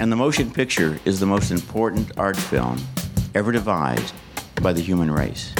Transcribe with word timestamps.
And 0.00 0.12
the 0.12 0.16
motion 0.16 0.52
picture 0.52 1.00
is 1.04 1.18
the 1.18 1.26
most 1.26 1.50
important 1.50 2.16
art 2.16 2.36
film 2.36 2.78
ever 3.34 3.50
devised 3.50 4.14
by 4.62 4.72
the 4.72 4.80
human 4.80 5.10
race. 5.10 5.52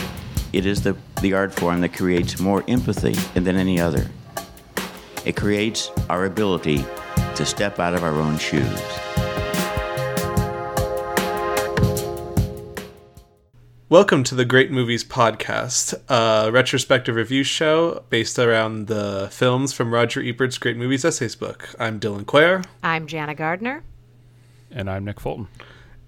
It 0.53 0.65
is 0.65 0.81
the, 0.81 0.97
the 1.23 1.33
art 1.35 1.53
form 1.53 1.81
that 1.81 1.93
creates 1.93 2.39
more 2.39 2.63
empathy 2.69 3.15
than 3.35 3.57
any 3.57 3.81
other. 3.81 4.07
It 5.25 5.35
creates 5.35 5.91
our 6.09 6.25
ability 6.25 6.85
to 7.35 7.45
step 7.45 7.81
out 7.81 7.95
of 7.95 8.05
our 8.05 8.13
own 8.13 8.39
shoes. 8.39 8.81
Welcome 13.89 14.23
to 14.23 14.37
the 14.37 14.45
Great 14.45 14.71
Movies 14.71 15.03
Podcast, 15.03 15.95
a 16.09 16.53
retrospective 16.53 17.17
review 17.17 17.43
show 17.43 18.05
based 18.09 18.39
around 18.39 18.87
the 18.87 19.31
films 19.33 19.73
from 19.73 19.93
Roger 19.93 20.23
Ebert's 20.23 20.59
Great 20.59 20.77
Movies 20.77 21.05
Essays 21.05 21.35
book. 21.35 21.71
I'm 21.81 21.99
Dylan 21.99 22.25
Quare. 22.25 22.63
I'm 22.85 23.09
Jana 23.09 23.35
Gardner. 23.35 23.83
And 24.71 24.91
I'm 24.91 25.05
Nick 25.05 25.21
Fulton. 25.21 25.49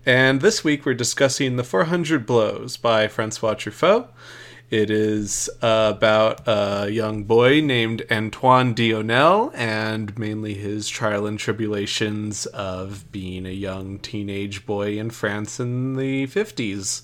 And 0.04 0.40
this 0.40 0.62
week 0.64 0.84
we're 0.84 0.94
discussing 0.94 1.56
The 1.56 1.64
400 1.64 2.26
Blows 2.26 2.76
by 2.76 3.08
Francois 3.08 3.54
Truffaut. 3.54 4.08
It 4.70 4.88
is 4.88 5.50
uh, 5.62 5.94
about 5.96 6.46
a 6.46 6.88
young 6.90 7.24
boy 7.24 7.60
named 7.60 8.06
Antoine 8.10 8.74
Doinel 8.74 9.52
and 9.54 10.16
mainly 10.16 10.54
his 10.54 10.88
trial 10.88 11.26
and 11.26 11.38
tribulations 11.38 12.46
of 12.46 13.10
being 13.10 13.46
a 13.46 13.50
young 13.50 13.98
teenage 13.98 14.64
boy 14.66 14.98
in 14.98 15.10
France 15.10 15.58
in 15.58 15.96
the 15.96 16.26
50s 16.28 17.02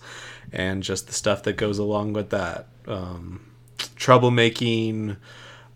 and 0.52 0.82
just 0.82 1.08
the 1.08 1.12
stuff 1.12 1.42
that 1.42 1.56
goes 1.56 1.78
along 1.78 2.12
with 2.12 2.30
that. 2.30 2.68
Um, 2.86 3.44
troublemaking, 3.78 5.16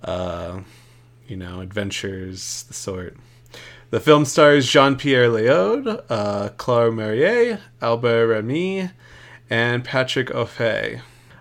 uh, 0.04 0.60
you 1.26 1.36
know, 1.36 1.60
adventures, 1.60 2.64
the 2.64 2.74
sort. 2.74 3.16
The 3.90 3.98
film 3.98 4.24
stars 4.24 4.70
Jean 4.70 4.94
Pierre 4.94 5.28
Léaud, 5.28 6.04
uh, 6.08 6.50
Claire 6.50 6.92
Maurier, 6.92 7.58
Albert 7.82 8.28
Remy, 8.28 8.90
and 9.50 9.84
Patrick 9.84 10.28
Auffay. 10.28 11.00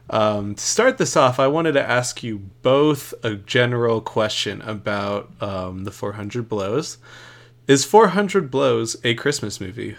Um, 0.09 0.55
to 0.55 0.63
start 0.63 0.97
this 0.97 1.15
off, 1.15 1.39
I 1.39 1.45
wanted 1.45 1.73
to 1.73 1.87
ask 1.87 2.23
you 2.23 2.39
both 2.63 3.13
a 3.23 3.35
general 3.35 4.01
question 4.01 4.63
about 4.63 5.29
um, 5.39 5.83
the 5.83 5.91
400 5.91 6.49
Blows. 6.49 6.97
Is 7.67 7.85
400 7.85 8.49
Blows 8.49 8.95
a 9.03 9.13
Christmas 9.13 9.61
movie? 9.61 9.95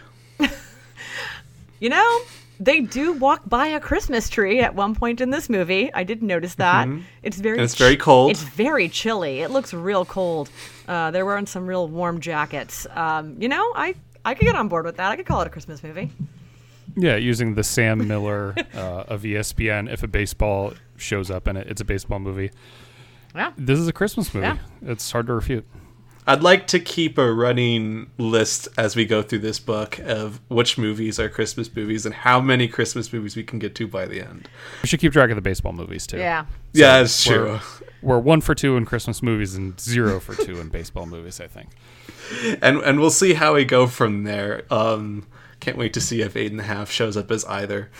you 1.78 1.88
know, 1.88 2.20
they 2.60 2.82
do 2.82 3.14
walk 3.14 3.48
by 3.48 3.68
a 3.68 3.80
Christmas 3.80 4.28
tree 4.28 4.60
at 4.60 4.74
one 4.74 4.94
point 4.94 5.20
in 5.20 5.30
this 5.30 5.48
movie. 5.48 5.92
I 5.92 6.04
did 6.04 6.22
notice 6.22 6.56
that. 6.56 6.86
Mm-hmm. 6.86 7.02
It's 7.22 7.38
very 7.38 7.56
and 7.56 7.64
it's 7.64 7.74
very 7.74 7.96
cold. 7.96 8.30
It's 8.30 8.42
very 8.42 8.88
chilly. 8.88 9.40
It 9.40 9.50
looks 9.50 9.72
real 9.72 10.04
cold. 10.04 10.50
Uh, 10.86 11.10
they're 11.10 11.24
wearing 11.24 11.46
some 11.46 11.66
real 11.66 11.88
warm 11.88 12.20
jackets. 12.20 12.86
Um, 12.90 13.36
you 13.40 13.48
know, 13.48 13.72
I 13.74 13.94
I 14.24 14.34
could 14.34 14.44
get 14.44 14.54
on 14.54 14.68
board 14.68 14.84
with 14.84 14.98
that. 14.98 15.10
I 15.10 15.16
could 15.16 15.26
call 15.26 15.40
it 15.40 15.46
a 15.46 15.50
Christmas 15.50 15.82
movie. 15.82 16.12
Yeah, 16.96 17.16
using 17.16 17.54
the 17.54 17.64
Sam 17.64 18.06
Miller 18.06 18.54
uh, 18.74 19.04
of 19.08 19.22
ESPN. 19.22 19.90
If 19.90 20.02
a 20.02 20.08
baseball 20.08 20.74
shows 20.96 21.30
up 21.30 21.48
in 21.48 21.56
it, 21.56 21.66
it's 21.68 21.80
a 21.80 21.84
baseball 21.84 22.18
movie. 22.18 22.50
Yeah. 23.34 23.52
This 23.56 23.78
is 23.78 23.88
a 23.88 23.92
Christmas 23.92 24.34
movie. 24.34 24.48
Yeah. 24.48 24.58
It's 24.82 25.10
hard 25.10 25.28
to 25.28 25.34
refute. 25.34 25.66
I'd 26.26 26.42
like 26.42 26.66
to 26.68 26.78
keep 26.78 27.18
a 27.18 27.32
running 27.32 28.10
list 28.18 28.68
as 28.76 28.94
we 28.94 29.04
go 29.04 29.22
through 29.22 29.40
this 29.40 29.58
book 29.58 29.98
of 30.00 30.40
which 30.48 30.78
movies 30.78 31.18
are 31.18 31.28
Christmas 31.28 31.74
movies 31.74 32.04
and 32.06 32.14
how 32.14 32.40
many 32.40 32.68
Christmas 32.68 33.12
movies 33.12 33.36
we 33.36 33.42
can 33.42 33.58
get 33.58 33.74
to 33.76 33.88
by 33.88 34.06
the 34.06 34.20
end. 34.20 34.48
We 34.82 34.88
should 34.88 35.00
keep 35.00 35.12
track 35.12 35.30
of 35.30 35.36
the 35.36 35.42
baseball 35.42 35.72
movies 35.72 36.06
too. 36.06 36.18
Yeah. 36.18 36.44
So 36.44 36.48
yeah, 36.72 36.98
that's 36.98 37.24
true. 37.24 37.58
We're, 38.02 38.16
we're 38.16 38.18
one 38.18 38.40
for 38.40 38.54
two 38.54 38.76
in 38.76 38.84
Christmas 38.84 39.22
movies 39.22 39.54
and 39.54 39.78
zero 39.80 40.20
for 40.20 40.34
two 40.34 40.60
in 40.60 40.68
baseball 40.68 41.06
movies, 41.06 41.40
I 41.40 41.46
think. 41.46 41.70
And 42.62 42.78
and 42.78 43.00
we'll 43.00 43.10
see 43.10 43.34
how 43.34 43.54
we 43.54 43.64
go 43.64 43.86
from 43.86 44.24
there. 44.24 44.62
Um, 44.70 45.26
can't 45.58 45.76
wait 45.76 45.92
to 45.94 46.00
see 46.00 46.22
if 46.22 46.36
eight 46.36 46.52
and 46.52 46.60
a 46.60 46.64
half 46.64 46.90
shows 46.90 47.16
up 47.16 47.30
as 47.30 47.44
either. 47.44 47.90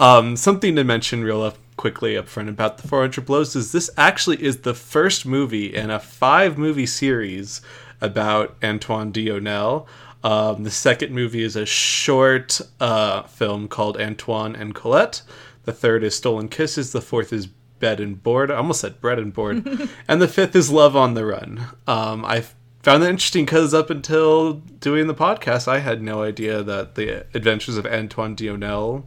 Um, 0.00 0.34
something 0.34 0.76
to 0.76 0.82
mention 0.82 1.22
real 1.22 1.42
up 1.42 1.58
quickly 1.76 2.16
up 2.16 2.26
front 2.26 2.48
about 2.48 2.78
the 2.78 2.88
400 2.88 3.24
Blows 3.26 3.54
is 3.54 3.72
this 3.72 3.90
actually 3.98 4.42
is 4.42 4.58
the 4.58 4.72
first 4.72 5.26
movie 5.26 5.74
in 5.74 5.90
a 5.90 6.00
five 6.00 6.56
movie 6.56 6.86
series 6.86 7.60
about 8.00 8.56
Antoine 8.64 9.12
Doinel. 9.12 9.86
Um, 10.24 10.64
the 10.64 10.70
second 10.70 11.14
movie 11.14 11.42
is 11.42 11.54
a 11.54 11.66
short 11.66 12.62
uh, 12.80 13.24
film 13.24 13.68
called 13.68 14.00
Antoine 14.00 14.56
and 14.56 14.74
Colette. 14.74 15.20
The 15.64 15.72
third 15.72 16.02
is 16.02 16.14
Stolen 16.14 16.48
Kisses. 16.48 16.92
The 16.92 17.02
fourth 17.02 17.30
is 17.30 17.46
Bed 17.46 18.00
and 18.00 18.22
Board. 18.22 18.50
I 18.50 18.56
almost 18.56 18.80
said 18.80 19.02
Bread 19.02 19.18
and 19.18 19.34
Board. 19.34 19.66
and 20.08 20.22
the 20.22 20.28
fifth 20.28 20.56
is 20.56 20.70
Love 20.70 20.96
on 20.96 21.12
the 21.12 21.26
Run. 21.26 21.66
Um, 21.86 22.24
I 22.24 22.44
found 22.82 23.02
that 23.02 23.10
interesting 23.10 23.44
because 23.44 23.74
up 23.74 23.90
until 23.90 24.54
doing 24.54 25.08
the 25.08 25.14
podcast, 25.14 25.68
I 25.68 25.80
had 25.80 26.00
no 26.00 26.22
idea 26.22 26.62
that 26.62 26.94
the 26.94 27.26
Adventures 27.34 27.76
of 27.76 27.84
Antoine 27.84 28.34
Doinel 28.34 29.04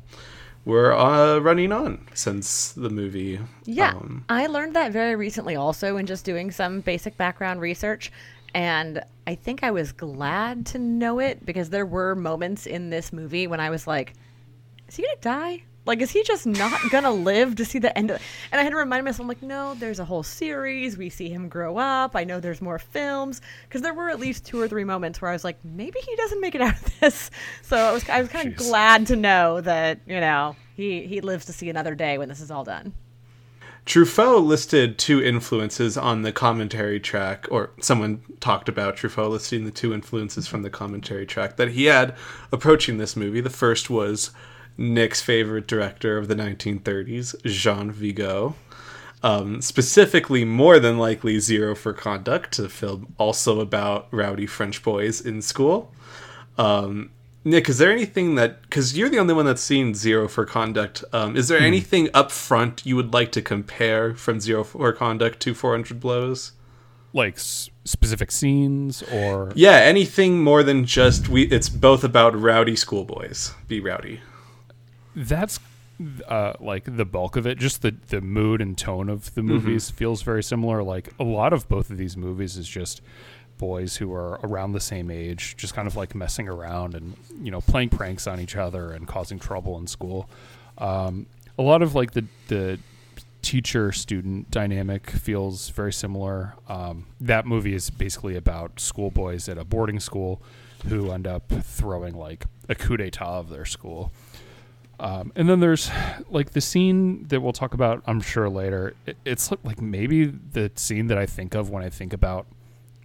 were 0.66 0.94
uh, 0.94 1.40
running 1.40 1.72
on 1.72 2.08
since 2.14 2.72
the 2.72 2.90
movie. 2.90 3.40
Yeah, 3.66 3.90
um, 3.90 4.26
I 4.30 4.48
learned 4.48 4.76
that 4.76 4.92
very 4.92 5.16
recently 5.16 5.56
also 5.56 5.98
in 5.98 6.06
just 6.06 6.26
doing 6.26 6.52
some 6.52 6.82
basic 6.82 7.18
background 7.18 7.62
research. 7.62 8.12
And 8.56 9.04
I 9.26 9.36
think 9.36 9.64
I 9.64 9.72
was 9.72 9.92
glad 9.92 10.66
to 10.68 10.80
know 10.80 11.20
it 11.20 11.46
because 11.46 11.70
there 11.70 11.86
were 11.86 12.16
moments 12.16 12.66
in 12.68 12.90
this 12.90 13.12
movie 13.12 13.48
when 13.48 13.60
I 13.60 13.70
was 13.70 13.88
like, 13.88 14.14
is 14.88 14.96
he 14.96 15.04
going 15.04 15.16
to 15.16 15.22
die? 15.22 15.64
Like, 15.86 16.02
is 16.02 16.12
he 16.12 16.24
just 16.24 16.46
not 16.46 16.80
gonna 16.92 17.12
live 17.12 17.56
to 17.58 17.66
see 17.66 17.80
the 17.80 17.96
end 17.98 18.12
of? 18.12 18.22
And 18.52 18.62
I 18.62 18.64
had 18.64 18.70
to 18.70 18.78
remind 18.78 19.04
myself, 19.04 19.22
I'm 19.22 19.28
like, 19.28 19.42
no, 19.42 19.74
there's 19.74 20.00
a 20.00 20.06
whole 20.06 20.24
series. 20.24 20.98
We 20.98 21.10
see 21.10 21.30
him 21.30 21.50
grow 21.50 21.78
up. 21.78 22.16
I 22.16 22.24
know 22.24 22.40
there's 22.40 22.62
more 22.62 22.80
films 22.80 23.42
because 23.68 23.82
there 23.82 23.94
were 23.94 24.10
at 24.10 24.20
least 24.20 24.46
two 24.46 24.60
or 24.62 24.68
three 24.68 24.86
moments 24.86 25.22
where 25.22 25.30
I 25.30 25.34
was 25.34 25.44
like, 25.44 25.58
maybe 25.64 26.00
he 26.00 26.16
doesn't 26.16 26.40
make 26.40 26.56
it 26.56 26.62
out 26.62 26.74
of 26.74 27.00
this. 27.00 27.32
So 27.62 27.78
I 27.78 27.92
was, 27.92 28.10
I 28.10 28.22
was 28.22 28.30
kind 28.30 28.48
of 28.48 28.56
glad 28.56 29.08
to 29.08 29.16
know 29.16 29.60
that 29.62 30.00
you 30.06 30.20
know 30.20 30.56
he 30.76 31.06
he 31.06 31.22
lives 31.22 31.46
to 31.46 31.54
see 31.54 31.70
another 31.70 31.96
day 31.96 32.18
when 32.18 32.30
this 32.30 32.40
is 32.40 32.50
all 32.50 32.64
done. 32.64 32.94
Truffaut 33.86 34.46
listed 34.46 34.98
two 34.98 35.22
influences 35.22 35.98
on 35.98 36.22
the 36.22 36.32
commentary 36.32 37.02
track, 37.02 37.48
or 37.52 37.72
someone 37.82 38.22
talked 38.40 38.70
about 38.70 38.96
Truffaut 38.96 39.30
listing 39.30 39.66
the 39.66 39.72
two 39.72 39.94
influences 39.94 40.48
from 40.48 40.62
the 40.62 40.70
commentary 40.70 41.26
track 41.26 41.58
that 41.58 41.72
he 41.72 41.86
had 41.86 42.16
approaching 42.54 42.98
this 42.98 43.18
movie. 43.18 43.42
The 43.42 43.50
first 43.50 43.90
was 43.90 44.32
Nick's 44.78 45.22
favorite 45.22 45.68
director 45.68 46.18
of 46.18 46.28
the 46.28 46.36
1930s, 46.36 47.42
Jean 47.44 47.92
Vigo. 47.92 48.56
Um, 49.24 49.62
specifically, 49.62 50.44
more 50.44 50.80
than 50.80 50.98
likely, 50.98 51.40
Zero 51.40 51.76
for 51.76 51.94
Conduct, 51.94 52.60
a 52.60 52.68
film 52.68 53.14
also 53.18 53.62
about 53.62 54.08
rowdy 54.12 54.46
French 54.46 54.84
boys 54.84 55.22
in 55.22 55.42
school. 55.42 55.94
Um, 56.58 57.12
Nick, 57.46 57.70
is 57.70 57.78
there 57.78 57.92
anything 57.92 58.36
that 58.36 58.62
because 58.64 58.98
you're 58.98 59.10
the 59.10 59.20
only 59.20 59.34
one 59.34 59.46
that's 59.46 59.62
seen 59.62 59.96
Zero 59.96 60.28
for 60.28 60.46
Conduct? 60.46 61.06
Um, 61.14 61.38
is 61.38 61.48
there 61.48 61.60
hmm. 61.60 61.66
anything 61.66 62.10
up 62.14 62.32
front 62.32 62.86
you 62.86 62.98
would 62.98 63.14
like 63.14 63.32
to 63.34 63.42
compare 63.42 64.14
from 64.14 64.42
Zero 64.42 64.64
for 64.64 64.92
Conduct 64.92 65.40
to 65.42 65.54
400 65.54 66.00
Blows? 66.00 66.52
Like 67.14 67.36
s- 67.36 67.70
specific 67.86 68.32
scenes 68.32 69.04
or 69.04 69.52
yeah, 69.56 69.78
anything 69.78 70.44
more 70.44 70.64
than 70.64 70.84
just 70.86 71.30
we. 71.30 71.44
It's 71.44 71.70
both 71.70 72.04
about 72.04 72.38
rowdy 72.38 72.76
schoolboys. 72.76 73.54
Be 73.68 73.80
rowdy 73.80 74.20
that's 75.16 75.60
uh, 76.28 76.54
like 76.60 76.84
the 76.86 77.06
bulk 77.06 77.36
of 77.36 77.46
it. 77.46 77.58
Just 77.58 77.82
the 77.82 77.96
the 78.08 78.22
mood 78.22 78.62
and 78.62 78.78
tone 78.78 79.10
of 79.10 79.34
the 79.36 79.42
mm-hmm. 79.42 79.52
movies 79.52 79.88
mm-hmm. 79.88 79.98
feels 79.98 80.22
very 80.22 80.44
similar. 80.44 80.84
Like 80.84 81.10
a 81.20 81.24
lot 81.24 81.54
of 81.54 81.68
both 81.68 81.90
of 81.90 81.98
these 81.98 82.18
movies 82.18 82.58
is 82.58 82.68
just 82.68 83.02
boys 83.58 83.98
who 83.98 84.14
are 84.14 84.40
around 84.44 84.74
the 84.74 84.80
same 84.80 85.12
age, 85.12 85.56
just 85.56 85.74
kind 85.74 85.88
of 85.88 85.96
like 85.96 86.16
messing 86.16 86.48
around 86.48 86.96
and 86.96 87.16
you 87.42 87.52
know 87.52 87.62
playing 87.62 87.90
pranks 87.90 88.28
on 88.28 88.40
each 88.40 88.56
other 88.56 88.92
and 88.92 89.08
causing 89.08 89.40
trouble 89.40 89.78
in 89.78 89.88
school. 89.88 90.30
Um, 90.78 91.28
a 91.58 91.62
lot 91.62 91.82
of 91.82 91.96
like 91.96 92.12
the 92.12 92.26
the 92.48 92.80
teacher 93.42 93.92
student 93.92 94.50
dynamic 94.50 95.10
feels 95.10 95.70
very 95.70 95.94
similar. 95.94 96.56
Um, 96.68 97.06
that 97.22 97.46
movie 97.46 97.74
is 97.74 97.90
basically 97.90 98.36
about 98.36 98.80
schoolboys 98.80 99.50
at 99.50 99.58
a 99.58 99.66
boarding 99.66 100.00
school 100.00 100.42
who 100.88 101.12
end 101.12 101.28
up 101.28 101.50
throwing 101.50 102.16
like 102.16 102.46
a 102.70 102.76
coup 102.76 102.98
d'état 102.98 103.22
of 103.22 103.50
their 103.50 103.66
school. 103.66 104.12
Um, 105.00 105.32
and 105.36 105.50
then 105.50 105.60
there's 105.60 105.90
like 106.30 106.52
the 106.52 106.62
scene 106.62 107.28
that 107.28 107.42
we'll 107.42 107.54
talk 107.54 107.74
about, 107.74 108.04
I'm 108.06 108.22
sure 108.22 108.50
later. 108.50 108.94
It, 109.06 109.18
it's 109.26 109.52
like 109.64 109.82
maybe 109.82 110.26
the 110.26 110.72
scene 110.76 111.08
that 111.08 111.18
I 111.18 111.26
think 111.26 111.56
of 111.56 111.70
when 111.70 111.84
I 111.84 111.90
think 111.90 112.14
about 112.14 112.46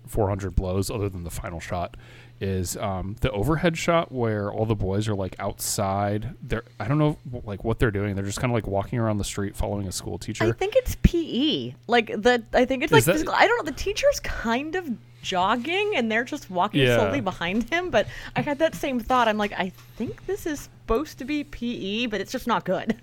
400 0.06 0.55
blows, 0.55 0.90
other 0.90 1.08
than 1.08 1.25
the 1.25 1.31
final 1.31 1.61
shot, 1.61 1.96
is 2.40 2.76
um, 2.76 3.17
the 3.20 3.31
overhead 3.31 3.76
shot 3.76 4.12
where 4.12 4.52
all 4.52 4.64
the 4.64 4.75
boys 4.75 5.08
are 5.08 5.14
like 5.14 5.35
outside. 5.38 6.35
They're 6.43 6.62
I 6.79 6.87
don't 6.87 6.99
know 6.99 7.19
like 7.44 7.64
what 7.64 7.79
they're 7.79 7.90
doing. 7.90 8.14
They're 8.14 8.25
just 8.25 8.40
kind 8.40 8.50
of 8.50 8.55
like 8.55 8.67
walking 8.67 8.99
around 8.99 9.19
the 9.19 9.25
street 9.25 9.56
following 9.56 9.88
a 9.88 9.93
school 9.93 10.19
teacher. 10.19 10.44
I 10.44 10.52
think 10.52 10.76
it's 10.76 10.96
PE. 11.02 11.75
Like 11.87 12.08
the 12.08 12.43
I 12.52 12.64
think 12.64 12.85
it's 12.85 12.93
like 12.93 13.05
that, 13.05 13.12
physical. 13.12 13.35
I 13.35 13.46
don't 13.46 13.64
know. 13.64 13.70
The 13.70 13.76
teacher's 13.76 14.20
kind 14.20 14.76
of 14.76 14.88
jogging 15.23 15.94
and 15.96 16.11
they're 16.11 16.25
just 16.25 16.49
walking 16.49 16.82
yeah. 16.82 16.96
slowly 16.96 17.20
behind 17.20 17.69
him. 17.70 17.90
But 17.90 18.06
I 18.37 18.40
had 18.40 18.58
that 18.61 18.75
same 18.75 19.00
thought. 19.00 19.26
I'm 19.26 19.38
like, 19.38 19.52
I 19.52 19.73
think 19.96 20.25
this 20.26 20.46
is 20.46 20.69
supposed 20.88 21.19
to 21.19 21.25
be 21.26 21.44
PE, 21.44 22.06
but 22.06 22.20
it's 22.20 22.32
just 22.32 22.46
not 22.46 22.64
good. 22.64 22.96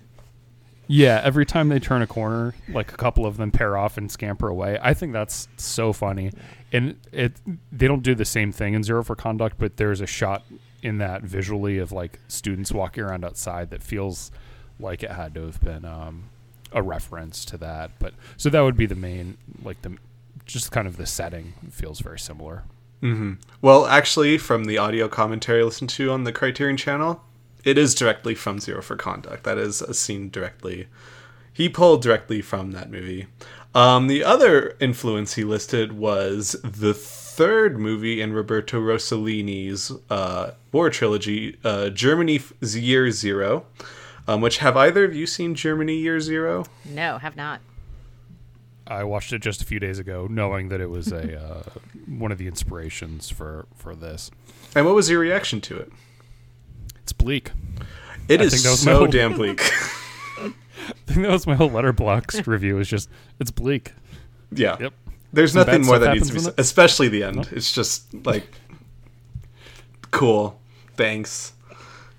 Yeah, 0.88 1.20
every 1.24 1.44
time 1.44 1.68
they 1.68 1.80
turn 1.80 2.02
a 2.02 2.06
corner, 2.06 2.54
like 2.68 2.92
a 2.92 2.96
couple 2.96 3.26
of 3.26 3.36
them 3.38 3.50
pair 3.50 3.76
off 3.76 3.98
and 3.98 4.10
scamper 4.10 4.46
away. 4.46 4.78
I 4.80 4.94
think 4.94 5.12
that's 5.12 5.48
so 5.56 5.92
funny. 5.92 6.30
And 6.72 6.96
it 7.10 7.32
they 7.72 7.88
don't 7.88 8.04
do 8.04 8.14
the 8.14 8.24
same 8.24 8.52
thing 8.52 8.74
in 8.74 8.84
Zero 8.84 9.02
for 9.02 9.16
Conduct, 9.16 9.56
but 9.58 9.78
there's 9.78 10.00
a 10.00 10.06
shot 10.06 10.44
in 10.82 10.98
that 10.98 11.22
visually 11.22 11.78
of 11.78 11.90
like 11.90 12.20
students 12.28 12.70
walking 12.70 13.02
around 13.02 13.24
outside 13.24 13.70
that 13.70 13.82
feels 13.82 14.30
like 14.78 15.02
it 15.02 15.10
had 15.10 15.34
to 15.34 15.46
have 15.46 15.60
been 15.60 15.84
um, 15.84 16.24
a 16.70 16.82
reference 16.82 17.44
to 17.46 17.56
that. 17.56 17.90
But 17.98 18.14
so 18.36 18.48
that 18.50 18.60
would 18.60 18.76
be 18.76 18.86
the 18.86 18.94
main 18.94 19.38
like 19.64 19.82
the 19.82 19.96
just 20.44 20.70
kind 20.70 20.86
of 20.86 20.98
the 20.98 21.06
setting 21.06 21.54
feels 21.72 21.98
very 21.98 22.20
similar. 22.20 22.62
Mm-hmm. 23.02 23.34
Well, 23.60 23.86
actually, 23.86 24.38
from 24.38 24.64
the 24.64 24.78
audio 24.78 25.08
commentary 25.08 25.60
I 25.60 25.64
listened 25.64 25.90
to 25.90 26.12
on 26.12 26.22
the 26.24 26.32
Criterion 26.32 26.76
channel, 26.76 27.22
it 27.66 27.76
is 27.76 27.94
directly 27.96 28.34
from 28.34 28.60
Zero 28.60 28.80
for 28.80 28.96
Conduct. 28.96 29.42
That 29.42 29.58
is 29.58 29.82
a 29.82 29.92
scene 29.92 30.30
directly. 30.30 30.86
He 31.52 31.68
pulled 31.68 32.00
directly 32.00 32.40
from 32.40 32.70
that 32.70 32.90
movie. 32.90 33.26
Um, 33.74 34.06
the 34.06 34.22
other 34.22 34.76
influence 34.80 35.34
he 35.34 35.42
listed 35.42 35.92
was 35.92 36.52
the 36.62 36.94
third 36.94 37.78
movie 37.78 38.22
in 38.22 38.32
Roberto 38.32 38.80
Rossellini's 38.80 39.92
uh, 40.08 40.52
war 40.70 40.90
trilogy, 40.90 41.58
uh, 41.64 41.90
Germany 41.90 42.40
Year 42.62 43.10
Zero. 43.10 43.66
Um, 44.28 44.40
which 44.40 44.58
have 44.58 44.76
either 44.76 45.04
of 45.04 45.14
you 45.14 45.24
seen 45.24 45.54
Germany 45.54 45.96
Year 45.96 46.18
Zero? 46.18 46.64
No, 46.84 47.18
have 47.18 47.36
not. 47.36 47.60
I 48.86 49.04
watched 49.04 49.32
it 49.32 49.40
just 49.40 49.62
a 49.62 49.64
few 49.64 49.78
days 49.78 50.00
ago, 50.00 50.26
knowing 50.28 50.68
that 50.68 50.80
it 50.80 50.90
was 50.90 51.12
a 51.12 51.40
uh, 51.40 51.62
one 52.06 52.32
of 52.32 52.38
the 52.38 52.46
inspirations 52.46 53.28
for 53.28 53.66
for 53.74 53.94
this. 53.94 54.30
And 54.74 54.84
what 54.84 54.94
was 54.94 55.10
your 55.10 55.20
reaction 55.20 55.60
to 55.62 55.76
it? 55.76 55.92
It's 57.06 57.12
bleak. 57.12 57.52
It 58.28 58.40
I 58.40 58.44
is 58.46 58.82
so 58.82 58.98
whole, 58.98 59.06
damn 59.06 59.34
bleak. 59.34 59.60
I 60.40 60.50
think 61.06 61.22
that 61.22 61.30
was 61.30 61.46
my 61.46 61.54
whole 61.54 61.70
Letterboxd 61.70 62.44
review. 62.48 62.80
Is 62.80 62.88
just 62.88 63.08
it's 63.38 63.52
bleak. 63.52 63.92
Yeah. 64.50 64.76
Yep. 64.80 64.92
There's 65.32 65.52
Some 65.52 65.66
nothing 65.66 65.86
more 65.86 66.00
that 66.00 66.14
needs 66.14 66.26
to 66.26 66.34
be 66.34 66.40
said, 66.40 66.54
especially 66.58 67.06
the 67.06 67.22
end. 67.22 67.36
No? 67.36 67.44
It's 67.52 67.70
just 67.70 68.12
like 68.26 68.48
cool. 70.10 70.58
Thanks. 70.96 71.52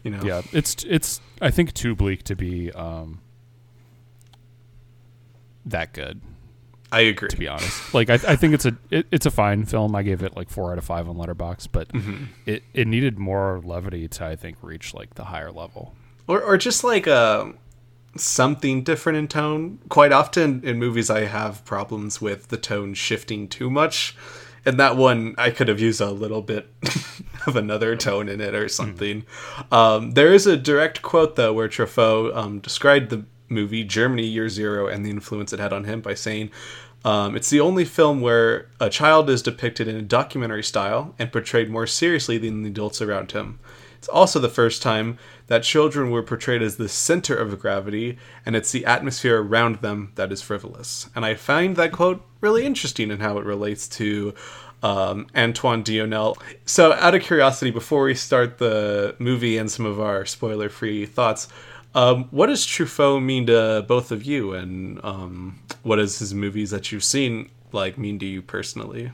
You 0.04 0.12
know. 0.12 0.24
Yeah, 0.24 0.42
it's 0.54 0.86
it's 0.86 1.20
I 1.42 1.52
think 1.52 1.74
too 1.74 1.94
bleak 1.94 2.24
to 2.24 2.38
be 2.38 2.72
um 2.72 3.20
that 5.66 5.92
good. 5.92 6.22
I 6.92 7.02
agree. 7.02 7.30
To 7.30 7.38
be 7.38 7.48
honest, 7.48 7.94
like 7.94 8.10
I, 8.10 8.14
I 8.14 8.36
think 8.36 8.54
it's 8.54 8.66
a 8.66 8.78
it, 8.90 9.08
it's 9.12 9.26
a 9.26 9.32
fine 9.32 9.66
film. 9.66 9.96
I 9.96 10.04
gave 10.04 10.24
it 10.24 10.36
like 10.36 10.50
four 10.50 10.72
out 10.72 10.78
of 10.78 10.86
five 10.86 11.10
on 11.10 11.18
Letterboxd, 11.18 11.70
but 11.72 11.90
mm-hmm. 11.90 12.26
it 12.46 12.64
it 12.74 12.88
needed 12.88 13.20
more 13.20 13.62
levity 13.64 14.08
to 14.08 14.26
I 14.26 14.36
think 14.36 14.58
reach 14.62 14.94
like 14.94 15.16
the 15.16 15.26
higher 15.26 15.52
level, 15.52 15.96
or 16.28 16.42
or 16.42 16.58
just 16.58 16.84
like 16.84 17.06
a 17.06 17.14
uh, 17.14 17.52
something 18.16 18.84
different 18.84 19.18
in 19.18 19.28
tone. 19.28 19.80
Quite 19.90 20.14
often 20.14 20.64
in 20.64 20.80
movies, 20.80 21.10
I 21.10 21.26
have 21.26 21.66
problems 21.66 22.22
with 22.22 22.48
the 22.48 22.58
tone 22.58 22.94
shifting 22.94 23.50
too 23.50 23.70
much, 23.70 24.16
and 24.66 24.80
that 24.80 24.96
one 24.96 25.36
I 25.38 25.50
could 25.50 25.68
have 25.68 25.82
used 25.82 26.00
a 26.00 26.12
little 26.12 26.42
bit 26.42 26.70
of 27.48 27.58
another 27.58 27.98
tone 27.98 28.30
in 28.30 28.40
it 28.40 28.56
or 28.56 28.70
something. 28.70 29.24
Mm. 29.24 29.74
Um, 29.74 30.12
there 30.12 30.34
is 30.34 30.48
a 30.48 30.56
direct 30.56 31.02
quote 31.02 31.36
though 31.36 31.52
where 31.52 31.68
Truffaut 31.68 32.36
um, 32.36 32.60
described 32.60 33.10
the 33.10 33.26
movie 33.50 33.84
Germany 33.84 34.26
Year 34.26 34.50
Zero 34.50 34.88
and 34.88 35.06
the 35.06 35.10
influence 35.10 35.54
it 35.54 35.60
had 35.60 35.74
on 35.74 35.84
him 35.84 36.02
by 36.02 36.14
saying, 36.14 36.52
um, 37.06 37.36
it's 37.36 37.50
the 37.50 37.60
only 37.60 37.86
film 37.86 38.22
where 38.22 38.68
a 38.80 38.90
child 38.90 39.30
is 39.30 39.42
depicted 39.42 39.88
in 39.88 39.96
a 39.96 40.02
documentary 40.02 40.64
style 40.64 41.14
and 41.18 41.32
portrayed 41.32 41.70
more 41.70 41.88
seriously 41.88 42.38
than 42.38 42.64
the 42.64 42.70
adults 42.70 43.02
around 43.02 43.32
him. 43.32 43.60
It's 43.98 44.10
also 44.10 44.40
the 44.40 44.50
first 44.50 44.82
time 44.82 45.18
that 45.48 45.64
children 45.64 46.12
were 46.12 46.22
portrayed 46.22 46.62
as 46.62 46.78
the 46.78 46.90
center 46.90 47.36
of 47.36 47.60
gravity, 47.60 48.18
and 48.46 48.56
it's 48.56 48.72
the 48.72 48.86
atmosphere 48.86 49.42
around 49.42 49.78
them 49.78 50.12
that 50.16 50.32
is 50.32 50.42
frivolous. 50.42 51.10
And 51.16 51.26
I 51.26 51.34
find 51.34 51.76
that 51.78 51.92
quote 51.92 52.24
really 52.42 52.66
interesting 52.66 53.10
in 53.10 53.20
how 53.20 53.38
it 53.38 53.46
relates 53.46 53.88
to 53.90 54.34
um, 54.84 55.28
Antoine 55.36 55.84
Doinel. 55.84 56.38
So, 56.66 56.94
out 56.94 57.16
of 57.16 57.24
curiosity, 57.24 57.72
before 57.72 58.04
we 58.04 58.14
start 58.14 58.60
the 58.60 59.16
movie 59.18 59.58
and 59.58 59.72
some 59.72 59.86
of 59.86 60.00
our 60.00 60.26
spoiler 60.26 60.70
free 60.70 61.06
thoughts, 61.06 61.48
um, 61.98 62.26
what 62.30 62.46
does 62.46 62.64
Truffaut 62.64 63.24
mean 63.24 63.48
to 63.48 63.84
both 63.88 64.12
of 64.12 64.24
you, 64.24 64.54
and 64.54 65.04
um, 65.04 65.60
what 65.82 65.96
does 65.96 66.20
his 66.20 66.32
movies 66.32 66.70
that 66.70 66.92
you've 66.92 67.04
seen 67.04 67.50
like 67.72 67.98
mean 67.98 68.20
to 68.20 68.26
you 68.26 68.44
personally? 68.44 69.12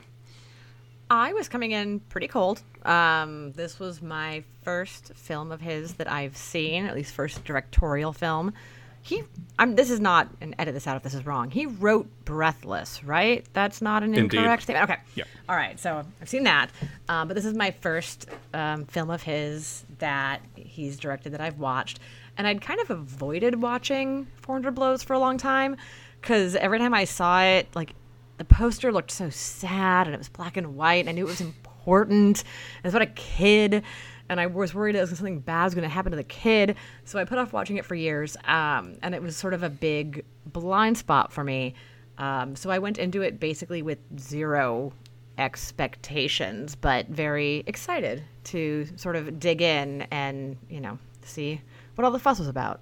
I 1.08 1.32
was 1.32 1.48
coming 1.48 1.72
in 1.72 2.00
pretty 2.00 2.28
cold. 2.28 2.60
Um, 2.84 3.52
this 3.52 3.78
was 3.78 4.02
my 4.02 4.44
first 4.62 5.14
film 5.14 5.50
of 5.50 5.62
his 5.62 5.94
that 5.94 6.12
I've 6.12 6.36
seen, 6.36 6.84
at 6.84 6.94
least 6.94 7.14
first 7.14 7.42
directorial 7.44 8.12
film. 8.12 8.52
He, 9.00 9.22
I'm. 9.58 9.76
This 9.76 9.90
is 9.90 10.00
not, 10.00 10.28
and 10.42 10.54
edit 10.58 10.74
this 10.74 10.86
out 10.86 10.96
if 10.96 11.02
this 11.02 11.14
is 11.14 11.24
wrong. 11.24 11.50
He 11.50 11.64
wrote 11.64 12.06
Breathless, 12.26 13.02
right? 13.02 13.46
That's 13.54 13.80
not 13.80 14.02
an 14.02 14.14
Indeed. 14.14 14.38
incorrect 14.38 14.62
statement. 14.62 14.90
Okay. 14.90 15.00
Yeah. 15.14 15.24
All 15.48 15.56
right. 15.56 15.78
So 15.80 16.04
I've 16.20 16.28
seen 16.28 16.44
that, 16.44 16.70
uh, 17.08 17.24
but 17.24 17.34
this 17.34 17.44
is 17.46 17.54
my 17.54 17.70
first 17.70 18.28
um, 18.52 18.84
film 18.86 19.10
of 19.10 19.22
his 19.22 19.84
that 19.98 20.40
he's 20.54 20.98
directed 20.98 21.32
that 21.32 21.40
I've 21.40 21.58
watched 21.58 22.00
and 22.36 22.46
I'd 22.46 22.60
kind 22.60 22.80
of 22.80 22.90
avoided 22.90 23.60
watching 23.62 24.26
400 24.42 24.74
Blows 24.74 25.02
for 25.02 25.14
a 25.14 25.18
long 25.18 25.38
time 25.38 25.76
because 26.20 26.56
every 26.56 26.78
time 26.78 26.94
I 26.94 27.04
saw 27.04 27.42
it, 27.42 27.68
like 27.74 27.94
the 28.38 28.44
poster 28.44 28.92
looked 28.92 29.10
so 29.10 29.30
sad 29.30 30.06
and 30.06 30.14
it 30.14 30.18
was 30.18 30.28
black 30.28 30.56
and 30.56 30.76
white. 30.76 31.00
And 31.00 31.08
I 31.08 31.12
knew 31.12 31.24
it 31.24 31.28
was 31.28 31.40
important. 31.40 32.42
And 32.42 32.84
it's 32.84 32.94
about 32.94 33.02
a 33.02 33.12
kid, 33.12 33.82
and 34.28 34.40
I 34.40 34.46
was 34.46 34.74
worried 34.74 34.94
that 34.94 35.06
something 35.08 35.40
bad 35.40 35.64
was 35.64 35.74
going 35.74 35.82
to 35.82 35.88
happen 35.88 36.10
to 36.12 36.16
the 36.16 36.24
kid. 36.24 36.76
So 37.04 37.18
I 37.18 37.24
put 37.24 37.38
off 37.38 37.52
watching 37.52 37.76
it 37.76 37.84
for 37.84 37.94
years, 37.94 38.36
um, 38.44 38.96
and 39.02 39.14
it 39.14 39.22
was 39.22 39.36
sort 39.36 39.54
of 39.54 39.62
a 39.62 39.68
big 39.68 40.24
blind 40.46 40.96
spot 40.96 41.32
for 41.32 41.44
me. 41.44 41.74
Um, 42.16 42.56
so 42.56 42.70
I 42.70 42.78
went 42.78 42.98
into 42.98 43.22
it 43.22 43.38
basically 43.38 43.82
with 43.82 43.98
zero 44.18 44.92
expectations, 45.36 46.74
but 46.74 47.08
very 47.08 47.64
excited 47.66 48.22
to 48.44 48.86
sort 48.96 49.16
of 49.16 49.40
dig 49.40 49.60
in 49.60 50.02
and 50.10 50.56
you 50.68 50.80
know 50.80 50.98
see 51.22 51.60
what 51.94 52.04
all 52.04 52.10
the 52.10 52.18
fuss 52.18 52.38
was 52.38 52.48
about. 52.48 52.80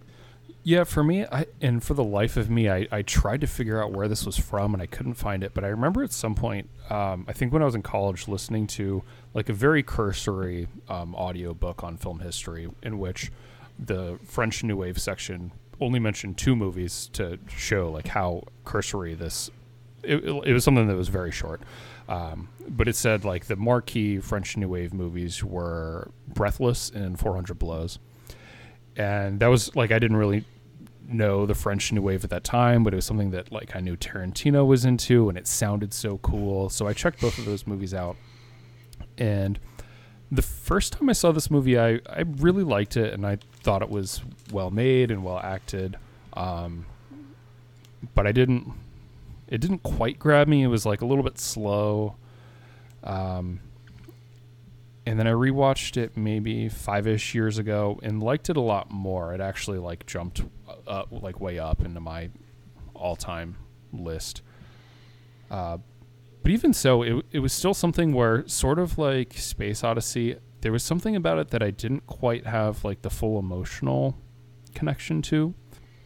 Yeah, 0.64 0.84
for 0.84 1.02
me, 1.02 1.24
I 1.24 1.46
and 1.60 1.82
for 1.82 1.94
the 1.94 2.04
life 2.04 2.36
of 2.36 2.48
me, 2.48 2.70
I, 2.70 2.86
I 2.92 3.02
tried 3.02 3.40
to 3.40 3.48
figure 3.48 3.82
out 3.82 3.90
where 3.90 4.06
this 4.06 4.24
was 4.24 4.38
from 4.38 4.74
and 4.74 4.82
I 4.82 4.86
couldn't 4.86 5.14
find 5.14 5.42
it. 5.42 5.54
But 5.54 5.64
I 5.64 5.68
remember 5.68 6.04
at 6.04 6.12
some 6.12 6.36
point, 6.36 6.68
um, 6.88 7.24
I 7.28 7.32
think 7.32 7.52
when 7.52 7.62
I 7.62 7.64
was 7.64 7.74
in 7.74 7.82
college, 7.82 8.28
listening 8.28 8.68
to 8.68 9.02
like 9.34 9.48
a 9.48 9.52
very 9.52 9.82
cursory 9.82 10.68
um, 10.88 11.16
audio 11.16 11.52
book 11.52 11.82
on 11.82 11.96
film 11.96 12.20
history, 12.20 12.68
in 12.82 13.00
which 13.00 13.32
the 13.76 14.20
French 14.24 14.62
New 14.62 14.76
Wave 14.76 15.00
section 15.00 15.50
only 15.80 15.98
mentioned 15.98 16.38
two 16.38 16.54
movies 16.54 17.10
to 17.14 17.40
show 17.48 17.90
like 17.90 18.08
how 18.08 18.44
cursory 18.64 19.14
this. 19.14 19.50
It, 20.04 20.24
it 20.24 20.52
was 20.52 20.62
something 20.62 20.86
that 20.86 20.96
was 20.96 21.08
very 21.08 21.32
short, 21.32 21.60
um, 22.08 22.48
but 22.68 22.86
it 22.86 22.94
said 22.94 23.24
like 23.24 23.46
the 23.46 23.56
marquee 23.56 24.20
French 24.20 24.56
New 24.56 24.68
Wave 24.68 24.92
movies 24.92 25.42
were 25.42 26.08
Breathless 26.28 26.90
and 26.90 27.18
400 27.18 27.58
Blows 27.58 27.98
and 28.96 29.40
that 29.40 29.48
was 29.48 29.74
like 29.76 29.90
I 29.90 29.98
didn't 29.98 30.16
really 30.16 30.44
know 31.08 31.46
the 31.46 31.54
French 31.54 31.92
New 31.92 32.02
Wave 32.02 32.24
at 32.24 32.30
that 32.30 32.44
time, 32.44 32.84
but 32.84 32.92
it 32.92 32.96
was 32.96 33.04
something 33.04 33.30
that 33.30 33.52
like 33.52 33.76
I 33.76 33.80
knew 33.80 33.96
Tarantino 33.96 34.66
was 34.66 34.84
into, 34.84 35.28
and 35.28 35.36
it 35.36 35.46
sounded 35.46 35.92
so 35.92 36.18
cool. 36.18 36.68
So 36.68 36.86
I 36.86 36.92
checked 36.92 37.20
both 37.20 37.38
of 37.38 37.44
those 37.44 37.66
movies 37.66 37.94
out, 37.94 38.16
and 39.18 39.58
the 40.30 40.42
first 40.42 40.94
time 40.94 41.10
I 41.10 41.12
saw 41.12 41.32
this 41.32 41.50
movie, 41.50 41.78
I 41.78 42.00
I 42.08 42.24
really 42.38 42.64
liked 42.64 42.96
it, 42.96 43.12
and 43.12 43.26
I 43.26 43.38
thought 43.62 43.82
it 43.82 43.90
was 43.90 44.22
well 44.50 44.70
made 44.70 45.10
and 45.10 45.22
well 45.22 45.38
acted. 45.38 45.96
Um, 46.32 46.86
but 48.14 48.26
I 48.26 48.32
didn't. 48.32 48.72
It 49.48 49.60
didn't 49.60 49.82
quite 49.82 50.18
grab 50.18 50.48
me. 50.48 50.62
It 50.62 50.68
was 50.68 50.86
like 50.86 51.02
a 51.02 51.06
little 51.06 51.22
bit 51.22 51.38
slow. 51.38 52.16
Um, 53.04 53.60
and 55.04 55.18
then 55.18 55.26
I 55.26 55.32
rewatched 55.32 55.96
it 55.96 56.16
maybe 56.16 56.68
five 56.68 57.06
ish 57.06 57.34
years 57.34 57.58
ago 57.58 57.98
and 58.02 58.22
liked 58.22 58.50
it 58.50 58.56
a 58.56 58.60
lot 58.60 58.90
more. 58.90 59.34
It 59.34 59.40
actually 59.40 59.78
like 59.78 60.06
jumped 60.06 60.42
uh, 60.86 61.04
like 61.10 61.40
way 61.40 61.58
up 61.58 61.84
into 61.84 62.00
my 62.00 62.30
all 62.94 63.16
time 63.16 63.56
list. 63.92 64.42
Uh, 65.50 65.78
but 66.42 66.50
even 66.50 66.72
so, 66.72 67.02
it 67.02 67.24
it 67.32 67.38
was 67.40 67.52
still 67.52 67.74
something 67.74 68.12
where 68.12 68.46
sort 68.48 68.78
of 68.78 68.98
like 68.98 69.34
Space 69.34 69.84
Odyssey, 69.84 70.36
there 70.60 70.72
was 70.72 70.82
something 70.82 71.16
about 71.16 71.38
it 71.38 71.48
that 71.48 71.62
I 71.62 71.70
didn't 71.70 72.06
quite 72.06 72.46
have 72.46 72.84
like 72.84 73.02
the 73.02 73.10
full 73.10 73.38
emotional 73.38 74.16
connection 74.74 75.22
to. 75.22 75.54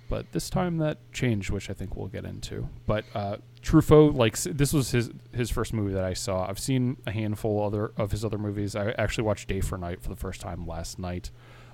But 0.08 0.32
this 0.32 0.48
time 0.48 0.78
that 0.78 0.98
changed, 1.12 1.50
which 1.50 1.68
I 1.68 1.72
think 1.72 1.96
we'll 1.96 2.06
get 2.08 2.24
into. 2.24 2.68
But 2.86 3.04
uh, 3.14 3.38
Truffaut, 3.66 4.14
like 4.14 4.38
this 4.38 4.73
was 4.73 4.92
his 4.92 5.11
his 5.32 5.50
first 5.50 5.73
movie 5.73 5.92
that 5.92 6.04
I 6.04 6.12
saw. 6.12 6.49
I've 6.49 6.58
seen 6.61 6.99
a 7.04 7.11
handful 7.11 7.64
other 7.66 7.90
of 7.96 8.12
his 8.12 8.25
other 8.25 8.38
movies. 8.38 8.76
I 8.76 8.92
actually 8.92 9.25
watched 9.25 9.49
Day 9.49 9.61
for 9.61 9.76
Night 9.76 10.00
for 10.00 10.08
the 10.08 10.14
first 10.14 10.40
time 10.40 10.68
last 10.68 11.00
night, 11.00 11.32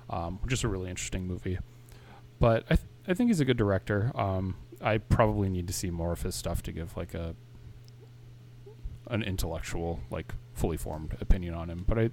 um, 0.09 0.39
which 0.41 0.51
is 0.51 0.63
a 0.63 0.67
really 0.67 0.89
interesting 0.89 1.27
movie. 1.27 1.59
But 2.39 2.63
I 2.67 2.75
th- 2.77 2.87
I 3.07 3.13
think 3.13 3.29
he's 3.29 3.41
a 3.41 3.45
good 3.45 3.57
director. 3.57 4.11
Um, 4.15 4.55
I 4.81 4.97
probably 4.97 5.49
need 5.49 5.67
to 5.67 5.73
see 5.73 5.91
more 5.91 6.11
of 6.11 6.23
his 6.23 6.33
stuff 6.33 6.63
to 6.63 6.71
give 6.71 6.97
like 6.97 7.13
a 7.13 7.35
an 9.11 9.21
intellectual, 9.21 9.99
like 10.09 10.33
fully 10.55 10.77
formed 10.77 11.15
opinion 11.21 11.53
on 11.53 11.69
him. 11.69 11.85
But 11.87 11.99
I 11.99 12.09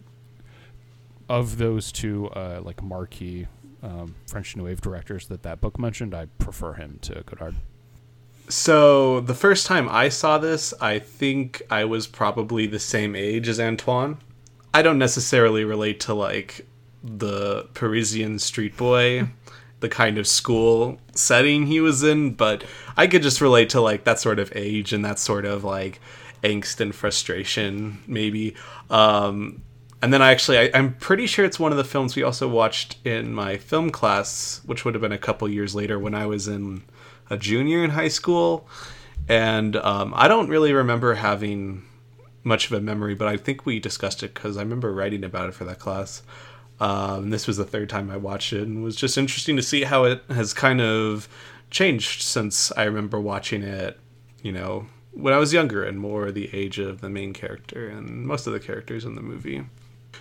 of 1.30 1.56
those 1.56 1.90
two, 1.90 2.28
uh, 2.28 2.60
like 2.62 2.82
marquee 2.82 3.46
um, 3.82 4.14
French 4.26 4.54
New 4.56 4.64
Wave 4.64 4.82
directors 4.82 5.26
that 5.28 5.42
that 5.44 5.62
book 5.62 5.78
mentioned, 5.78 6.14
I 6.14 6.26
prefer 6.38 6.74
him 6.74 6.98
to 7.00 7.22
Godard. 7.24 7.54
So 8.50 9.20
the 9.20 9.34
first 9.34 9.66
time 9.66 9.88
I 9.88 10.08
saw 10.08 10.36
this, 10.36 10.74
I 10.80 10.98
think 10.98 11.62
I 11.70 11.84
was 11.84 12.08
probably 12.08 12.66
the 12.66 12.80
same 12.80 13.14
age 13.14 13.48
as 13.48 13.60
Antoine. 13.60 14.18
I 14.74 14.82
don't 14.82 14.98
necessarily 14.98 15.64
relate 15.64 16.00
to 16.00 16.14
like 16.14 16.66
the 17.02 17.68
Parisian 17.74 18.40
street 18.40 18.76
boy, 18.76 19.28
the 19.78 19.88
kind 19.88 20.18
of 20.18 20.26
school 20.26 20.98
setting 21.14 21.66
he 21.66 21.80
was 21.80 22.02
in, 22.02 22.34
but 22.34 22.64
I 22.96 23.06
could 23.06 23.22
just 23.22 23.40
relate 23.40 23.70
to 23.70 23.80
like 23.80 24.02
that 24.02 24.18
sort 24.18 24.40
of 24.40 24.52
age 24.56 24.92
and 24.92 25.04
that 25.04 25.20
sort 25.20 25.44
of 25.44 25.62
like 25.62 26.00
angst 26.42 26.80
and 26.80 26.92
frustration, 26.92 28.02
maybe. 28.08 28.56
Um, 28.90 29.62
and 30.02 30.12
then 30.12 30.22
I 30.22 30.32
actually, 30.32 30.58
I, 30.58 30.70
I'm 30.74 30.94
pretty 30.94 31.26
sure 31.26 31.44
it's 31.44 31.60
one 31.60 31.70
of 31.70 31.78
the 31.78 31.84
films 31.84 32.16
we 32.16 32.24
also 32.24 32.48
watched 32.48 32.96
in 33.06 33.32
my 33.32 33.58
film 33.58 33.90
class, 33.90 34.60
which 34.66 34.84
would 34.84 34.94
have 34.94 35.02
been 35.02 35.12
a 35.12 35.18
couple 35.18 35.48
years 35.48 35.76
later 35.76 36.00
when 36.00 36.16
I 36.16 36.26
was 36.26 36.48
in 36.48 36.82
a 37.30 37.36
junior 37.36 37.82
in 37.82 37.90
high 37.90 38.08
school. 38.08 38.68
And 39.28 39.76
um, 39.76 40.12
I 40.16 40.28
don't 40.28 40.48
really 40.48 40.72
remember 40.72 41.14
having 41.14 41.84
much 42.42 42.66
of 42.66 42.72
a 42.72 42.80
memory, 42.80 43.14
but 43.14 43.28
I 43.28 43.36
think 43.36 43.64
we 43.64 43.78
discussed 43.78 44.22
it 44.22 44.34
because 44.34 44.56
I 44.56 44.62
remember 44.62 44.92
writing 44.92 45.24
about 45.24 45.48
it 45.48 45.54
for 45.54 45.64
that 45.64 45.78
class. 45.78 46.22
Um, 46.80 47.30
this 47.30 47.46
was 47.46 47.58
the 47.58 47.64
third 47.64 47.90
time 47.90 48.10
I 48.10 48.16
watched 48.16 48.52
it, 48.52 48.62
and 48.62 48.78
it 48.78 48.80
was 48.80 48.96
just 48.96 49.18
interesting 49.18 49.56
to 49.56 49.62
see 49.62 49.84
how 49.84 50.04
it 50.04 50.22
has 50.30 50.54
kind 50.54 50.80
of 50.80 51.28
changed 51.70 52.22
since 52.22 52.72
I 52.72 52.84
remember 52.84 53.20
watching 53.20 53.62
it, 53.62 54.00
you 54.42 54.50
know, 54.50 54.86
when 55.12 55.34
I 55.34 55.38
was 55.38 55.52
younger 55.52 55.84
and 55.84 55.98
more 55.98 56.32
the 56.32 56.48
age 56.54 56.78
of 56.78 57.00
the 57.00 57.10
main 57.10 57.32
character 57.32 57.88
and 57.88 58.26
most 58.26 58.46
of 58.46 58.52
the 58.52 58.60
characters 58.60 59.04
in 59.04 59.14
the 59.14 59.22
movie. 59.22 59.64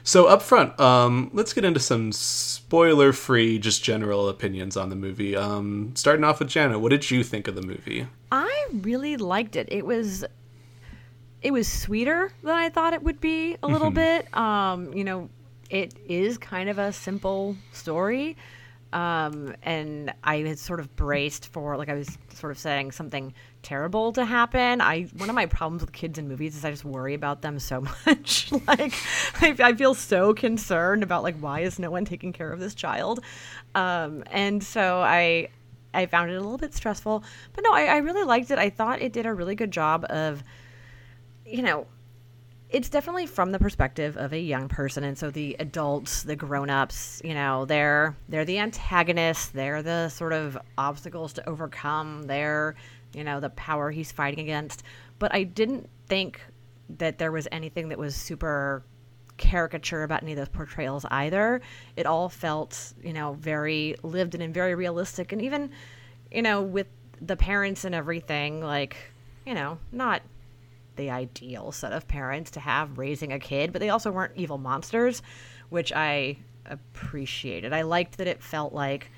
So 0.03 0.25
up 0.25 0.41
front, 0.41 0.79
um, 0.79 1.29
let's 1.33 1.53
get 1.53 1.65
into 1.65 1.79
some 1.79 2.11
spoiler-free, 2.11 3.59
just 3.59 3.83
general 3.83 4.29
opinions 4.29 4.77
on 4.77 4.89
the 4.89 4.95
movie. 4.95 5.35
Um, 5.35 5.91
starting 5.95 6.23
off 6.23 6.39
with 6.39 6.49
Jana, 6.49 6.79
what 6.79 6.89
did 6.89 7.11
you 7.11 7.23
think 7.23 7.47
of 7.47 7.55
the 7.55 7.61
movie? 7.61 8.07
I 8.31 8.67
really 8.71 9.17
liked 9.17 9.55
it. 9.55 9.67
It 9.71 9.85
was 9.85 10.25
it 11.41 11.51
was 11.51 11.67
sweeter 11.67 12.31
than 12.43 12.55
I 12.55 12.69
thought 12.69 12.93
it 12.93 13.01
would 13.01 13.21
be 13.21 13.55
a 13.63 13.67
little 13.67 13.91
bit. 13.91 14.35
Um, 14.35 14.93
you 14.93 15.03
know, 15.03 15.29
it 15.69 15.93
is 16.05 16.37
kind 16.37 16.69
of 16.69 16.77
a 16.77 16.91
simple 16.91 17.55
story. 17.71 18.35
Um, 18.91 19.55
and 19.63 20.11
I 20.23 20.37
had 20.37 20.59
sort 20.59 20.79
of 20.79 20.93
braced 20.95 21.47
for, 21.47 21.77
like 21.77 21.89
I 21.89 21.93
was 21.93 22.17
sort 22.33 22.51
of 22.51 22.57
saying, 22.57 22.91
something 22.91 23.33
terrible 23.61 24.11
to 24.13 24.25
happen. 24.25 24.81
I 24.81 25.03
one 25.15 25.29
of 25.29 25.35
my 25.35 25.45
problems 25.45 25.81
with 25.81 25.91
kids 25.91 26.17
in 26.17 26.27
movies 26.27 26.55
is 26.55 26.65
I 26.65 26.71
just 26.71 26.85
worry 26.85 27.13
about 27.13 27.41
them 27.41 27.59
so 27.59 27.81
much. 28.05 28.51
like 28.67 28.93
I, 29.41 29.55
I, 29.59 29.73
feel 29.73 29.93
so 29.93 30.33
concerned 30.33 31.03
about 31.03 31.23
like 31.23 31.37
why 31.39 31.61
is 31.61 31.79
no 31.79 31.91
one 31.91 32.05
taking 32.05 32.33
care 32.33 32.51
of 32.51 32.59
this 32.59 32.75
child, 32.75 33.23
um, 33.75 34.23
and 34.31 34.63
so 34.63 34.99
I 34.99 35.49
I 35.93 36.05
found 36.05 36.31
it 36.31 36.35
a 36.35 36.41
little 36.41 36.57
bit 36.57 36.73
stressful. 36.73 37.23
But 37.53 37.63
no, 37.63 37.73
I, 37.73 37.85
I 37.85 37.97
really 37.97 38.23
liked 38.23 38.51
it. 38.51 38.59
I 38.59 38.69
thought 38.69 39.01
it 39.01 39.13
did 39.13 39.25
a 39.25 39.33
really 39.33 39.55
good 39.55 39.71
job 39.71 40.05
of, 40.09 40.43
you 41.45 41.61
know, 41.61 41.87
it's 42.69 42.89
definitely 42.89 43.25
from 43.25 43.51
the 43.51 43.59
perspective 43.59 44.15
of 44.17 44.31
a 44.31 44.39
young 44.39 44.67
person 44.67 45.03
and 45.03 45.17
so 45.17 45.31
the 45.31 45.55
adults 45.59 46.21
the 46.21 46.35
grown-ups 46.35 47.19
you 47.23 47.33
know 47.33 47.65
they're 47.65 48.15
they're 48.29 48.45
the 48.45 48.59
antagonists 48.59 49.47
they're 49.47 49.81
the 49.81 50.07
sort 50.09 50.33
of 50.33 50.55
obstacles 50.77 51.33
to 51.33 51.49
overcome 51.49 52.23
they're 52.23 52.75
you 53.13 53.23
know 53.23 53.39
the 53.39 53.49
power 53.51 53.91
he's 53.91 54.11
fighting 54.11 54.39
against. 54.39 54.83
But 55.17 55.33
i 55.33 55.43
didn't 55.43 55.89
think 56.07 56.41
that 56.97 57.17
there 57.17 57.31
was 57.31 57.47
anything 57.51 57.89
that 57.89 57.97
was 57.97 58.15
super 58.15 58.83
caricature 59.37 60.03
about 60.03 60.23
any 60.23 60.33
of 60.33 60.37
those 60.37 60.49
portrayals 60.49 61.05
either. 61.09 61.61
It 61.95 62.05
all 62.05 62.29
felt 62.29 62.93
you 63.03 63.13
know 63.13 63.33
very 63.33 63.95
lived 64.03 64.35
in 64.35 64.41
and 64.41 64.53
very 64.53 64.75
realistic. 64.75 65.31
And 65.31 65.41
even 65.41 65.71
you 66.31 66.41
know 66.41 66.61
with 66.61 66.87
the 67.21 67.35
parents 67.35 67.85
and 67.85 67.93
everything 67.93 68.61
like 68.61 68.95
you 69.45 69.53
know 69.53 69.77
not 69.91 70.21
the 70.99 71.09
ideal 71.09 71.71
set 71.71 71.93
of 71.93 72.07
parents 72.07 72.51
to 72.51 72.59
have 72.59 72.97
raising 72.97 73.31
a 73.31 73.39
kid, 73.39 73.71
but 73.71 73.79
they 73.79 73.89
also 73.89 74.11
weren't 74.11 74.33
evil 74.35 74.57
monsters, 74.57 75.21
which 75.69 75.93
I 75.93 76.37
appreciated. 76.65 77.73
I 77.73 77.81
liked 77.83 78.17
that 78.17 78.27
it 78.27 78.43
felt 78.43 78.73
like, 78.73 79.09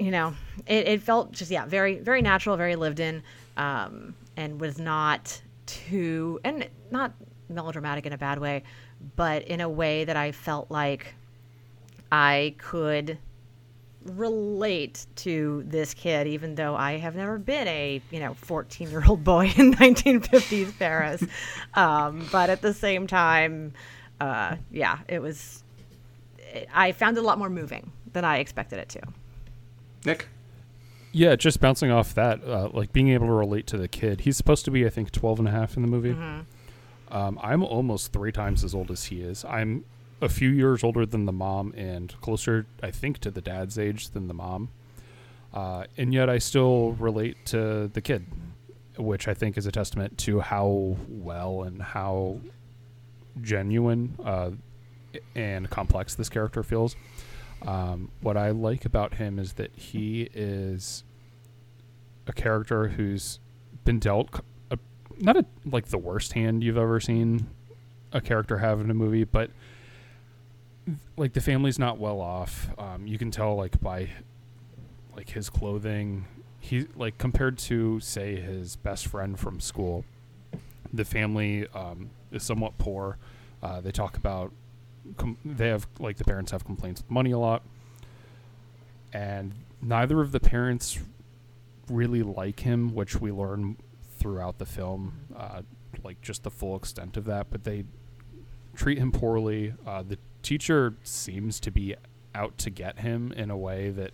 you 0.00 0.10
know, 0.10 0.34
it, 0.66 0.88
it 0.88 1.02
felt 1.02 1.30
just, 1.30 1.50
yeah, 1.50 1.66
very, 1.66 1.98
very 1.98 2.22
natural, 2.22 2.56
very 2.56 2.74
lived 2.74 3.00
in, 3.00 3.22
um, 3.58 4.14
and 4.36 4.58
was 4.58 4.78
not 4.78 5.40
too, 5.66 6.40
and 6.42 6.66
not 6.90 7.12
melodramatic 7.50 8.06
in 8.06 8.12
a 8.14 8.18
bad 8.18 8.38
way, 8.38 8.62
but 9.14 9.42
in 9.42 9.60
a 9.60 9.68
way 9.68 10.04
that 10.04 10.16
I 10.16 10.32
felt 10.32 10.70
like 10.70 11.14
I 12.10 12.54
could 12.56 13.18
relate 14.04 15.06
to 15.16 15.62
this 15.66 15.92
kid, 15.92 16.26
even 16.26 16.54
though 16.54 16.74
I 16.74 16.96
have 16.96 17.14
never 17.14 17.38
been 17.38 17.68
a 17.68 18.00
you 18.10 18.20
know 18.20 18.32
14 18.32 18.90
year 18.90 19.04
old 19.06 19.22
boy 19.22 19.52
in 19.56 19.74
1950s 19.74 20.78
Paris. 20.78 21.22
um, 21.74 22.26
but 22.32 22.48
at 22.48 22.62
the 22.62 22.72
same 22.72 23.06
time, 23.06 23.74
uh, 24.20 24.56
yeah, 24.70 25.00
it 25.08 25.20
was. 25.20 25.62
I 26.74 26.92
found 26.92 27.18
it 27.18 27.20
a 27.20 27.26
lot 27.26 27.38
more 27.38 27.50
moving 27.50 27.92
than 28.12 28.24
I 28.24 28.38
expected 28.38 28.78
it 28.78 28.88
to. 28.90 29.00
Nick. 30.04 30.28
Yeah, 31.12 31.34
just 31.34 31.60
bouncing 31.60 31.90
off 31.90 32.14
that, 32.14 32.44
uh, 32.44 32.68
like 32.72 32.92
being 32.92 33.08
able 33.08 33.26
to 33.26 33.32
relate 33.32 33.66
to 33.68 33.78
the 33.78 33.88
kid. 33.88 34.20
He's 34.22 34.36
supposed 34.36 34.64
to 34.66 34.70
be, 34.70 34.86
I 34.86 34.90
think, 34.90 35.10
12 35.10 35.40
and 35.40 35.48
a 35.48 35.50
half 35.50 35.76
in 35.76 35.82
the 35.82 35.88
movie. 35.88 36.12
Mm-hmm. 36.12 37.14
Um, 37.14 37.38
I'm 37.42 37.64
almost 37.64 38.12
three 38.12 38.30
times 38.30 38.62
as 38.62 38.74
old 38.74 38.90
as 38.90 39.06
he 39.06 39.20
is. 39.20 39.44
I'm 39.44 39.84
a 40.22 40.28
few 40.28 40.50
years 40.50 40.84
older 40.84 41.04
than 41.04 41.24
the 41.24 41.32
mom 41.32 41.72
and 41.76 42.14
closer, 42.20 42.66
I 42.82 42.90
think, 42.92 43.18
to 43.18 43.30
the 43.30 43.40
dad's 43.40 43.78
age 43.78 44.10
than 44.10 44.28
the 44.28 44.34
mom. 44.34 44.68
Uh, 45.52 45.84
and 45.96 46.14
yet 46.14 46.30
I 46.30 46.38
still 46.38 46.92
relate 46.92 47.44
to 47.46 47.88
the 47.88 48.00
kid, 48.00 48.26
which 48.96 49.26
I 49.26 49.34
think 49.34 49.58
is 49.58 49.66
a 49.66 49.72
testament 49.72 50.16
to 50.18 50.40
how 50.40 50.96
well 51.08 51.62
and 51.62 51.82
how 51.82 52.38
genuine 53.40 54.16
uh, 54.24 54.50
and 55.34 55.68
complex 55.68 56.14
this 56.14 56.28
character 56.28 56.62
feels. 56.62 56.94
Um, 57.66 58.10
what 58.20 58.36
I 58.36 58.50
like 58.50 58.84
about 58.84 59.14
him 59.14 59.38
is 59.38 59.54
that 59.54 59.74
he 59.76 60.28
is 60.34 61.04
a 62.26 62.32
character 62.32 62.88
who's 62.88 63.38
been 63.84 63.98
dealt 63.98 64.40
a, 64.70 64.78
not 65.18 65.36
a, 65.36 65.44
like 65.64 65.86
the 65.88 65.98
worst 65.98 66.32
hand 66.32 66.62
you've 66.62 66.76
ever 66.78 67.00
seen 67.00 67.48
a 68.12 68.20
character 68.20 68.58
have 68.58 68.80
in 68.80 68.90
a 68.90 68.94
movie, 68.94 69.24
but 69.24 69.50
like 71.16 71.32
the 71.32 71.40
family's 71.40 71.78
not 71.78 71.98
well 71.98 72.20
off. 72.20 72.70
Um, 72.78 73.06
you 73.06 73.18
can 73.18 73.30
tell 73.30 73.56
like 73.56 73.80
by 73.80 74.10
like 75.14 75.30
his 75.30 75.50
clothing. 75.50 76.26
He 76.58 76.86
like 76.96 77.18
compared 77.18 77.58
to 77.58 78.00
say 78.00 78.36
his 78.36 78.76
best 78.76 79.06
friend 79.06 79.38
from 79.38 79.60
school. 79.60 80.04
The 80.92 81.04
family 81.04 81.66
um, 81.74 82.10
is 82.32 82.42
somewhat 82.42 82.78
poor. 82.78 83.18
Uh, 83.62 83.80
they 83.80 83.92
talk 83.92 84.16
about 84.16 84.52
com- 85.16 85.38
they 85.44 85.68
have 85.68 85.86
like 85.98 86.16
the 86.16 86.24
parents 86.24 86.52
have 86.52 86.64
complaints 86.64 87.02
with 87.02 87.10
money 87.10 87.30
a 87.30 87.38
lot, 87.38 87.62
and 89.12 89.54
neither 89.82 90.20
of 90.20 90.32
the 90.32 90.40
parents 90.40 90.98
really 91.88 92.22
like 92.22 92.60
him, 92.60 92.94
which 92.94 93.20
we 93.20 93.32
learn 93.32 93.76
throughout 94.18 94.58
the 94.58 94.66
film, 94.66 95.14
uh, 95.36 95.62
like 96.04 96.20
just 96.20 96.42
the 96.42 96.50
full 96.50 96.76
extent 96.76 97.16
of 97.16 97.24
that. 97.24 97.48
But 97.50 97.64
they 97.64 97.84
treat 98.74 98.98
him 98.98 99.12
poorly. 99.12 99.74
Uh, 99.86 100.02
the 100.02 100.18
teacher 100.42 100.94
seems 101.02 101.60
to 101.60 101.70
be 101.70 101.94
out 102.34 102.56
to 102.58 102.70
get 102.70 103.00
him 103.00 103.32
in 103.32 103.50
a 103.50 103.56
way 103.56 103.90
that 103.90 104.12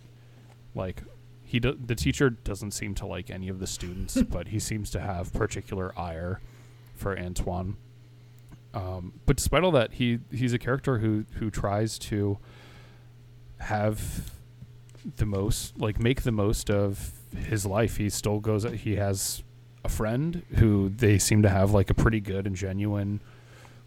like 0.75 1.03
he 1.43 1.59
do- 1.59 1.77
the 1.83 1.95
teacher 1.95 2.29
doesn't 2.29 2.71
seem 2.71 2.93
to 2.95 3.05
like 3.05 3.29
any 3.29 3.47
of 3.47 3.59
the 3.59 3.67
students 3.67 4.21
but 4.29 4.47
he 4.49 4.59
seems 4.59 4.89
to 4.89 4.99
have 4.99 5.31
particular 5.33 5.97
ire 5.97 6.41
for 6.95 7.17
Antoine 7.17 7.77
um, 8.73 9.13
but 9.25 9.37
despite 9.37 9.63
all 9.63 9.71
that 9.71 9.93
he 9.93 10.19
he's 10.31 10.53
a 10.53 10.59
character 10.59 10.99
who 10.99 11.25
who 11.35 11.49
tries 11.49 11.97
to 11.97 12.37
have 13.59 14.31
the 15.15 15.25
most 15.25 15.77
like 15.79 15.99
make 15.99 16.21
the 16.23 16.31
most 16.31 16.69
of 16.69 17.11
his 17.35 17.65
life 17.65 17.97
he 17.97 18.09
still 18.09 18.39
goes 18.39 18.63
he 18.63 18.95
has 18.95 19.43
a 19.83 19.89
friend 19.89 20.43
who 20.55 20.89
they 20.89 21.17
seem 21.17 21.41
to 21.41 21.49
have 21.49 21.71
like 21.71 21.89
a 21.89 21.93
pretty 21.93 22.19
good 22.19 22.45
and 22.45 22.55
genuine 22.55 23.21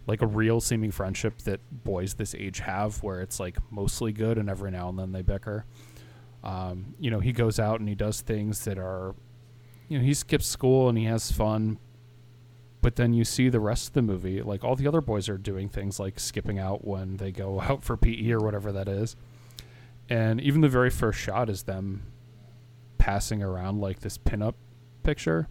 like 0.06 0.22
a 0.22 0.26
real 0.26 0.60
seeming 0.60 0.90
friendship 0.90 1.38
that 1.42 1.60
boys 1.70 2.14
this 2.14 2.34
age 2.34 2.58
have, 2.58 3.00
where 3.02 3.20
it's 3.20 3.38
like 3.38 3.56
mostly 3.70 4.12
good 4.12 4.38
and 4.38 4.50
every 4.50 4.70
now 4.70 4.88
and 4.88 4.98
then 4.98 5.12
they 5.12 5.22
bicker. 5.22 5.64
Um, 6.42 6.94
you 6.98 7.12
know, 7.12 7.20
he 7.20 7.32
goes 7.32 7.60
out 7.60 7.78
and 7.78 7.88
he 7.88 7.94
does 7.94 8.20
things 8.20 8.64
that 8.64 8.76
are, 8.76 9.14
you 9.88 9.98
know, 9.98 10.04
he 10.04 10.14
skips 10.14 10.46
school 10.46 10.88
and 10.88 10.98
he 10.98 11.04
has 11.04 11.30
fun. 11.30 11.78
But 12.82 12.96
then 12.96 13.12
you 13.12 13.24
see 13.24 13.48
the 13.48 13.60
rest 13.60 13.88
of 13.88 13.92
the 13.94 14.02
movie, 14.02 14.42
like 14.42 14.64
all 14.64 14.74
the 14.74 14.88
other 14.88 15.02
boys 15.02 15.28
are 15.28 15.36
doing 15.36 15.68
things 15.68 16.00
like 16.00 16.18
skipping 16.18 16.58
out 16.58 16.86
when 16.86 17.18
they 17.18 17.30
go 17.30 17.60
out 17.68 17.84
for 17.84 17.96
PE 17.96 18.30
or 18.30 18.40
whatever 18.40 18.72
that 18.72 18.88
is. 18.88 19.16
And 20.08 20.40
even 20.40 20.60
the 20.60 20.68
very 20.68 20.90
first 20.90 21.18
shot 21.18 21.48
is 21.48 21.64
them 21.64 22.04
passing 22.98 23.42
around 23.42 23.80
like 23.80 24.00
this 24.00 24.18
pinup 24.18 24.54
picture 25.02 25.48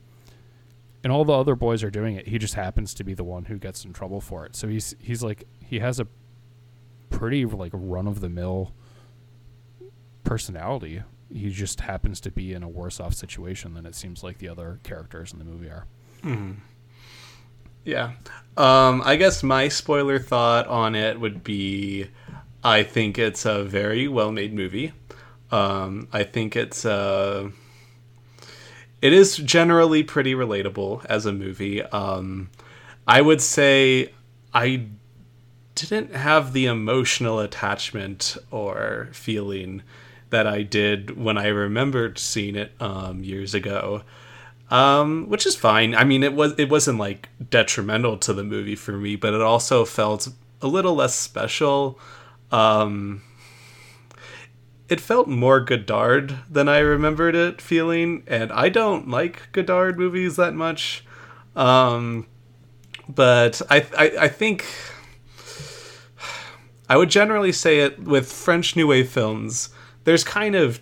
and 1.04 1.14
all 1.14 1.26
the 1.26 1.34
other 1.34 1.56
boys 1.56 1.84
are 1.84 1.90
doing 1.90 2.16
it. 2.16 2.28
He 2.28 2.38
just 2.38 2.56
happens 2.56 2.94
to 2.96 3.04
be 3.04 3.14
the 3.14 3.24
one 3.24 3.46
who 3.46 3.58
gets 3.58 3.86
in 3.86 3.94
trouble 3.94 4.22
for 4.22 4.46
it. 4.46 4.56
So 4.56 4.68
he's 4.68 4.96
he's 5.00 5.24
like 5.24 5.46
he 5.66 5.80
has 5.80 6.00
a 6.00 6.08
pretty 7.10 7.46
like 7.46 7.72
run 7.74 8.08
of 8.08 8.22
the 8.22 8.30
mill 8.30 8.74
personality. 10.24 11.04
He 11.32 11.50
just 11.52 11.82
happens 11.82 12.20
to 12.22 12.32
be 12.32 12.54
in 12.54 12.64
a 12.64 12.68
worse 12.68 13.00
off 13.00 13.14
situation 13.14 13.76
than 13.76 13.86
it 13.86 13.96
seems 13.96 14.24
like 14.24 14.40
the 14.40 14.50
other 14.50 14.80
characters 14.84 15.32
in 15.32 15.40
the 15.40 15.46
movie 15.46 15.70
are. 15.70 15.86
Mm-hmm. 16.24 16.60
Yeah. 17.84 18.12
Um, 18.58 19.02
I 19.06 19.16
guess 19.16 19.42
my 19.42 19.70
spoiler 19.70 20.20
thought 20.20 20.68
on 20.68 20.96
it 20.96 21.20
would 21.20 21.44
be 21.44 22.08
I 22.64 22.84
think 22.84 23.18
it's 23.18 23.46
a 23.46 23.64
very 23.64 24.08
well 24.08 24.32
made 24.32 24.54
movie. 24.54 24.92
Um, 25.52 26.08
I 26.12 26.24
think 26.24 26.56
it's 26.56 26.86
uh, 26.86 27.50
it 29.02 29.14
is 29.14 29.38
generally 29.38 30.04
pretty 30.04 30.34
relatable 30.34 31.06
as 31.06 31.26
a 31.26 31.32
movie. 31.32 31.82
Um, 31.84 32.50
I 33.08 33.22
would 33.22 33.42
say 33.42 34.14
I 34.54 34.88
didn't 35.76 36.14
have 36.14 36.52
the 36.52 36.66
emotional 36.66 37.40
attachment 37.40 38.38
or 38.52 39.08
feeling 39.14 39.82
that 40.30 40.46
I 40.46 40.62
did 40.64 41.18
when 41.18 41.38
I 41.38 41.48
remembered 41.48 42.20
seeing 42.20 42.56
it 42.56 42.74
um, 42.80 43.24
years 43.24 43.54
ago 43.54 44.04
um, 44.70 45.28
which 45.30 45.46
is 45.46 45.56
fine. 45.56 45.96
I 45.96 46.04
mean, 46.04 46.24
it 46.24 46.34
was 46.34 46.54
it 46.58 46.70
wasn't 46.70 47.00
like 47.00 47.30
detrimental 47.50 48.18
to 48.18 48.34
the 48.34 48.44
movie 48.44 48.76
for 48.76 48.94
me, 48.94 49.16
but 49.16 49.34
it 49.34 49.42
also 49.42 49.86
felt 49.86 50.28
a 50.62 50.68
little 50.68 50.96
less 50.96 51.16
special. 51.16 52.00
Um, 52.52 53.24
it 54.88 55.00
felt 55.00 55.28
more 55.28 55.60
Godard 55.60 56.36
than 56.50 56.68
I 56.68 56.80
remembered 56.80 57.36
it 57.36 57.62
feeling, 57.62 58.24
and 58.28 58.52
I 58.52 58.70
don't 58.70 59.08
like 59.10 59.52
Godard 59.52 59.98
movies 59.98 60.36
that 60.36 60.54
much. 60.54 61.06
Um, 61.56 62.28
but 63.08 63.62
I, 63.70 63.86
I 63.98 64.12
I 64.22 64.28
think 64.28 64.66
I 66.88 66.98
would 66.98 67.10
generally 67.10 67.52
say 67.52 67.80
it 67.80 68.00
with 68.00 68.32
French 68.32 68.76
New 68.76 68.88
Wave 68.88 69.10
films. 69.10 69.70
There's 70.04 70.24
kind 70.24 70.56
of 70.56 70.80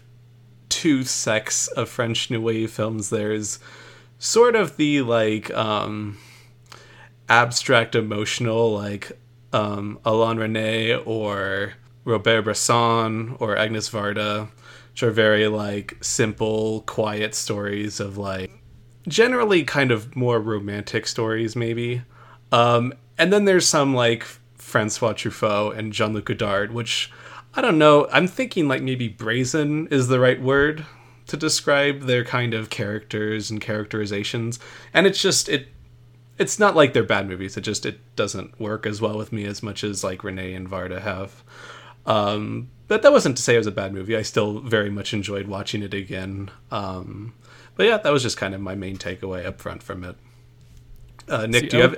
two 0.69 1.03
sects 1.03 1.67
of 1.69 1.89
French 1.89 2.29
New 2.29 2.41
Wave 2.41 2.71
films. 2.71 3.09
There's 3.09 3.59
sort 4.19 4.55
of 4.55 4.77
the 4.77 5.01
like 5.01 5.53
um, 5.53 6.17
abstract 7.29 7.95
emotional, 7.95 8.73
like 8.73 9.11
um, 9.53 9.99
Alain 10.05 10.37
Resnais 10.37 11.01
or 11.05 11.73
Robert 12.05 12.43
Bresson 12.43 13.35
or 13.39 13.57
Agnes 13.57 13.89
Varda, 13.89 14.49
which 14.91 15.03
are 15.03 15.11
very 15.11 15.47
like 15.47 15.97
simple, 16.01 16.81
quiet 16.81 17.35
stories 17.35 17.99
of 17.99 18.17
like 18.17 18.51
generally 19.07 19.63
kind 19.63 19.91
of 19.91 20.15
more 20.15 20.39
romantic 20.39 21.07
stories, 21.07 21.55
maybe. 21.55 22.01
Um, 22.51 22.93
and 23.17 23.31
then 23.31 23.45
there's 23.45 23.67
some 23.67 23.93
like 23.93 24.23
Francois 24.55 25.13
Truffaut 25.13 25.77
and 25.77 25.93
Jean 25.93 26.13
Luc 26.13 26.25
Godard, 26.25 26.73
which 26.73 27.11
I 27.53 27.61
don't 27.61 27.77
know. 27.77 28.07
I'm 28.11 28.27
thinking 28.27 28.67
like 28.67 28.81
maybe 28.81 29.07
brazen 29.07 29.87
is 29.87 30.07
the 30.07 30.19
right 30.19 30.41
word 30.41 30.85
to 31.27 31.37
describe 31.37 32.01
their 32.03 32.23
kind 32.23 32.53
of 32.53 32.69
characters 32.69 33.51
and 33.51 33.59
characterizations. 33.61 34.59
And 34.93 35.05
it's 35.07 35.21
just 35.21 35.49
it 35.49 35.67
it's 36.37 36.59
not 36.59 36.75
like 36.75 36.93
they're 36.93 37.03
bad 37.03 37.27
movies. 37.27 37.57
It 37.57 37.61
just 37.61 37.85
it 37.85 37.99
doesn't 38.15 38.59
work 38.59 38.85
as 38.85 39.01
well 39.01 39.17
with 39.17 39.31
me 39.31 39.45
as 39.45 39.61
much 39.63 39.83
as 39.83 40.03
like 40.03 40.21
Resnais 40.21 40.55
and 40.55 40.69
Varda 40.69 41.01
have. 41.01 41.43
Um, 42.05 42.69
but 42.87 43.01
that 43.01 43.11
wasn't 43.11 43.35
to 43.37 43.43
say 43.43 43.55
it 43.55 43.57
was 43.57 43.67
a 43.67 43.71
bad 43.71 43.93
movie. 43.93 44.15
I 44.15 44.21
still 44.21 44.59
very 44.59 44.89
much 44.89 45.13
enjoyed 45.13 45.47
watching 45.47 45.83
it 45.83 45.93
again. 45.93 46.49
Um, 46.71 47.33
but 47.75 47.85
yeah, 47.85 47.97
that 47.97 48.13
was 48.13 48.23
just 48.23 48.37
kind 48.37 48.55
of 48.55 48.61
my 48.61 48.75
main 48.75 48.97
takeaway 48.97 49.45
up 49.45 49.59
front 49.59 49.83
from 49.83 50.03
it. 50.03 50.15
Uh, 51.27 51.45
Nick, 51.47 51.63
See, 51.63 51.67
do 51.69 51.77
you 51.77 51.83
I 51.83 51.87
have 51.87 51.97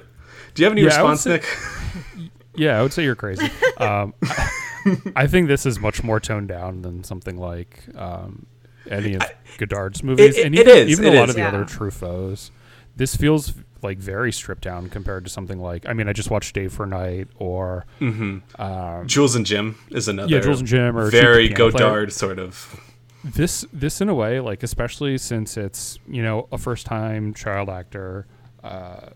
do 0.55 0.61
you 0.61 0.65
have 0.65 0.71
any 0.73 0.81
Yeah, 0.81 0.87
response, 0.87 1.21
say- 1.21 1.29
Nick? 1.33 1.45
Yeah, 2.55 2.77
I 2.77 2.81
would 2.81 2.91
say 2.91 3.03
you're 3.03 3.15
crazy. 3.15 3.49
um, 3.77 4.13
I 5.15 5.27
think 5.27 5.47
this 5.47 5.65
is 5.65 5.79
much 5.79 6.03
more 6.03 6.19
toned 6.19 6.47
down 6.49 6.81
than 6.81 7.03
something 7.05 7.37
like 7.37 7.83
um, 7.95 8.47
any 8.89 9.13
of 9.15 9.21
Godard's 9.57 10.03
movies, 10.03 10.37
it- 10.37 10.45
and 10.45 10.55
even, 10.55 10.67
is, 10.77 10.89
even 10.99 11.05
it 11.05 11.13
a 11.15 11.19
lot 11.19 11.23
is. 11.25 11.29
of 11.31 11.35
the 11.35 11.43
other 11.47 11.59
Yeah. 11.59 11.65
Truffauts. 11.65 12.51
This 12.95 13.15
feels 13.15 13.53
like 13.81 13.97
very 13.97 14.31
stripped 14.31 14.63
down 14.63 14.89
compared 14.89 15.23
to 15.23 15.29
something 15.29 15.59
like 15.59 15.87
I 15.87 15.93
mean, 15.93 16.09
I 16.09 16.13
just 16.13 16.29
watched 16.29 16.53
Day 16.53 16.67
for 16.67 16.85
Night 16.85 17.27
or 17.37 17.85
um, 18.01 19.03
Jules 19.07 19.35
and 19.35 19.45
Jim 19.45 19.77
is 19.89 20.07
another 20.09 20.29
Yeah, 20.33 20.41
Jules 20.41 20.59
and 20.59 20.67
Jim 20.67 20.97
or 20.97 21.09
Shoot 21.09 21.21
very 21.21 21.47
Piano 21.47 21.71
Player. 21.71 21.85
Godard 21.85 22.11
sort 22.13 22.39
of. 22.39 22.81
this 23.23 23.65
this 23.71 24.01
in 24.01 24.09
a 24.09 24.13
way 24.15 24.39
like 24.41 24.63
especially 24.63 25.17
since 25.17 25.55
it's 25.55 25.97
you 26.09 26.21
know 26.23 26.47
a 26.51 26.57
first 26.57 26.85
time 26.85 27.33
child 27.33 27.69
actor 27.69 28.27
uh, 28.65 29.09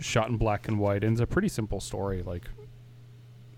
shot 0.00 0.28
in 0.28 0.36
black 0.36 0.68
and 0.68 0.78
white 0.78 1.02
and 1.04 1.12
it's 1.12 1.20
a 1.22 1.26
pretty 1.26 1.48
simple 1.48 1.80
story 1.80 2.22
like 2.22 2.44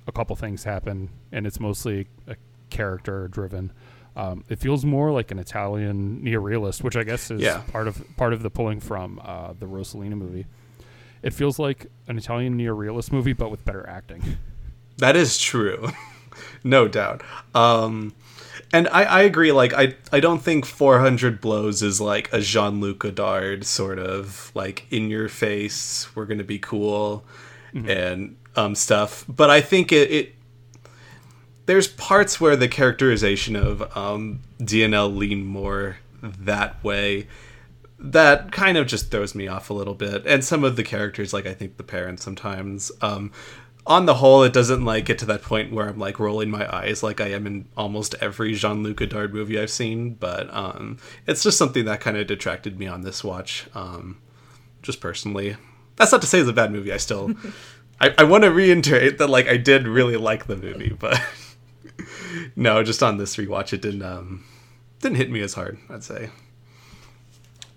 a 0.07 0.13
couple 0.13 0.37
things 0.37 0.63
happen 0.65 1.09
and 1.33 1.47
it's 1.47 1.59
mostly 1.59 2.07
a 2.29 2.37
character 2.71 3.27
driven 3.29 3.73
um, 4.17 4.43
it 4.49 4.59
feels 4.59 4.85
more 4.85 5.13
like 5.13 5.31
an 5.31 5.39
Italian 5.39 6.23
neorealist, 6.23 6.83
which 6.83 6.97
I 6.97 7.05
guess 7.05 7.31
is 7.31 7.41
Yeah. 7.43 7.61
part 7.71 7.87
of 7.87 8.03
part 8.17 8.33
of 8.33 8.43
the 8.43 8.51
pulling 8.51 8.81
from 8.81 9.21
uh, 9.25 9.53
the 9.59 9.67
Rossellini 9.67 10.15
movie. 10.17 10.47
It 11.23 11.33
feels 11.35 11.59
like 11.59 11.87
an 12.09 12.17
Italian 12.19 12.57
neorealist 12.59 13.13
movie, 13.13 13.33
but 13.33 13.51
with 13.51 13.65
better 13.65 13.87
acting. 13.89 14.23
That 14.99 15.17
is 15.17 15.39
true, 15.39 15.91
no 16.65 16.89
doubt. 16.89 17.23
Um, 17.55 18.15
and 18.73 18.89
I, 18.89 19.05
I 19.05 19.23
agree. 19.23 19.53
Like 19.53 19.75
I, 19.75 19.95
I 20.13 20.21
don't 20.21 20.41
think 20.43 20.65
400 20.65 21.41
Blows 21.41 21.83
is 21.83 22.01
like 22.01 22.33
a 22.33 22.41
Jean 22.41 22.81
Luc 22.81 23.01
Godard 23.01 23.65
sort 23.65 23.99
of 23.99 24.51
like 24.55 24.87
in 24.91 25.11
your 25.11 25.29
face. 25.29 26.09
We're 26.15 26.25
gonna 26.27 26.45
be 26.45 26.59
cool 26.59 27.25
and 27.75 28.37
um, 28.57 28.75
stuff. 28.75 29.25
But 29.29 29.51
I 29.51 29.61
think 29.61 29.93
it, 29.93 30.11
it 30.11 30.35
there's 31.67 31.89
parts 31.89 32.41
where 32.41 32.57
the 32.57 32.69
characterization 32.69 33.57
of 33.57 33.97
um, 33.97 34.41
Doinel 34.61 35.15
lean 35.15 35.45
more 35.45 35.99
that 36.23 36.83
way. 36.83 37.27
That 37.99 38.53
kind 38.53 38.77
of 38.77 38.87
just 38.87 39.11
throws 39.11 39.35
me 39.35 39.49
off 39.49 39.71
a 39.71 39.75
little 39.75 39.95
bit, 39.95 40.27
and 40.27 40.45
some 40.45 40.65
of 40.65 40.77
the 40.77 40.83
characters, 40.83 41.33
like 41.33 41.47
I 41.47 41.55
think 41.55 41.77
the 41.77 41.83
parents, 41.83 42.23
sometimes. 42.23 42.93
Um, 43.01 43.33
on 43.87 44.07
the 44.07 44.15
whole, 44.15 44.43
it 44.43 44.53
doesn't 44.53 44.85
like 44.85 45.05
get 45.05 45.19
to 45.21 45.27
that 45.27 45.43
point 45.43 45.73
where 45.73 45.89
I'm 45.89 45.99
like 45.99 46.19
rolling 46.19 46.51
my 46.51 46.75
eyes 46.75 47.03
like 47.03 47.21
I 47.21 47.29
am 47.29 47.47
in 47.47 47.69
almost 47.77 48.17
every 48.21 48.53
Jean 48.55 48.83
Luc 48.83 48.97
Godard 48.97 49.33
movie 49.33 49.61
I've 49.61 49.71
seen. 49.71 50.15
But 50.15 50.53
um, 50.53 50.99
it's 51.27 51.43
just 51.43 51.57
something 51.57 51.85
that 51.85 52.01
kind 52.01 52.17
of 52.17 52.27
detracted 52.27 52.79
me 52.79 52.89
on 52.89 53.03
this 53.03 53.23
watch, 53.23 53.67
um, 53.75 54.19
just 54.83 55.01
personally. 55.01 55.57
That's 55.95 56.13
not 56.13 56.21
to 56.23 56.27
say 56.27 56.41
it's 56.41 56.49
a 56.49 56.53
bad 56.53 56.73
movie. 56.73 56.93
I 56.93 56.97
still, 56.97 57.33
I, 58.01 58.13
I 58.19 58.25
want 58.25 58.43
to 58.43 58.51
reiterate 58.51 59.19
that 59.19 59.29
like 59.29 59.47
I 59.47 59.57
did 59.57 59.87
really 59.87 60.17
like 60.17 60.49
the 60.49 60.57
movie, 60.57 60.95
but 60.99 61.21
no, 62.57 62.83
just 62.83 63.03
on 63.03 63.19
this 63.19 63.37
rewatch, 63.37 63.73
it 63.73 63.83
didn't 63.83 64.03
um, 64.03 64.45
didn't 65.01 65.17
hit 65.17 65.31
me 65.31 65.41
as 65.41 65.55
hard. 65.55 65.79
I'd 65.91 66.05
say. 66.05 66.31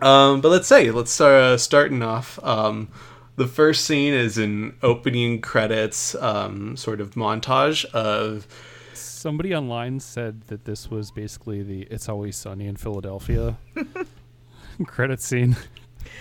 Um, 0.01 0.41
but 0.41 0.49
let's 0.49 0.67
say 0.67 0.91
let's 0.91 1.11
start 1.11 1.33
uh, 1.33 1.57
starting 1.57 2.01
off. 2.01 2.39
Um, 2.43 2.89
the 3.35 3.47
first 3.47 3.85
scene 3.85 4.13
is 4.13 4.37
an 4.37 4.77
opening 4.81 5.41
credits 5.41 6.15
um, 6.15 6.75
sort 6.75 7.01
of 7.01 7.11
montage 7.11 7.85
of 7.85 8.47
Somebody 8.93 9.53
online 9.53 9.99
said 9.99 10.41
that 10.47 10.63
this 10.65 10.89
was 10.89 11.11
basically 11.11 11.61
the 11.61 11.81
"It's 11.83 12.07
Always 12.07 12.37
Sunny 12.37 12.67
in 12.67 12.77
Philadelphia" 12.77 13.57
credit 14.85 15.21
scene. 15.21 15.57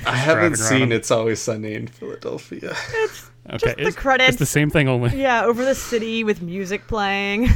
I 0.04 0.16
haven't 0.16 0.56
seen 0.56 0.92
It's 0.92 1.10
Always 1.10 1.40
Sunny 1.40 1.74
in 1.74 1.86
Philadelphia. 1.86 2.74
Okay, 3.50 3.58
Just 3.58 3.76
the 3.76 3.86
it's, 3.86 3.96
credits. 3.96 4.28
It's 4.30 4.38
the 4.38 4.46
same 4.46 4.70
thing 4.70 4.88
only. 4.88 5.16
Yeah, 5.16 5.44
over 5.44 5.64
the 5.64 5.74
city 5.74 6.24
with 6.24 6.42
music 6.42 6.86
playing. 6.86 7.48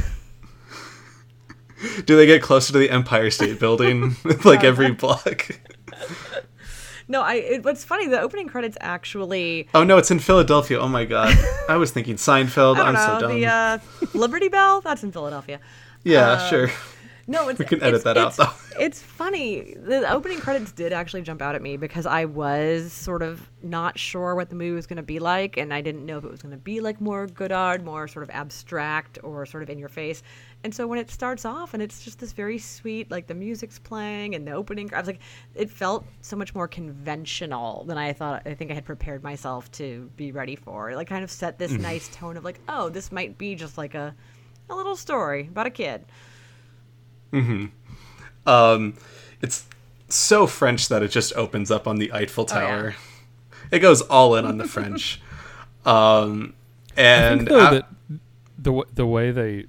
Do 2.05 2.15
they 2.17 2.25
get 2.25 2.41
closer 2.41 2.71
to 2.73 2.79
the 2.79 2.89
Empire 2.89 3.29
State 3.31 3.59
Building 3.59 4.15
like 4.45 4.63
every 4.63 4.91
block? 4.91 5.49
No, 7.07 7.21
I. 7.21 7.33
It, 7.35 7.63
what's 7.65 7.83
funny? 7.83 8.07
The 8.07 8.19
opening 8.21 8.47
credits 8.47 8.77
actually. 8.79 9.67
Oh 9.73 9.83
no, 9.83 9.97
it's 9.97 10.09
in 10.11 10.19
Philadelphia. 10.19 10.79
Oh 10.79 10.87
my 10.87 11.03
god, 11.05 11.35
I 11.67 11.75
was 11.75 11.91
thinking 11.91 12.15
Seinfeld. 12.15 12.77
I 12.77 12.87
I'm 12.87 12.93
don't 12.95 13.19
so 13.21 13.27
dumb. 13.27 13.35
the 13.39 13.45
uh, 13.45 13.77
Liberty 14.13 14.47
Bell. 14.47 14.79
That's 14.81 15.03
in 15.03 15.11
Philadelphia. 15.11 15.59
yeah, 16.03 16.47
sure. 16.49 16.69
No, 17.25 17.47
it's, 17.47 17.57
We 17.57 17.63
can 17.63 17.81
edit 17.81 18.01
it's- 18.01 18.03
that 18.03 18.17
out, 18.17 18.33
it's- 18.33 18.37
though. 18.37 18.81
It's 18.83 19.01
funny. 19.01 19.75
The 19.75 20.11
opening 20.11 20.39
credits 20.39 20.71
did 20.73 20.91
actually 20.91 21.21
jump 21.21 21.41
out 21.41 21.55
at 21.55 21.61
me 21.61 21.77
because 21.77 22.05
I 22.05 22.25
was 22.25 22.91
sort 22.91 23.21
of 23.21 23.49
not 23.61 23.97
sure 23.99 24.35
what 24.35 24.49
the 24.49 24.55
movie 24.55 24.71
was 24.75 24.87
going 24.87 24.97
to 24.97 25.03
be 25.03 25.19
like, 25.19 25.55
and 25.57 25.73
I 25.73 25.79
didn't 25.79 26.05
know 26.05 26.17
if 26.17 26.23
it 26.25 26.31
was 26.31 26.41
going 26.41 26.51
to 26.53 26.57
be 26.57 26.81
like 26.81 26.99
more 26.99 27.27
Godard, 27.27 27.85
more 27.85 28.07
sort 28.09 28.23
of 28.23 28.29
abstract, 28.31 29.19
or 29.23 29.45
sort 29.45 29.63
of 29.63 29.69
in 29.69 29.77
your 29.79 29.87
face. 29.89 30.21
And 30.63 30.73
so 30.73 30.87
when 30.87 30.97
it 30.97 31.11
starts 31.11 31.43
off 31.43 31.73
and 31.73 31.83
it's 31.83 32.03
just 32.05 32.19
this 32.19 32.31
very 32.31 32.57
sweet, 32.57 33.11
like 33.11 33.27
the 33.27 33.33
music's 33.33 33.79
playing 33.79 34.33
and 34.33 34.47
the 34.47 34.51
opening, 34.53 34.93
I 34.93 34.99
was 34.99 35.07
like, 35.07 35.19
it 35.55 35.69
felt 35.69 36.05
so 36.21 36.37
much 36.37 36.55
more 36.55 36.69
conventional 36.69 37.83
than 37.83 37.97
I 37.97 38.13
thought. 38.13 38.43
I 38.45 38.53
think 38.53 38.71
I 38.71 38.73
had 38.73 38.85
prepared 38.85 39.23
myself 39.23 39.69
to 39.73 40.09
be 40.15 40.31
ready 40.31 40.55
for. 40.55 40.91
It 40.91 40.95
like 40.95 41.09
kind 41.09 41.23
of 41.23 41.29
set 41.31 41.59
this 41.59 41.73
nice 41.73 42.07
tone 42.15 42.37
of 42.37 42.45
like, 42.45 42.59
oh, 42.69 42.87
this 42.89 43.11
might 43.11 43.37
be 43.37 43.55
just 43.55 43.77
like 43.77 43.93
a, 43.93 44.15
a 44.69 44.75
little 44.75 44.95
story 44.95 45.47
about 45.51 45.67
a 45.67 45.69
kid. 45.69 46.05
Hmm. 47.31 47.65
Um, 48.45 48.95
it's 49.41 49.65
so 50.07 50.47
French 50.47 50.87
that 50.89 51.03
it 51.03 51.09
just 51.09 51.33
opens 51.35 51.71
up 51.71 51.87
on 51.87 51.97
the 51.97 52.11
Eiffel 52.13 52.47
Oh, 52.49 52.55
yeah. 52.55 52.67
Tower. 52.67 52.95
It 53.71 53.79
goes 53.79 54.01
all 54.01 54.35
in 54.35 54.45
on 54.45 54.57
the 54.57 54.67
French. 54.67 55.21
Um, 55.85 56.53
I 56.95 57.01
and 57.01 57.39
think 57.39 57.49
though 57.49 57.59
uh, 57.59 57.71
that 57.71 57.87
the 58.57 58.69
w- 58.69 58.85
the 58.93 59.05
way 59.05 59.31
they 59.31 59.65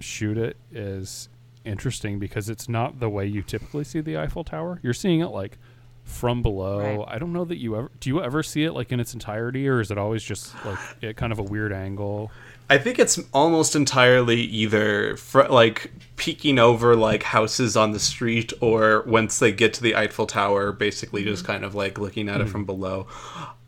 shoot 0.00 0.38
it 0.38 0.56
is 0.72 1.28
interesting 1.64 2.18
because 2.18 2.48
it's 2.48 2.68
not 2.68 3.00
the 3.00 3.08
way 3.08 3.26
you 3.26 3.42
typically 3.42 3.84
see 3.84 4.00
the 4.00 4.18
Eiffel 4.18 4.44
Tower. 4.44 4.80
You're 4.82 4.94
seeing 4.94 5.20
it 5.20 5.28
like 5.28 5.58
from 6.04 6.42
below. 6.42 6.98
Right. 6.98 7.14
I 7.14 7.18
don't 7.18 7.32
know 7.32 7.44
that 7.44 7.56
you 7.56 7.76
ever 7.76 7.90
do 8.00 8.10
you 8.10 8.22
ever 8.22 8.42
see 8.42 8.64
it 8.64 8.72
like 8.72 8.92
in 8.92 9.00
its 9.00 9.14
entirety 9.14 9.68
or 9.68 9.80
is 9.80 9.90
it 9.90 9.98
always 9.98 10.22
just 10.22 10.54
like 10.64 10.78
at 11.02 11.16
kind 11.16 11.32
of 11.32 11.38
a 11.38 11.42
weird 11.42 11.72
angle? 11.72 12.30
I 12.70 12.78
think 12.78 12.98
it's 12.98 13.20
almost 13.32 13.76
entirely 13.76 14.40
either 14.40 15.16
fr- 15.18 15.42
like 15.42 15.92
peeking 16.16 16.58
over 16.58 16.96
like 16.96 17.22
houses 17.22 17.76
on 17.76 17.92
the 17.92 18.00
street, 18.00 18.54
or 18.62 19.02
once 19.06 19.38
they 19.38 19.52
get 19.52 19.74
to 19.74 19.82
the 19.82 19.94
Eiffel 19.94 20.26
Tower, 20.26 20.72
basically 20.72 21.24
just 21.24 21.42
mm-hmm. 21.42 21.52
kind 21.52 21.64
of 21.64 21.74
like 21.74 21.98
looking 21.98 22.28
at 22.28 22.40
it 22.40 22.44
hmm. 22.44 22.50
from 22.50 22.64
below. 22.64 23.06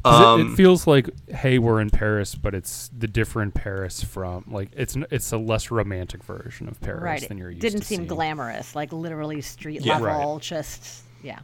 'Cause 0.06 0.20
it- 0.20 0.26
Um, 0.46 0.52
it, 0.52 0.56
feels 0.56 0.86
like 0.86 1.10
hey, 1.30 1.58
we're 1.58 1.80
in 1.80 1.90
Paris, 1.90 2.34
but 2.34 2.54
it's 2.54 2.88
the 2.96 3.06
different 3.08 3.54
Paris 3.54 4.02
from 4.02 4.44
like 4.48 4.70
it's 4.76 4.96
it's 5.10 5.32
a 5.32 5.38
less 5.38 5.70
romantic 5.70 6.22
version 6.22 6.68
of 6.68 6.80
Paris 6.80 7.02
right. 7.02 7.28
than 7.28 7.38
you're 7.38 7.50
It 7.50 7.54
used 7.54 7.62
didn't 7.62 7.80
to 7.80 7.86
seem 7.86 7.96
seeing. 7.98 8.08
glamorous, 8.08 8.74
like 8.76 8.92
literally 8.92 9.40
street 9.42 9.82
Yeah. 9.84 9.98
level. 9.98 10.34
Right. 10.34 10.42
Just 10.42 11.02
yeah. 11.22 11.40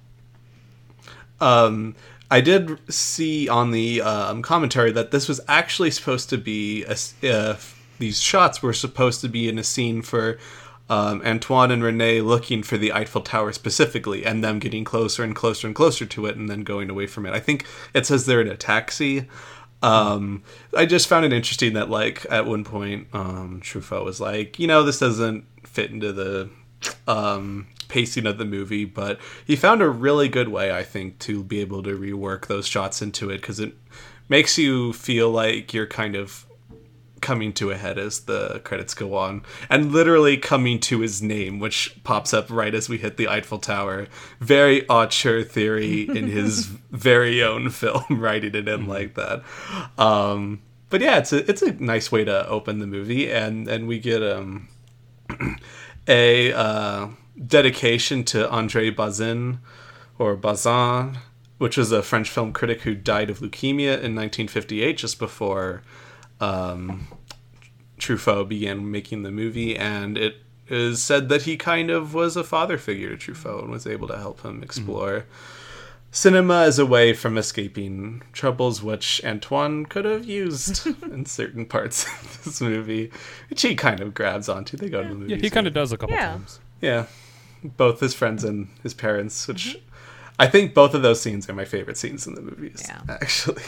Um, 1.40 1.96
I 2.30 2.40
did 2.40 2.78
see 2.92 3.48
on 3.48 3.72
the 3.72 4.00
um, 4.02 4.42
commentary 4.42 4.92
that 4.92 5.10
this 5.10 5.28
was 5.28 5.40
actually 5.48 5.90
supposed 5.90 6.30
to 6.30 6.38
be 6.38 6.84
a 6.84 6.90
s 6.92 7.14
uh, 7.24 7.56
these 7.98 8.20
shots 8.20 8.62
were 8.62 8.72
supposed 8.72 9.20
to 9.22 9.28
be 9.28 9.48
in 9.48 9.58
a 9.58 9.64
scene 9.64 10.02
for 10.02 10.38
um, 10.92 11.22
Antoine 11.24 11.70
and 11.70 11.82
Renee 11.82 12.20
looking 12.20 12.62
for 12.62 12.76
the 12.76 12.92
Eiffel 12.92 13.22
Tower 13.22 13.52
specifically, 13.52 14.26
and 14.26 14.44
them 14.44 14.58
getting 14.58 14.84
closer 14.84 15.24
and 15.24 15.34
closer 15.34 15.66
and 15.66 15.74
closer 15.74 16.04
to 16.04 16.26
it, 16.26 16.36
and 16.36 16.50
then 16.50 16.64
going 16.64 16.90
away 16.90 17.06
from 17.06 17.24
it. 17.24 17.32
I 17.32 17.40
think 17.40 17.64
it 17.94 18.04
says 18.04 18.26
they're 18.26 18.42
in 18.42 18.48
a 18.48 18.58
taxi. 18.58 19.26
Um, 19.82 20.42
I 20.76 20.84
just 20.84 21.08
found 21.08 21.24
it 21.24 21.32
interesting 21.32 21.72
that, 21.72 21.88
like, 21.88 22.26
at 22.30 22.44
one 22.44 22.62
point, 22.62 23.08
um, 23.14 23.62
Truffaut 23.64 24.04
was 24.04 24.20
like, 24.20 24.58
you 24.58 24.66
know, 24.66 24.82
this 24.82 24.98
doesn't 24.98 25.46
fit 25.64 25.90
into 25.90 26.12
the 26.12 26.50
um, 27.08 27.68
pacing 27.88 28.26
of 28.26 28.36
the 28.36 28.44
movie, 28.44 28.84
but 28.84 29.18
he 29.46 29.56
found 29.56 29.80
a 29.80 29.88
really 29.88 30.28
good 30.28 30.48
way, 30.48 30.76
I 30.76 30.82
think, 30.82 31.18
to 31.20 31.42
be 31.42 31.60
able 31.60 31.82
to 31.84 31.98
rework 31.98 32.48
those 32.48 32.68
shots 32.68 33.00
into 33.00 33.30
it 33.30 33.40
because 33.40 33.60
it 33.60 33.72
makes 34.28 34.58
you 34.58 34.92
feel 34.92 35.30
like 35.30 35.72
you're 35.72 35.86
kind 35.86 36.16
of 36.16 36.44
coming 37.22 37.52
to 37.54 37.70
a 37.70 37.76
head 37.76 37.98
as 37.98 38.20
the 38.20 38.60
credits 38.64 38.92
go 38.92 39.16
on 39.16 39.42
and 39.70 39.92
literally 39.92 40.36
coming 40.36 40.78
to 40.80 41.00
his 41.00 41.22
name 41.22 41.58
which 41.58 41.98
pops 42.04 42.34
up 42.34 42.50
right 42.50 42.74
as 42.74 42.88
we 42.88 42.98
hit 42.98 43.16
the 43.16 43.28
eiffel 43.28 43.58
tower. 43.58 44.08
Very 44.40 44.86
auteur 44.88 45.42
theory 45.42 46.02
in 46.02 46.28
his 46.28 46.66
very 46.90 47.42
own 47.42 47.70
film 47.70 48.04
writing 48.10 48.54
it 48.54 48.68
in 48.68 48.86
like 48.86 49.14
that. 49.14 49.42
Um 49.96 50.60
but 50.90 51.00
yeah 51.00 51.18
it's 51.18 51.32
a 51.32 51.48
it's 51.48 51.62
a 51.62 51.72
nice 51.72 52.12
way 52.12 52.24
to 52.24 52.46
open 52.48 52.80
the 52.80 52.86
movie 52.86 53.32
and 53.32 53.66
and 53.68 53.88
we 53.88 53.98
get 53.98 54.22
um 54.22 54.68
a 56.08 56.52
uh, 56.52 57.08
dedication 57.46 58.24
to 58.24 58.50
Andre 58.50 58.90
Bazin 58.90 59.60
or 60.18 60.36
Bazin, 60.36 61.18
which 61.58 61.76
was 61.76 61.92
a 61.92 62.02
French 62.02 62.28
film 62.28 62.52
critic 62.52 62.82
who 62.82 62.94
died 62.94 63.30
of 63.30 63.38
leukemia 63.38 63.94
in 63.94 64.14
1958, 64.14 64.96
just 64.96 65.18
before 65.18 65.82
um, 66.42 67.06
Truffaut 67.98 68.48
began 68.48 68.90
making 68.90 69.22
the 69.22 69.30
movie, 69.30 69.76
and 69.76 70.18
it 70.18 70.36
is 70.68 71.02
said 71.02 71.28
that 71.28 71.42
he 71.42 71.56
kind 71.56 71.90
of 71.90 72.14
was 72.14 72.36
a 72.36 72.44
father 72.44 72.78
figure 72.78 73.16
to 73.16 73.32
Truffaut 73.32 73.62
and 73.62 73.70
was 73.70 73.86
able 73.86 74.08
to 74.08 74.16
help 74.16 74.42
him 74.42 74.62
explore. 74.62 75.24
Cinema 76.14 76.62
as 76.64 76.78
a 76.78 76.84
way 76.84 77.14
from 77.14 77.38
escaping 77.38 78.22
troubles, 78.34 78.82
which 78.82 79.22
Antoine 79.24 79.86
could 79.86 80.04
have 80.04 80.26
used 80.26 80.86
in 81.04 81.24
certain 81.24 81.64
parts 81.64 82.04
of 82.04 82.44
this 82.44 82.60
movie, 82.60 83.10
which 83.48 83.62
he 83.62 83.74
kind 83.74 84.00
of 84.00 84.12
grabs 84.12 84.46
onto. 84.48 84.76
They 84.76 84.90
go 84.90 85.02
to 85.02 85.08
the 85.08 85.14
movie. 85.14 85.32
Yeah, 85.34 85.38
he 85.40 85.48
kind 85.48 85.66
of 85.66 85.72
does 85.72 85.90
a 85.90 85.96
couple 85.96 86.14
Yeah. 86.14 86.32
times. 86.32 86.60
Yeah, 86.82 87.06
both 87.62 88.00
his 88.00 88.12
friends 88.12 88.44
and 88.44 88.68
his 88.82 88.92
parents, 88.92 89.48
which 89.48 89.78
I 90.38 90.48
think 90.48 90.74
both 90.74 90.92
of 90.94 91.00
those 91.02 91.20
scenes 91.22 91.48
are 91.48 91.54
my 91.54 91.64
favorite 91.64 91.96
scenes 91.96 92.26
in 92.26 92.34
the 92.34 92.42
movies. 92.42 92.84
Yeah. 92.86 93.00
Actually. 93.08 93.62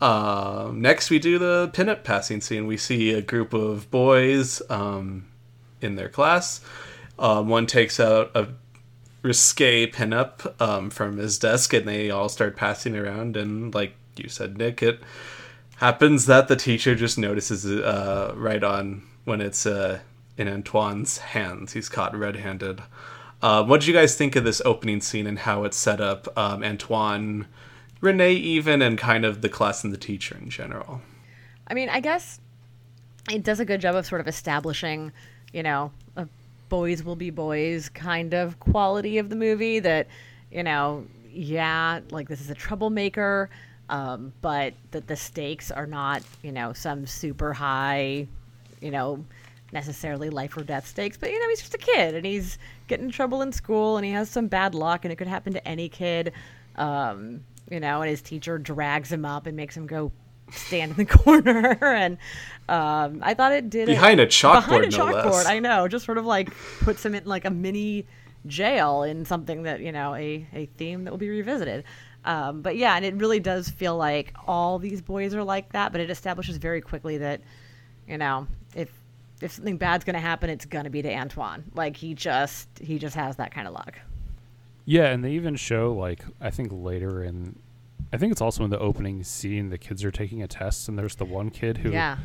Um, 0.00 0.80
next, 0.80 1.10
we 1.10 1.18
do 1.18 1.38
the 1.38 1.70
pinup 1.72 2.04
passing 2.04 2.40
scene. 2.40 2.66
We 2.66 2.76
see 2.76 3.12
a 3.12 3.22
group 3.22 3.52
of 3.54 3.90
boys 3.90 4.60
um, 4.68 5.26
in 5.80 5.96
their 5.96 6.08
class. 6.08 6.60
Um, 7.18 7.48
one 7.48 7.66
takes 7.66 7.98
out 7.98 8.30
a 8.34 8.48
risque 9.22 9.90
pinup 9.90 10.60
um, 10.60 10.90
from 10.90 11.16
his 11.16 11.38
desk, 11.38 11.72
and 11.72 11.88
they 11.88 12.10
all 12.10 12.28
start 12.28 12.56
passing 12.56 12.96
around. 12.96 13.36
And 13.36 13.74
like 13.74 13.94
you 14.16 14.28
said, 14.28 14.58
Nick, 14.58 14.82
it 14.82 15.00
happens 15.76 16.26
that 16.26 16.48
the 16.48 16.56
teacher 16.56 16.94
just 16.94 17.18
notices 17.18 17.64
it 17.64 17.84
uh, 17.84 18.32
right 18.34 18.62
on 18.62 19.02
when 19.24 19.40
it's 19.40 19.66
uh, 19.66 20.00
in 20.36 20.48
Antoine's 20.48 21.18
hands. 21.18 21.72
He's 21.72 21.88
caught 21.88 22.14
red-handed. 22.14 22.82
Uh, 23.42 23.64
what 23.64 23.80
did 23.80 23.86
you 23.86 23.94
guys 23.94 24.14
think 24.14 24.36
of 24.36 24.44
this 24.44 24.62
opening 24.64 25.00
scene 25.00 25.26
and 25.26 25.40
how 25.40 25.64
it's 25.64 25.76
set 25.76 26.00
up? 26.00 26.28
Um, 26.38 26.62
Antoine, 26.62 27.46
Renee, 28.00 28.34
even, 28.34 28.82
and 28.82 28.98
kind 28.98 29.24
of 29.24 29.42
the 29.42 29.48
class 29.48 29.84
and 29.84 29.92
the 29.92 29.98
teacher 29.98 30.36
in 30.40 30.50
general. 30.50 31.00
I 31.66 31.74
mean, 31.74 31.88
I 31.88 32.00
guess 32.00 32.40
it 33.30 33.42
does 33.42 33.60
a 33.60 33.64
good 33.64 33.80
job 33.80 33.94
of 33.94 34.06
sort 34.06 34.20
of 34.20 34.28
establishing, 34.28 35.12
you 35.52 35.62
know, 35.62 35.90
a 36.16 36.28
boys 36.68 37.02
will 37.02 37.16
be 37.16 37.30
boys 37.30 37.88
kind 37.88 38.34
of 38.34 38.58
quality 38.60 39.18
of 39.18 39.28
the 39.28 39.36
movie 39.36 39.78
that, 39.80 40.06
you 40.50 40.62
know, 40.62 41.06
yeah, 41.30 42.00
like 42.10 42.28
this 42.28 42.40
is 42.40 42.50
a 42.50 42.54
troublemaker, 42.54 43.50
um, 43.88 44.32
but 44.40 44.74
that 44.90 45.06
the 45.06 45.16
stakes 45.16 45.70
are 45.70 45.86
not, 45.86 46.22
you 46.42 46.52
know, 46.52 46.72
some 46.72 47.06
super 47.06 47.52
high, 47.52 48.26
you 48.80 48.90
know, 48.90 49.24
necessarily 49.72 50.30
life 50.30 50.56
or 50.56 50.62
death 50.62 50.86
stakes, 50.86 51.16
but 51.16 51.30
you 51.30 51.40
know, 51.40 51.48
he's 51.48 51.60
just 51.60 51.74
a 51.74 51.78
kid 51.78 52.14
and 52.14 52.24
he's 52.24 52.58
getting 52.88 53.06
in 53.06 53.12
trouble 53.12 53.42
in 53.42 53.52
school 53.52 53.96
and 53.96 54.06
he 54.06 54.12
has 54.12 54.30
some 54.30 54.46
bad 54.46 54.74
luck 54.74 55.04
and 55.04 55.12
it 55.12 55.16
could 55.16 55.26
happen 55.26 55.52
to 55.52 55.68
any 55.68 55.88
kid. 55.88 56.32
Um, 56.76 57.40
you 57.70 57.80
know, 57.80 58.02
and 58.02 58.10
his 58.10 58.22
teacher 58.22 58.58
drags 58.58 59.10
him 59.12 59.24
up 59.24 59.46
and 59.46 59.56
makes 59.56 59.76
him 59.76 59.86
go 59.86 60.12
stand 60.52 60.92
in 60.92 60.96
the 60.96 61.04
corner 61.18 61.76
and 61.82 62.18
um, 62.68 63.20
I 63.22 63.34
thought 63.34 63.52
it 63.52 63.68
did 63.68 63.88
it- 63.88 63.92
Behind 63.92 64.20
a 64.20 64.26
chalkboard, 64.26 64.54
behind 64.66 64.84
a 64.84 64.88
no 64.90 64.96
chalkboard. 65.06 65.32
less. 65.32 65.46
I 65.46 65.58
know, 65.58 65.88
just 65.88 66.04
sort 66.04 66.18
of 66.18 66.24
like 66.26 66.50
puts 66.80 67.04
him 67.04 67.14
in 67.14 67.24
like 67.24 67.44
a 67.44 67.50
mini 67.50 68.06
jail 68.46 69.02
in 69.02 69.24
something 69.24 69.64
that 69.64 69.80
you 69.80 69.90
know 69.90 70.14
a 70.14 70.46
a 70.52 70.66
theme 70.76 71.04
that 71.04 71.10
will 71.10 71.18
be 71.18 71.28
revisited. 71.28 71.84
Um, 72.24 72.62
but 72.62 72.76
yeah, 72.76 72.96
and 72.96 73.04
it 73.04 73.14
really 73.16 73.38
does 73.40 73.68
feel 73.68 73.96
like 73.96 74.32
all 74.46 74.78
these 74.78 75.00
boys 75.00 75.34
are 75.34 75.44
like 75.44 75.72
that. 75.72 75.92
But 75.92 76.00
it 76.00 76.10
establishes 76.10 76.56
very 76.58 76.80
quickly 76.80 77.18
that 77.18 77.40
you 78.08 78.18
know 78.18 78.46
if 78.74 78.90
if 79.40 79.52
something 79.52 79.76
bad's 79.78 80.04
gonna 80.04 80.20
happen, 80.20 80.48
it's 80.50 80.64
gonna 80.64 80.90
be 80.90 81.02
to 81.02 81.12
Antoine. 81.12 81.64
Like 81.74 81.96
he 81.96 82.14
just 82.14 82.68
he 82.80 82.98
just 83.00 83.16
has 83.16 83.36
that 83.36 83.52
kind 83.52 83.66
of 83.66 83.74
luck. 83.74 83.98
Yeah, 84.86 85.06
and 85.06 85.22
they 85.24 85.32
even 85.32 85.56
show 85.56 85.92
like 85.92 86.24
I 86.40 86.50
think 86.50 86.68
later 86.72 87.22
in 87.22 87.58
I 88.12 88.16
think 88.16 88.32
it's 88.32 88.40
also 88.40 88.64
in 88.64 88.70
the 88.70 88.78
opening 88.78 89.22
scene 89.24 89.68
the 89.68 89.78
kids 89.78 90.04
are 90.04 90.10
taking 90.12 90.42
a 90.42 90.46
test 90.48 90.88
and 90.88 90.96
there's 90.98 91.16
the 91.16 91.24
one 91.24 91.50
kid 91.50 91.78
who 91.78 91.90
Yeah. 91.90 92.18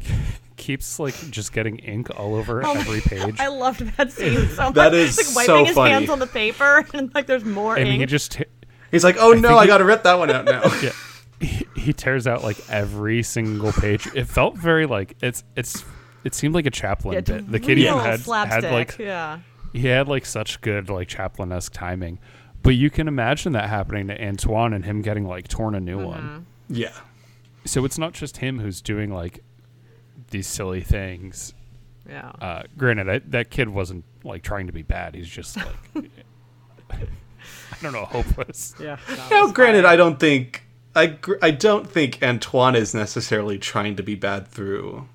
keeps 0.56 0.98
like 0.98 1.14
just 1.30 1.52
getting 1.52 1.78
ink 1.78 2.08
all 2.18 2.34
over 2.34 2.64
Oh 2.64 2.72
every 2.74 3.00
page. 3.06 3.36
I 3.40 3.48
loved 3.48 3.80
that 3.96 4.12
scene 4.12 4.46
so 4.48 4.64
much. 4.66 4.74
That 4.74 4.94
is 4.94 5.16
He's, 5.16 5.34
like 5.36 5.46
so 5.46 5.54
wiping 5.54 5.66
his 5.66 5.74
funny. 5.74 5.90
hands 5.92 6.10
on 6.10 6.18
the 6.18 6.26
paper 6.26 6.86
and 6.94 7.12
like 7.14 7.26
there's 7.26 7.44
more 7.44 7.76
and 7.76 7.88
ink. 7.88 8.00
he 8.00 8.06
just 8.06 8.32
t- 8.32 8.44
He's 8.90 9.04
like, 9.04 9.16
"Oh 9.18 9.32
no, 9.32 9.56
I 9.56 9.66
got 9.66 9.78
to 9.78 9.84
rip 9.84 10.02
that 10.02 10.18
one 10.18 10.30
out 10.30 10.44
now." 10.44 10.60
yeah, 10.82 10.90
he, 11.40 11.66
he 11.74 11.92
tears 11.94 12.26
out 12.26 12.42
like 12.42 12.58
every 12.68 13.22
single 13.22 13.72
page. 13.72 14.06
It 14.14 14.26
felt 14.26 14.54
very 14.58 14.84
like 14.84 15.16
it's 15.22 15.44
it's 15.56 15.82
it 16.24 16.34
seemed 16.34 16.54
like 16.54 16.66
a 16.66 16.70
Chaplin 16.70 17.14
Yeah, 17.14 17.20
bit. 17.22 17.50
The 17.50 17.58
kid 17.58 17.78
even 17.78 17.98
had 17.98 18.20
slapstick. 18.20 18.64
had 18.64 18.72
like 18.72 18.98
yeah. 18.98 19.38
He 19.72 19.86
had 19.88 20.08
like 20.08 20.24
such 20.26 20.60
good 20.60 20.88
like 20.90 21.08
Chaplin 21.08 21.52
esque 21.52 21.72
timing. 21.72 22.18
But 22.62 22.70
you 22.76 22.90
can 22.90 23.08
imagine 23.08 23.52
that 23.54 23.68
happening 23.68 24.06
to 24.08 24.24
Antoine 24.24 24.72
and 24.72 24.84
him 24.84 25.02
getting 25.02 25.26
like 25.26 25.48
torn 25.48 25.74
a 25.74 25.80
new 25.80 25.98
Mm-hmm. 25.98 26.06
one. 26.08 26.46
yeah, 26.68 26.92
So 27.64 27.84
it's 27.84 27.98
not 27.98 28.12
just 28.12 28.36
him 28.36 28.60
who's 28.60 28.80
doing 28.80 29.12
like 29.12 29.42
these 30.30 30.46
silly 30.46 30.80
things. 30.82 31.54
Yeah. 32.08 32.32
Uh, 32.40 32.62
granted, 32.78 33.08
I, 33.08 33.18
that 33.30 33.50
kid 33.50 33.68
wasn't 33.68 34.04
like 34.24 34.42
trying 34.42 34.66
to 34.68 34.72
be 34.72 34.82
bad. 34.82 35.14
He's 35.14 35.28
just 35.28 35.56
like 35.56 35.66
I 36.90 36.96
don't 37.82 37.92
know, 37.92 38.04
hopeless. 38.04 38.74
yeah. 38.80 38.98
Now, 39.30 39.48
granted, 39.50 39.84
I 39.84 39.96
don't 39.96 40.20
think 40.20 40.62
I 40.94 41.18
I 41.40 41.50
don't 41.50 41.90
think 41.90 42.18
Antoine 42.22 42.76
is 42.76 42.94
necessarily 42.94 43.58
trying 43.58 43.96
to 43.96 44.02
be 44.02 44.14
bad 44.14 44.46
through 44.46 45.08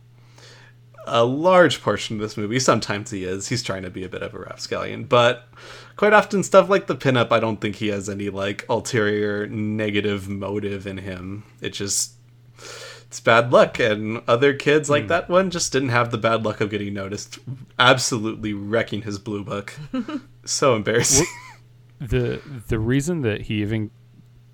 a 1.08 1.24
large 1.24 1.82
portion 1.82 2.18
of 2.18 2.22
this 2.22 2.38
movie. 2.38 2.60
Sometimes 2.60 3.12
he 3.12 3.24
is. 3.24 3.48
He's 3.48 3.64
trying 3.64 3.84
to 3.84 3.90
be 3.90 4.04
a 4.04 4.10
bit 4.10 4.22
of 4.22 4.34
a 4.34 4.40
rapscallion, 4.40 5.06
but 5.06 5.48
quite 5.96 6.14
often 6.14 6.44
stuff 6.44 6.70
like 6.70 6.88
the 6.88 6.96
pinup, 6.96 7.32
I 7.32 7.40
don't 7.40 7.60
think 7.60 7.78
he 7.78 7.88
has 7.88 8.10
any 8.10 8.30
like 8.30 8.66
ulterior 8.70 9.48
negative 9.48 10.30
motive 10.30 10.86
in 10.86 10.98
him. 11.00 11.44
It 11.62 11.70
just 11.70 12.14
it's 13.08 13.20
bad 13.20 13.52
luck, 13.52 13.80
and 13.80 14.22
other 14.28 14.54
kids 14.54 14.90
like 14.90 15.04
hmm. 15.04 15.10
that 15.10 15.30
one 15.30 15.50
just 15.50 15.72
didn't 15.72 15.90
have 15.90 16.12
the 16.12 16.18
bad 16.18 16.44
luck 16.44 16.62
of 16.62 16.70
getting 16.70 16.94
noticed, 16.94 17.40
absolutely 17.80 18.54
wrecking 18.54 19.04
his 19.04 19.18
blue 19.18 19.44
book. 19.44 19.74
so 20.46 20.76
embarrassing. 20.76 21.26
the 22.00 22.42
the 22.68 22.80
reason 22.80 23.22
that 23.22 23.42
he 23.44 23.62
even 23.62 23.92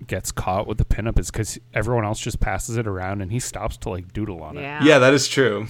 gets 0.06 0.32
caught 0.32 0.66
with 0.66 0.78
the 0.78 0.84
pinup 0.84 1.18
is 1.18 1.30
because 1.30 1.58
everyone 1.72 2.04
else 2.04 2.20
just 2.20 2.40
passes 2.40 2.76
it 2.76 2.86
around 2.86 3.22
and 3.22 3.32
he 3.32 3.40
stops 3.40 3.76
to 3.78 3.88
like 3.88 4.12
doodle 4.12 4.42
on 4.42 4.56
it. 4.56 4.62
Yeah. 4.62 4.84
Yeah, 4.84 4.98
that 4.98 5.14
is 5.14 5.28
true. 5.28 5.66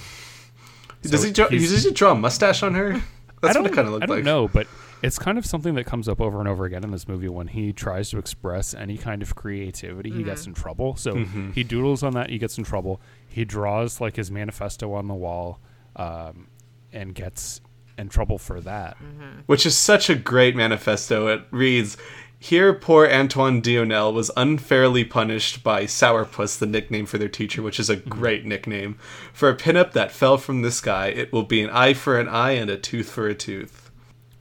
So 1.05 1.11
Does 1.11 1.23
he 1.23 1.31
draw? 1.31 1.47
he's- 1.49 1.69
Does 1.69 1.83
he 1.83 1.91
draw 1.91 2.11
a 2.11 2.15
mustache 2.15 2.63
on 2.63 2.73
her? 2.75 2.93
That's 3.41 3.55
I 3.57 3.59
what 3.61 3.67
it 3.67 3.69
don't- 3.69 3.75
kind 3.75 3.87
of 3.87 3.93
looked 3.93 4.03
I 4.03 4.07
don't 4.07 4.15
like. 4.17 4.25
know, 4.25 4.47
but 4.47 4.67
it's 5.03 5.19
kind 5.19 5.37
of 5.37 5.45
something 5.45 5.75
that 5.75 5.85
comes 5.85 6.07
up 6.09 6.19
over 6.19 6.39
and 6.39 6.47
over 6.47 6.65
again 6.65 6.83
in 6.83 6.91
this 6.91 7.07
movie 7.07 7.29
when 7.29 7.47
he 7.47 7.73
tries 7.73 8.09
to 8.11 8.17
express 8.17 8.73
any 8.73 8.97
kind 8.97 9.21
of 9.21 9.35
creativity, 9.35 10.09
he 10.09 10.23
gets 10.23 10.47
in 10.47 10.53
trouble. 10.53 10.95
So 10.95 11.13
Mhm. 11.13 11.53
he 11.53 11.63
doodles 11.63 12.01
on 12.01 12.13
that, 12.13 12.29
he 12.29 12.37
gets 12.37 12.57
in 12.57 12.63
trouble. 12.63 13.01
He 13.27 13.45
draws 13.45 14.01
like 14.01 14.15
his 14.15 14.31
manifesto 14.31 14.93
on 14.93 15.07
the 15.07 15.13
wall, 15.13 15.59
um, 15.95 16.47
and 16.91 17.13
gets 17.13 17.61
in 17.97 18.09
trouble 18.09 18.37
for 18.37 18.59
that. 18.61 18.97
Which 19.45 19.65
is 19.65 19.77
such 19.77 20.09
a 20.09 20.15
great 20.15 20.55
manifesto. 20.55 21.27
It 21.27 21.43
reads 21.51 21.97
Here, 22.39 22.73
poor 22.73 23.07
Antoine 23.07 23.61
Doinel 23.61 24.13
was 24.13 24.29
unfairly 24.37 25.03
punished 25.03 25.63
by 25.63 25.85
Sourpuss, 25.85 26.59
the 26.59 26.65
nickname 26.67 27.05
for 27.05 27.17
their 27.17 27.29
teacher, 27.29 27.61
which 27.63 27.79
is 27.79 27.89
a 27.89 27.95
great 27.95 28.45
nickname. 28.45 28.97
For 29.33 29.49
a 29.49 29.55
pinup 29.55 29.93
that 29.93 30.11
fell 30.11 30.37
from 30.37 30.61
the 30.61 30.71
sky, 30.71 31.07
it 31.07 31.33
will 31.33 31.43
be 31.43 31.61
an 31.63 31.69
eye 31.71 31.93
for 31.93 32.19
an 32.19 32.27
eye 32.27 32.51
and 32.51 32.69
a 32.69 32.77
tooth 32.77 33.09
for 33.09 33.27
a 33.27 33.33
tooth. 33.33 33.89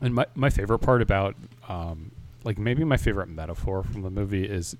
And 0.01 0.15
my, 0.15 0.27
my 0.35 0.51
favorite 0.51 0.81
part 0.81 1.01
about, 1.01 1.35
um, 1.69 2.11
like 2.43 2.59
maybe 2.59 2.85
my 2.85 2.99
favorite 2.99 3.29
metaphor 3.29 3.83
from 3.83 4.03
the 4.03 4.11
movie 4.11 4.45
is 4.45 4.77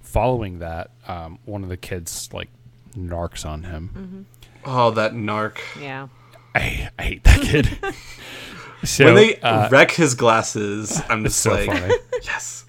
following 0.00 0.60
that. 0.60 0.90
Um, 1.06 1.38
one 1.44 1.62
of 1.62 1.68
the 1.68 1.76
kids 1.76 2.30
like 2.32 2.48
narcs 2.96 3.44
on 3.44 3.64
him. 3.64 4.26
Oh, 4.64 4.90
that 4.92 5.12
narc. 5.12 5.58
Yeah. 5.78 6.08
I, 6.54 6.90
I 6.98 7.02
hate 7.02 7.24
that 7.24 7.40
kid. 7.42 7.68
so 8.84 9.06
when 9.06 9.14
they 9.14 9.36
uh, 9.40 9.68
wreck 9.70 9.90
his 9.90 10.14
glasses, 10.14 11.00
I'm 11.08 11.24
just 11.24 11.40
so 11.40 11.52
like, 11.52 11.66
funny. 11.66 11.94
yes. 12.22 12.64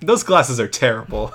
Those 0.00 0.22
glasses 0.22 0.60
are 0.60 0.68
terrible. 0.68 1.32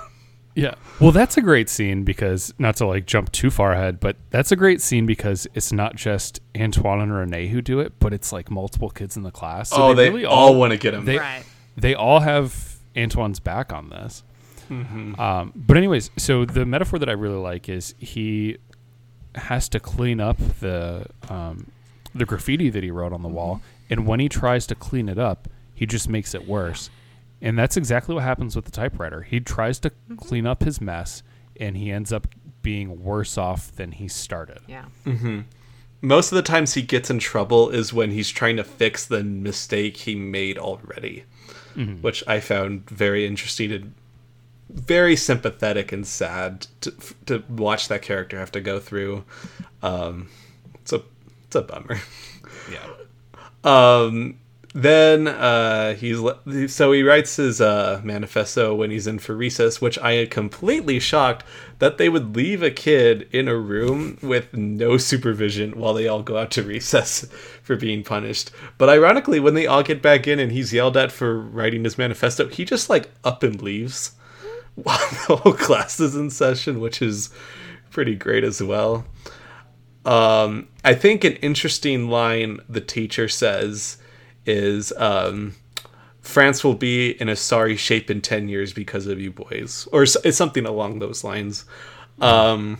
Yeah. 0.54 0.74
Well, 1.00 1.12
that's 1.12 1.36
a 1.36 1.40
great 1.40 1.68
scene 1.68 2.04
because 2.04 2.52
not 2.58 2.76
to 2.76 2.86
like 2.86 3.06
jump 3.06 3.32
too 3.32 3.50
far 3.50 3.72
ahead, 3.72 4.00
but 4.00 4.16
that's 4.30 4.52
a 4.52 4.56
great 4.56 4.80
scene 4.80 5.06
because 5.06 5.46
it's 5.54 5.72
not 5.72 5.96
just 5.96 6.40
Antoine 6.56 7.00
and 7.00 7.12
Renee 7.12 7.48
who 7.48 7.62
do 7.62 7.80
it, 7.80 7.94
but 7.98 8.12
it's 8.12 8.32
like 8.32 8.50
multiple 8.50 8.90
kids 8.90 9.16
in 9.16 9.22
the 9.22 9.30
class. 9.30 9.70
So 9.70 9.88
oh, 9.88 9.94
they, 9.94 10.10
really 10.10 10.24
all 10.24 10.54
want 10.54 10.72
to 10.72 10.78
get 10.78 10.94
him. 10.94 11.04
they- 11.06 11.18
right. 11.18 11.44
they 11.76 11.94
all 11.94 12.20
have 12.20 12.76
Antoine's 12.94 13.40
back 13.40 13.72
on 13.72 13.88
this. 13.88 14.22
Mm-hmm. 14.68 15.20
Um, 15.20 15.52
but 15.54 15.76
anyways, 15.76 16.10
so 16.16 16.44
the 16.44 16.64
metaphor 16.64 16.98
that 16.98 17.08
I 17.08 17.12
really 17.12 17.36
like 17.36 17.68
is 17.68 17.94
he 17.98 18.58
has 19.34 19.68
to 19.70 19.80
clean 19.80 20.20
up 20.20 20.38
the 20.60 21.06
um, 21.28 21.70
the 22.14 22.24
graffiti 22.24 22.68
that 22.70 22.82
he 22.82 22.90
wrote 22.90 23.12
on 23.12 23.22
the 23.22 23.28
wall, 23.28 23.56
Mm-hmm. 23.56 23.92
and 23.92 24.06
when 24.06 24.20
he 24.20 24.28
tries 24.28 24.66
to 24.68 24.74
clean 24.74 25.08
it 25.08 25.18
up, 25.18 25.48
he 25.74 25.86
just 25.86 26.08
makes 26.08 26.34
it 26.34 26.46
worse. 26.46 26.90
And 27.40 27.58
that's 27.58 27.76
exactly 27.76 28.14
what 28.14 28.22
happens 28.24 28.54
with 28.54 28.64
the 28.66 28.70
typewriter. 28.70 29.22
He 29.22 29.40
tries 29.40 29.78
to 29.80 29.90
Mm-hmm. 29.90 30.14
clean 30.16 30.46
up 30.46 30.62
his 30.62 30.80
mess, 30.80 31.22
and 31.58 31.76
he 31.76 31.90
ends 31.90 32.12
up 32.12 32.26
being 32.62 33.02
worse 33.02 33.36
off 33.36 33.72
than 33.72 33.92
he 33.92 34.06
started. 34.08 34.60
Yeah. 34.68 34.84
Mm-hmm. 35.04 35.40
Most 36.00 36.32
of 36.32 36.36
the 36.36 36.42
times 36.42 36.74
he 36.74 36.82
gets 36.82 37.10
in 37.10 37.18
trouble 37.18 37.70
is 37.70 37.92
when 37.92 38.10
he's 38.10 38.28
trying 38.30 38.56
to 38.56 38.64
fix 38.64 39.04
the 39.06 39.22
mistake 39.22 39.96
he 39.98 40.14
made 40.16 40.58
already, 40.58 41.24
which 42.00 42.22
I 42.26 42.40
found 42.40 42.88
very 42.90 43.24
interesting 43.26 43.70
and 43.72 43.94
very 44.68 45.14
sympathetic 45.16 45.92
and 45.92 46.06
sad 46.06 46.66
to, 46.80 46.92
to 47.26 47.44
watch 47.48 47.88
that 47.88 48.02
character 48.02 48.38
have 48.38 48.50
to 48.52 48.60
go 48.60 48.78
through. 48.80 49.24
Um, 49.82 50.28
it's 50.74 50.92
a 50.92 51.02
it's 51.52 51.56
a 51.56 51.62
bummer. 51.62 52.00
Yeah. 52.70 52.86
Um, 53.64 54.38
then 54.74 55.28
uh, 55.28 55.94
he's 55.94 56.18
so 56.72 56.92
he 56.92 57.02
writes 57.02 57.36
his 57.36 57.60
uh, 57.60 58.00
manifesto 58.02 58.74
when 58.74 58.90
he's 58.90 59.06
in 59.06 59.18
for 59.18 59.34
recess, 59.34 59.80
which 59.80 59.98
I 59.98 60.12
am 60.12 60.28
completely 60.28 60.98
shocked 60.98 61.44
that 61.78 61.98
they 61.98 62.08
would 62.08 62.34
leave 62.34 62.62
a 62.62 62.70
kid 62.70 63.28
in 63.32 63.48
a 63.48 63.56
room 63.56 64.16
with 64.22 64.54
no 64.54 64.96
supervision 64.96 65.72
while 65.72 65.92
they 65.92 66.08
all 66.08 66.22
go 66.22 66.38
out 66.38 66.50
to 66.52 66.62
recess 66.62 67.26
for 67.62 67.76
being 67.76 68.02
punished. 68.02 68.50
But 68.78 68.88
ironically, 68.88 69.40
when 69.40 69.54
they 69.54 69.66
all 69.66 69.82
get 69.82 70.00
back 70.00 70.26
in 70.26 70.38
and 70.38 70.52
he's 70.52 70.72
yelled 70.72 70.96
at 70.96 71.12
for 71.12 71.38
writing 71.38 71.84
his 71.84 71.98
manifesto, 71.98 72.48
he 72.48 72.64
just 72.64 72.88
like 72.88 73.10
up 73.24 73.42
and 73.42 73.60
leaves 73.60 74.12
while 74.76 74.96
the 75.26 75.36
whole 75.36 75.52
class 75.52 76.00
is 76.00 76.16
in 76.16 76.30
session, 76.30 76.80
which 76.80 77.02
is 77.02 77.28
pretty 77.90 78.14
great 78.14 78.44
as 78.44 78.62
well. 78.62 79.04
Um, 80.04 80.68
I 80.84 80.94
think 80.94 81.24
an 81.24 81.34
interesting 81.36 82.08
line 82.08 82.60
the 82.68 82.80
teacher 82.80 83.28
says 83.28 83.98
is 84.46 84.92
um, 84.96 85.54
France 86.20 86.64
will 86.64 86.74
be 86.74 87.10
in 87.20 87.28
a 87.28 87.36
sorry 87.36 87.76
shape 87.76 88.10
in 88.10 88.20
10 88.20 88.48
years 88.48 88.72
because 88.72 89.06
of 89.06 89.20
you 89.20 89.30
boys, 89.30 89.88
or 89.92 90.02
it's 90.02 90.36
something 90.36 90.66
along 90.66 90.98
those 90.98 91.22
lines. 91.24 91.64
Um, 92.20 92.78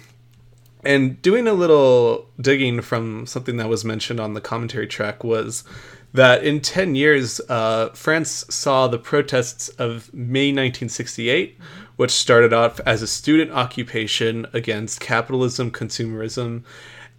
and 0.85 1.21
doing 1.23 1.47
a 1.47 1.53
little 1.53 2.29
digging 2.41 2.81
from 2.81 3.27
something 3.27 3.57
that 3.57 3.69
was 3.69 3.85
mentioned 3.85 4.21
on 4.21 4.35
the 4.35 4.41
commentary 4.41 4.87
track 4.87 5.23
was 5.23 5.65
that 6.13 6.45
in 6.45 6.61
10 6.61 6.95
years, 6.95 7.41
uh, 7.49 7.89
France 7.91 8.45
saw 8.51 8.87
the 8.87 8.99
protests 8.99 9.69
of 9.71 10.13
May 10.13 10.49
1968, 10.49 11.59
which 11.97 12.11
started 12.11 12.53
off 12.53 12.81
as 12.81 13.01
a 13.01 13.07
student 13.07 13.51
occupation 13.53 14.47
against 14.53 15.01
capitalism, 15.01 15.71
consumerism. 15.71 16.65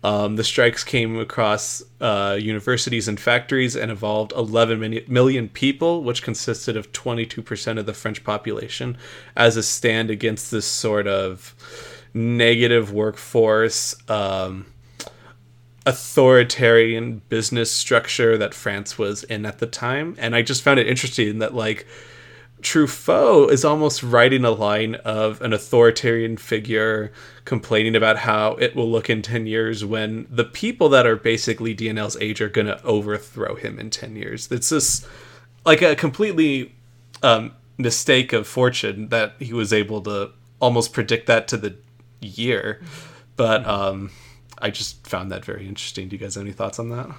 Um, 0.03 0.35
the 0.35 0.43
strikes 0.43 0.83
came 0.83 1.17
across 1.17 1.81
uh, 2.01 2.37
universities 2.39 3.07
and 3.07 3.17
factories 3.17 3.75
and 3.75 3.89
involved 3.89 4.33
11 4.33 5.05
million 5.07 5.47
people, 5.47 6.03
which 6.03 6.21
consisted 6.21 6.75
of 6.75 6.91
22% 6.91 7.79
of 7.79 7.85
the 7.85 7.93
French 7.93 8.23
population, 8.23 8.97
as 9.37 9.55
a 9.55 9.63
stand 9.63 10.09
against 10.09 10.51
this 10.51 10.65
sort 10.65 11.07
of 11.07 11.55
negative 12.13 12.91
workforce, 12.91 13.95
um, 14.09 14.65
authoritarian 15.85 17.21
business 17.29 17.71
structure 17.71 18.37
that 18.37 18.53
France 18.53 18.97
was 18.97 19.23
in 19.23 19.45
at 19.45 19.59
the 19.59 19.67
time. 19.67 20.15
And 20.17 20.35
I 20.35 20.41
just 20.41 20.63
found 20.63 20.79
it 20.79 20.87
interesting 20.87 21.39
that, 21.39 21.53
like, 21.53 21.87
Truffaut 22.63 23.51
is 23.51 23.65
almost 23.65 24.01
writing 24.01 24.45
a 24.45 24.51
line 24.51 24.95
of 24.95 25.41
an 25.41 25.53
authoritarian 25.53 26.37
figure 26.37 27.11
complaining 27.45 27.95
about 27.95 28.17
how 28.17 28.53
it 28.53 28.75
will 28.75 28.89
look 28.89 29.09
in 29.09 29.21
10 29.21 29.45
years 29.45 29.83
when 29.83 30.25
the 30.29 30.45
people 30.45 30.87
that 30.89 31.05
are 31.05 31.17
basically 31.17 31.75
Doinel's 31.75 32.17
age 32.17 32.41
are 32.41 32.49
going 32.49 32.67
to 32.67 32.81
overthrow 32.83 33.55
him 33.55 33.77
in 33.77 33.89
10 33.89 34.15
years. 34.15 34.49
It's 34.49 34.69
just 34.69 35.05
like 35.65 35.81
a 35.81 35.95
completely 35.95 36.73
um, 37.21 37.53
mistake 37.77 38.31
of 38.33 38.47
fortune 38.47 39.09
that 39.09 39.35
he 39.39 39.53
was 39.53 39.73
able 39.73 40.01
to 40.01 40.31
almost 40.61 40.93
predict 40.93 41.27
that 41.27 41.47
to 41.49 41.57
the 41.57 41.75
year. 42.21 42.81
But 43.35 43.65
um, 43.67 44.11
I 44.59 44.69
just 44.69 45.05
found 45.05 45.31
that 45.31 45.43
very 45.43 45.67
interesting. 45.67 46.07
Do 46.07 46.15
you 46.15 46.19
guys 46.19 46.35
have 46.35 46.43
any 46.43 46.53
thoughts 46.53 46.79
on 46.79 46.89
that? 46.89 47.09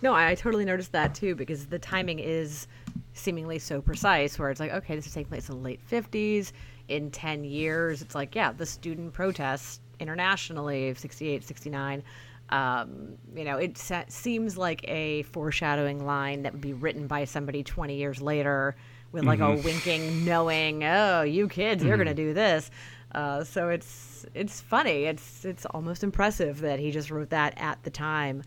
No, 0.00 0.14
I, 0.14 0.30
I 0.30 0.34
totally 0.36 0.64
noticed 0.64 0.92
that 0.92 1.14
too 1.14 1.34
because 1.34 1.66
the 1.66 1.78
timing 1.78 2.20
is 2.20 2.68
seemingly 3.12 3.58
so 3.58 3.80
precise 3.80 4.38
where 4.38 4.50
it's 4.50 4.60
like, 4.60 4.72
okay, 4.72 4.96
this 4.96 5.06
is 5.06 5.14
taking 5.14 5.28
place 5.28 5.48
in 5.48 5.56
the 5.56 5.62
late 5.62 5.80
50s. 5.90 6.52
In 6.88 7.10
10 7.10 7.44
years, 7.44 8.00
it's 8.00 8.14
like, 8.14 8.34
yeah, 8.34 8.52
the 8.52 8.64
student 8.64 9.12
protests 9.12 9.80
internationally 10.00 10.88
of 10.88 10.98
68, 10.98 11.44
69. 11.44 12.02
Um, 12.50 13.18
you 13.34 13.44
know, 13.44 13.58
it 13.58 13.76
se- 13.76 14.06
seems 14.08 14.56
like 14.56 14.82
a 14.88 15.22
foreshadowing 15.24 16.06
line 16.06 16.42
that 16.42 16.52
would 16.52 16.62
be 16.62 16.72
written 16.72 17.06
by 17.06 17.24
somebody 17.24 17.62
20 17.62 17.96
years 17.96 18.22
later 18.22 18.74
with 19.12 19.24
like 19.24 19.40
a 19.40 19.54
winking, 19.56 20.24
knowing, 20.24 20.84
oh, 20.84 21.22
you 21.22 21.48
kids, 21.48 21.82
you're 21.84 21.96
going 21.96 22.08
to 22.08 22.14
do 22.14 22.32
this. 22.34 22.70
Uh, 23.12 23.42
so 23.42 23.70
it's 23.70 24.26
it's 24.34 24.60
funny. 24.60 25.04
It's 25.04 25.44
it's 25.44 25.64
almost 25.66 26.04
impressive 26.04 26.60
that 26.60 26.78
he 26.78 26.90
just 26.90 27.10
wrote 27.10 27.30
that 27.30 27.54
at 27.56 27.82
the 27.82 27.90
time 27.90 28.42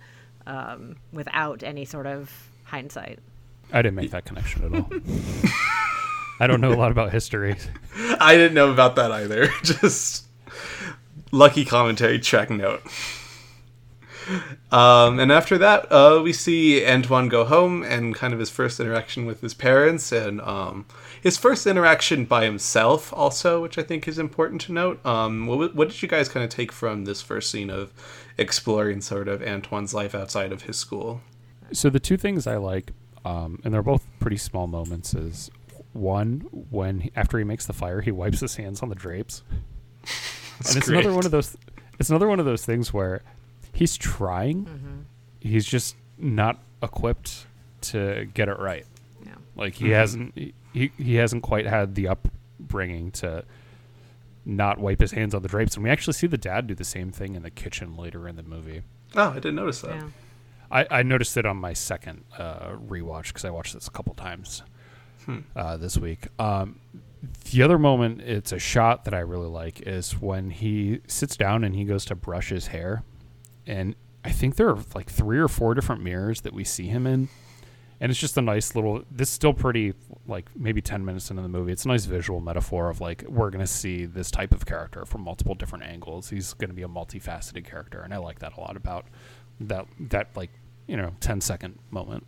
um, 0.45 0.97
without 1.11 1.63
any 1.63 1.85
sort 1.85 2.05
of 2.05 2.31
hindsight. 2.63 3.19
I 3.73 3.81
didn't 3.81 3.95
make 3.95 4.11
that 4.11 4.25
connection 4.25 4.65
at 4.65 4.73
all. 4.73 4.89
I 6.39 6.47
don't 6.47 6.59
know 6.59 6.73
a 6.73 6.75
lot 6.75 6.91
about 6.91 7.11
history. 7.11 7.55
I 8.19 8.35
didn't 8.35 8.55
know 8.55 8.71
about 8.71 8.95
that 8.95 9.11
either. 9.11 9.47
Just 9.63 10.25
lucky 11.31 11.65
commentary 11.65 12.19
track 12.19 12.49
note. 12.49 12.81
Um, 14.71 15.19
and 15.19 15.31
after 15.31 15.57
that, 15.57 15.91
uh, 15.91 16.21
we 16.23 16.31
see 16.31 16.85
Antoine 16.87 17.27
go 17.27 17.43
home 17.43 17.83
and 17.83 18.15
kind 18.15 18.33
of 18.33 18.39
his 18.39 18.49
first 18.49 18.79
interaction 18.79 19.25
with 19.25 19.41
his 19.41 19.53
parents 19.53 20.11
and 20.11 20.39
um, 20.41 20.85
his 21.21 21.37
first 21.37 21.67
interaction 21.67 22.25
by 22.25 22.45
himself, 22.45 23.13
also, 23.13 23.61
which 23.61 23.77
I 23.77 23.83
think 23.83 24.07
is 24.07 24.17
important 24.17 24.61
to 24.61 24.73
note. 24.73 25.05
Um, 25.05 25.47
what, 25.47 25.75
what 25.75 25.89
did 25.89 26.01
you 26.01 26.07
guys 26.07 26.29
kind 26.29 26.43
of 26.43 26.49
take 26.49 26.71
from 26.71 27.05
this 27.05 27.21
first 27.21 27.51
scene 27.51 27.69
of 27.69 27.91
exploring 28.37 29.01
sort 29.01 29.27
of 29.27 29.43
Antoine's 29.43 29.93
life 29.93 30.15
outside 30.15 30.51
of 30.51 30.63
his 30.63 30.77
school? 30.77 31.21
So 31.73 31.89
the 31.89 31.99
two 31.99 32.17
things 32.17 32.47
I 32.47 32.57
like, 32.57 32.93
um, 33.25 33.59
and 33.63 33.73
they're 33.73 33.81
both 33.83 34.05
pretty 34.19 34.37
small 34.37 34.67
moments, 34.67 35.13
is 35.13 35.51
one 35.93 36.47
when 36.69 37.01
he, 37.01 37.11
after 37.15 37.37
he 37.37 37.43
makes 37.43 37.65
the 37.65 37.73
fire, 37.73 38.01
he 38.01 38.11
wipes 38.11 38.39
his 38.39 38.55
hands 38.55 38.81
on 38.81 38.89
the 38.89 38.95
drapes, 38.95 39.43
and 40.67 40.77
it's 40.77 40.87
another 40.87 41.13
one 41.13 41.25
of 41.25 41.31
those. 41.31 41.55
It's 41.99 42.09
another 42.09 42.27
one 42.27 42.39
of 42.39 42.45
those 42.45 42.65
things 42.65 42.93
where 42.93 43.21
he's 43.73 43.97
trying, 43.97 45.05
he's 45.39 45.65
just 45.65 45.95
not 46.17 46.59
equipped 46.81 47.45
to 47.81 48.27
get 48.33 48.47
it 48.47 48.57
right. 48.59 48.85
Yeah. 49.25 49.33
Like 49.55 49.75
he 49.75 49.89
hasn't 49.89 50.35
he 50.35 50.91
he 50.97 51.15
hasn't 51.15 51.43
quite 51.43 51.65
had 51.65 51.95
the 51.95 52.07
upbringing 52.07 53.11
to 53.11 53.43
not 54.45 54.79
wipe 54.79 54.99
his 54.99 55.11
hands 55.11 55.35
on 55.35 55.41
the 55.43 55.47
drapes, 55.47 55.75
and 55.75 55.83
we 55.83 55.89
actually 55.89 56.13
see 56.13 56.27
the 56.27 56.37
dad 56.37 56.67
do 56.67 56.73
the 56.73 56.83
same 56.83 57.11
thing 57.11 57.35
in 57.35 57.43
the 57.43 57.51
kitchen 57.51 57.95
later 57.95 58.27
in 58.27 58.35
the 58.35 58.43
movie. 58.43 58.81
Oh, 59.15 59.29
I 59.29 59.35
didn't 59.35 59.55
notice 59.55 59.81
that. 59.81 59.95
Yeah. 59.95 60.07
I, 60.71 60.87
I 60.89 61.03
noticed 61.03 61.35
it 61.37 61.45
on 61.45 61.57
my 61.57 61.73
second 61.73 62.23
uh, 62.37 62.71
rewatch 62.87 63.27
because 63.27 63.45
I 63.45 63.49
watched 63.49 63.73
this 63.73 63.87
a 63.87 63.91
couple 63.91 64.13
times 64.15 64.63
uh, 65.55 65.77
this 65.77 65.97
week. 65.97 66.27
Um, 66.39 66.79
the 67.51 67.61
other 67.61 67.77
moment, 67.77 68.21
it's 68.21 68.51
a 68.51 68.59
shot 68.59 69.05
that 69.05 69.13
I 69.13 69.19
really 69.19 69.47
like, 69.47 69.81
is 69.81 70.19
when 70.19 70.49
he 70.49 71.01
sits 71.07 71.37
down 71.37 71.63
and 71.63 71.75
he 71.75 71.83
goes 71.83 72.05
to 72.05 72.15
brush 72.15 72.49
his 72.49 72.67
hair, 72.67 73.03
and 73.67 73.95
I 74.25 74.31
think 74.31 74.55
there 74.55 74.69
are 74.69 74.79
like 74.95 75.09
three 75.09 75.37
or 75.37 75.47
four 75.47 75.75
different 75.75 76.01
mirrors 76.03 76.41
that 76.41 76.53
we 76.53 76.63
see 76.63 76.87
him 76.87 77.05
in, 77.05 77.29
and 77.99 78.09
it's 78.09 78.19
just 78.19 78.37
a 78.37 78.41
nice 78.41 78.73
little. 78.73 79.03
This 79.11 79.29
is 79.29 79.35
still 79.35 79.53
pretty 79.53 79.93
like 80.27 80.49
maybe 80.55 80.81
ten 80.81 81.05
minutes 81.05 81.29
into 81.29 81.43
the 81.43 81.49
movie. 81.49 81.71
It's 81.71 81.85
a 81.85 81.89
nice 81.89 82.05
visual 82.05 82.39
metaphor 82.39 82.89
of 82.89 83.01
like 83.01 83.23
we're 83.27 83.51
gonna 83.51 83.67
see 83.67 84.05
this 84.05 84.31
type 84.31 84.53
of 84.53 84.65
character 84.65 85.05
from 85.05 85.21
multiple 85.21 85.53
different 85.53 85.85
angles. 85.85 86.29
He's 86.29 86.53
gonna 86.53 86.73
be 86.73 86.83
a 86.83 86.87
multifaceted 86.87 87.65
character, 87.65 88.01
and 88.01 88.13
I 88.13 88.17
like 88.17 88.39
that 88.39 88.57
a 88.57 88.59
lot 88.59 88.75
about 88.75 89.05
that 89.59 89.85
that 89.99 90.35
like 90.35 90.49
you 90.91 90.97
know 90.97 91.13
10 91.21 91.39
second 91.39 91.79
moment. 91.89 92.27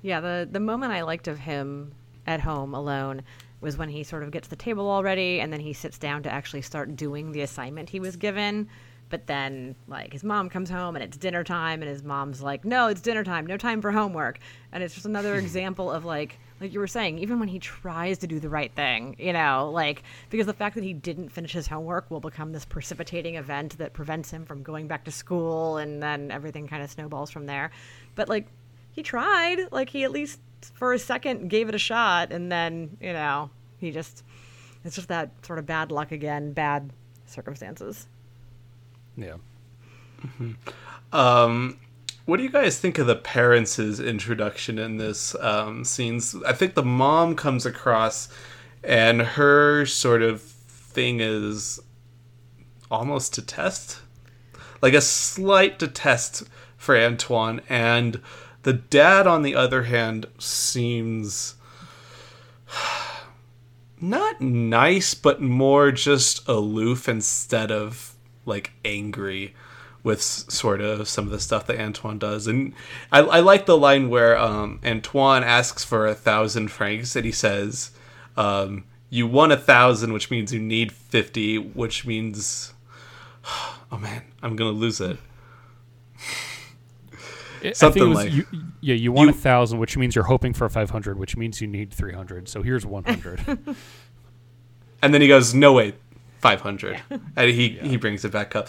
Yeah, 0.00 0.20
the 0.20 0.48
the 0.50 0.60
moment 0.60 0.92
I 0.92 1.02
liked 1.02 1.26
of 1.26 1.40
him 1.40 1.92
at 2.24 2.40
home 2.40 2.72
alone 2.72 3.22
was 3.60 3.76
when 3.76 3.88
he 3.88 4.04
sort 4.04 4.22
of 4.22 4.30
gets 4.30 4.46
the 4.46 4.56
table 4.56 4.88
all 4.88 5.02
ready 5.02 5.40
and 5.40 5.52
then 5.52 5.60
he 5.60 5.72
sits 5.72 5.98
down 5.98 6.22
to 6.22 6.32
actually 6.32 6.62
start 6.62 6.94
doing 6.94 7.32
the 7.32 7.42
assignment 7.42 7.90
he 7.90 8.00
was 8.00 8.16
given. 8.16 8.68
But 9.10 9.26
then, 9.26 9.74
like, 9.88 10.12
his 10.12 10.22
mom 10.22 10.48
comes 10.48 10.70
home 10.70 10.94
and 10.94 11.02
it's 11.02 11.16
dinner 11.16 11.42
time, 11.42 11.82
and 11.82 11.90
his 11.90 12.04
mom's 12.04 12.40
like, 12.40 12.64
"No, 12.64 12.86
it's 12.86 13.00
dinner 13.00 13.24
time. 13.24 13.44
No 13.44 13.56
time 13.56 13.82
for 13.82 13.90
homework." 13.90 14.38
And 14.70 14.84
it's 14.84 14.94
just 14.94 15.04
another 15.04 15.34
example 15.44 15.90
of 15.90 16.04
like, 16.04 16.38
like 16.60 16.74
you 16.74 16.80
were 16.80 16.86
saying, 16.86 17.18
even 17.18 17.40
when 17.40 17.48
he 17.48 17.58
tries 17.58 18.18
to 18.18 18.26
do 18.26 18.38
the 18.38 18.50
right 18.50 18.70
thing, 18.72 19.16
you 19.18 19.32
know, 19.32 19.70
like 19.72 20.02
because 20.28 20.46
the 20.46 20.52
fact 20.52 20.74
that 20.74 20.84
he 20.84 20.92
didn't 20.92 21.30
finish 21.30 21.52
his 21.52 21.66
homework 21.66 22.10
will 22.10 22.20
become 22.20 22.52
this 22.52 22.64
precipitating 22.64 23.36
event 23.36 23.78
that 23.78 23.94
prevents 23.94 24.30
him 24.30 24.44
from 24.44 24.62
going 24.62 24.86
back 24.86 25.04
to 25.04 25.10
school, 25.10 25.78
and 25.78 26.02
then 26.02 26.30
everything 26.30 26.68
kind 26.68 26.82
of 26.82 26.90
snowballs 26.90 27.30
from 27.30 27.46
there. 27.46 27.70
But 28.14 28.28
like, 28.28 28.46
he 28.92 29.02
tried. 29.02 29.72
Like 29.72 29.88
he 29.88 30.04
at 30.04 30.10
least 30.10 30.40
for 30.74 30.92
a 30.92 30.98
second 30.98 31.48
gave 31.48 31.68
it 31.68 31.74
a 31.74 31.78
shot, 31.78 32.32
and 32.32 32.52
then 32.52 32.96
you 33.00 33.12
know 33.12 33.50
he 33.78 33.90
just 33.90 34.22
it's 34.84 34.96
just 34.96 35.08
that 35.08 35.30
sort 35.44 35.58
of 35.58 35.66
bad 35.66 35.90
luck 35.90 36.12
again, 36.12 36.52
bad 36.52 36.90
circumstances. 37.26 38.06
Yeah. 39.16 39.36
Um, 41.12 41.78
what 42.24 42.36
do 42.36 42.42
you 42.42 42.50
guys 42.50 42.78
think 42.78 42.98
of 42.98 43.06
the 43.06 43.16
parents' 43.16 43.78
introduction 43.78 44.78
in 44.78 44.98
this 44.98 45.34
um, 45.36 45.84
scenes? 45.84 46.36
I 46.46 46.52
think 46.52 46.74
the 46.74 46.82
mom 46.82 47.34
comes 47.34 47.66
across, 47.66 48.28
and 48.84 49.20
her 49.20 49.86
sort 49.86 50.22
of 50.22 50.42
thing 50.42 51.20
is 51.20 51.80
almost 52.90 53.34
to 53.34 53.42
test, 53.42 54.00
like 54.82 54.94
a 54.94 55.00
slight 55.00 55.78
to 55.78 55.88
test 55.88 56.44
for 56.76 56.96
Antoine, 56.96 57.60
and 57.68 58.20
the 58.62 58.72
dad, 58.74 59.26
on 59.26 59.42
the 59.42 59.54
other 59.54 59.84
hand, 59.84 60.26
seems 60.38 61.54
not 64.00 64.40
nice, 64.40 65.14
but 65.14 65.40
more 65.40 65.90
just 65.90 66.46
aloof 66.46 67.08
instead 67.08 67.70
of 67.70 68.14
like 68.46 68.72
angry 68.84 69.54
with 70.02 70.22
sort 70.22 70.80
of 70.80 71.06
some 71.08 71.24
of 71.26 71.30
the 71.30 71.38
stuff 71.40 71.66
that 71.66 71.78
Antoine 71.78 72.18
does. 72.18 72.46
And 72.46 72.72
I, 73.12 73.20
I 73.20 73.40
like 73.40 73.66
the 73.66 73.76
line 73.76 74.08
where 74.08 74.36
um, 74.38 74.80
Antoine 74.84 75.44
asks 75.44 75.84
for 75.84 76.06
a 76.06 76.14
thousand 76.14 76.68
francs 76.70 77.14
and 77.16 77.24
he 77.24 77.32
says, 77.32 77.90
um, 78.36 78.84
You 79.10 79.26
won 79.26 79.52
a 79.52 79.56
thousand, 79.56 80.12
which 80.12 80.30
means 80.30 80.52
you 80.54 80.60
need 80.60 80.92
50, 80.92 81.58
which 81.58 82.06
means. 82.06 82.72
Oh 83.92 83.98
man, 83.98 84.22
I'm 84.40 84.54
going 84.54 84.72
to 84.72 84.78
lose 84.78 85.00
it. 85.00 85.18
It- 87.62 87.76
Something 87.76 88.02
I 88.02 88.04
think 88.04 88.04
it 88.04 88.08
was, 88.08 88.16
like- 88.46 88.52
you, 88.52 88.62
yeah, 88.80 88.94
you 88.94 89.12
want 89.12 89.30
a 89.30 89.32
thousand, 89.34 89.78
which 89.80 89.96
means 89.96 90.14
you're 90.14 90.24
hoping 90.24 90.52
for 90.54 90.68
five 90.68 90.90
hundred, 90.90 91.18
which 91.18 91.36
means 91.36 91.60
you 91.60 91.66
need 91.66 91.92
three 91.92 92.12
hundred. 92.14 92.48
So 92.48 92.62
here's 92.62 92.86
one 92.86 93.04
hundred. 93.04 93.40
And 95.02 95.14
then 95.14 95.22
he 95.22 95.28
goes, 95.28 95.54
"No 95.54 95.72
wait, 95.72 95.94
500." 96.40 97.00
and 97.34 97.50
he 97.50 97.70
he 97.82 97.96
brings 97.96 98.22
it 98.24 98.32
back 98.32 98.54
up, 98.54 98.68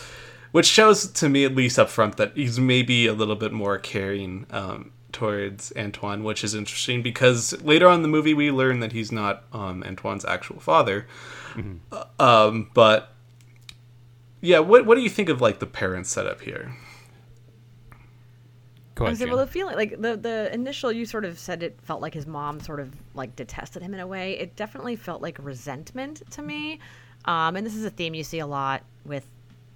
which 0.51 0.65
shows 0.65 1.07
to 1.07 1.29
me 1.29 1.45
at 1.45 1.55
least 1.55 1.79
up 1.79 1.89
front 1.89 2.17
that 2.17 2.33
he's 2.35 2.59
maybe 2.59 3.07
a 3.07 3.13
little 3.13 3.35
bit 3.35 3.51
more 3.51 3.77
caring 3.77 4.45
um, 4.51 4.91
towards 5.11 5.71
Antoine, 5.77 6.23
which 6.23 6.43
is 6.43 6.53
interesting 6.55 7.01
because 7.01 7.61
later 7.63 7.87
on 7.87 7.95
in 7.95 8.01
the 8.01 8.07
movie 8.07 8.33
we 8.33 8.51
learn 8.51 8.79
that 8.79 8.91
he's 8.91 9.11
not 9.11 9.43
um, 9.53 9.83
Antoine's 9.83 10.25
actual 10.25 10.59
father. 10.59 11.07
Uh, 11.91 12.05
Um, 12.19 12.69
but 12.73 13.13
yeah, 14.41 14.59
what 14.59 14.85
what 14.85 14.95
do 14.95 15.01
you 15.01 15.09
think 15.09 15.29
of 15.29 15.41
like 15.41 15.59
the 15.59 15.65
parent 15.67 16.07
setup 16.07 16.41
here? 16.41 16.75
Go 18.95 19.05
I 19.05 19.09
ahead, 19.09 19.17
said, 19.17 19.25
Jen. 19.25 19.35
well, 19.35 19.45
the 19.45 19.51
feeling, 19.51 19.75
like 19.75 20.01
the 20.01 20.17
the 20.17 20.53
initial, 20.53 20.91
you 20.91 21.05
sort 21.05 21.25
of 21.25 21.39
said 21.39 21.63
it 21.63 21.79
felt 21.81 22.01
like 22.01 22.13
his 22.13 22.27
mom 22.27 22.59
sort 22.59 22.79
of 22.79 22.93
like 23.13 23.35
detested 23.35 23.81
him 23.81 23.93
in 23.93 23.99
a 23.99 24.07
way. 24.07 24.33
It 24.37 24.55
definitely 24.55 24.95
felt 24.95 25.21
like 25.21 25.37
resentment 25.39 26.21
to 26.31 26.41
me, 26.41 26.79
um, 27.25 27.55
and 27.55 27.65
this 27.65 27.75
is 27.75 27.85
a 27.85 27.89
theme 27.89 28.13
you 28.13 28.23
see 28.23 28.39
a 28.39 28.47
lot 28.47 28.83
with 29.05 29.25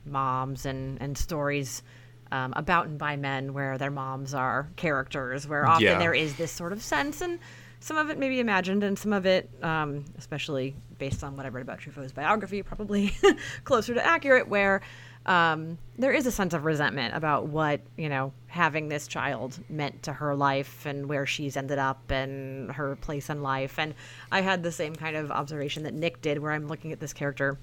moms 0.05 0.65
and 0.65 1.01
and 1.01 1.17
stories 1.17 1.83
um, 2.31 2.53
about 2.55 2.87
and 2.87 2.97
by 2.97 3.15
men 3.15 3.53
where 3.53 3.77
their 3.77 3.91
moms 3.91 4.33
are 4.33 4.67
characters, 4.75 5.47
where 5.47 5.67
often 5.67 5.83
Yeah. 5.83 5.99
there 5.99 6.13
is 6.13 6.35
this 6.35 6.51
sort 6.51 6.73
of 6.73 6.81
sense, 6.81 7.21
and 7.21 7.39
some 7.79 7.97
of 7.97 8.09
it 8.09 8.17
may 8.17 8.29
be 8.29 8.39
imagined, 8.39 8.83
and 8.83 8.97
some 8.97 9.13
of 9.13 9.25
it, 9.27 9.49
um, 9.61 10.05
especially 10.17 10.75
based 10.97 11.23
on 11.23 11.37
what 11.37 11.45
I 11.45 11.49
read 11.49 11.61
about 11.61 11.79
Truffaut's 11.79 12.11
biography, 12.13 12.63
probably 12.63 13.15
closer 13.63 13.93
to 13.93 14.03
accurate, 14.05 14.47
where 14.47 14.81
um, 15.27 15.77
there 15.97 16.11
is 16.11 16.25
a 16.25 16.31
sense 16.31 16.53
of 16.53 16.65
resentment 16.65 17.15
about 17.15 17.47
what 17.47 17.81
you 17.97 18.09
know 18.09 18.33
having 18.47 18.87
this 18.89 19.07
child 19.07 19.59
meant 19.69 20.01
to 20.03 20.13
her 20.13 20.35
life 20.35 20.85
and 20.85 21.07
where 21.07 21.25
she's 21.27 21.55
ended 21.57 21.77
up 21.79 22.09
and 22.11 22.71
her 22.71 22.95
place 22.95 23.29
in 23.29 23.41
life. 23.43 23.77
And 23.77 23.93
I 24.31 24.41
had 24.41 24.63
the 24.63 24.71
same 24.71 24.95
kind 24.95 25.15
of 25.15 25.29
observation 25.31 25.83
that 25.83 25.93
Nick 25.93 26.21
did, 26.21 26.39
where 26.39 26.51
I'm 26.51 26.67
looking 26.67 26.91
at 26.91 26.99
this 26.99 27.13
character, 27.13 27.57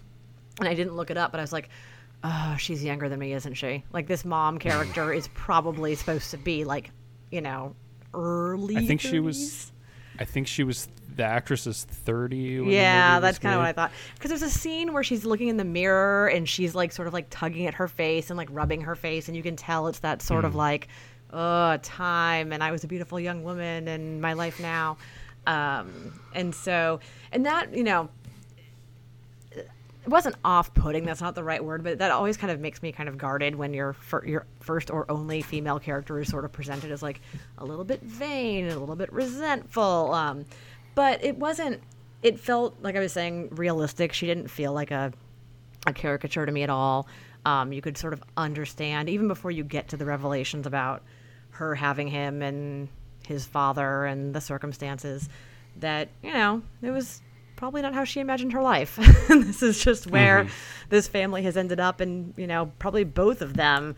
and 0.60 0.68
I 0.68 0.74
didn't 0.74 0.94
look 0.94 1.10
it 1.10 1.16
up, 1.16 1.32
but 1.32 1.40
I 1.40 1.42
was 1.42 1.52
like. 1.52 1.68
Oh, 2.24 2.56
she's 2.58 2.84
younger 2.84 3.08
than 3.08 3.18
me, 3.18 3.32
isn't 3.32 3.54
she? 3.54 3.84
Like 3.92 4.06
this 4.06 4.24
mom 4.24 4.58
character 4.58 5.12
is 5.12 5.28
probably 5.34 5.94
supposed 5.96 6.30
to 6.30 6.36
be 6.38 6.64
like, 6.64 6.90
you 7.30 7.40
know, 7.40 7.74
early. 8.14 8.76
I 8.76 8.86
think 8.86 9.00
she 9.00 9.18
was. 9.20 9.72
I 10.18 10.24
think 10.24 10.46
she 10.46 10.62
was. 10.62 10.88
The 11.16 11.24
actress 11.24 11.66
is 11.66 11.84
thirty. 11.84 12.62
Yeah, 12.64 13.18
that's 13.20 13.38
kind 13.38 13.54
of 13.54 13.60
what 13.60 13.66
I 13.66 13.72
thought. 13.72 13.90
Because 14.14 14.28
there's 14.30 14.42
a 14.42 14.48
scene 14.50 14.92
where 14.92 15.02
she's 15.02 15.24
looking 15.24 15.48
in 15.48 15.56
the 15.56 15.64
mirror 15.64 16.28
and 16.28 16.48
she's 16.48 16.74
like 16.74 16.92
sort 16.92 17.08
of 17.08 17.12
like 17.14 17.26
tugging 17.28 17.66
at 17.66 17.74
her 17.74 17.88
face 17.88 18.30
and 18.30 18.36
like 18.36 18.48
rubbing 18.52 18.82
her 18.82 18.94
face, 18.94 19.28
and 19.28 19.36
you 19.36 19.42
can 19.42 19.56
tell 19.56 19.88
it's 19.88 19.98
that 20.00 20.22
sort 20.22 20.42
Hmm. 20.42 20.46
of 20.46 20.54
like, 20.54 20.88
oh, 21.32 21.76
time, 21.82 22.52
and 22.52 22.62
I 22.62 22.70
was 22.70 22.84
a 22.84 22.86
beautiful 22.86 23.18
young 23.18 23.42
woman 23.42 23.88
and 23.88 24.22
my 24.22 24.32
life 24.34 24.60
now. 24.60 24.96
Um, 25.46 26.20
and 26.34 26.54
so, 26.54 27.00
and 27.32 27.44
that, 27.46 27.74
you 27.76 27.82
know, 27.82 28.08
it 30.04 30.08
wasn't 30.08 30.34
off-putting. 30.44 31.04
That's 31.04 31.20
not 31.20 31.34
the 31.34 31.44
right 31.44 31.64
word, 31.64 31.84
but 31.84 31.98
that 31.98 32.10
always 32.10 32.36
kind 32.36 32.50
of 32.50 32.58
makes 32.58 32.82
me 32.82 32.90
kind 32.90 33.08
of 33.08 33.16
guarded 33.16 33.54
when 33.54 33.72
your 33.72 33.92
fir- 33.92 34.24
your 34.24 34.46
first 34.60 34.90
or 34.90 35.10
only 35.10 35.42
female 35.42 35.78
character 35.78 36.18
is 36.18 36.28
sort 36.28 36.44
of 36.44 36.52
presented 36.52 36.90
as 36.90 37.02
like 37.02 37.20
a 37.58 37.64
little 37.64 37.84
bit 37.84 38.02
vain 38.02 38.68
a 38.68 38.78
little 38.78 38.96
bit 38.96 39.12
resentful. 39.12 40.12
Um, 40.12 40.44
but 40.94 41.22
it 41.24 41.36
wasn't. 41.36 41.80
It 42.22 42.40
felt 42.40 42.76
like 42.82 42.96
I 42.96 43.00
was 43.00 43.12
saying 43.12 43.50
realistic. 43.52 44.12
She 44.12 44.26
didn't 44.26 44.48
feel 44.48 44.72
like 44.72 44.90
a 44.90 45.12
a 45.86 45.92
caricature 45.92 46.46
to 46.46 46.52
me 46.52 46.62
at 46.62 46.70
all. 46.70 47.06
Um, 47.44 47.72
you 47.72 47.82
could 47.82 47.98
sort 47.98 48.12
of 48.12 48.22
understand 48.36 49.08
even 49.08 49.26
before 49.28 49.50
you 49.50 49.64
get 49.64 49.88
to 49.88 49.96
the 49.96 50.04
revelations 50.04 50.66
about 50.66 51.02
her 51.50 51.74
having 51.74 52.08
him 52.08 52.42
and 52.42 52.88
his 53.26 53.44
father 53.44 54.04
and 54.04 54.34
the 54.34 54.40
circumstances 54.40 55.28
that 55.76 56.08
you 56.22 56.32
know 56.32 56.62
it 56.82 56.90
was 56.90 57.20
probably 57.62 57.80
not 57.80 57.94
how 57.94 58.02
she 58.02 58.18
imagined 58.18 58.52
her 58.52 58.60
life. 58.60 58.96
this 59.28 59.62
is 59.62 59.84
just 59.84 60.08
where 60.08 60.48
this 60.88 61.06
family 61.06 61.44
has 61.44 61.56
ended 61.56 61.78
up, 61.78 62.00
and 62.00 62.34
you 62.36 62.48
know 62.48 62.72
probably 62.80 63.04
both 63.04 63.40
of 63.40 63.54
them 63.54 63.94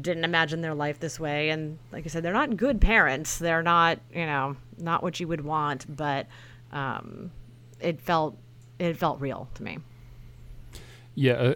didn't 0.00 0.24
imagine 0.24 0.62
their 0.62 0.72
life 0.72 0.98
this 0.98 1.20
way. 1.20 1.50
And 1.50 1.78
like 1.92 2.06
I 2.06 2.08
said, 2.08 2.22
they're 2.22 2.32
not 2.32 2.56
good 2.56 2.80
parents. 2.80 3.36
They're 3.36 3.62
not 3.62 3.98
you 4.14 4.24
know 4.24 4.56
not 4.78 5.02
what 5.02 5.20
you 5.20 5.28
would 5.28 5.42
want, 5.42 5.94
but 5.94 6.26
um, 6.72 7.30
it 7.80 8.00
felt 8.00 8.38
it 8.78 8.96
felt 8.96 9.20
real 9.20 9.46
to 9.56 9.62
me. 9.62 9.76
Yeah, 11.14 11.52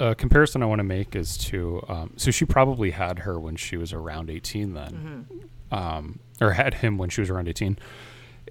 a, 0.00 0.08
a 0.08 0.14
comparison 0.16 0.60
I 0.60 0.66
want 0.66 0.80
to 0.80 0.84
make 0.84 1.14
is 1.14 1.38
to 1.38 1.84
um, 1.86 2.14
so 2.16 2.32
she 2.32 2.44
probably 2.44 2.90
had 2.90 3.20
her 3.20 3.38
when 3.38 3.54
she 3.54 3.76
was 3.76 3.92
around 3.92 4.28
eighteen 4.28 4.74
then, 4.74 5.28
um, 5.70 6.18
or 6.40 6.50
had 6.50 6.74
him 6.74 6.98
when 6.98 7.10
she 7.10 7.20
was 7.20 7.30
around 7.30 7.46
eighteen. 7.46 7.78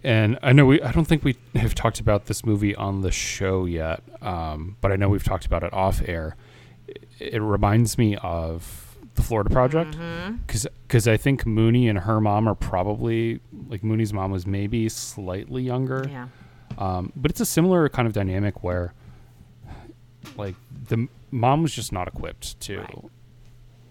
And 0.03 0.39
I 0.41 0.53
know 0.53 0.65
we 0.65 0.81
I 0.81 0.91
don't 0.91 1.05
think 1.05 1.23
we 1.23 1.35
have 1.55 1.75
talked 1.75 1.99
about 1.99 2.25
this 2.25 2.45
movie 2.45 2.75
on 2.75 3.01
the 3.01 3.11
show 3.11 3.65
yet, 3.65 4.01
um, 4.21 4.77
but 4.81 4.91
I 4.91 4.95
know 4.95 5.09
we've 5.09 5.23
talked 5.23 5.45
about 5.45 5.63
it 5.63 5.73
off 5.73 6.01
air. 6.07 6.35
It, 6.87 7.05
it 7.19 7.41
reminds 7.41 7.97
me 7.97 8.15
of 8.17 8.97
the 9.15 9.21
Florida 9.21 9.49
Project 9.49 9.97
because 10.45 10.67
because 10.87 11.07
I 11.07 11.17
think 11.17 11.43
Moonee 11.43 11.89
and 11.89 11.99
her 11.99 12.21
mom 12.21 12.47
are 12.47 12.55
probably 12.55 13.41
like 13.67 13.81
Moonee's 13.81 14.13
mom 14.13 14.31
was 14.31 14.47
maybe 14.47 14.87
slightly 14.89 15.63
younger. 15.63 16.05
Yeah. 16.09 16.27
Um, 16.77 17.11
but 17.15 17.31
it's 17.31 17.41
a 17.41 17.45
similar 17.45 17.89
kind 17.89 18.07
of 18.07 18.13
dynamic 18.13 18.63
where, 18.63 18.93
like, 20.37 20.55
the 20.87 21.07
mom 21.31 21.63
was 21.63 21.73
just 21.73 21.91
not 21.91 22.07
equipped 22.07 22.59
to. 22.61 22.79
Right. 22.79 23.05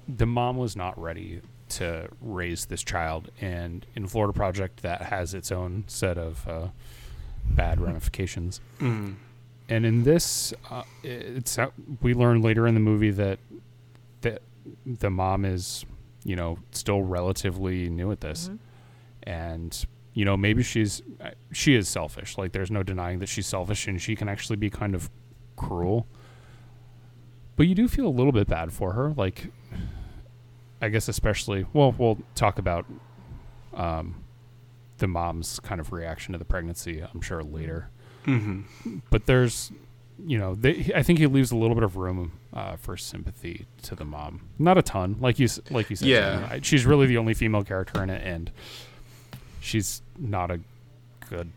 The 0.08 0.26
mom 0.26 0.56
was 0.56 0.74
not 0.74 0.98
ready 0.98 1.42
to 1.70 2.08
raise 2.20 2.66
this 2.66 2.82
child, 2.82 3.30
and 3.40 3.86
in 3.94 4.06
Florida 4.06 4.32
Project, 4.32 4.82
that 4.82 5.02
has 5.02 5.34
its 5.34 5.52
own 5.52 5.84
set 5.86 6.18
of 6.18 6.46
uh, 6.48 6.68
bad 7.44 7.80
ramifications. 7.80 8.60
Mm. 8.78 9.16
And 9.68 9.84
in 9.84 10.02
this, 10.02 10.54
uh, 10.70 10.82
it's 11.02 11.58
uh, 11.58 11.68
we 12.00 12.14
learn 12.14 12.40
later 12.40 12.66
in 12.66 12.74
the 12.74 12.80
movie 12.80 13.10
that 13.10 13.38
that 14.22 14.42
the 14.86 15.10
mom 15.10 15.44
is, 15.44 15.84
you 16.24 16.36
know, 16.36 16.58
still 16.72 17.02
relatively 17.02 17.88
new 17.88 18.10
at 18.10 18.20
this, 18.20 18.50
and 19.24 19.86
you 20.14 20.24
know 20.24 20.36
maybe 20.36 20.62
she's 20.62 21.02
uh, 21.20 21.30
she 21.52 21.74
is 21.74 21.88
selfish. 21.88 22.38
Like 22.38 22.52
there's 22.52 22.70
no 22.70 22.82
denying 22.82 23.18
that 23.18 23.28
she's 23.28 23.46
selfish, 23.46 23.86
and 23.86 24.00
she 24.00 24.16
can 24.16 24.28
actually 24.28 24.56
be 24.56 24.70
kind 24.70 24.94
of 24.94 25.10
cruel. 25.56 26.06
But 27.56 27.66
you 27.66 27.74
do 27.74 27.88
feel 27.88 28.06
a 28.06 28.08
little 28.08 28.32
bit 28.32 28.46
bad 28.46 28.72
for 28.72 28.92
her, 28.92 29.12
like 29.16 29.48
I 30.80 30.88
guess 30.88 31.08
especially. 31.08 31.66
Well, 31.72 31.92
we'll 31.98 32.18
talk 32.34 32.58
about 32.58 32.86
um, 33.74 34.22
the 34.98 35.06
mom's 35.08 35.60
kind 35.60 35.80
of 35.80 35.92
reaction 35.92 36.32
to 36.32 36.38
the 36.38 36.44
pregnancy. 36.44 37.02
I'm 37.02 37.20
sure 37.20 37.42
later 37.42 37.90
hmm 38.24 38.62
but 39.10 39.24
there's 39.26 39.70
you 40.26 40.36
know 40.36 40.54
they, 40.56 40.90
i 40.94 41.02
think 41.04 41.20
he 41.20 41.26
leaves 41.26 41.52
a 41.52 41.56
little 41.56 41.76
bit 41.76 41.84
of 41.84 41.96
room 41.96 42.32
uh, 42.52 42.74
for 42.76 42.96
sympathy 42.96 43.64
to 43.80 43.94
the 43.94 44.04
mom 44.04 44.40
not 44.58 44.76
a 44.76 44.82
ton 44.82 45.16
like 45.20 45.38
you 45.38 45.48
like 45.70 45.88
you 45.88 45.94
said 45.96 46.08
Yeah. 46.08 46.48
I- 46.50 46.60
she's 46.60 46.84
really 46.84 47.06
the 47.06 47.16
only 47.16 47.32
female 47.32 47.62
character 47.62 48.02
in 48.02 48.10
it 48.10 48.20
and 48.26 48.50
she's 49.60 50.02
not 50.18 50.50
a 50.50 50.58
good 51.30 51.48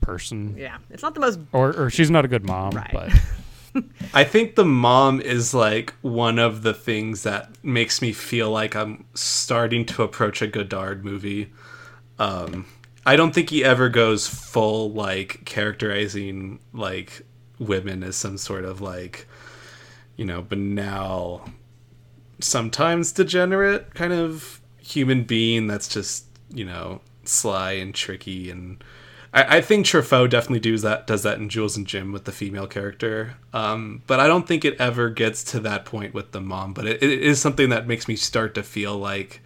person 0.00 0.56
Yeah, 0.58 0.78
it's 0.90 1.02
not 1.04 1.14
the 1.14 1.20
most 1.20 1.38
or, 1.52 1.70
or 1.84 1.88
she's 1.88 2.10
not 2.10 2.24
a 2.24 2.28
good 2.28 2.44
mom 2.44 2.72
Right. 2.72 2.90
but 2.92 3.10
I 4.14 4.24
think 4.24 4.54
the 4.54 4.64
mom 4.64 5.20
is 5.20 5.54
like 5.54 5.94
one 6.02 6.38
of 6.38 6.62
the 6.62 6.74
things 6.74 7.22
that 7.22 7.50
makes 7.62 8.02
me 8.02 8.12
feel 8.12 8.50
like 8.50 8.76
I'm 8.76 9.04
starting 9.14 9.84
to 9.86 10.02
approach 10.02 10.42
a 10.42 10.46
Godard 10.46 11.04
movie. 11.04 11.52
Um, 12.18 12.66
I 13.04 13.16
don't 13.16 13.34
think 13.34 13.50
he 13.50 13.64
ever 13.64 13.88
goes 13.88 14.28
full 14.28 14.92
like 14.92 15.44
characterizing 15.44 16.60
like 16.72 17.22
women 17.58 18.02
as 18.02 18.16
some 18.16 18.38
sort 18.38 18.64
of 18.64 18.80
like 18.80 19.26
you 20.16 20.24
know 20.24 20.42
banal, 20.42 21.48
sometimes 22.40 23.12
degenerate 23.12 23.94
kind 23.94 24.12
of 24.12 24.60
human 24.78 25.24
being 25.24 25.66
that's 25.66 25.88
just 25.88 26.26
you 26.50 26.64
know 26.64 27.00
sly 27.24 27.72
and 27.72 27.94
tricky 27.94 28.50
and 28.50 28.82
I, 29.32 29.58
I 29.58 29.60
think 29.60 29.86
Truffaut 29.86 30.30
definitely 30.30 30.60
does 30.60 30.82
that 30.82 31.06
does 31.06 31.22
that 31.22 31.38
in 31.38 31.48
Jules 31.48 31.76
and 31.76 31.86
Jim 31.86 32.12
with 32.12 32.24
the 32.24 32.32
female 32.32 32.66
character. 32.66 33.34
Um, 33.52 34.02
but 34.06 34.20
I 34.20 34.26
don't 34.26 34.46
think 34.46 34.64
it 34.64 34.78
ever 34.80 35.10
gets 35.10 35.42
to 35.52 35.60
that 35.60 35.84
point 35.84 36.14
with 36.14 36.32
the 36.32 36.40
mom. 36.40 36.72
But 36.74 36.86
it, 36.86 37.02
it 37.02 37.22
is 37.22 37.40
something 37.40 37.68
that 37.70 37.86
makes 37.86 38.08
me 38.08 38.16
start 38.16 38.54
to 38.54 38.62
feel 38.62 38.96
like 38.98 39.40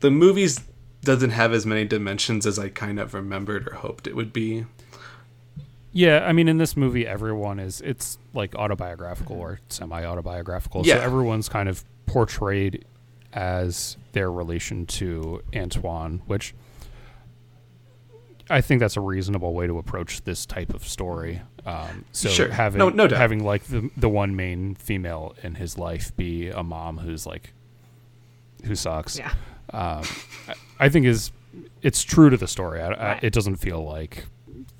the 0.00 0.10
movies 0.10 0.60
doesn't 1.02 1.30
have 1.30 1.52
as 1.52 1.64
many 1.64 1.84
dimensions 1.84 2.46
as 2.46 2.58
I 2.58 2.68
kind 2.68 2.98
of 2.98 3.14
remembered 3.14 3.68
or 3.68 3.74
hoped 3.74 4.06
it 4.06 4.16
would 4.16 4.32
be. 4.32 4.66
yeah 5.92 6.26
i 6.26 6.32
mean 6.32 6.48
in 6.48 6.58
this 6.58 6.76
movie 6.76 7.06
everyone 7.06 7.58
is 7.60 7.80
it's 7.82 8.18
like 8.34 8.54
autobiographical 8.56 9.36
or 9.36 9.60
semi-autobiographical 9.68 10.84
Yeah. 10.84 10.96
so 10.96 11.00
everyone's 11.02 11.48
kind 11.48 11.68
of 11.68 11.84
portrayed 12.06 12.84
as 13.32 13.96
their 14.12 14.30
relation 14.32 14.84
to 14.86 15.42
antoine 15.54 16.22
which 16.26 16.54
I 18.48 18.60
think 18.60 18.80
that's 18.80 18.96
a 18.96 19.00
reasonable 19.00 19.54
way 19.54 19.66
to 19.66 19.78
approach 19.78 20.22
this 20.22 20.46
type 20.46 20.72
of 20.72 20.86
story. 20.86 21.42
Um, 21.64 22.04
so 22.12 22.28
Sure. 22.28 22.48
having 22.48 22.78
No- 22.78 22.88
no 22.90 23.08
doubt. 23.08 23.18
having 23.18 23.42
like 23.44 23.64
the 23.64 23.90
the 23.96 24.08
one 24.08 24.36
main 24.36 24.74
female 24.76 25.34
in 25.42 25.56
his 25.56 25.76
life 25.78 26.14
be 26.16 26.48
a 26.48 26.62
mom 26.62 26.98
who's 26.98 27.26
like 27.26 27.52
who 28.64 28.74
sucks. 28.74 29.18
yeah. 29.18 29.32
Um, 29.72 30.02
I, 30.48 30.54
I 30.78 30.88
think 30.88 31.06
is 31.06 31.32
it's 31.82 32.02
true 32.02 32.30
to 32.30 32.36
the 32.36 32.46
story. 32.46 32.80
I, 32.80 32.92
I, 33.14 33.18
it 33.22 33.32
doesn't 33.32 33.56
feel 33.56 33.84
like 33.84 34.26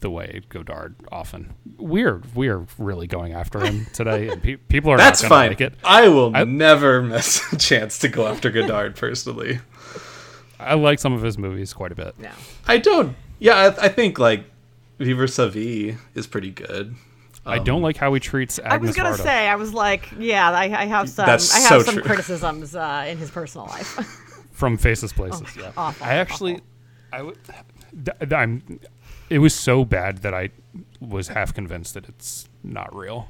the 0.01 0.11
way 0.11 0.43
Godard 0.49 0.95
often. 1.11 1.55
We're 1.79 2.23
we're 2.35 2.67
really 2.79 3.07
going 3.09 3.33
after 3.33 3.59
him 3.61 3.87
today, 3.93 4.29
and 4.29 4.41
pe- 4.43 4.57
people 4.57 4.91
are 4.93 4.97
That's 4.97 5.25
fine. 5.25 5.49
like 5.51 5.61
it. 5.61 5.75
I 5.83 6.07
will 6.09 6.31
never 6.31 7.03
miss 7.03 7.53
a 7.53 7.57
chance 7.57 7.99
to 8.01 8.09
go 8.09 8.27
after 8.29 8.51
Godard 8.51 8.95
personally. 8.95 9.59
I 10.61 10.75
like 10.75 10.99
some 11.01 11.13
of 11.13 11.23
his 11.23 11.37
movies 11.37 11.73
quite 11.75 11.93
a 11.93 11.95
bit. 11.97 12.15
Yeah. 12.21 12.33
I 12.67 12.79
don't. 12.79 13.17
Yeah, 13.39 13.55
I, 13.79 13.87
I 13.87 13.89
think 13.89 14.19
like 14.19 14.45
Vivre 14.99 15.29
sa 15.29 15.49
vie 15.49 15.97
is 16.15 16.27
pretty 16.27 16.51
good. 16.51 16.95
I 17.49 17.61
don't 17.61 17.81
like 17.83 17.97
how 17.97 18.13
he 18.13 18.19
treats 18.19 18.59
Agnes 18.59 18.73
I 18.73 18.77
was 18.79 18.97
gonna 18.97 19.11
Varda. 19.11 19.23
say, 19.23 19.49
I 19.49 19.55
was 19.55 19.73
like, 19.73 20.09
yeah, 20.19 20.51
I, 20.51 20.65
I 20.65 20.85
have 20.87 21.09
some, 21.09 21.27
That's 21.27 21.55
I 21.55 21.61
have 21.61 21.69
so 21.69 21.83
some 21.83 21.95
true. 21.95 22.03
criticisms 22.03 22.75
uh, 22.75 23.05
in 23.09 23.19
his 23.19 23.31
personal 23.31 23.67
life. 23.69 23.87
from 24.51 24.77
Faces 24.77 25.13
Places. 25.13 25.47
yeah, 25.57 25.69
Oh, 25.77 25.83
awful, 25.83 26.07
I 26.07 26.15
actually, 26.15 26.61
I 27.13 27.23
would, 27.23 27.39
th- 27.45 28.19
th- 28.19 28.33
I'm. 28.33 28.81
It 29.31 29.39
was 29.39 29.55
so 29.55 29.85
bad 29.85 30.19
that 30.19 30.35
I 30.35 30.51
was 31.01 31.29
half 31.29 31.55
convinced 31.55 31.95
that 31.95 32.09
it's 32.09 32.49
not 32.65 32.93
real. 32.95 33.29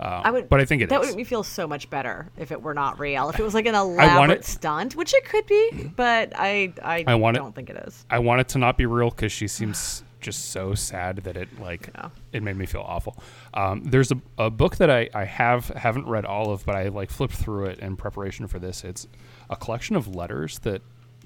Um, 0.00 0.22
I 0.24 0.30
would, 0.32 0.48
but 0.48 0.60
I 0.60 0.64
think 0.64 0.82
it 0.82 0.88
that 0.88 1.00
is. 1.00 1.06
would 1.06 1.08
make 1.10 1.16
me 1.18 1.24
feel 1.24 1.42
so 1.44 1.68
much 1.68 1.88
better 1.88 2.28
if 2.36 2.50
it 2.50 2.60
were 2.60 2.74
not 2.74 2.98
real. 2.98 3.28
If 3.30 3.38
it 3.38 3.42
was 3.44 3.54
like 3.54 3.66
an 3.66 3.74
elaborate 3.76 4.38
it- 4.38 4.44
stunt, 4.44 4.96
which 4.96 5.14
it 5.14 5.24
could 5.24 5.46
be, 5.46 5.90
but 5.96 6.32
I, 6.36 6.72
I, 6.82 7.04
I 7.06 7.14
want 7.14 7.36
it- 7.36 7.40
don't 7.40 7.54
think 7.54 7.70
it 7.70 7.76
is. 7.86 8.04
I 8.10 8.18
want 8.18 8.40
it 8.40 8.48
to 8.50 8.58
not 8.58 8.76
be 8.76 8.86
real 8.86 9.10
because 9.10 9.30
she 9.32 9.46
seems 9.48 10.02
just 10.20 10.46
so 10.52 10.74
sad 10.74 11.18
that 11.18 11.36
it 11.36 11.60
like 11.60 11.90
Yeah. 11.94 12.08
it 12.32 12.42
made 12.42 12.56
me 12.56 12.66
feel 12.66 12.80
awful. 12.80 13.16
Um, 13.52 13.84
there's 13.84 14.10
a, 14.10 14.16
a 14.38 14.50
book 14.50 14.76
that 14.76 14.90
I, 14.90 15.08
I 15.14 15.24
have 15.26 15.68
haven't 15.68 16.06
read 16.06 16.24
all 16.24 16.50
of, 16.50 16.64
but 16.66 16.74
I 16.74 16.88
like 16.88 17.10
flipped 17.10 17.34
through 17.34 17.66
it 17.66 17.78
in 17.78 17.94
preparation 17.96 18.48
for 18.48 18.58
this. 18.58 18.82
It's 18.84 19.06
a 19.50 19.54
collection 19.56 19.94
of 19.96 20.14
letters 20.16 20.58
that 20.60 20.82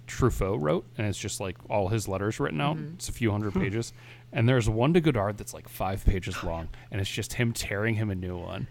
Truffaut 0.08 0.60
wrote, 0.60 0.84
and 0.96 1.06
it's 1.06 1.18
just 1.18 1.38
like 1.38 1.56
all 1.70 1.88
his 1.88 2.08
letters 2.08 2.40
written 2.40 2.60
out. 2.60 2.76
Mm-hmm. 2.76 2.94
It's 2.94 3.08
a 3.08 3.12
few 3.12 3.30
hundred 3.30 3.54
pages, 3.54 3.92
and 4.32 4.48
there's 4.48 4.68
one 4.68 4.92
to 4.94 5.00
Godard 5.00 5.38
that's 5.38 5.54
like 5.54 5.68
five 5.68 6.04
pages 6.04 6.42
long, 6.44 6.68
and 6.90 7.00
it's 7.00 7.10
just 7.10 7.32
him 7.34 7.52
tearing 7.52 7.94
him 7.94 8.10
a 8.10 8.14
new 8.14 8.36
one. 8.36 8.66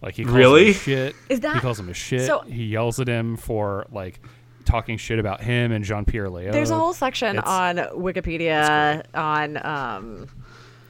Like 0.00 0.14
he 0.14 0.24
calls 0.24 0.36
Really? 0.36 0.66
him 0.66 0.74
shit. 0.74 1.16
Is 1.28 1.38
he 1.38 1.60
calls 1.60 1.78
him 1.78 1.88
a 1.88 1.94
shit? 1.94 2.22
so- 2.26 2.40
he 2.40 2.64
yells 2.64 2.98
at 3.00 3.08
him 3.08 3.36
for 3.36 3.86
like 3.92 4.20
talking 4.64 4.96
shit 4.96 5.18
about 5.18 5.40
him 5.40 5.72
and 5.72 5.84
Jean 5.84 6.04
Pierre 6.04 6.28
Léaud. 6.28 6.52
There's 6.52 6.70
a 6.70 6.76
whole 6.78 6.92
section 6.92 7.36
it's- 7.38 7.48
on 7.48 7.76
Wikipedia 8.00 9.02
on 9.14 9.56
um, 9.64 10.26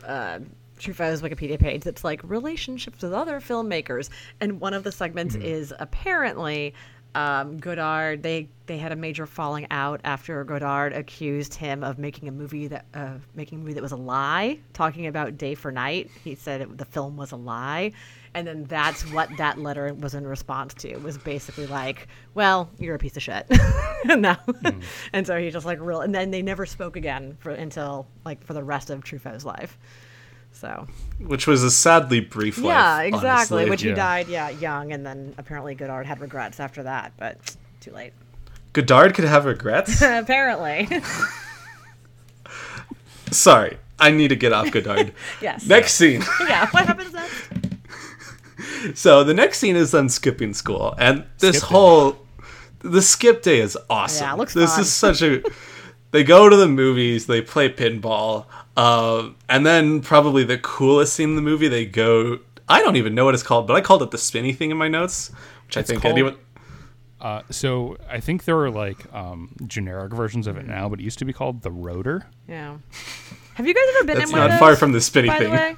uh, 0.07 0.41
Truffaut's 0.79 1.23
Wikipedia 1.23 1.59
page 1.61 1.83
that's 1.83 2.03
like 2.05 2.21
relationships 2.25 3.03
with 3.03 3.13
other 3.13 3.41
filmmakers, 3.41 4.11
and 4.41 4.61
one 4.61 4.75
of 4.75 4.83
the 4.85 4.93
segments 4.93 5.37
Mm-hmm. 5.37 5.47
is 5.47 5.73
apparently 5.79 6.75
um, 7.15 7.59
Godard. 7.59 8.23
They 8.23 8.49
they 8.67 8.79
had 8.79 8.93
a 8.93 8.97
major 8.97 9.27
falling 9.27 9.67
out 9.71 10.01
after 10.05 10.43
Godard 10.45 10.93
accused 10.93 11.55
him 11.55 11.85
of 11.85 11.99
making 11.99 12.29
a 12.29 12.33
movie 12.33 12.69
that 12.69 12.87
uh, 12.95 13.15
making 13.35 13.59
a 13.59 13.63
movie 13.63 13.75
that 13.75 13.83
was 13.83 13.93
a 13.93 13.97
lie, 13.97 14.59
talking 14.73 15.07
about 15.07 15.37
Day 15.37 15.55
for 15.55 15.71
Night. 15.71 16.11
He 16.25 16.35
said 16.35 16.61
it, 16.63 16.79
the 16.79 16.85
film 16.85 17.17
was 17.17 17.33
a 17.33 17.37
lie. 17.37 17.93
And 18.35 18.47
then 18.47 18.65
that's 18.65 19.03
what 19.13 19.29
that 19.37 19.59
letter 19.59 19.93
was 19.93 20.15
in 20.15 20.27
response 20.27 20.73
to. 20.75 20.97
Was 20.99 21.19
basically 21.19 21.67
like, 21.67 22.09
"Well, 22.33 22.71
you're 22.79 22.95
a 22.95 22.99
piece 22.99 23.17
of 23.17 23.23
shit." 23.23 23.47
no, 24.07 24.37
and 25.13 25.27
so 25.27 25.39
he 25.39 25.51
just 25.51 25.67
like 25.67 25.79
real. 25.81 26.01
And 26.01 26.15
then 26.15 26.31
they 26.31 26.41
never 26.41 26.65
spoke 26.65 26.97
again 26.97 27.37
for 27.41 27.51
until 27.51 28.07
like 28.25 28.43
for 28.43 28.55
the 28.55 28.65
rest 28.65 28.89
of 28.89 29.05
Truffaut's 29.05 29.45
life. 29.45 29.77
So 30.53 30.87
which 31.19 31.47
was 31.47 31.63
a 31.63 31.71
sadly 31.71 32.21
brief 32.21 32.59
life. 32.59 32.67
yeah, 32.67 33.01
exactly. 33.03 33.29
honestly. 33.29 33.71
Which 33.71 33.83
he 33.83 33.93
died, 33.93 34.29
yeah, 34.29 34.51
young, 34.51 34.93
and 34.93 35.05
then 35.05 35.35
apparently 35.39 35.75
Godard 35.75 36.07
had 36.07 36.21
regrets 36.21 36.61
after 36.61 36.83
that, 36.85 37.13
but 37.17 37.57
too 37.81 37.91
late. 37.93 38.13
Godard 38.73 39.15
could 39.15 39.25
have 39.25 39.45
regrets. 39.45 40.01
apparently, 40.03 40.89
Sorry, 43.31 43.79
I 43.99 44.11
need 44.11 44.29
to 44.29 44.37
get 44.37 44.53
off 44.53 44.71
Godard. 44.71 45.13
yes. 45.43 45.67
Next 45.67 45.95
scene. 45.95 46.23
yeah. 46.41 46.69
What 46.71 46.87
happens 46.87 47.13
next? 47.13 47.49
So 48.99 49.25
the 49.25 49.35
next 49.35 49.59
scene 49.59 49.77
is 49.77 49.91
them 49.93 50.09
skipping 50.09 50.55
school, 50.55 50.95
and 50.99 51.25
this 51.39 51.59
Skip 51.59 51.69
day. 51.69 51.75
whole 51.75 52.19
the 52.81 53.03
skip 53.03 53.43
day 53.43 53.61
is 53.61 53.79
awesome. 53.89 54.25
Yeah, 54.25 54.35
it 54.35 54.39
looks 54.39 54.55
this 54.55 54.73
fun. 54.73 54.81
is 54.81 54.93
such 54.93 55.23
a. 55.23 55.43
They 56.13 56.23
go 56.25 56.49
to 56.49 56.57
the 56.57 56.69
movies, 56.69 57.27
they 57.27 57.41
play 57.43 57.69
pinball, 57.73 58.47
um, 58.77 59.35
and 59.49 59.67
then 59.67 60.01
probably 60.03 60.45
the 60.45 60.59
coolest 60.59 61.15
scene 61.15 61.31
in 61.31 61.37
the 61.37 61.43
movie, 61.43 61.69
they 61.69 61.85
go. 61.87 62.39
I 62.69 62.81
don't 62.83 62.97
even 62.97 63.15
know 63.15 63.25
what 63.25 63.35
it's 63.35 63.43
called, 63.43 63.67
but 63.67 63.75
I 63.75 63.81
called 63.81 64.03
it 64.03 64.11
the 64.13 64.19
spinny 64.19 64.53
thing 64.53 64.71
in 64.71 64.77
my 64.77 64.89
notes, 64.89 65.31
which 65.67 65.77
I 65.77 65.83
think 65.83 66.03
called- 66.03 66.13
anyone. 66.13 66.37
Uh, 67.21 67.43
so 67.51 67.97
I 68.11 68.19
think 68.19 68.45
there 68.45 68.59
are 68.59 68.71
like 68.71 69.13
um, 69.15 69.55
generic 69.67 70.13
versions 70.13 70.47
of 70.49 70.57
it 70.57 70.67
now, 70.67 70.89
but 70.89 70.99
it 70.99 71.05
used 71.05 71.21
to 71.21 71.25
be 71.25 71.33
called 71.33 71.63
the 71.63 71.71
rotor. 71.71 72.27
Yeah. 72.49 72.77
Have 73.55 73.67
you 73.67 73.75
guys 73.75 73.85
ever 73.97 74.07
been 74.07 74.19
That's 74.19 74.31
in 74.31 74.37
one 74.39 74.49
not 74.49 74.55
of 74.55 74.59
far 74.59 74.75
from 74.77 74.91
the 74.93 75.01
spinny 75.01 75.29
by 75.29 75.39
thing. 75.39 75.51
the 75.51 75.57
way? 75.57 75.77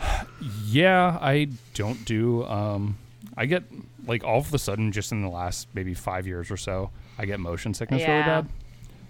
Yeah, 0.66 1.18
I 1.20 1.48
don't 1.74 2.04
do. 2.04 2.44
Um, 2.44 2.98
I 3.36 3.46
get 3.46 3.64
like 4.06 4.24
all 4.24 4.38
of 4.38 4.52
a 4.54 4.58
sudden, 4.58 4.92
just 4.92 5.10
in 5.10 5.22
the 5.22 5.28
last 5.28 5.68
maybe 5.74 5.94
five 5.94 6.26
years 6.26 6.50
or 6.50 6.56
so, 6.56 6.90
I 7.18 7.24
get 7.24 7.40
motion 7.40 7.72
sickness 7.74 8.02
really 8.02 8.22
bad. 8.22 8.46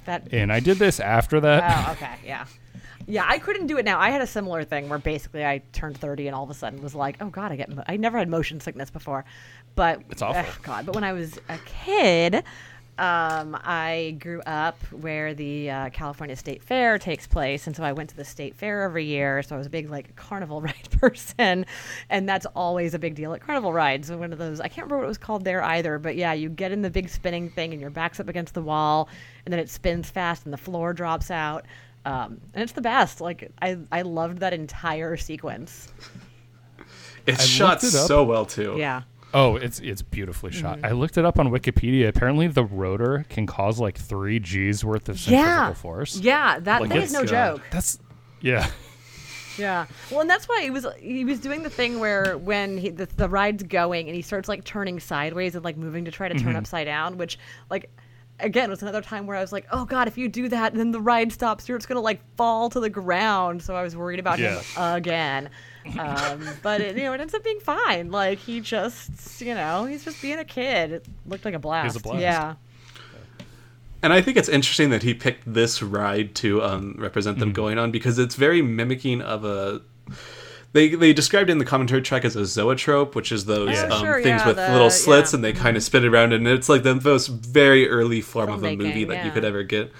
That 0.06 0.28
And 0.32 0.52
I 0.52 0.60
did 0.60 0.78
this 0.78 0.98
after 1.00 1.40
that. 1.40 1.86
Oh, 1.88 1.92
okay, 1.92 2.14
yeah. 2.24 2.46
Yeah, 3.08 3.24
I 3.28 3.38
couldn't 3.38 3.68
do 3.68 3.78
it 3.78 3.84
now. 3.84 4.00
I 4.00 4.10
had 4.10 4.20
a 4.20 4.26
similar 4.26 4.64
thing 4.64 4.88
where 4.88 4.98
basically 4.98 5.44
I 5.44 5.58
turned 5.72 5.96
30 5.98 6.26
and 6.26 6.34
all 6.34 6.42
of 6.42 6.50
a 6.50 6.54
sudden 6.54 6.82
was 6.82 6.94
like, 6.94 7.16
oh 7.20 7.28
God, 7.28 7.52
I 7.52 7.56
get, 7.56 7.68
mo- 7.72 7.84
I 7.86 7.96
never 7.96 8.18
had 8.18 8.28
motion 8.28 8.58
sickness 8.58 8.90
before. 8.90 9.24
But, 9.76 10.02
It's 10.10 10.22
awful. 10.22 10.40
ugh, 10.40 10.58
God, 10.62 10.86
but 10.86 10.94
when 10.94 11.04
I 11.04 11.12
was 11.12 11.38
a 11.48 11.58
kid, 11.66 12.42
Um, 12.98 13.58
I 13.62 14.16
grew 14.20 14.40
up 14.46 14.82
where 14.90 15.34
the 15.34 15.70
uh, 15.70 15.90
California 15.90 16.34
State 16.34 16.62
Fair 16.62 16.98
takes 16.98 17.26
place, 17.26 17.66
and 17.66 17.76
so 17.76 17.84
I 17.84 17.92
went 17.92 18.08
to 18.10 18.16
the 18.16 18.24
State 18.24 18.54
Fair 18.56 18.82
every 18.84 19.04
year. 19.04 19.42
So 19.42 19.54
I 19.54 19.58
was 19.58 19.66
a 19.66 19.70
big 19.70 19.90
like 19.90 20.16
carnival 20.16 20.62
ride 20.62 20.90
person, 20.92 21.66
and 22.08 22.26
that's 22.26 22.46
always 22.56 22.94
a 22.94 22.98
big 22.98 23.14
deal 23.14 23.34
at 23.34 23.42
carnival 23.42 23.72
rides. 23.72 24.10
One 24.10 24.32
of 24.32 24.38
those 24.38 24.60
I 24.60 24.68
can't 24.68 24.86
remember 24.86 24.98
what 24.98 25.04
it 25.04 25.08
was 25.08 25.18
called 25.18 25.44
there 25.44 25.62
either, 25.62 25.98
but 25.98 26.16
yeah, 26.16 26.32
you 26.32 26.48
get 26.48 26.72
in 26.72 26.80
the 26.80 26.90
big 26.90 27.10
spinning 27.10 27.50
thing, 27.50 27.72
and 27.72 27.80
your 27.80 27.90
back's 27.90 28.18
up 28.18 28.28
against 28.28 28.54
the 28.54 28.62
wall, 28.62 29.10
and 29.44 29.52
then 29.52 29.60
it 29.60 29.68
spins 29.68 30.08
fast, 30.08 30.44
and 30.44 30.52
the 30.52 30.58
floor 30.58 30.94
drops 30.94 31.30
out, 31.30 31.66
um, 32.06 32.40
and 32.54 32.62
it's 32.62 32.72
the 32.72 32.80
best. 32.80 33.20
Like 33.20 33.50
I 33.60 33.76
I 33.92 34.02
loved 34.02 34.38
that 34.38 34.54
entire 34.54 35.18
sequence. 35.18 35.92
It's 37.26 37.42
I 37.42 37.44
shot 37.44 37.84
it 37.84 37.88
so 37.88 38.24
well 38.24 38.46
too. 38.46 38.76
Yeah. 38.78 39.02
Oh, 39.38 39.56
it's 39.56 39.80
it's 39.80 40.00
beautifully 40.00 40.50
shot. 40.50 40.78
Mm-hmm. 40.78 40.86
I 40.86 40.90
looked 40.92 41.18
it 41.18 41.24
up 41.26 41.38
on 41.38 41.48
Wikipedia. 41.50 42.08
Apparently, 42.08 42.46
the 42.46 42.64
rotor 42.64 43.26
can 43.28 43.46
cause 43.46 43.78
like 43.78 43.98
three 43.98 44.38
G's 44.40 44.82
worth 44.82 45.08
of 45.10 45.16
Yeah. 45.28 45.44
centrifugal 45.44 45.74
force. 45.74 46.16
Yeah, 46.18 46.58
that 46.60 46.80
Like 46.80 46.90
thing 46.90 47.02
is 47.02 47.12
no 47.12 47.20
uh, 47.20 47.24
joke. 47.26 47.62
That's 47.70 47.98
yeah. 48.40 48.66
Yeah. 49.58 49.86
Well, 50.10 50.20
and 50.20 50.28
that's 50.30 50.48
why 50.48 50.62
he 50.62 50.70
was 50.70 50.86
he 51.00 51.24
was 51.24 51.38
doing 51.40 51.62
the 51.62 51.70
thing 51.70 51.98
where 51.98 52.36
when 52.38 52.78
he, 52.78 52.90
the, 52.90 53.06
the 53.16 53.28
ride's 53.28 53.62
going 53.62 54.06
and 54.06 54.14
he 54.16 54.22
starts 54.22 54.48
like 54.48 54.64
turning 54.64 55.00
sideways 55.00 55.54
and 55.54 55.64
like 55.64 55.76
moving 55.76 56.04
to 56.06 56.10
try 56.10 56.28
to 56.28 56.34
turn 56.34 56.48
Mm-hmm. 56.48 56.56
upside 56.56 56.86
down, 56.86 57.18
which 57.18 57.38
like 57.70 57.90
again 58.38 58.68
was 58.70 58.82
another 58.82 59.00
time 59.00 59.26
where 59.26 59.36
I 59.36 59.40
was 59.40 59.52
like, 59.52 59.66
oh 59.70 59.84
god, 59.86 60.08
if 60.08 60.18
you 60.18 60.28
do 60.28 60.48
that, 60.50 60.74
then 60.74 60.90
the 60.92 61.00
ride 61.00 61.32
stops. 61.32 61.68
You're 61.68 61.78
just 61.78 61.88
gonna 61.88 62.00
like 62.00 62.20
fall 62.36 62.68
to 62.70 62.80
the 62.80 62.90
ground. 62.90 63.62
So 63.62 63.74
I 63.74 63.82
was 63.82 63.96
worried 63.96 64.18
about 64.20 64.38
him 64.38 64.58
again. 64.76 65.48
Um, 65.98 66.46
but 66.62 66.80
it, 66.80 66.96
you 66.96 67.04
know, 67.04 67.12
it 67.12 67.20
ends 67.20 67.34
up 67.34 67.42
being 67.44 67.60
fine. 67.60 68.10
Like 68.10 68.38
he 68.38 68.60
just, 68.60 69.40
you 69.40 69.54
know, 69.54 69.84
he's 69.84 70.04
just 70.04 70.20
being 70.20 70.38
a 70.38 70.44
kid. 70.44 70.92
It 70.92 71.06
looked 71.26 71.44
like 71.44 71.54
a 71.54 71.58
blast. 71.58 72.02
blast. 72.02 72.20
Yeah. 72.20 72.54
And 74.02 74.12
I 74.12 74.20
think 74.20 74.36
it's 74.36 74.48
interesting 74.48 74.90
that 74.90 75.02
he 75.02 75.14
picked 75.14 75.52
this 75.52 75.82
ride 75.82 76.34
to 76.36 76.62
um, 76.62 76.94
represent 76.98 77.36
Mm-hmm. 77.36 77.40
them 77.40 77.52
going 77.52 77.78
on 77.78 77.90
because 77.90 78.18
it's 78.18 78.34
very 78.34 78.62
mimicking 78.62 79.20
of 79.22 79.44
a. 79.44 79.80
They, 80.72 80.90
they 80.94 81.14
described 81.14 81.48
it 81.48 81.52
in 81.52 81.58
the 81.58 81.64
commentary 81.64 82.02
track 82.02 82.24
as 82.26 82.36
a 82.36 82.44
zoetrope, 82.44 83.14
which 83.14 83.32
is 83.32 83.46
those 83.46 83.70
Yeah. 83.70 83.84
um, 83.84 84.04
Sure, 84.04 84.22
things 84.22 84.42
yeah, 84.42 84.46
with 84.46 84.56
the- 84.56 84.70
little 84.72 84.90
slits 84.90 85.32
yeah. 85.32 85.36
and 85.38 85.44
they 85.44 85.54
kind 85.54 85.76
of 85.76 85.82
spin 85.82 86.04
it 86.04 86.08
around, 86.08 86.34
and 86.34 86.46
it's 86.46 86.68
like 86.68 86.82
the 86.82 86.94
most 86.96 87.28
very 87.28 87.88
early 87.88 88.20
form 88.20 88.50
of 88.50 88.62
a 88.62 88.76
movie 88.76 89.04
that 89.04 89.24
you 89.24 89.30
could 89.30 89.44
ever 89.44 89.62
get. 89.62 89.90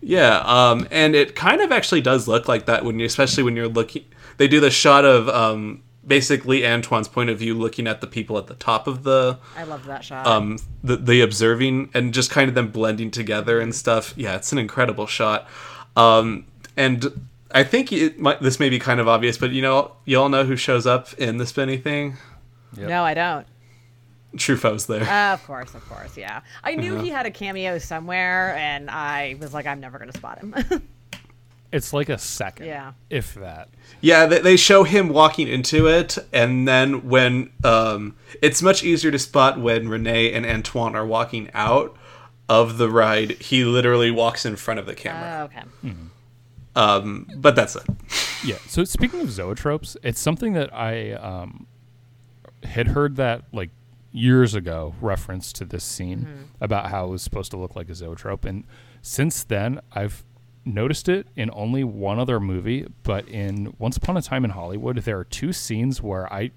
Yeah, 0.00 0.38
um, 0.46 0.86
and 0.92 1.14
it 1.16 1.34
kind 1.34 1.60
of 1.60 1.72
actually 1.72 2.00
does 2.00 2.28
look 2.28 2.48
like 2.48 2.66
that 2.66 2.84
when 2.84 2.98
you, 3.00 3.06
especially 3.06 3.42
when 3.42 3.56
you're 3.56 3.68
looking. 3.68 4.04
They 4.40 4.48
do 4.48 4.58
the 4.58 4.70
shot 4.70 5.04
of 5.04 5.28
um, 5.28 5.82
basically 6.06 6.64
Antoine's 6.64 7.08
point 7.08 7.28
of 7.28 7.38
view, 7.38 7.54
looking 7.54 7.86
at 7.86 8.00
the 8.00 8.06
people 8.06 8.38
at 8.38 8.46
the 8.46 8.54
top 8.54 8.86
of 8.86 9.02
the 9.02 9.38
I 9.54 9.64
love 9.64 9.84
that 9.84 10.02
shot. 10.02 10.26
um 10.26 10.56
the, 10.82 10.96
the 10.96 11.20
observing 11.20 11.90
and 11.92 12.14
just 12.14 12.30
kind 12.30 12.48
of 12.48 12.54
them 12.54 12.70
blending 12.70 13.10
together 13.10 13.60
and 13.60 13.74
stuff 13.74 14.14
yeah 14.16 14.36
it's 14.36 14.50
an 14.50 14.56
incredible 14.56 15.06
shot 15.06 15.46
um 15.94 16.46
and 16.74 17.06
i 17.52 17.62
think 17.62 17.92
it 17.92 18.18
might, 18.18 18.40
this 18.40 18.58
may 18.58 18.70
be 18.70 18.78
kind 18.78 18.98
of 18.98 19.06
obvious 19.08 19.36
but 19.36 19.50
you 19.50 19.60
know 19.60 19.92
you 20.06 20.18
all 20.18 20.30
know 20.30 20.44
who 20.44 20.56
shows 20.56 20.86
up 20.86 21.12
in 21.18 21.36
the 21.36 21.44
spinny 21.46 21.76
thing 21.76 22.16
No, 22.78 23.02
I 23.04 23.12
don't. 23.12 23.46
truffaut's 24.36 24.86
there 24.86 25.02
Uh, 25.04 25.34
of 25.34 25.44
course, 25.46 25.74
of 25.74 25.86
course, 25.86 26.16
yeah. 26.16 26.40
I 26.64 26.76
knew 26.76 26.94
Uh-huh. 26.94 27.04
he 27.04 27.10
had 27.10 27.26
a 27.26 27.30
cameo 27.30 27.76
somewhere, 27.78 28.54
and 28.56 28.88
I 28.90 29.36
was 29.40 29.52
like, 29.52 29.66
I'm 29.66 29.80
never 29.80 29.98
gonna 29.98 30.12
spot 30.16 30.38
him. 30.38 30.54
It's 31.72 31.92
like 31.92 32.08
a 32.08 32.18
second. 32.18 32.66
Yeah. 32.66 32.92
If 33.10 33.34
that. 33.34 33.68
yeah 34.00 34.26
they, 34.26 34.40
they 34.40 34.56
show 34.56 34.82
him 34.84 35.08
walking 35.08 35.46
into 35.48 35.86
it 35.86 36.18
and 36.32 36.66
then 36.66 37.08
when 37.08 37.50
um 37.64 38.16
it's 38.42 38.60
much 38.62 38.82
easier 38.84 39.10
to 39.10 39.18
spot 39.18 39.60
when 39.60 39.88
renee 39.88 40.32
and 40.32 40.44
antoine 40.46 40.94
are 40.96 41.06
walking 41.06 41.50
out 41.54 41.96
of 42.48 42.78
the 42.78 42.88
ride 42.90 43.32
he 43.42 43.64
literally 43.64 44.10
walks 44.10 44.44
in 44.46 44.56
front 44.56 44.80
of 44.80 44.86
the 44.86 44.94
camera 44.94 45.40
Oh, 45.40 45.44
okay. 45.88 45.94
um 46.76 47.26
but 47.36 47.54
that's 47.56 47.76
it 47.76 47.84
Yeah. 48.44 48.56
So 48.68 48.84
speaking 48.84 49.20
of 49.20 49.28
zoetropes, 49.28 49.96
it's 50.02 50.18
something 50.20 50.54
that 50.54 50.72
I 50.74 51.12
um, 51.12 51.66
had 52.62 52.88
heard 52.88 53.16
that 53.16 53.42
like 53.52 53.70
years 54.12 54.54
ago 54.54 54.94
reference 55.00 55.52
to 55.54 55.64
this 55.66 55.84
scene 55.84 56.48
about 56.60 56.90
how 56.90 57.04
it 57.06 57.10
was 57.10 57.22
supposed 57.22 57.50
to 57.50 57.56
look 57.58 57.76
like 57.76 57.88
a 57.90 57.94
zoetrope, 57.94 58.44
and 58.46 58.64
since 59.02 59.44
then 59.44 59.80
I've 59.92 60.24
noticed 60.64 61.08
it 61.08 61.26
in 61.36 61.50
only 61.52 61.84
one 61.84 62.18
other 62.18 62.38
movie, 62.40 62.86
but 63.02 63.28
in 63.28 63.74
Once 63.78 63.96
Upon 63.96 64.16
a 64.16 64.22
Time 64.22 64.44
in 64.44 64.50
Hollywood, 64.50 64.98
there 64.98 65.18
are 65.18 65.24
two 65.24 65.52
scenes 65.52 66.02
where 66.02 66.30
I 66.32 66.50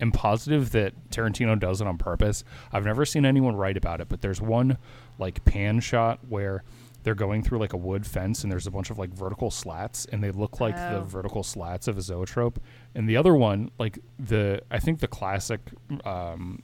am 0.00 0.10
positive 0.12 0.72
that 0.72 0.94
Tarantino 1.10 1.58
does 1.58 1.80
it 1.80 1.86
on 1.86 1.98
purpose. 1.98 2.44
I've 2.72 2.84
never 2.84 3.04
seen 3.04 3.24
anyone 3.24 3.54
write 3.56 3.76
about 3.76 4.00
it, 4.00 4.08
but 4.08 4.20
there's 4.20 4.40
one 4.40 4.78
like 5.18 5.44
pan 5.44 5.80
shot 5.80 6.18
where 6.28 6.64
they're 7.04 7.14
going 7.14 7.42
through 7.42 7.58
like 7.58 7.72
a 7.72 7.76
wood 7.76 8.06
fence 8.06 8.42
and 8.42 8.50
there's 8.52 8.66
a 8.66 8.70
bunch 8.70 8.90
of 8.90 8.98
like 8.98 9.10
vertical 9.10 9.50
slats 9.50 10.06
and 10.06 10.22
they 10.22 10.30
look 10.30 10.60
like 10.60 10.76
the 10.76 10.98
Oh. 10.98 11.04
vertical 11.04 11.42
slats 11.42 11.88
of 11.88 11.98
a 11.98 12.00
zoetrope. 12.02 12.60
And 12.94 13.08
the 13.08 13.16
other 13.16 13.34
one, 13.34 13.70
like 13.78 13.98
the 14.18 14.62
I 14.70 14.78
think 14.78 15.00
the 15.00 15.08
classic 15.08 15.60
um, 16.04 16.62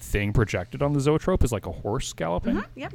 thing 0.00 0.32
projected 0.32 0.82
on 0.82 0.92
the 0.94 1.00
zoetrope 1.00 1.44
is 1.44 1.52
like 1.52 1.66
a 1.66 1.72
horse 1.72 2.12
galloping. 2.12 2.62
Yep. 2.76 2.92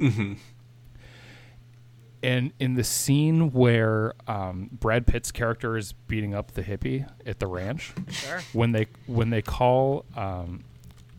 And 2.22 2.52
in 2.60 2.74
the 2.74 2.84
scene 2.84 3.50
where 3.52 4.14
um, 4.28 4.70
Brad 4.72 5.06
Pitt's 5.06 5.32
character 5.32 5.76
is 5.76 5.92
beating 5.92 6.34
up 6.34 6.52
the 6.52 6.62
hippie 6.62 7.08
at 7.26 7.40
the 7.40 7.46
ranch, 7.48 7.92
Sure. 8.10 8.40
when 8.52 8.70
they 8.72 8.86
when 9.06 9.30
they 9.30 9.42
call, 9.42 10.04
um, 10.16 10.62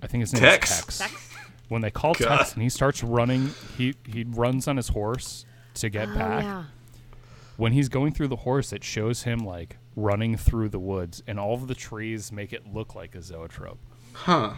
I 0.01 0.07
think 0.07 0.21
his 0.21 0.33
name 0.33 0.41
Tex. 0.43 0.71
is 0.71 0.77
Tex. 0.79 0.97
Tex? 0.99 1.29
When 1.67 1.81
they 1.81 1.91
call 1.91 2.13
God. 2.13 2.37
Tex 2.37 2.53
and 2.53 2.61
he 2.63 2.69
starts 2.69 3.03
running, 3.03 3.51
he 3.77 3.95
he 4.07 4.23
runs 4.23 4.67
on 4.67 4.77
his 4.77 4.87
horse 4.89 5.45
to 5.75 5.89
get 5.89 6.07
Oh, 6.09 6.15
back. 6.15 6.43
yeah. 6.43 6.63
When 7.57 7.73
he's 7.73 7.89
going 7.89 8.13
through 8.13 8.29
the 8.29 8.37
horse, 8.37 8.71
it 8.73 8.83
shows 8.83 9.23
him 9.23 9.39
like 9.39 9.77
running 9.95 10.37
through 10.37 10.69
the 10.69 10.79
woods, 10.79 11.21
and 11.27 11.39
all 11.39 11.53
of 11.53 11.67
the 11.67 11.75
trees 11.75 12.31
make 12.31 12.51
it 12.53 12.73
look 12.73 12.95
like 12.95 13.13
a 13.15 13.21
zoetrope. 13.21 13.79
huh 14.13 14.53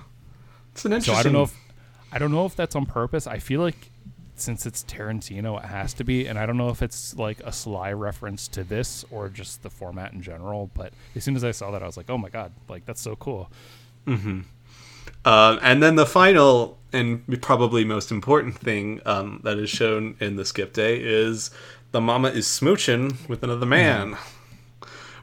it's 0.71 0.85
an 0.85 0.93
interesting. 0.93 1.13
So 1.13 1.17
interesting 1.17 1.19
I 1.19 1.23
don't 1.23 1.33
know 1.33 1.43
if 1.43 1.57
I 2.13 2.19
don't 2.19 2.31
know 2.31 2.45
if 2.45 2.55
that's 2.55 2.75
on 2.75 2.85
purpose. 2.85 3.25
I 3.27 3.39
feel 3.39 3.61
like 3.61 3.91
since 4.35 4.65
it's 4.65 4.83
Tarantino, 4.83 5.57
it 5.63 5.67
has 5.67 5.93
to 5.95 6.03
be, 6.03 6.27
and 6.27 6.37
I 6.37 6.45
don't 6.45 6.57
know 6.57 6.69
if 6.69 6.81
it's 6.81 7.15
like 7.15 7.39
a 7.41 7.51
sly 7.51 7.91
reference 7.93 8.47
to 8.49 8.63
this 8.63 9.05
or 9.11 9.29
just 9.29 9.63
the 9.63 9.69
format 9.69 10.13
in 10.13 10.21
general. 10.21 10.69
But 10.73 10.93
as 11.15 11.23
soon 11.23 11.35
as 11.35 11.43
I 11.43 11.51
saw 11.51 11.71
that, 11.71 11.81
I 11.81 11.85
was 11.85 11.97
like, 11.97 12.09
"Oh 12.09 12.17
my 12.17 12.29
god! 12.29 12.51
Like 12.67 12.85
that's 12.85 13.01
so 13.01 13.15
cool." 13.15 13.49
Um, 15.25 15.59
and 15.61 15.81
then 15.81 15.95
the 15.95 16.05
final 16.05 16.77
and 16.93 17.41
probably 17.41 17.83
most 17.83 18.11
important 18.11 18.57
thing 18.57 19.01
um, 19.05 19.41
that 19.43 19.57
is 19.57 19.69
shown 19.69 20.15
in 20.19 20.35
the 20.35 20.45
skip 20.45 20.73
day 20.73 20.97
is 21.01 21.51
the 21.91 22.01
mama 22.01 22.29
is 22.29 22.45
smooching 22.45 23.27
with 23.27 23.43
another 23.43 23.65
man, 23.65 24.17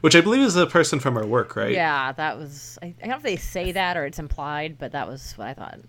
which 0.01 0.15
I 0.15 0.21
believe 0.21 0.41
is 0.41 0.55
a 0.55 0.67
person 0.67 0.99
from 0.99 1.15
her 1.15 1.25
work, 1.25 1.55
right? 1.55 1.71
Yeah, 1.71 2.11
that 2.13 2.37
was. 2.37 2.77
I, 2.81 2.87
I 2.87 2.93
don't 2.99 3.09
know 3.09 3.17
if 3.17 3.23
they 3.23 3.37
say 3.37 3.71
that 3.71 3.95
or 3.95 4.05
it's 4.05 4.19
implied, 4.19 4.77
but 4.77 4.91
that 4.91 5.07
was 5.07 5.33
what 5.33 5.47
I 5.47 5.53
thought. 5.53 5.79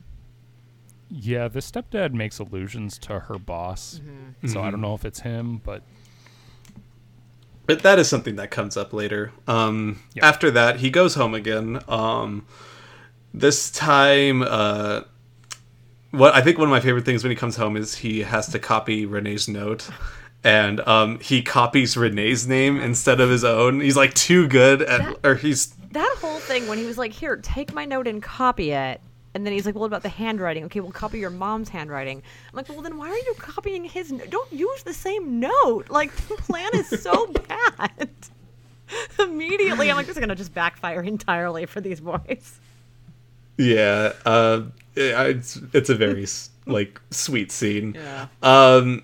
Yeah, 1.17 1.47
the 1.47 1.61
stepdad 1.61 2.13
makes 2.13 2.41
allusions 2.41 2.99
to 2.99 3.21
her 3.21 3.39
boss, 3.39 4.01
so 4.47 4.61
I 4.61 4.71
don't 4.73 4.81
know 4.81 4.95
if 4.95 5.05
it's 5.05 5.21
him, 5.21 5.59
but 5.65 5.83
But 7.67 7.83
that 7.83 7.99
is 8.01 8.09
something 8.09 8.35
that 8.37 8.51
comes 8.51 8.77
up 8.77 8.93
later. 8.93 9.31
Um, 9.47 10.01
Yeah. 10.15 10.27
After 10.27 10.51
that, 10.51 10.81
he 10.81 10.91
goes 10.91 11.15
home 11.15 11.33
again. 11.35 11.81
Um, 11.89 12.47
this 13.33 13.71
time, 13.71 14.43
uh, 14.43 15.03
what 16.11 16.35
I 16.35 16.41
think 16.43 16.59
one 16.59 16.67
of 16.69 16.71
my 16.73 16.81
favorite 16.81 17.05
things 17.05 17.23
when 17.23 17.31
he 17.31 17.37
comes 17.37 17.57
home 17.57 17.77
is 17.77 17.95
he 17.97 18.21
has 18.23 18.49
to 18.49 18.59
copy 18.59 19.07
René's 19.07 19.49
note. 19.49 19.89
And 20.43 20.81
um, 20.81 21.21
he 21.21 21.43
copies 21.43 21.95
René's 21.95 22.47
name 22.47 22.79
instead 22.81 23.19
of 23.21 23.31
his 23.31 23.45
own. 23.45 23.81
He's 23.81 23.97
like 23.97 24.13
too 24.15 24.47
good 24.49 24.83
at, 24.83 25.01
That- 25.01 25.17
or 25.31 25.35
he's 25.37 25.69
That 25.93 26.17
whole 26.21 26.39
thing 26.41 26.67
when 26.67 26.77
he 26.77 26.85
was 26.85 26.99
like, 26.99 27.13
"Here, 27.13 27.37
take 27.37 27.73
my 27.73 27.85
note 27.87 28.07
and 28.09 28.21
copy 28.23 28.73
it," 28.73 29.01
and 29.35 29.45
then 29.45 29.53
he's 29.53 29.67
like, 29.67 29.75
"Well, 29.75 29.81
what 29.81 29.87
about 29.89 30.03
the 30.03 30.09
handwriting? 30.09 30.65
Okay, 30.65 30.81
we'll 30.81 30.93
copy 30.93 31.19
your 31.19 31.31
mom's 31.31 31.69
handwriting." 31.69 32.23
I'm 32.51 32.57
like, 32.57 32.69
"Well, 32.69 32.83
then 32.83 32.97
why 32.97 33.09
are 33.11 33.17
you 33.17 33.35
copying 33.39 33.85
his? 33.85 34.13
No- 34.13 34.25
Don't 34.27 34.53
use 34.53 34.83
the 34.85 34.95
same 34.95 35.41
note. 35.41 35.87
Like 35.91 36.15
the 36.29 36.37
plan 36.37 36.71
is 36.75 36.89
so 37.03 37.27
bad." 37.49 38.09
Immediately, 39.19 39.91
I'm 39.91 39.97
like, 39.97 40.07
"This 40.07 40.17
is 40.17 40.21
gonna 40.21 40.35
just 40.35 40.55
backfire 40.55 41.03
entirely 41.03 41.67
for 41.67 41.81
these 41.81 42.01
boys." 42.01 42.59
Yeah, 43.57 44.13
uh, 44.27 44.63
it's 44.97 45.59
it's 45.73 45.89
a 45.91 45.95
very 45.95 46.27
like 46.67 47.01
sweet 47.11 47.51
scene. 47.53 47.95
Yeah. 47.95 48.27
Um, 48.43 49.03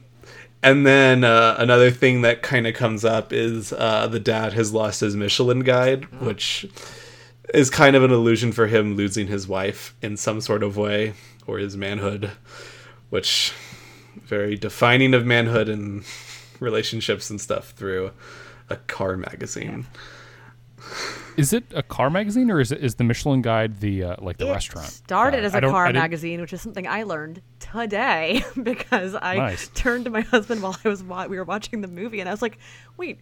and 0.62 0.86
then 0.86 1.24
uh, 1.24 1.56
another 1.58 1.90
thing 1.90 2.20
that 2.22 2.42
kind 2.42 2.66
of 2.66 2.74
comes 2.74 3.04
up 3.04 3.32
is 3.32 3.72
uh, 3.72 4.06
the 4.08 4.20
dad 4.20 4.52
has 4.52 4.72
lost 4.74 5.00
his 5.00 5.16
Michelin 5.16 5.60
guide, 5.60 6.04
which 6.20 6.66
is 7.54 7.70
kind 7.70 7.96
of 7.96 8.02
an 8.02 8.10
illusion 8.10 8.52
for 8.52 8.66
him 8.66 8.96
losing 8.96 9.26
his 9.26 9.46
wife 9.48 9.94
in 10.02 10.16
some 10.16 10.40
sort 10.40 10.62
of 10.62 10.76
way 10.76 11.14
or 11.46 11.58
his 11.58 11.76
manhood, 11.76 12.30
which 13.10 13.52
very 14.24 14.56
defining 14.56 15.14
of 15.14 15.24
manhood 15.26 15.68
and 15.68 16.04
relationships 16.60 17.30
and 17.30 17.40
stuff 17.40 17.70
through 17.70 18.12
a 18.68 18.76
car 18.76 19.16
magazine. 19.16 19.86
Is 21.36 21.52
it 21.52 21.64
a 21.74 21.82
car 21.82 22.10
magazine 22.10 22.50
or 22.50 22.60
is 22.60 22.72
it 22.72 22.82
is 22.82 22.94
the 22.96 23.04
Michelin 23.04 23.42
Guide 23.42 23.80
the 23.80 24.02
uh, 24.04 24.16
like 24.20 24.38
the 24.38 24.48
it 24.48 24.52
restaurant? 24.52 24.88
started 24.88 25.38
guide? 25.38 25.44
as 25.44 25.54
a 25.54 25.60
car 25.60 25.92
magazine, 25.92 26.40
which 26.40 26.52
is 26.52 26.60
something 26.60 26.86
I 26.86 27.02
learned 27.04 27.42
today 27.58 28.42
because 28.62 29.14
I 29.14 29.36
Nice. 29.36 29.68
turned 29.68 30.06
to 30.06 30.10
my 30.10 30.22
husband 30.22 30.62
while 30.62 30.76
I 30.84 30.88
was 30.88 31.02
wa- 31.02 31.26
we 31.26 31.36
were 31.38 31.44
watching 31.44 31.80
the 31.82 31.88
movie, 31.88 32.20
and 32.20 32.28
I 32.28 32.32
was 32.32 32.42
like, 32.42 32.58
"Wait, 32.96 33.20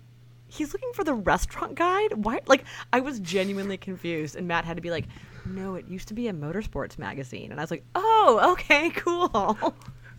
he's 0.48 0.72
looking 0.72 0.92
for 0.94 1.04
the 1.04 1.14
restaurant 1.14 1.74
guide? 1.76 2.14
Why?" 2.24 2.40
Like, 2.46 2.64
I 2.92 3.00
was 3.00 3.20
genuinely 3.20 3.76
confused, 3.76 4.36
and 4.36 4.48
Matt 4.48 4.64
had 4.64 4.76
to 4.76 4.82
be 4.82 4.90
like, 4.90 5.06
"No, 5.44 5.74
it 5.76 5.86
used 5.88 6.08
to 6.08 6.14
be 6.14 6.28
a 6.28 6.32
motorsports 6.32 6.98
magazine," 6.98 7.50
and 7.52 7.60
I 7.60 7.62
was 7.62 7.70
like, 7.70 7.84
"Oh, 7.94 8.50
okay, 8.54 8.90
cool." 8.96 9.76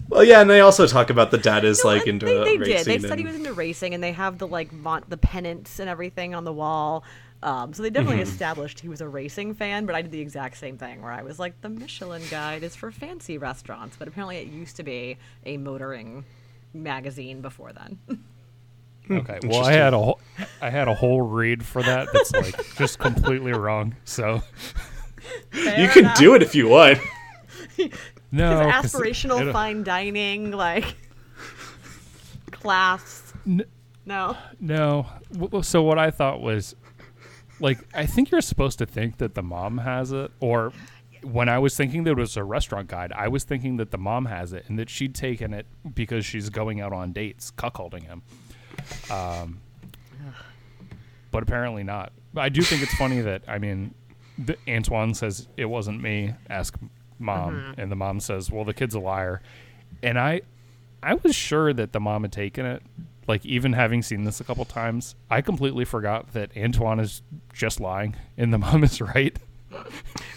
Well, 0.10 0.24
yeah, 0.24 0.42
and 0.42 0.50
they 0.50 0.62
also 0.62 0.88
talk 0.88 1.10
about 1.10 1.32
the 1.32 1.38
dad 1.38 1.64
is 1.66 1.84
No, 1.84 1.84
like 1.84 2.08
and 2.08 2.08
into 2.08 2.26
they, 2.26 2.40
they 2.40 2.58
racing. 2.58 2.58
did. 2.58 2.88
They 2.88 3.00
said 3.00 3.20
he 3.20 3.26
was 3.26 3.36
into 3.36 3.54
racing, 3.54 3.94
and 3.94 4.04
they 4.04 4.12
have 4.12 4.38
the 4.38 4.48
like 4.48 4.72
vaunt, 4.72 5.10
the 5.10 5.18
pennants 5.18 5.80
and 5.80 5.90
everything 5.90 6.34
on 6.36 6.44
the 6.44 6.54
wall. 6.54 7.04
Um, 7.42 7.74
so 7.74 7.84
they 7.84 7.90
definitely 7.90 8.20
Mm-hmm. 8.20 8.22
established 8.22 8.80
he 8.82 8.90
was 8.90 9.02
a 9.02 9.08
racing 9.08 9.54
fan. 9.54 9.86
But 9.86 9.96
I 9.96 10.02
did 10.02 10.12
the 10.12 10.20
exact 10.20 10.58
same 10.58 10.78
thing, 10.78 11.02
where 11.02 11.12
I 11.12 11.22
was 11.22 11.40
like, 11.40 11.62
the 11.62 11.70
Michelin 11.70 12.28
Guide 12.28 12.64
is 12.64 12.76
for 12.76 12.92
fancy 12.92 13.38
restaurants, 13.38 13.96
but 13.98 14.08
apparently 14.08 14.38
it 14.38 14.48
used 14.48 14.76
to 14.78 14.84
be 14.84 15.18
a 15.46 15.58
motoring 15.58 16.26
magazine 16.74 17.42
before 17.42 17.72
then. 17.74 18.00
Hmm, 19.10 19.18
okay. 19.18 19.40
Well, 19.44 19.66
I 19.66 19.74
had 19.74 19.94
a 19.94 19.98
whole, 19.98 20.20
I 20.62 20.70
had 20.70 20.88
a 20.88 20.94
whole 20.94 21.22
read 21.22 21.66
for 21.66 21.82
that 21.84 22.08
that's 22.14 22.32
like 22.32 22.76
just 22.78 23.00
completely 23.00 23.52
wrong. 23.54 23.96
So 24.06 24.42
you 25.54 25.88
can 25.90 26.12
do 26.16 26.36
it 26.36 26.42
if 26.44 26.54
you 26.56 26.70
want. 26.70 27.00
no, 28.32 28.70
aspirational 28.72 29.48
it- 29.48 29.52
fine 29.54 29.84
dining, 29.84 30.52
like 30.52 30.96
class. 32.52 33.34
N- 33.46 33.66
No. 34.06 34.38
No. 34.60 35.08
So 35.62 35.82
what 35.84 35.98
I 36.00 36.12
thought 36.12 36.42
was, 36.42 36.76
like, 37.60 37.80
I 37.94 38.06
think 38.06 38.32
you're 38.32 38.42
supposed 38.42 38.80
to 38.80 38.86
think 38.86 39.18
that 39.18 39.36
the 39.36 39.44
mom 39.44 39.80
has 39.80 40.12
it, 40.12 40.32
or 40.40 40.72
when 41.22 41.50
I 41.50 41.60
was 41.60 41.76
thinking 41.76 42.04
that 42.06 42.12
it 42.12 42.18
was 42.18 42.38
a 42.38 42.44
restaurant 42.44 42.88
guide, 42.88 43.12
I 43.14 43.28
was 43.28 43.44
thinking 43.44 43.78
that 43.78 43.92
the 43.92 43.98
mom 43.98 44.26
has 44.26 44.54
it 44.54 44.66
and 44.68 44.80
that 44.80 44.90
she'd 44.90 45.14
taken 45.14 45.54
it 45.54 45.66
because 45.94 46.26
she's 46.26 46.50
going 46.50 46.80
out 46.80 46.94
on 46.94 47.12
dates, 47.12 47.52
cuckolding 47.52 48.04
him. 48.04 48.22
Um, 49.12 49.60
but 51.32 51.44
apparently 51.44 51.84
not. 51.84 52.12
But 52.34 52.42
I 52.42 52.50
do 52.50 52.62
think 52.62 52.82
it's 52.82 52.94
funny 52.96 53.22
that 53.22 53.44
I 53.48 53.58
mean, 53.60 53.94
the, 54.38 54.58
Antoine 54.68 55.14
says 55.14 55.48
it 55.58 55.66
wasn't 55.66 56.02
me. 56.02 56.34
Ask 56.50 56.78
mom, 57.18 57.76
and 57.78 57.92
the 57.92 57.96
mom 57.96 58.20
says, 58.20 58.52
"Well, 58.52 58.66
the 58.66 58.74
kid's 58.74 58.96
a 58.96 59.00
liar," 59.00 59.42
and 60.02 60.18
I, 60.20 60.42
I 61.04 61.16
was 61.16 61.36
sure 61.36 61.74
that 61.74 61.92
the 61.92 62.00
mom 62.00 62.24
had 62.24 62.32
taken 62.32 62.66
it. 62.66 62.84
Like 63.28 63.46
even 63.46 63.74
having 63.74 64.02
seen 64.02 64.24
this 64.24 64.40
a 64.40 64.44
couple 64.44 64.66
times, 64.66 65.16
I 65.30 65.42
completely 65.42 65.86
forgot 65.86 66.34
that 66.34 66.50
Antoine 66.58 67.00
is 67.00 67.22
just 67.54 67.80
lying 67.80 68.16
and 68.38 68.52
the 68.52 68.58
mom 68.58 68.84
is 68.84 69.00
right. 69.02 69.38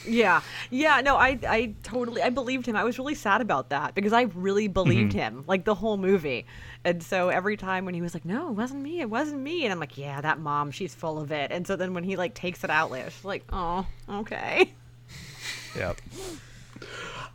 Yeah, 0.07 0.43
yeah, 0.71 1.01
no, 1.01 1.17
I, 1.17 1.39
I 1.49 1.75
totally, 1.85 2.21
I 2.23 2.29
believed 2.29 2.67
him. 2.67 2.77
I 2.77 2.85
was 2.85 2.99
really 2.99 3.15
sad 3.15 3.41
about 3.41 3.71
that 3.71 3.95
because 3.95 4.13
I 4.13 4.23
really 4.35 4.69
believed 4.69 5.13
him, 5.15 5.45
like 5.47 5.65
the 5.65 5.75
whole 5.75 5.97
movie. 5.97 6.45
And 6.85 7.03
so 7.03 7.29
every 7.29 7.57
time 7.57 7.85
when 7.85 7.95
he 7.95 8.01
was 8.01 8.15
like, 8.15 8.25
"No, 8.25 8.49
it 8.49 8.55
wasn't 8.55 8.83
me, 8.83 9.01
it 9.01 9.09
wasn't 9.09 9.41
me," 9.41 9.65
and 9.65 9.73
I'm 9.73 9.79
like, 9.79 9.97
"Yeah, 9.97 10.21
that 10.21 10.41
mom, 10.41 10.71
she's 10.71 10.95
full 10.95 11.21
of 11.21 11.31
it." 11.31 11.53
And 11.53 11.67
so 11.67 11.77
then 11.77 11.95
when 11.95 12.05
he 12.05 12.17
like 12.17 12.35
takes 12.35 12.65
it 12.65 12.71
out 12.71 12.91
later, 12.91 13.11
she's 13.11 13.25
like, 13.25 13.45
"Oh, 13.53 13.87
okay." 14.09 14.73
Yep. 15.77 16.01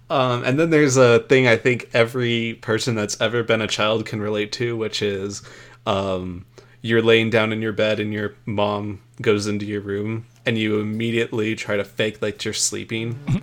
Um, 0.09 0.43
and 0.43 0.59
then 0.59 0.69
there's 0.69 0.95
a 0.95 1.19
thing 1.19 1.47
I 1.47 1.57
think 1.57 1.89
every 1.93 2.55
person 2.55 2.95
that's 2.95 3.19
ever 3.19 3.43
been 3.43 3.61
a 3.61 3.67
child 3.67 4.05
can 4.05 4.21
relate 4.21 4.51
to, 4.53 4.77
which 4.77 5.01
is 5.01 5.41
um, 5.85 6.45
you're 6.81 7.01
laying 7.01 7.29
down 7.29 7.51
in 7.51 7.61
your 7.61 7.73
bed 7.73 7.99
and 7.99 8.13
your 8.13 8.35
mom 8.45 9.01
goes 9.21 9.47
into 9.47 9.65
your 9.65 9.81
room 9.81 10.25
and 10.45 10.57
you 10.57 10.79
immediately 10.79 11.55
try 11.55 11.75
to 11.75 11.83
fake 11.83 12.21
like 12.21 12.45
you're 12.45 12.53
sleeping. 12.53 13.41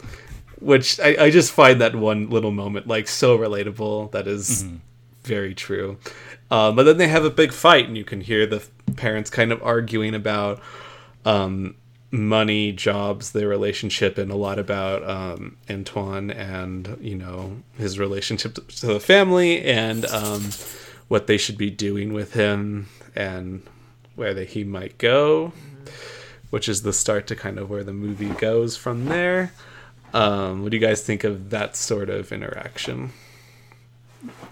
which 0.61 0.99
I, 1.01 1.25
I 1.25 1.31
just 1.31 1.53
find 1.53 1.81
that 1.83 1.95
one 1.95 2.31
little 2.31 2.51
moment 2.51 2.87
like 2.87 3.09
so 3.09 3.37
relatable. 3.37 4.13
That 4.13 4.27
is 4.27 4.65
very 5.25 5.55
true. 5.55 5.99
Um, 6.51 6.77
but 6.77 6.85
then 6.85 6.99
they 6.99 7.09
have 7.09 7.25
a 7.25 7.31
big 7.31 7.53
fight, 7.53 7.89
and 7.89 7.97
you 7.97 8.05
can 8.05 8.21
hear 8.21 8.47
the 8.47 8.65
parents 8.97 9.31
kind 9.31 9.51
of 9.51 9.63
arguing 9.63 10.15
about 10.15 10.61
um, 11.25 11.75
money, 12.11 12.71
jobs, 12.73 13.33
their 13.33 13.49
relationship, 13.49 14.19
and 14.19 14.31
a 14.31 14.37
lot 14.37 14.59
about 14.59 15.09
um, 15.09 15.57
Antoine 15.69 16.31
and 16.31 16.97
you 17.01 17.17
know 17.17 17.57
his 17.77 17.99
relationship 17.99 18.55
to 18.69 18.87
the 18.87 19.01
family 19.01 19.63
and 19.65 20.05
um, 20.07 20.51
what 21.09 21.27
they 21.27 21.37
should 21.37 21.59
be 21.59 21.71
doing 21.71 22.13
with 22.13 22.35
him 22.35 22.89
and 23.17 23.63
where 24.15 24.35
he 24.45 24.63
might 24.63 24.97
go, 24.99 25.53
which 26.51 26.69
is 26.69 26.83
the 26.83 26.93
start 26.93 27.27
to 27.27 27.35
kind 27.35 27.59
of 27.59 27.69
where 27.69 27.85
the 27.85 27.93
movie 27.93 28.31
goes 28.31 28.77
from 28.77 29.07
there. 29.07 29.53
Um, 30.13 30.63
what 30.63 30.71
do 30.71 30.77
you 30.77 30.87
guys 30.87 31.03
think 31.03 31.25
of 31.25 31.51
that 31.51 31.75
sort 31.75 32.09
of 32.09 32.31
interaction? 32.31 33.13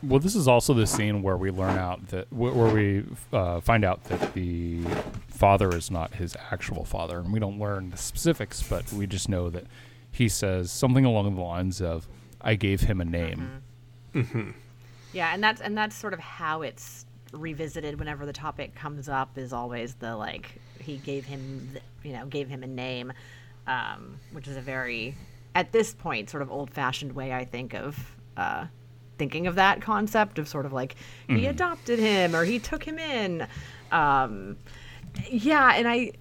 Well, 0.03 0.21
this 0.21 0.35
is 0.35 0.49
also 0.49 0.75
the 0.75 0.87
scene 0.87 1.23
where 1.23 1.37
we 1.37 1.51
learn 1.51 1.79
out 1.79 2.09
that 2.09 2.33
where 2.33 2.73
we 2.73 3.05
uh, 3.33 3.61
find 3.61 3.85
out 3.85 4.05
that 4.05 4.35
the 4.35 4.83
father 5.29 5.75
is 5.75 5.91
not 5.91 6.15
his 6.15 6.37
actual 6.51 6.85
father, 6.85 7.19
and 7.19 7.33
we 7.33 7.41
don't 7.41 7.59
learn 7.59 7.91
the 7.91 7.97
specifics, 7.97 8.63
but 8.63 8.93
we 8.93 9.07
just 9.07 9.29
know 9.29 9.51
that 9.51 9.65
he 10.11 10.29
says 10.29 10.71
something 10.71 11.05
along 11.05 11.35
the 11.35 11.41
lines 11.41 11.81
of, 11.81 12.07
"I 12.41 12.55
gave 12.55 12.83
him 12.83 13.01
a 13.01 13.05
name." 13.05 13.63
Yeah, 15.13 15.33
and 15.35 15.43
that's 15.43 15.61
and 15.61 15.77
that's 15.77 15.95
sort 15.97 16.15
of 16.15 16.21
how 16.21 16.63
it's 16.63 17.07
revisited 17.33 17.99
whenever 17.99 18.27
the 18.27 18.33
topic 18.33 18.75
comes 18.75 19.09
up. 19.09 19.37
Is 19.39 19.53
always 19.53 19.95
the 19.95 20.17
like 20.17 20.61
he 20.79 20.97
gave 20.99 21.25
him, 21.25 21.69
th- 21.73 21.85
you 22.03 22.13
know, 22.13 22.27
gave 22.27 22.49
him 22.49 22.63
a 22.63 22.67
name, 22.67 23.13
um, 23.67 24.17
which 24.33 24.49
is 24.49 24.57
a 24.57 24.61
very 24.61 25.15
at 25.55 25.73
this 25.73 25.95
point 25.95 26.31
sort 26.31 26.43
of 26.43 26.51
old 26.51 26.71
fashioned 26.71 27.13
way 27.13 27.33
I 27.33 27.45
think 27.45 27.75
of. 27.75 28.17
Uh, 28.37 28.67
thinking 29.19 29.47
of 29.47 29.55
that 29.57 29.81
concept 29.81 30.39
of 30.39 30.49
sort 30.49 30.67
of 30.67 30.73
like 30.73 30.97
he 31.29 31.47
adopted 31.47 31.99
him 31.99 32.35
or 32.35 32.45
he 32.45 32.59
took 32.59 32.83
him 32.85 32.99
in. 32.99 33.47
Um, 33.91 34.57
yeah 35.31 35.75
and 35.75 35.89
i 35.89 36.13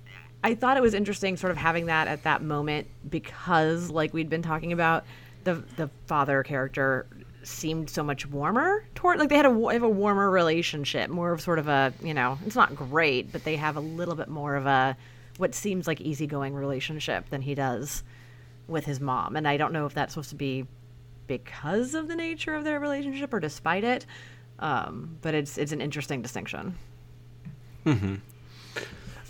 i 0.44 0.54
thought 0.54 0.78
it 0.78 0.82
was 0.82 0.94
interesting 0.94 1.38
sort 1.38 1.52
of 1.52 1.58
having 1.58 1.86
that 1.86 2.08
at 2.08 2.24
that 2.24 2.42
moment 2.42 2.88
because 3.10 3.89
like 3.89 4.14
we'd 4.14 4.30
been 4.30 4.42
talking 4.42 4.72
about 4.72 5.06
the 5.44 5.56
the 5.78 5.89
father 6.08 6.44
character 6.44 7.06
seemed 7.44 7.89
so 7.89 8.04
much 8.04 8.28
warmer 8.28 8.86
toward 8.94 9.18
like 9.18 9.30
they 9.30 9.36
had 9.36 9.46
a 9.46 9.74
have 9.74 9.84
a 9.84 9.89
warmer 9.89 10.30
relationship 10.30 11.10
more 11.10 11.32
of 11.32 11.42
sort 11.42 11.58
of 11.58 11.68
a 11.68 11.94
you 12.04 12.14
know 12.14 12.38
it's 12.46 12.56
not 12.56 12.76
great 12.76 13.32
but 13.32 13.44
they 13.44 13.56
have 13.56 13.76
a 13.76 13.80
little 13.80 14.16
bit 14.16 14.28
more 14.28 14.56
of 14.56 14.66
a 14.66 14.96
what 15.38 15.56
seems 15.56 15.88
like 15.88 16.00
easygoing 16.02 16.54
relationship 16.54 17.28
than 17.30 17.42
he 17.42 17.56
does 17.56 18.04
with 18.68 18.86
his 18.86 19.00
mom. 19.00 19.36
And 19.36 19.48
i 19.48 19.58
don't 19.58 19.74
know 19.74 19.88
if 19.88 19.94
that's 19.94 20.14
supposed 20.14 20.30
to 20.30 20.36
be 20.36 20.68
because 21.32 21.94
of 21.96 22.08
the 22.08 22.16
nature 22.16 22.54
of 22.56 22.64
their 22.64 22.80
relationship 22.80 23.34
or 23.34 23.40
despite 23.40 23.84
it 23.84 24.06
um, 24.60 25.18
but 25.22 25.34
it's 25.34 25.58
it's 25.58 25.72
an 25.72 25.82
interesting 25.82 26.22
distinction 26.22 26.76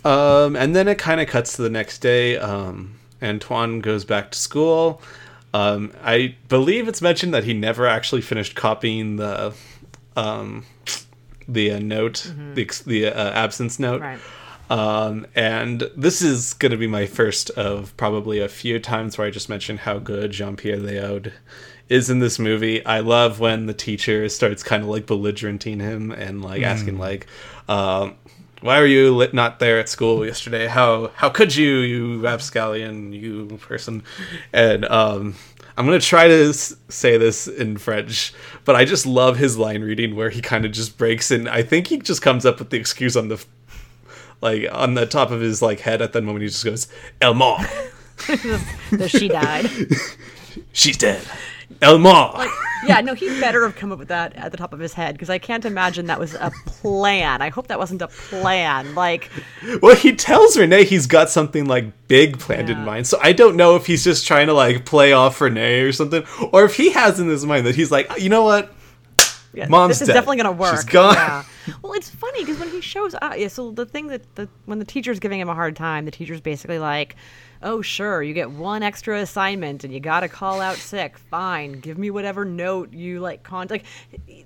Um, 0.04 0.56
and 0.56 0.74
then 0.74 0.88
it 0.88 0.98
kind 0.98 1.20
of 1.20 1.28
cuts 1.28 1.56
to 1.56 1.62
the 1.62 1.70
next 1.70 1.98
day. 2.00 2.36
Um, 2.36 2.98
Antoine 3.22 3.80
goes 3.80 4.04
back 4.04 4.32
to 4.32 4.38
school. 4.38 5.00
Um, 5.54 5.92
I 6.02 6.34
believe 6.48 6.88
it's 6.88 7.00
mentioned 7.00 7.32
that 7.34 7.44
he 7.44 7.54
never 7.54 7.86
actually 7.86 8.20
finished 8.20 8.54
copying 8.56 9.16
the 9.16 9.54
um, 10.16 10.66
the 11.46 11.70
uh, 11.72 11.78
note, 11.78 12.32
the 12.54 12.62
ex- 12.62 12.82
the 12.82 13.06
uh, 13.06 13.30
absence 13.30 13.78
note. 13.78 14.00
right 14.00 14.20
Um, 14.70 15.26
and 15.34 15.88
this 15.96 16.20
is 16.22 16.54
going 16.54 16.72
to 16.72 16.78
be 16.78 16.86
my 16.86 17.06
first 17.06 17.50
of 17.50 17.96
probably 17.96 18.40
a 18.40 18.48
few 18.48 18.78
times 18.80 19.18
where 19.18 19.26
I 19.26 19.30
just 19.30 19.48
mentioned 19.48 19.80
how 19.80 19.98
good 19.98 20.32
Jean 20.32 20.56
Pierre 20.56 20.78
Léaud 20.78 21.32
is 21.92 22.08
in 22.10 22.18
this 22.20 22.38
movie. 22.38 22.84
I 22.86 23.00
love 23.00 23.38
when 23.38 23.66
the 23.66 23.74
teacher 23.74 24.28
starts 24.28 24.62
kind 24.62 24.82
of 24.82 24.88
like 24.88 25.06
belligerenting 25.06 25.80
him 25.80 26.10
and 26.10 26.42
like 26.42 26.62
asking 26.62 26.98
like, 26.98 27.26
um, 27.68 28.14
"Why 28.62 28.78
were 28.80 28.86
you 28.86 29.14
lit- 29.14 29.34
not 29.34 29.58
there 29.58 29.78
at 29.78 29.88
school 29.88 30.24
yesterday? 30.24 30.66
How 30.66 31.10
how 31.14 31.28
could 31.28 31.54
you, 31.54 31.78
you 31.78 32.20
rapscallion, 32.20 33.12
you 33.12 33.58
person?" 33.60 34.02
And 34.52 34.84
um, 34.86 35.34
I'm 35.76 35.84
gonna 35.84 36.00
try 36.00 36.28
to 36.28 36.48
s- 36.48 36.74
say 36.88 37.18
this 37.18 37.46
in 37.46 37.76
French, 37.76 38.32
but 38.64 38.74
I 38.74 38.84
just 38.84 39.04
love 39.06 39.36
his 39.36 39.56
line 39.58 39.82
reading 39.82 40.16
where 40.16 40.30
he 40.30 40.40
kind 40.40 40.64
of 40.64 40.72
just 40.72 40.96
breaks 40.98 41.30
and 41.30 41.48
I 41.48 41.62
think 41.62 41.88
he 41.88 41.98
just 41.98 42.22
comes 42.22 42.44
up 42.46 42.58
with 42.58 42.70
the 42.70 42.76
excuse 42.78 43.16
on 43.16 43.28
the 43.28 43.44
like 44.40 44.66
on 44.72 44.94
the 44.94 45.06
top 45.06 45.30
of 45.30 45.40
his 45.40 45.62
like 45.62 45.80
head 45.80 46.02
at 46.02 46.12
that 46.14 46.22
moment. 46.22 46.42
He 46.42 46.48
just 46.48 46.64
goes, 46.64 46.88
"El 47.20 47.34
mort, 47.34 47.60
that 48.26 49.08
she 49.08 49.28
died 49.28 49.68
she's 50.72 50.96
dead." 50.96 51.22
El 51.80 51.98
mort. 51.98 52.48
yeah 52.86 53.00
no 53.00 53.14
he 53.14 53.28
better 53.40 53.62
have 53.62 53.76
come 53.76 53.92
up 53.92 53.98
with 53.98 54.08
that 54.08 54.34
at 54.34 54.50
the 54.50 54.56
top 54.58 54.72
of 54.72 54.80
his 54.80 54.92
head 54.92 55.14
because 55.14 55.30
i 55.30 55.38
can't 55.38 55.64
imagine 55.64 56.06
that 56.06 56.18
was 56.18 56.34
a 56.34 56.50
plan 56.66 57.40
i 57.40 57.48
hope 57.48 57.68
that 57.68 57.78
wasn't 57.78 58.02
a 58.02 58.08
plan 58.08 58.92
like 58.96 59.30
well, 59.80 59.94
he 59.94 60.14
tells 60.14 60.56
René 60.56 60.84
he's 60.84 61.06
got 61.06 61.30
something 61.30 61.66
like 61.66 61.92
big 62.08 62.38
planned 62.38 62.68
in 62.68 62.84
mind. 62.84 63.06
So 63.06 63.18
I 63.22 63.32
don't 63.32 63.56
know 63.56 63.76
if 63.76 63.86
he's 63.86 64.02
just 64.04 64.26
trying 64.26 64.48
to 64.48 64.52
like 64.52 64.84
play 64.84 65.12
off 65.12 65.38
René 65.38 65.88
or 65.88 65.92
something, 65.92 66.24
or 66.52 66.64
if 66.64 66.74
he 66.76 66.90
has 66.90 67.20
in 67.20 67.28
his 67.28 67.46
mind 67.46 67.66
that 67.66 67.74
he's 67.76 67.90
like, 67.92 68.10
you 68.20 68.28
know 68.28 68.42
what, 68.42 68.72
Yeah, 69.54 69.68
Mom's 69.68 69.94
this 69.98 70.02
is 70.02 70.08
dead. 70.08 70.14
definitely 70.14 70.38
gonna 70.38 70.52
work. 70.52 70.74
She's 70.74 70.84
gone. 70.84 71.14
Yeah. 71.14 71.44
Well, 71.80 71.92
it's 71.92 72.10
funny 72.10 72.40
because 72.40 72.58
when 72.58 72.70
he 72.70 72.80
shows 72.80 73.14
up, 73.22 73.38
yeah. 73.38 73.46
So 73.48 73.70
the 73.70 73.86
thing 73.86 74.08
that 74.08 74.34
the 74.34 74.48
when 74.66 74.78
the 74.80 74.84
teacher's 74.84 75.20
giving 75.20 75.38
him 75.40 75.48
a 75.48 75.54
hard 75.54 75.76
time, 75.76 76.04
the 76.04 76.10
teacher's 76.10 76.40
basically 76.40 76.80
like, 76.80 77.14
"Oh, 77.62 77.82
sure, 77.82 78.22
you 78.22 78.34
get 78.34 78.50
one 78.50 78.82
extra 78.82 79.20
assignment, 79.20 79.84
and 79.84 79.92
you 79.92 80.00
got 80.00 80.20
to 80.20 80.28
call 80.28 80.60
out 80.60 80.76
sick. 80.76 81.18
Fine, 81.18 81.80
give 81.80 81.98
me 81.98 82.10
whatever 82.10 82.44
note 82.44 82.92
you 82.92 83.20
like." 83.20 83.42
Con 83.42 83.66
like 83.70 83.84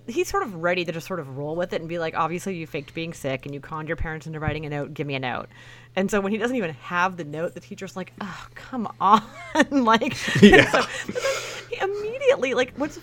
he's 0.06 0.28
sort 0.28 0.42
of 0.42 0.54
ready 0.56 0.84
to 0.84 0.92
just 0.92 1.06
sort 1.06 1.20
of 1.20 1.36
roll 1.36 1.56
with 1.56 1.72
it 1.72 1.80
and 1.80 1.88
be 1.88 1.98
like, 1.98 2.14
"Obviously, 2.16 2.56
you 2.56 2.66
faked 2.66 2.94
being 2.94 3.12
sick, 3.12 3.46
and 3.46 3.54
you 3.54 3.60
conned 3.60 3.88
your 3.88 3.96
parents 3.96 4.26
into 4.26 4.40
writing 4.40 4.66
a 4.66 4.68
note. 4.68 4.94
Give 4.94 5.06
me 5.06 5.14
a 5.14 5.20
note." 5.20 5.48
And 5.96 6.10
so 6.10 6.20
when 6.20 6.30
he 6.32 6.38
doesn't 6.38 6.56
even 6.56 6.74
have 6.74 7.16
the 7.16 7.24
note, 7.24 7.54
the 7.54 7.60
teacher's 7.60 7.96
like, 7.96 8.12
"Oh, 8.20 8.46
come 8.54 8.88
on!" 9.00 9.22
like, 9.70 10.14
Yeah. 10.42 10.70
so, 10.70 10.82
but 11.06 11.14
then 11.14 11.68
he 11.70 11.76
immediately 11.80 12.54
like 12.54 12.74
what's 12.76 12.98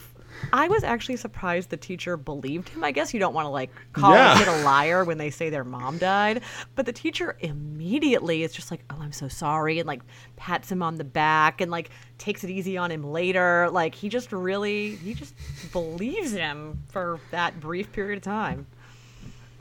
I 0.51 0.67
was 0.67 0.83
actually 0.83 1.17
surprised 1.17 1.69
the 1.69 1.77
teacher 1.77 2.17
believed 2.17 2.69
him. 2.69 2.83
I 2.83 2.91
guess 2.91 3.13
you 3.13 3.19
don't 3.19 3.33
want 3.33 3.45
to 3.45 3.49
like 3.49 3.69
call 3.93 4.13
Yeah. 4.13 4.35
a 4.35 4.37
kid 4.37 4.47
a 4.47 4.63
liar 4.63 5.03
when 5.05 5.17
they 5.17 5.29
say 5.29 5.49
their 5.49 5.63
mom 5.63 5.97
died, 5.97 6.41
but 6.75 6.85
the 6.85 6.93
teacher 6.93 7.37
immediately 7.39 8.43
is 8.43 8.51
just 8.53 8.69
like, 8.71 8.81
"Oh, 8.89 8.97
I'm 8.99 9.11
so 9.11 9.27
sorry," 9.27 9.79
and 9.79 9.87
like 9.87 10.01
pats 10.35 10.71
him 10.71 10.83
on 10.83 10.95
the 10.95 11.03
back 11.03 11.61
and 11.61 11.71
like 11.71 11.89
takes 12.17 12.43
it 12.43 12.49
easy 12.49 12.77
on 12.77 12.91
him 12.91 13.03
later. 13.03 13.69
Like 13.71 13.95
he 13.95 14.09
just 14.09 14.31
really 14.31 14.95
he 14.95 15.13
just 15.13 15.33
believes 15.71 16.31
him 16.31 16.83
for 16.91 17.19
that 17.31 17.59
brief 17.59 17.91
period 17.91 18.17
of 18.17 18.23
time. 18.23 18.67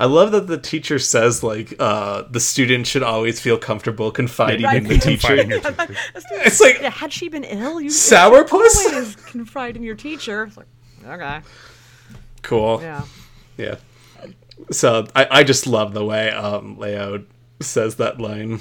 I 0.03 0.07
love 0.07 0.33
that 0.33 0.49
the 0.49 0.59
teacher 0.59 0.99
says 0.99 1.45
like 1.45 1.75
uh, 1.79 2.23
the 2.29 2.41
student 2.41 2.89
should 2.89 3.05
always 3.05 3.39
feel 3.41 3.57
comfortable 3.57 4.11
confiding 4.11 4.65
Right. 4.65 4.79
in 4.79 4.85
the 4.89 4.99
teacher. 4.99 5.37
Confiding 5.37 5.51
teacher. 5.63 5.97
It's 6.45 6.61
like 6.61 6.79
Yeah, 6.81 6.91
had 6.91 7.13
she 7.13 7.29
been 7.29 7.45
ill, 7.45 7.81
you 7.81 7.89
Sourpuss? 7.91 8.51
always 8.87 9.15
confide 9.17 9.77
in 9.77 9.85
your 9.85 9.95
teacher. 9.95 10.43
It's 10.45 10.57
like, 10.57 10.67
okay, 11.07 11.41
cool. 12.43 12.81
yeah. 12.83 13.05
Yeah. 13.57 13.77
So 14.73 15.07
I, 15.15 15.29
I 15.31 15.45
just 15.45 15.67
love 15.69 15.95
the 15.95 16.05
way 16.05 16.31
um, 16.31 16.77
Léaud 16.79 17.25
says 17.61 17.95
that 17.97 18.21
line. 18.21 18.61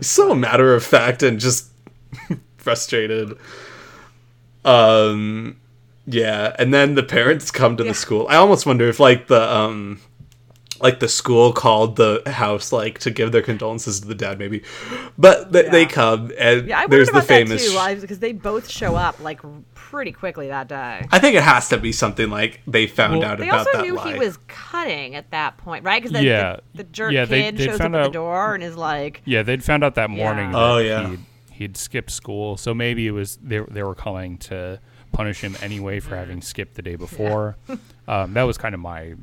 So 0.00 0.34
matter 0.34 0.74
of 0.74 0.82
fact 0.84 1.22
and 1.22 1.38
just 1.38 1.68
frustrated. 2.56 3.36
Um, 4.64 5.56
yeah, 6.06 6.54
and 6.58 6.72
then 6.72 6.94
the 6.94 7.02
parents 7.02 7.50
come 7.50 7.76
to 7.76 7.84
Yeah. 7.84 7.90
the 7.90 7.94
school. 7.94 8.26
I 8.28 8.36
almost 8.36 8.64
wonder 8.66 8.88
if 8.88 8.98
like 9.00 9.26
the 9.26 9.42
um, 9.54 10.00
like 10.80 11.00
the 11.00 11.08
school 11.08 11.52
called 11.52 11.96
the 11.96 12.22
house 12.26 12.72
like 12.72 12.98
to 13.00 13.10
give 13.10 13.32
their 13.32 13.42
condolences 13.42 14.00
to 14.00 14.06
the 14.08 14.14
dad, 14.14 14.38
maybe. 14.38 14.62
But 15.16 15.52
they, 15.52 15.68
they 15.68 15.86
come 15.86 16.32
and 16.38 16.66
Yeah, 16.68 16.78
I 16.78 16.80
wondered 16.82 16.96
there's 16.96 17.10
the 17.10 17.22
famous. 17.22 17.72
that 17.74 17.94
too, 17.94 18.00
because 18.00 18.18
they 18.18 18.32
both 18.32 18.68
show 18.70 18.94
up 18.96 19.20
like 19.20 19.40
pretty 19.74 20.12
quickly 20.12 20.48
that 20.48 20.68
day. 20.68 21.06
I 21.10 21.18
think 21.18 21.36
it 21.36 21.42
has 21.42 21.68
to 21.70 21.78
be 21.78 21.92
something 21.92 22.30
like 22.30 22.60
they 22.66 22.86
found 22.86 23.18
Well, 23.20 23.28
out 23.30 23.38
They 23.38 23.48
about 23.48 23.60
also 23.66 23.72
that 23.78 23.82
knew 23.84 23.94
lie. 23.94 24.12
he 24.12 24.18
was 24.18 24.38
cutting 24.48 25.14
at 25.14 25.30
that 25.30 25.56
point, 25.58 25.84
right? 25.84 26.02
Because 26.02 26.16
the, 26.18 26.24
Yeah. 26.24 26.56
the, 26.72 26.78
the 26.78 26.84
jerk 26.84 27.12
Yeah, 27.12 27.24
they- 27.24 27.42
kid 27.42 27.56
they 27.56 27.64
shows 27.66 27.74
up 27.76 27.80
found 27.80 27.96
at 27.96 28.04
the 28.04 28.10
door 28.10 28.54
and 28.54 28.62
is 28.62 28.76
like, 28.76 29.22
Yeah, 29.24 29.42
they'd 29.42 29.64
found 29.64 29.82
out 29.84 29.94
that 29.96 30.10
morning. 30.10 30.46
Yeah. 30.46 30.52
that 30.52 30.58
Oh, 30.58 30.78
yeah. 30.78 31.08
he'd, 31.10 31.20
he'd 31.52 31.76
skipped 31.76 32.10
school, 32.10 32.56
so 32.56 32.72
maybe 32.74 33.06
it 33.06 33.12
was 33.12 33.36
they 33.42 33.58
they 33.60 33.82
were 33.82 33.94
calling 33.94 34.38
to 34.38 34.80
punish 35.12 35.40
him 35.40 35.56
anyway 35.62 35.98
for 36.00 36.14
having 36.16 36.42
skipped 36.42 36.74
the 36.74 36.82
day 36.82 36.94
before. 36.94 37.56
um, 38.08 38.34
that 38.34 38.42
was 38.44 38.58
kind 38.58 38.74
of 38.74 38.80
my 38.80 39.14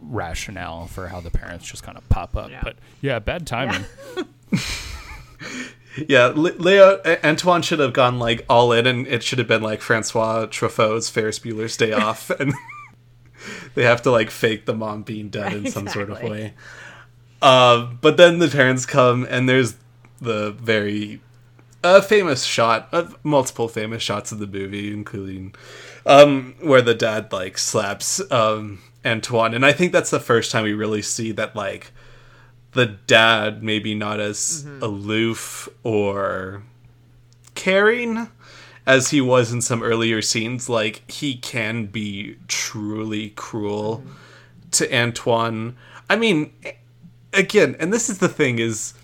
rationale 0.00 0.86
for 0.86 1.08
how 1.08 1.20
the 1.20 1.30
parents 1.30 1.66
just 1.66 1.82
kind 1.82 1.98
of 1.98 2.08
pop 2.08 2.36
up. 2.36 2.50
Yeah. 2.50 2.60
But 2.62 2.76
yeah, 3.00 3.18
bad 3.18 3.46
timing. 3.46 3.84
Yeah, 6.06 6.26
Le- 6.26 6.52
Léaud 6.52 7.24
Antoine 7.24 7.62
should 7.62 7.80
have 7.80 7.92
gone 7.92 8.18
like 8.18 8.44
all 8.48 8.72
in, 8.72 8.86
and 8.86 9.06
it 9.06 9.22
should 9.22 9.38
have 9.38 9.48
been 9.48 9.62
like 9.62 9.80
Francois 9.80 10.46
Truffaut's 10.46 11.08
Ferris 11.08 11.38
Bueller's 11.38 11.76
Day 11.76 11.92
Off, 11.92 12.30
and 12.30 12.54
they 13.74 13.84
have 13.84 14.02
to 14.02 14.10
like 14.10 14.30
fake 14.30 14.66
the 14.66 14.74
mom 14.74 15.02
being 15.02 15.28
dead 15.28 15.52
in 15.54 15.70
some 15.70 15.88
sort 15.88 16.10
of 16.10 16.22
way. 16.22 16.54
Uh, 17.40 17.86
but 18.00 18.16
then 18.16 18.38
the 18.38 18.48
parents 18.48 18.86
come, 18.86 19.26
and 19.28 19.48
there's 19.48 19.76
the 20.20 20.52
very 20.52 21.20
uh, 21.82 22.00
famous 22.00 22.44
shot 22.44 22.88
of 22.92 23.16
multiple 23.24 23.68
famous 23.68 24.02
shots 24.02 24.32
of 24.32 24.38
the 24.38 24.46
movie, 24.46 24.92
including 24.92 25.54
um, 26.06 26.54
where 26.60 26.82
the 26.82 26.94
dad 26.94 27.32
like 27.32 27.58
slaps 27.58 28.20
um, 28.30 28.80
Antoine, 29.08 29.54
and 29.54 29.64
I 29.64 29.72
think 29.72 29.92
that's 29.92 30.10
the 30.10 30.20
first 30.20 30.50
time 30.50 30.64
we 30.64 30.74
really 30.74 31.02
see 31.02 31.32
that 31.32 31.56
like 31.56 31.92
the 32.72 32.86
dad 32.86 33.62
maybe 33.62 33.94
not 33.94 34.20
as 34.20 34.64
mm-hmm. 34.64 34.82
aloof 34.82 35.68
or 35.82 36.62
caring 37.54 38.28
as 38.86 39.10
he 39.10 39.20
was 39.20 39.52
in 39.52 39.60
some 39.60 39.82
earlier 39.82 40.22
scenes. 40.22 40.68
Like 40.68 41.10
he 41.10 41.36
can 41.36 41.86
be 41.86 42.36
truly 42.46 43.30
cruel 43.30 43.98
mm-hmm. 43.98 44.70
to 44.72 44.96
Antoine. 44.96 45.76
I 46.08 46.16
mean 46.16 46.52
again 47.32 47.76
and 47.78 47.92
this 47.92 48.08
is 48.08 48.18
the 48.18 48.28
thing 48.28 48.58
is 48.58 48.94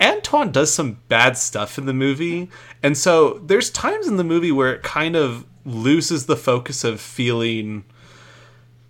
Antoine 0.00 0.50
does 0.50 0.72
some 0.72 0.98
bad 1.08 1.38
stuff 1.38 1.78
in 1.78 1.86
the 1.86 1.94
movie 1.94 2.50
and 2.82 2.96
so 2.96 3.38
there's 3.44 3.70
times 3.70 4.06
in 4.06 4.16
the 4.16 4.24
movie 4.24 4.52
where 4.52 4.74
it 4.74 4.82
kind 4.82 5.16
of 5.16 5.46
loses 5.64 6.26
the 6.26 6.36
focus 6.36 6.84
of 6.84 7.00
feeling 7.00 7.84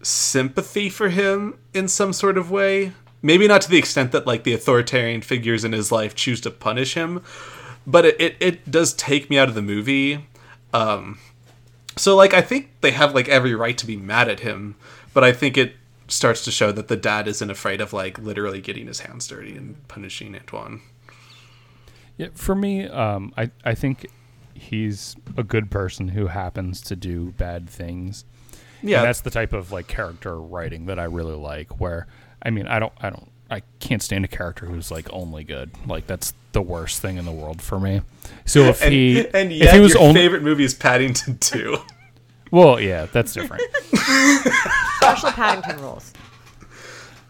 sympathy 0.02 0.88
for 0.88 1.08
him 1.08 1.58
in 1.74 1.88
some 1.88 2.12
sort 2.12 2.38
of 2.38 2.50
way. 2.50 2.92
Maybe 3.20 3.48
not 3.48 3.62
to 3.62 3.70
the 3.70 3.78
extent 3.78 4.12
that 4.12 4.26
like 4.26 4.44
the 4.44 4.54
authoritarian 4.54 5.22
figures 5.22 5.64
in 5.64 5.72
his 5.72 5.90
life 5.90 6.14
choose 6.14 6.40
to 6.42 6.50
punish 6.50 6.94
him, 6.94 7.22
but 7.86 8.04
it, 8.04 8.20
it, 8.20 8.36
it 8.40 8.70
does 8.70 8.92
take 8.94 9.28
me 9.28 9.38
out 9.38 9.48
of 9.48 9.54
the 9.54 9.62
movie. 9.62 10.26
Um, 10.72 11.18
so 11.96 12.14
like 12.14 12.32
I 12.32 12.42
think 12.42 12.70
they 12.80 12.92
have 12.92 13.14
like 13.14 13.28
every 13.28 13.54
right 13.54 13.76
to 13.78 13.86
be 13.86 13.96
mad 13.96 14.28
at 14.28 14.40
him, 14.40 14.76
but 15.12 15.24
I 15.24 15.32
think 15.32 15.56
it 15.56 15.74
starts 16.06 16.44
to 16.44 16.50
show 16.50 16.72
that 16.72 16.88
the 16.88 16.96
dad 16.96 17.28
isn't 17.28 17.50
afraid 17.50 17.80
of 17.80 17.92
like 17.92 18.18
literally 18.18 18.60
getting 18.60 18.86
his 18.86 19.00
hands 19.00 19.26
dirty 19.26 19.56
and 19.56 19.86
punishing 19.88 20.34
Antoine. 20.34 20.80
Yeah, 22.16 22.28
for 22.34 22.54
me, 22.54 22.86
um, 22.88 23.32
I 23.36 23.50
I 23.64 23.74
think 23.74 24.06
he's 24.54 25.16
a 25.36 25.42
good 25.42 25.70
person 25.70 26.08
who 26.08 26.26
happens 26.26 26.80
to 26.82 26.96
do 26.96 27.32
bad 27.32 27.68
things. 27.68 28.24
Yeah, 28.82 28.98
and 28.98 29.06
that's 29.08 29.20
the 29.22 29.30
type 29.30 29.52
of 29.52 29.72
like 29.72 29.86
character 29.88 30.40
writing 30.40 30.86
that 30.86 30.98
I 30.98 31.04
really 31.04 31.34
like. 31.36 31.80
Where 31.80 32.06
I 32.42 32.50
mean, 32.50 32.66
I 32.66 32.78
don't, 32.78 32.92
I 33.00 33.10
don't, 33.10 33.30
I 33.50 33.62
can't 33.80 34.02
stand 34.02 34.24
a 34.24 34.28
character 34.28 34.66
who's 34.66 34.90
like 34.90 35.12
only 35.12 35.44
good. 35.44 35.70
Like 35.86 36.06
that's 36.06 36.32
the 36.52 36.62
worst 36.62 37.00
thing 37.02 37.16
in 37.16 37.24
the 37.24 37.32
world 37.32 37.60
for 37.60 37.78
me. 37.80 38.02
So 38.46 38.60
if 38.64 38.82
and, 38.82 38.92
he, 38.92 39.26
and 39.34 39.52
if 39.52 39.70
he 39.72 39.80
was 39.80 39.94
your 39.94 40.02
only, 40.02 40.20
favorite 40.20 40.42
movie 40.42 40.64
is 40.64 40.74
Paddington 40.74 41.38
2. 41.40 41.76
well, 42.50 42.80
yeah, 42.80 43.06
that's 43.06 43.32
different. 43.32 43.62
special 44.96 45.30
Paddington 45.32 45.80
rules. 45.82 46.12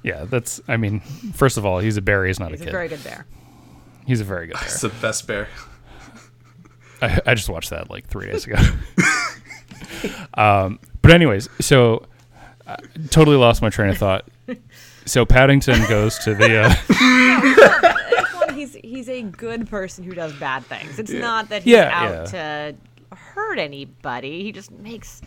yeah, 0.03 0.25
that's. 0.25 0.61
I 0.69 0.77
mean, 0.77 1.01
first 1.33 1.57
of 1.57 1.65
all, 1.67 1.79
he's 1.81 1.97
a 1.97 2.03
bear. 2.03 2.25
He's 2.27 2.39
not 2.41 2.51
He's 2.51 2.61
a 2.61 2.65
a 2.65 2.67
kid. 2.67 2.73
very 2.73 2.89
good 2.89 3.03
bear. 3.05 3.27
he's 4.07 4.21
a 4.21 4.25
very 4.25 4.47
good 4.49 4.57
it's 4.63 4.83
bear. 4.83 4.91
the 4.91 4.97
best 5.01 5.27
bear. 5.27 5.49
I, 7.01 7.21
I 7.27 7.35
just 7.35 7.49
watched 7.49 7.71
that 7.71 7.91
like 7.91 8.07
three 8.09 8.27
days 8.27 8.45
ago. 8.47 8.57
um, 10.35 10.79
but 11.03 11.11
anyways, 11.13 11.49
so 11.61 12.07
I 12.67 12.77
totally 13.11 13.37
lost 13.37 13.63
my 13.63 13.71
train 13.71 13.91
of 13.91 13.99
thought. 13.99 14.29
So 15.07 15.25
Paddington 15.25 15.89
goes 15.89 16.19
to 16.19 16.35
the. 16.35 16.59
Uh, 16.99 18.53
he's 18.53 18.75
he's 18.75 19.09
a 19.09 19.23
good 19.23 19.67
person 19.67 20.05
who 20.05 20.13
does 20.13 20.35
bad 20.35 20.67
things. 20.67 20.99
It's 20.99 21.11
not 21.11 21.49
that 21.49 21.63
he's 21.63 21.73
Yeah, 21.73 21.91
out 21.95 22.27
to 22.27 22.75
hurt 23.17 23.59
anybody. 23.59 24.43
He 24.43 24.53
just 24.53 24.71
makes 24.71 25.23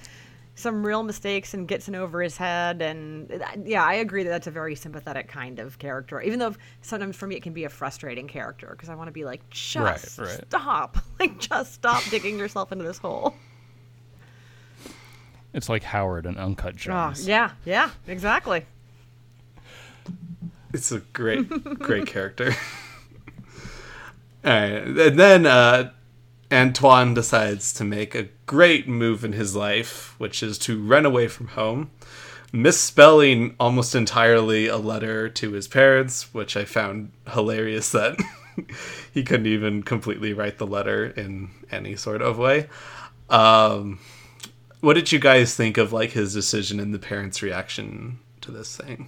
some 0.54 0.86
real 0.86 1.02
mistakes 1.02 1.56
and 1.56 1.68
gets 1.68 1.88
in 1.88 1.96
over 1.96 2.22
his 2.22 2.38
head. 2.38 2.84
And 2.84 3.32
uh, 3.32 3.46
yeah, 3.66 3.84
I 3.84 3.96
agree 3.96 4.22
that 4.22 4.30
that's 4.30 4.46
a 4.46 4.52
very 4.52 4.76
sympathetic 4.76 5.28
kind 5.28 5.58
of 5.58 5.80
character. 5.80 6.22
Even 6.22 6.38
though 6.38 6.54
sometimes 6.82 7.16
for 7.16 7.26
me 7.26 7.36
it 7.36 7.42
can 7.42 7.54
be 7.54 7.64
a 7.64 7.70
frustrating 7.70 8.28
character 8.28 8.68
because 8.72 8.90
I 8.90 8.94
want 8.94 9.08
to 9.08 9.12
be 9.12 9.26
like, 9.26 9.50
just 9.50 10.20
Right, 10.20 10.28
right. 10.28 10.42
stop, 10.48 10.98
like 11.20 11.40
just 11.40 11.74
stop 11.74 12.04
digging 12.12 12.38
yourself 12.38 12.72
into 12.72 12.84
this 12.84 13.00
hole. 13.00 13.34
It's 15.54 15.70
like 15.70 15.84
Howard 15.84 16.26
and 16.26 16.38
Uncut 16.38 16.74
Oh, 16.76 16.78
Gems. 16.78 17.28
yeah, 17.28 17.52
yeah, 17.66 17.90
exactly. 18.08 18.66
It's 20.74 20.92
a 20.92 21.00
great, 21.00 21.50
great 21.80 22.08
character. 22.08 22.54
All 24.44 24.52
right, 24.52 24.72
and 24.84 25.20
then 25.20 25.46
uh, 25.46 25.92
Antoine 26.52 27.14
decides 27.14 27.74
to 27.74 27.84
make 27.84 28.16
a 28.16 28.30
great 28.46 28.88
move 28.88 29.24
in 29.24 29.34
his 29.34 29.56
life, 29.56 30.16
which 30.18 30.42
is 30.42 30.58
to 30.60 30.82
run 30.82 31.06
away 31.06 31.28
from 31.28 31.50
home, 31.50 31.92
misspelling 32.52 33.56
almost 33.60 33.94
entirely 33.94 34.68
a 34.68 34.78
letter 34.78 35.30
to 35.30 35.52
his 35.52 35.68
parents, 35.68 36.34
which 36.34 36.58
I 36.58 36.66
found 36.66 37.12
hilarious 37.34 37.92
that 37.92 38.18
he 39.14 39.24
couldn't 39.24 39.46
even 39.48 39.84
completely 39.84 40.34
write 40.34 40.58
the 40.58 40.68
letter 40.68 41.06
in 41.06 41.52
any 41.72 41.96
sort 41.96 42.22
of 42.22 42.38
way. 42.38 42.68
Um, 43.30 44.00
what 44.82 44.96
did 44.96 45.12
you 45.12 45.20
guys 45.20 45.56
think 45.56 45.78
of 45.78 45.94
like 45.94 46.12
his 46.12 46.34
decision 46.34 46.80
and 46.80 46.94
the 46.94 47.00
parents' 47.00 47.42
reaction 47.42 48.20
to 48.42 48.52
this 48.52 48.76
thing? 48.76 49.08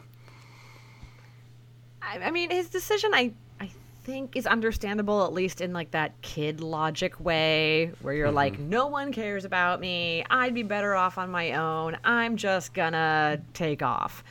I, 2.02 2.20
I 2.20 2.32
mean, 2.32 2.52
his 2.52 2.70
decision, 2.70 3.12
I, 3.14 3.34
I 3.60 3.70
think 4.04 4.36
is 4.36 4.46
understandable, 4.46 5.26
at 5.26 5.34
least 5.34 5.62
in 5.62 5.74
like 5.74 5.92
that 5.92 6.22
kid 6.22 6.62
logic 6.62 7.20
way, 7.20 7.92
where 8.02 8.14
you're 8.14 8.32
like, 8.32 8.60
no 8.60 8.88
one 8.88 9.12
cares 9.12 9.46
about 9.46 9.80
me. 9.80 10.24
I'd 10.30 10.54
be 10.54 10.64
better 10.64 10.96
off 10.96 11.18
on 11.18 11.32
my 11.32 11.54
own. 11.54 11.98
I'm 12.04 12.38
just 12.38 12.74
gonna 12.74 13.42
take 13.54 13.82
off. 13.82 14.24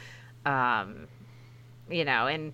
Um, 0.47 1.09
you 1.90 2.05
know, 2.05 2.26
and 2.26 2.53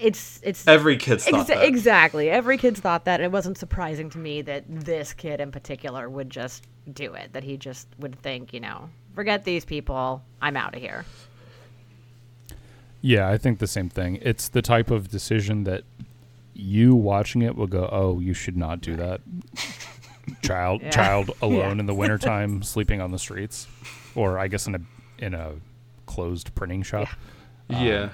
it's 0.00 0.40
it's 0.42 0.66
Every 0.66 0.96
kid's 0.96 1.24
thought 1.26 1.46
that. 1.48 1.64
exactly. 1.64 2.30
Every 2.30 2.56
kid's 2.58 2.80
thought 2.80 3.04
that. 3.06 3.20
It 3.20 3.30
wasn't 3.32 3.58
surprising 3.58 4.10
to 4.10 4.18
me 4.18 4.42
that 4.42 4.64
this 4.68 5.12
kid 5.12 5.40
in 5.40 5.50
particular 5.52 6.08
would 6.08 6.30
just 6.30 6.66
do 6.92 7.14
it. 7.14 7.32
That 7.32 7.44
he 7.44 7.56
just 7.56 7.88
would 7.98 8.18
think, 8.20 8.52
you 8.52 8.60
know, 8.60 8.88
forget 9.14 9.44
these 9.44 9.64
people. 9.64 10.22
I'm 10.40 10.56
out 10.56 10.74
of 10.74 10.80
here. 10.80 11.04
Yeah, 13.00 13.28
I 13.28 13.38
think 13.38 13.58
the 13.58 13.66
same 13.66 13.88
thing. 13.88 14.18
It's 14.22 14.48
the 14.48 14.62
type 14.62 14.90
of 14.90 15.08
decision 15.08 15.64
that 15.64 15.84
you 16.54 16.94
watching 16.96 17.42
it 17.42 17.54
will 17.54 17.68
go, 17.68 17.88
"Oh, 17.92 18.18
you 18.20 18.34
should 18.34 18.56
not 18.56 18.80
do 18.80 18.96
that." 18.96 19.20
child 20.42 20.82
Yeah. 20.82 20.90
child 20.90 21.30
alone 21.42 21.76
Yeah. 21.76 21.80
in 21.80 21.86
the 21.86 21.94
wintertime 21.94 22.62
sleeping 22.74 23.00
on 23.00 23.12
the 23.12 23.18
streets 23.18 23.66
or 24.14 24.38
I 24.38 24.46
guess 24.48 24.66
in 24.66 24.74
a 24.74 24.80
in 25.18 25.32
a 25.32 25.52
closed 26.06 26.54
printing 26.54 26.82
shop. 26.82 27.08
yeah. 27.68 28.02
Um, 28.04 28.10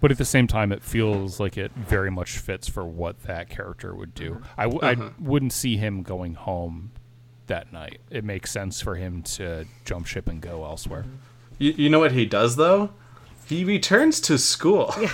But 0.00 0.10
at 0.10 0.18
the 0.18 0.24
same 0.24 0.46
time 0.46 0.72
it 0.72 0.82
feels 0.82 1.38
like 1.40 1.58
it 1.58 1.72
very 1.72 2.10
much 2.10 2.38
fits 2.38 2.68
for 2.68 2.84
what 2.84 3.22
that 3.24 3.48
character 3.50 3.94
would 3.94 4.14
do. 4.14 4.40
I 4.56 4.62
w- 4.64 4.80
I 4.82 4.92
Uh-huh. 4.92 5.10
wouldn't 5.18 5.52
see 5.52 5.76
him 5.76 6.02
going 6.02 6.34
home 6.34 6.92
that 7.48 7.72
night. 7.72 8.00
It 8.10 8.24
makes 8.24 8.50
sense 8.50 8.80
for 8.80 8.94
him 8.96 9.22
to 9.22 9.66
jump 9.84 10.06
ship 10.06 10.28
and 10.28 10.40
go 10.40 10.64
elsewhere. 10.64 11.04
You, 11.58 11.72
you 11.76 11.88
know 11.90 11.98
what 11.98 12.12
he 12.12 12.24
does 12.24 12.56
though? 12.56 12.90
He 13.46 13.64
returns 13.64 14.20
to 14.22 14.38
school. 14.38 14.94
Yeah. 15.00 15.12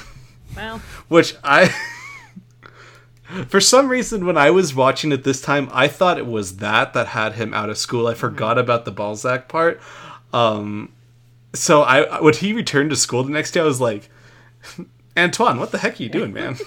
Well, 0.55 0.79
Which 1.09 1.35
I 1.43 1.75
For 3.49 3.61
some 3.61 3.89
reason 3.89 4.25
when 4.25 4.37
I 4.39 4.51
was 4.53 4.73
watching 4.75 5.11
it 5.11 5.25
this 5.25 5.41
time, 5.41 5.69
I 5.73 5.89
thought 5.89 6.17
it 6.17 6.27
was 6.27 6.59
that 6.59 6.93
that 6.93 7.09
had 7.09 7.33
him 7.33 7.53
out 7.55 7.69
of 7.71 7.77
school. 7.79 8.07
I 8.07 8.15
forgot 8.15 8.57
about 8.57 8.85
the 8.85 8.93
Balzac 8.93 9.49
part. 9.49 9.81
Um 10.33 10.93
so 11.53 11.83
I 11.83 12.21
when 12.21 12.35
he 12.35 12.53
returned 12.53 12.91
to 12.91 12.97
school 12.97 13.25
the 13.25 13.31
next 13.33 13.51
day 13.53 13.61
I 13.61 13.65
was 13.65 13.81
like, 13.81 14.09
"Antoine, 15.17 15.59
what 15.59 15.73
the 15.73 15.79
heck 15.79 15.99
are 15.99 16.03
you 16.03 16.09
doing, 16.09 16.33
man?" 16.33 16.57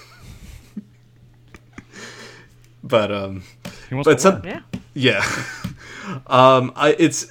but 2.82 3.12
um 3.12 3.42
He 3.88 3.94
wants 3.94 4.08
But 4.08 4.14
to 4.14 4.20
some- 4.20 4.42
yeah. 4.44 4.60
yeah. 4.94 5.24
um, 6.26 6.72
I 6.76 6.94
it's 6.98 7.26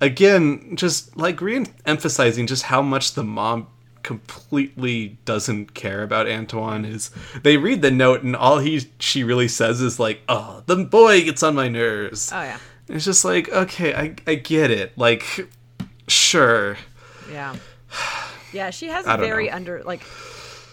again 0.00 0.76
just 0.76 1.16
like 1.16 1.40
re-emphasizing 1.40 2.46
just 2.46 2.64
how 2.64 2.82
much 2.82 3.14
the 3.14 3.24
mom 3.24 3.66
completely 4.02 5.18
doesn't 5.24 5.74
care 5.74 6.02
about 6.02 6.26
Antoine 6.28 6.84
is 6.84 7.10
they 7.42 7.56
read 7.58 7.82
the 7.82 7.90
note 7.90 8.22
and 8.22 8.34
all 8.34 8.58
he 8.58 8.88
she 8.98 9.22
really 9.22 9.48
says 9.48 9.80
is 9.82 10.00
like 10.00 10.20
oh 10.28 10.62
the 10.66 10.76
boy 10.76 11.22
gets 11.24 11.42
on 11.42 11.54
my 11.54 11.68
nerves 11.68 12.30
Oh 12.32 12.40
yeah. 12.40 12.58
it's 12.88 13.04
just 13.04 13.24
like 13.24 13.50
okay 13.50 13.94
I, 13.94 14.14
I 14.26 14.36
get 14.36 14.70
it 14.70 14.96
like 14.96 15.48
sure 16.06 16.78
Yeah. 17.30 17.56
Yeah, 18.52 18.70
she 18.70 18.88
has 18.88 19.04
very 19.06 19.48
know. 19.48 19.54
under 19.56 19.82
like 19.84 20.02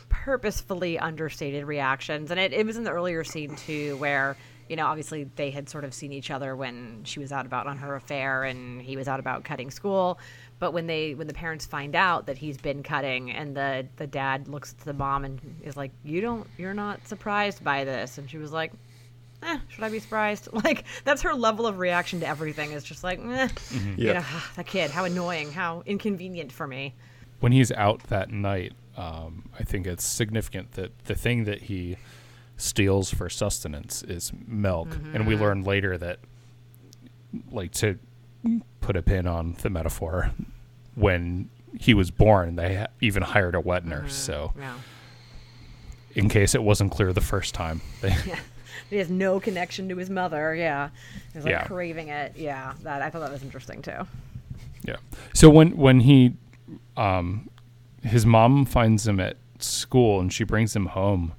purposefully 0.10 0.98
understated 1.00 1.66
reactions. 1.66 2.32
And 2.32 2.40
it, 2.40 2.54
it 2.54 2.66
was 2.66 2.78
in 2.78 2.84
the 2.84 2.92
earlier 2.92 3.24
scene 3.24 3.56
too 3.56 3.98
where, 3.98 4.36
you 4.70 4.76
know, 4.76 4.86
obviously 4.88 5.26
they 5.36 5.52
had 5.52 5.70
sort 5.70 5.84
of 5.84 5.94
seen 5.94 6.12
each 6.12 6.32
other 6.32 6.56
when 6.56 7.04
she 7.04 7.20
was 7.20 7.32
out 7.32 7.46
about 7.46 7.68
on 7.68 7.78
her 7.78 7.96
affair 7.96 8.44
and 8.44 8.82
he 8.82 8.98
was 8.98 9.08
out 9.08 9.20
about 9.20 9.44
cutting 9.44 9.70
school. 9.72 10.20
But 10.58 10.72
when 10.72 10.88
they 10.88 11.14
when 11.16 11.28
the 11.28 11.34
parents 11.34 11.66
find 11.66 11.96
out 11.96 12.28
that 12.28 12.38
he's 12.38 12.58
been 12.58 12.82
cutting 12.82 13.32
and 13.32 13.56
the 13.56 13.88
the 13.98 14.08
dad 14.08 14.48
looks 14.48 14.74
to 14.74 14.86
the 14.86 14.94
mom 14.94 15.26
and 15.26 15.40
is 15.64 15.76
like, 15.78 15.92
You 16.04 16.22
don't 16.22 16.48
you're 16.58 16.74
not 16.74 17.08
surprised 17.08 17.64
by 17.64 17.84
this 17.84 18.18
and 18.18 18.30
she 18.30 18.38
was 18.38 18.52
like 18.52 18.72
Eh, 19.44 19.60
should 19.68 19.84
I 19.84 19.90
be 19.90 20.00
surprised? 20.00 20.48
Like 20.54 20.86
that's 21.04 21.22
her 21.24 21.34
level 21.36 21.68
of 21.68 21.78
reaction 21.78 22.22
to 22.22 22.28
everything 22.28 22.72
is 22.72 22.84
just 22.84 23.04
like, 23.04 23.20
eh, 23.20 23.50
you 23.98 24.08
Yeah. 24.08 24.14
know, 24.22 24.26
that 24.56 24.66
kid, 24.66 24.90
how 24.92 25.04
annoying, 25.04 25.52
how 25.52 25.84
inconvenient 25.86 26.52
for 26.52 26.66
me. 26.66 26.96
When 27.46 27.52
he's 27.52 27.72
out 27.74 28.02
that 28.10 28.32
night, 28.32 28.74
um, 28.98 29.44
I 29.60 29.62
think 29.64 29.86
it's 29.86 30.04
significant 30.04 30.72
that 30.72 30.98
the 31.06 31.14
thing 31.14 31.44
that 31.44 31.62
he 31.62 31.96
steals 32.58 33.14
for 33.14 33.30
sustenance 33.30 34.02
is 34.02 34.32
milk, 34.48 34.98
and 35.14 35.28
we 35.28 35.36
learn 35.36 35.64
later 35.64 35.96
that, 35.96 36.18
like, 37.52 37.72
to 37.74 38.00
put 38.82 38.96
a 38.96 39.04
pin 39.04 39.28
on 39.28 39.56
the 39.62 39.70
metaphor, 39.70 40.32
when 40.96 41.52
he 41.80 41.94
was 41.94 42.10
born, 42.10 42.56
they 42.56 42.78
ha- 42.78 42.88
even 43.00 43.22
hired 43.22 43.54
a 43.54 43.60
wet 43.60 43.86
nurse. 43.86 44.16
So, 44.16 44.52
Yeah. 44.58 44.74
in 46.16 46.28
case 46.28 46.56
it 46.56 46.64
wasn't 46.64 46.92
clear 46.94 47.14
the 47.14 47.22
first 47.22 47.54
time, 47.54 47.82
they, 48.02 48.16
He 48.90 48.96
has 48.98 49.12
no 49.12 49.40
connection 49.40 49.88
to 49.90 49.98
his 49.98 50.10
mother. 50.10 50.56
Yeah. 50.56 50.90
He's 51.32 51.44
like 51.44 51.52
Yeah. 51.52 51.66
craving 51.68 52.08
it. 52.08 52.34
Yeah. 52.38 52.74
That 52.82 53.04
I 53.04 53.12
thought 53.12 53.20
that 53.22 53.32
was 53.32 53.44
interesting 53.44 53.84
too. 53.84 54.08
Yeah. 54.84 54.96
So 55.34 55.48
when 55.50 55.76
when 55.78 56.00
he, 56.00 56.34
um, 56.98 57.50
his 58.04 58.26
mom 58.26 58.66
finds 58.66 59.08
him 59.08 59.20
at 59.20 59.38
school 59.60 60.20
and 60.20 60.32
she 60.32 60.44
brings 60.44 60.76
him 60.76 60.88
home, 60.88 61.34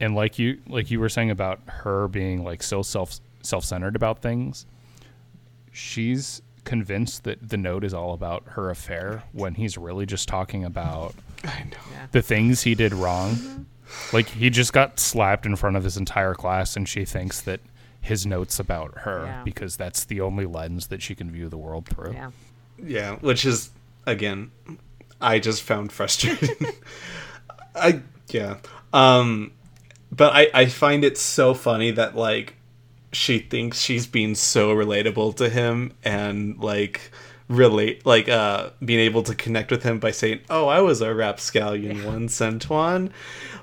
and 0.00 0.14
like 0.14 0.38
you 0.38 0.58
like 0.68 0.90
you 0.90 1.00
were 1.00 1.08
saying 1.08 1.30
about 1.30 1.60
her 1.66 2.08
being 2.08 2.44
like 2.44 2.62
so 2.62 2.82
self 2.82 3.18
self 3.42 3.64
centered 3.64 3.96
about 3.96 4.20
things, 4.22 4.66
she's 5.72 6.42
convinced 6.64 7.24
that 7.24 7.48
the 7.48 7.56
note 7.56 7.84
is 7.84 7.94
all 7.94 8.12
about 8.12 8.42
her 8.48 8.70
affair 8.70 9.22
when 9.32 9.54
he's 9.54 9.78
really 9.78 10.04
just 10.04 10.26
talking 10.28 10.64
about 10.64 11.14
I 11.44 11.60
know 11.64 11.76
Yeah. 11.92 12.06
the 12.12 12.22
things 12.22 12.62
he 12.62 12.74
did 12.74 12.92
wrong. 12.92 13.66
Like 14.12 14.28
he 14.28 14.50
just 14.50 14.72
got 14.72 14.98
slapped 14.98 15.46
in 15.46 15.54
front 15.54 15.76
of 15.76 15.84
his 15.84 15.96
entire 15.96 16.34
class, 16.34 16.76
and 16.76 16.88
she 16.88 17.04
thinks 17.04 17.40
that 17.42 17.60
his 18.00 18.26
note's 18.26 18.58
about 18.58 18.98
her 18.98 19.24
Yeah. 19.26 19.42
because 19.44 19.76
that's 19.76 20.04
the 20.04 20.20
only 20.20 20.44
lens 20.44 20.88
that 20.88 21.02
she 21.02 21.14
can 21.14 21.30
view 21.30 21.48
the 21.48 21.56
world 21.58 21.86
through. 21.86 22.12
Yeah. 22.14 22.30
Yeah, 22.84 23.14
which 23.16 23.44
is 23.46 23.70
again, 24.06 24.50
I 25.20 25.38
just 25.38 25.62
found 25.62 25.92
frustrating. 25.92 26.72
I 27.74 28.02
yeah, 28.28 28.58
um, 28.92 29.52
but 30.10 30.32
I 30.34 30.48
I 30.54 30.66
find 30.66 31.04
it 31.04 31.18
so 31.18 31.54
funny 31.54 31.90
that 31.92 32.16
like 32.16 32.54
she 33.12 33.38
thinks 33.38 33.80
she's 33.80 34.06
being 34.06 34.34
so 34.34 34.74
relatable 34.74 35.36
to 35.36 35.48
him 35.48 35.92
and 36.04 36.58
like 36.58 37.10
relate 37.48 38.04
like 38.04 38.28
uh 38.28 38.70
being 38.84 38.98
able 38.98 39.22
to 39.22 39.34
connect 39.34 39.70
with 39.70 39.84
him 39.84 40.00
by 40.00 40.10
saying 40.10 40.40
oh 40.50 40.66
i 40.66 40.80
was 40.80 41.00
a 41.00 41.14
rapscallion 41.14 42.04
once 42.04 42.40
antoine. 42.42 43.12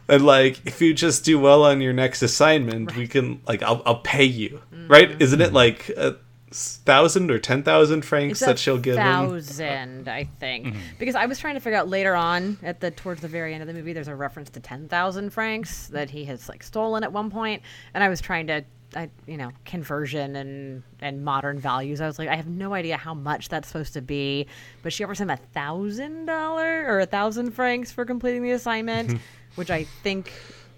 And 0.08 0.26
like 0.26 0.66
if 0.66 0.82
you 0.82 0.94
just 0.94 1.24
do 1.24 1.40
well 1.40 1.64
on 1.64 1.82
your 1.82 1.94
next 1.94 2.22
assignment 2.22 2.96
we 2.96 3.08
can 3.08 3.42
like 3.48 3.62
i'll, 3.62 3.82
I'll 3.86 4.00
pay 4.00 4.24
you. 4.26 4.62
Right? 4.88 5.22
Isn't 5.22 5.42
it 5.42 5.54
like 5.54 5.90
a 5.90 6.18
thousand 6.54 7.32
or 7.32 7.40
ten 7.40 7.64
thousand 7.64 8.04
francs 8.04 8.42
It's 8.42 8.48
that 8.48 8.56
a 8.56 8.58
she'll 8.58 8.78
give 8.78 8.98
him 8.98 9.04
thousand, 9.04 10.08
I 10.08 10.26
think, 10.40 10.68
mm-hmm. 10.68 10.80
because 11.00 11.16
I 11.16 11.26
was 11.26 11.40
trying 11.40 11.56
to 11.56 11.60
figure 11.60 11.78
out 11.78 11.90
later 11.90 12.16
on 12.16 12.58
at 12.64 12.80
the 12.80 12.92
towards 12.92 13.22
the 13.22 13.28
very 13.28 13.54
end 13.54 13.62
of 13.62 13.68
the 13.68 13.74
movie. 13.74 13.94
There's 13.94 14.08
a 14.08 14.16
reference 14.16 14.50
to 14.52 14.60
ten 14.60 14.88
thousand 14.88 15.32
francs 15.32 15.88
that 15.88 16.10
he 16.10 16.26
has 16.26 16.50
like 16.50 16.64
stolen 16.64 17.04
at 17.04 17.12
one 17.12 17.30
point, 17.30 17.62
and 17.94 18.04
I 18.04 18.10
was 18.10 18.22
trying 18.22 18.48
to, 18.48 18.64
I 18.96 19.10
you 19.26 19.38
know, 19.38 19.52
conversion 19.66 20.36
and 20.36 20.84
and 21.02 21.24
modern 21.24 21.60
values. 21.60 22.02
I 22.02 22.08
was 22.08 22.20
like, 22.20 22.30
I 22.30 22.36
have 22.36 22.48
no 22.48 22.74
idea 22.74 22.98
how 22.98 23.14
much 23.14 23.50
that's 23.50 23.68
supposed 23.68 23.94
to 23.94 24.02
be, 24.02 24.48
but 24.82 24.94
she 24.94 25.04
offers 25.04 25.20
him 25.20 25.30
a 25.30 25.38
thousand 25.38 26.26
dollar 26.26 26.86
or 26.88 27.00
a 27.00 27.06
thousand 27.06 27.52
francs 27.52 27.92
for 27.92 28.06
completing 28.06 28.44
the 28.44 28.52
assignment, 28.52 29.10
mm-hmm. 29.10 29.18
which 29.56 29.72
I 29.72 29.86
think 30.04 30.32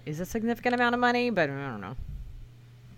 is 0.06 0.20
a 0.20 0.26
significant 0.26 0.74
amount 0.74 0.94
of 0.94 1.00
money, 1.00 1.30
but 1.30 1.50
I 1.50 1.68
don't 1.68 1.80
know. 1.80 1.96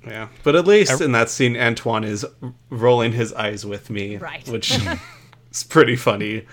Yeah, 0.06 0.28
but 0.44 0.54
at 0.56 0.66
least 0.66 1.00
in 1.00 1.12
that 1.12 1.28
scene, 1.28 1.56
Antoine 1.56 2.04
is 2.04 2.24
rolling 2.70 3.12
his 3.12 3.32
eyes 3.34 3.66
with 3.66 3.90
me, 3.90 4.16
Right. 4.16 4.46
Which 4.48 4.78
is 5.52 5.64
pretty 5.64 5.96
funny. 5.96 6.46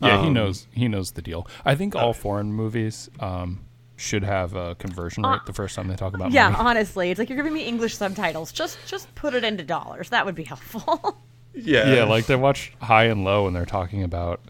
Yeah, 0.00 0.20
he 0.22 0.28
Um, 0.28 0.32
knows 0.32 0.66
he 0.72 0.88
knows 0.88 1.12
the 1.12 1.22
deal. 1.22 1.46
I 1.64 1.74
think 1.74 1.94
all 1.94 2.12
foreign 2.14 2.52
movies 2.52 3.10
um, 3.20 3.60
should 3.96 4.24
have 4.24 4.54
a 4.54 4.74
conversion 4.76 5.24
rate 5.24 5.40
the 5.46 5.52
first 5.52 5.76
time 5.76 5.88
they 5.88 5.94
talk 5.96 6.14
about 6.14 6.32
Yeah, 6.32 6.48
money. 6.50 6.64
honestly, 6.70 7.10
it's 7.10 7.18
like 7.18 7.28
you're 7.28 7.36
giving 7.36 7.52
me 7.52 7.64
English 7.64 7.96
subtitles. 7.96 8.50
Just 8.50 8.78
just 8.86 9.14
put 9.14 9.34
it 9.34 9.44
into 9.44 9.62
dollars. 9.62 10.08
That 10.08 10.24
would 10.26 10.34
be 10.34 10.44
helpful. 10.44 11.18
Yeah, 11.52 11.92
Yeah, 11.94 12.04
like 12.04 12.26
they 12.26 12.36
watch 12.36 12.72
High 12.80 13.06
and 13.06 13.24
Low 13.24 13.48
and 13.48 13.56
they're 13.56 13.66
talking 13.66 14.04
about 14.04 14.40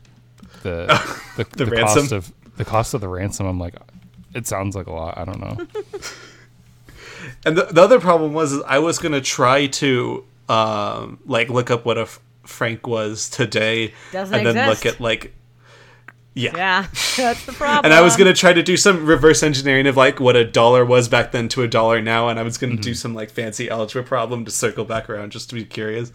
the 0.62 0.86
the, 1.38 1.44
The 1.56 1.64
the, 1.64 1.70
ransom? 1.70 2.02
cost 2.02 2.12
of 2.12 2.32
the 2.58 2.64
cost 2.66 2.92
of 2.92 3.00
the 3.00 3.08
ransom. 3.08 3.46
I'm 3.46 3.58
like, 3.58 3.74
it 4.34 4.46
sounds 4.46 4.76
like 4.76 4.86
a 4.86 4.92
lot. 4.92 5.16
I 5.16 5.24
don't 5.24 5.40
know. 5.40 5.66
And 7.44 7.56
the, 7.56 7.64
the 7.64 7.82
other 7.82 8.00
problem 8.00 8.32
was 8.32 8.52
is 8.52 8.62
I 8.66 8.78
was 8.80 8.98
gonna 8.98 9.20
try 9.20 9.66
to 9.66 10.24
um, 10.48 11.18
like 11.24 11.48
look 11.48 11.70
up 11.70 11.84
what 11.84 11.96
a 11.98 12.02
f- 12.02 12.20
franc 12.44 12.86
was 12.86 13.30
today, 13.30 13.94
Doesn't 14.12 14.34
and 14.34 14.46
then 14.46 14.56
exist. 14.56 14.84
look 14.84 14.94
at 14.94 15.00
like 15.00 15.34
yeah. 16.34 16.52
yeah, 16.54 16.82
that's 17.16 17.44
the 17.46 17.52
problem. 17.52 17.84
And 17.84 17.94
I 17.94 18.02
was 18.02 18.16
gonna 18.16 18.34
try 18.34 18.52
to 18.52 18.62
do 18.62 18.76
some 18.76 19.06
reverse 19.06 19.42
engineering 19.42 19.86
of 19.86 19.96
like 19.96 20.20
what 20.20 20.36
a 20.36 20.44
dollar 20.44 20.84
was 20.84 21.08
back 21.08 21.32
then 21.32 21.48
to 21.48 21.62
a 21.62 21.68
dollar 21.68 22.00
now, 22.02 22.28
and 22.28 22.38
I 22.38 22.42
was 22.42 22.58
gonna 22.58 22.76
do 22.76 22.94
some 22.94 23.14
like 23.14 23.30
fancy 23.30 23.70
algebra 23.70 24.02
problem 24.04 24.44
to 24.44 24.50
circle 24.50 24.84
back 24.84 25.08
around 25.08 25.32
just 25.32 25.48
to 25.50 25.54
be 25.54 25.64
curious. 25.64 26.12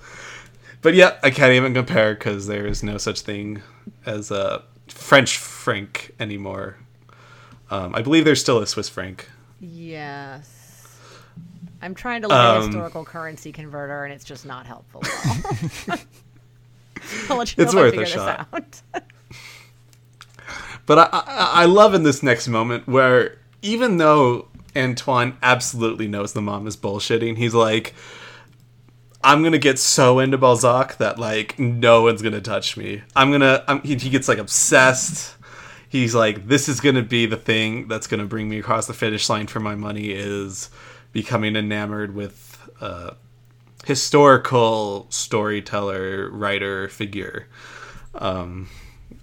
But 0.82 0.94
yeah, 0.94 1.18
I 1.24 1.32
can't 1.32 1.54
even 1.54 1.74
compare 1.74 2.14
because 2.14 2.46
there 2.48 2.68
is 2.68 2.84
no 2.84 2.98
such 2.98 3.22
thing 3.22 3.62
as 4.06 4.30
a 4.30 4.64
French 4.88 5.38
franc 5.38 6.14
anymore. 6.20 6.78
Um, 7.72 7.96
I 7.96 8.04
believe 8.04 8.24
there's 8.24 8.42
still 8.42 8.60
a 8.60 8.68
Swiss 8.68 8.88
franc. 8.88 9.28
Yes. 9.60 10.55
I'm 11.86 11.96
trying 11.96 12.22
to 12.24 12.28
look 12.28 12.38
at 12.38 12.58
Um, 12.58 12.64
historical 12.66 13.06
currency 13.06 13.52
converter, 13.52 14.04
and 14.04 14.14
it's 14.14 14.26
just 14.26 14.46
not 14.46 14.66
helpful 14.66 15.02
at 15.06 15.90
all. 15.90 15.98
I'll 17.30 17.38
let 17.38 17.56
you 17.56 17.64
It's 17.64 17.74
know 17.74 17.82
worth 17.82 17.94
if 17.94 18.00
a 18.00 18.02
I 18.02 18.06
shot. 18.06 18.48
out. 18.54 18.82
But 20.88 21.00
I, 21.00 21.10
I, 21.12 21.52
I 21.62 21.66
love 21.66 21.96
in 21.96 22.04
this 22.04 22.22
next 22.22 22.48
moment 22.48 22.88
where 22.88 23.38
even 23.64 23.98
though 23.98 24.48
Antoine 24.76 25.36
absolutely 25.42 26.08
knows 26.08 26.34
the 26.34 26.42
mom 26.44 26.68
is 26.68 26.78
bullshitting, 26.78 27.38
he's 27.38 27.56
like, 27.56 27.96
I'm 29.24 29.42
gonna 29.42 29.58
get 29.58 29.80
so 29.80 30.20
into 30.20 30.38
Balzac 30.38 30.98
that 30.98 31.18
like 31.18 31.58
no 31.58 32.04
one's 32.04 32.22
gonna 32.22 32.40
touch 32.42 32.78
me. 32.78 33.02
I'm 33.16 33.32
gonna. 33.32 33.64
I'm, 33.68 33.82
he, 33.82 33.96
he 33.96 34.10
gets 34.12 34.28
like 34.28 34.38
obsessed. 34.38 35.36
He's 35.90 36.14
like, 36.14 36.48
this 36.48 36.70
is 36.70 36.80
gonna 36.80 37.02
be 37.02 37.26
the 37.26 37.38
thing 37.38 37.88
that's 37.88 38.06
gonna 38.06 38.26
bring 38.26 38.48
me 38.48 38.60
across 38.60 38.86
the 38.86 38.94
finish 38.94 39.28
line 39.28 39.48
for 39.48 39.60
my 39.60 39.74
money 39.74 40.12
is 40.12 40.70
becoming 41.16 41.56
enamored 41.56 42.14
with 42.14 42.60
uh, 42.82 43.12
historical 43.86 45.08
storyteller 45.10 46.30
writer 46.30 46.90
figure. 46.90 47.48
Um, 48.14 48.68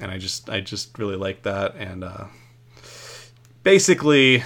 and 0.00 0.10
I 0.10 0.16
just 0.16 0.48
I 0.48 0.60
just 0.60 0.98
really 0.98 1.16
like 1.16 1.42
that 1.42 1.74
and 1.76 2.02
uh, 2.02 2.24
basically 3.62 4.42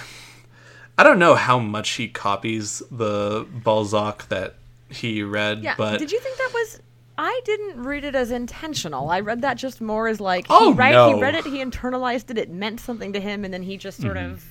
I 0.97 1.03
don't 1.03 1.19
know 1.19 1.35
how 1.35 1.57
much 1.59 1.91
he 1.91 2.07
copies 2.09 2.81
the 2.91 3.47
Balzac 3.63 4.27
that 4.29 4.55
he 4.89 5.23
read, 5.23 5.63
Yeah. 5.63 5.75
but 5.77 5.99
Did 5.99 6.11
you 6.11 6.19
think 6.19 6.37
that 6.37 6.51
was? 6.53 6.81
I 7.19 7.39
didn't 7.45 7.81
read 7.83 8.03
it 8.03 8.13
as 8.13 8.29
intentional. 8.29 9.09
I 9.09 9.21
read 9.21 9.41
that 9.41 9.55
just 9.57 9.79
more 9.79 10.07
as 10.09 10.19
like 10.19 10.47
Oh, 10.49 10.71
he 10.73 10.77
read 10.77 10.91
no. 10.91 11.15
he 11.15 11.21
read 11.21 11.35
it, 11.35 11.45
he 11.45 11.63
internalized 11.63 12.29
it, 12.29 12.37
it 12.37 12.49
meant 12.49 12.79
something 12.81 13.13
to 13.13 13.19
him, 13.21 13.45
and 13.45 13.53
then 13.53 13.63
he 13.63 13.77
just 13.77 14.01
sort 14.01 14.17
Mm-hmm. 14.17 14.33
of 14.33 14.45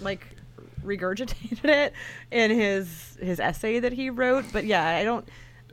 like 0.00 0.26
regurgitated 0.84 1.64
it 1.68 1.92
in 2.30 2.50
his 2.50 3.18
his 3.20 3.40
essay 3.40 3.80
that 3.80 3.92
he 3.92 4.10
wrote. 4.10 4.44
But 4.52 4.64
yeah, 4.64 4.86
I 4.86 5.04
don't. 5.04 5.28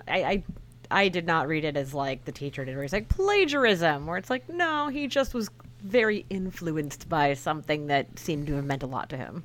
I. 0.08 0.24
I 0.24 0.44
I 0.90 1.10
did 1.10 1.28
not 1.28 1.50
read 1.50 1.66
it 1.66 1.76
as 1.76 1.94
like 1.94 2.24
the 2.24 2.32
teacher 2.32 2.64
did, 2.64 2.76
where 2.76 2.84
he's 2.84 2.94
like 2.94 3.10
plagiarism, 3.10 4.06
where 4.06 4.16
it's 4.16 4.30
like, 4.30 4.48
no, 4.48 4.88
he 4.88 5.08
just 5.08 5.34
was 5.34 5.50
very 5.84 6.26
influenced 6.30 7.10
by 7.10 7.34
something 7.34 7.88
that 7.88 8.18
seemed 8.18 8.48
to 8.48 8.56
have 8.56 8.66
meant 8.66 8.84
a 8.84 8.88
lot 8.88 9.10
to 9.10 9.18
him. 9.18 9.44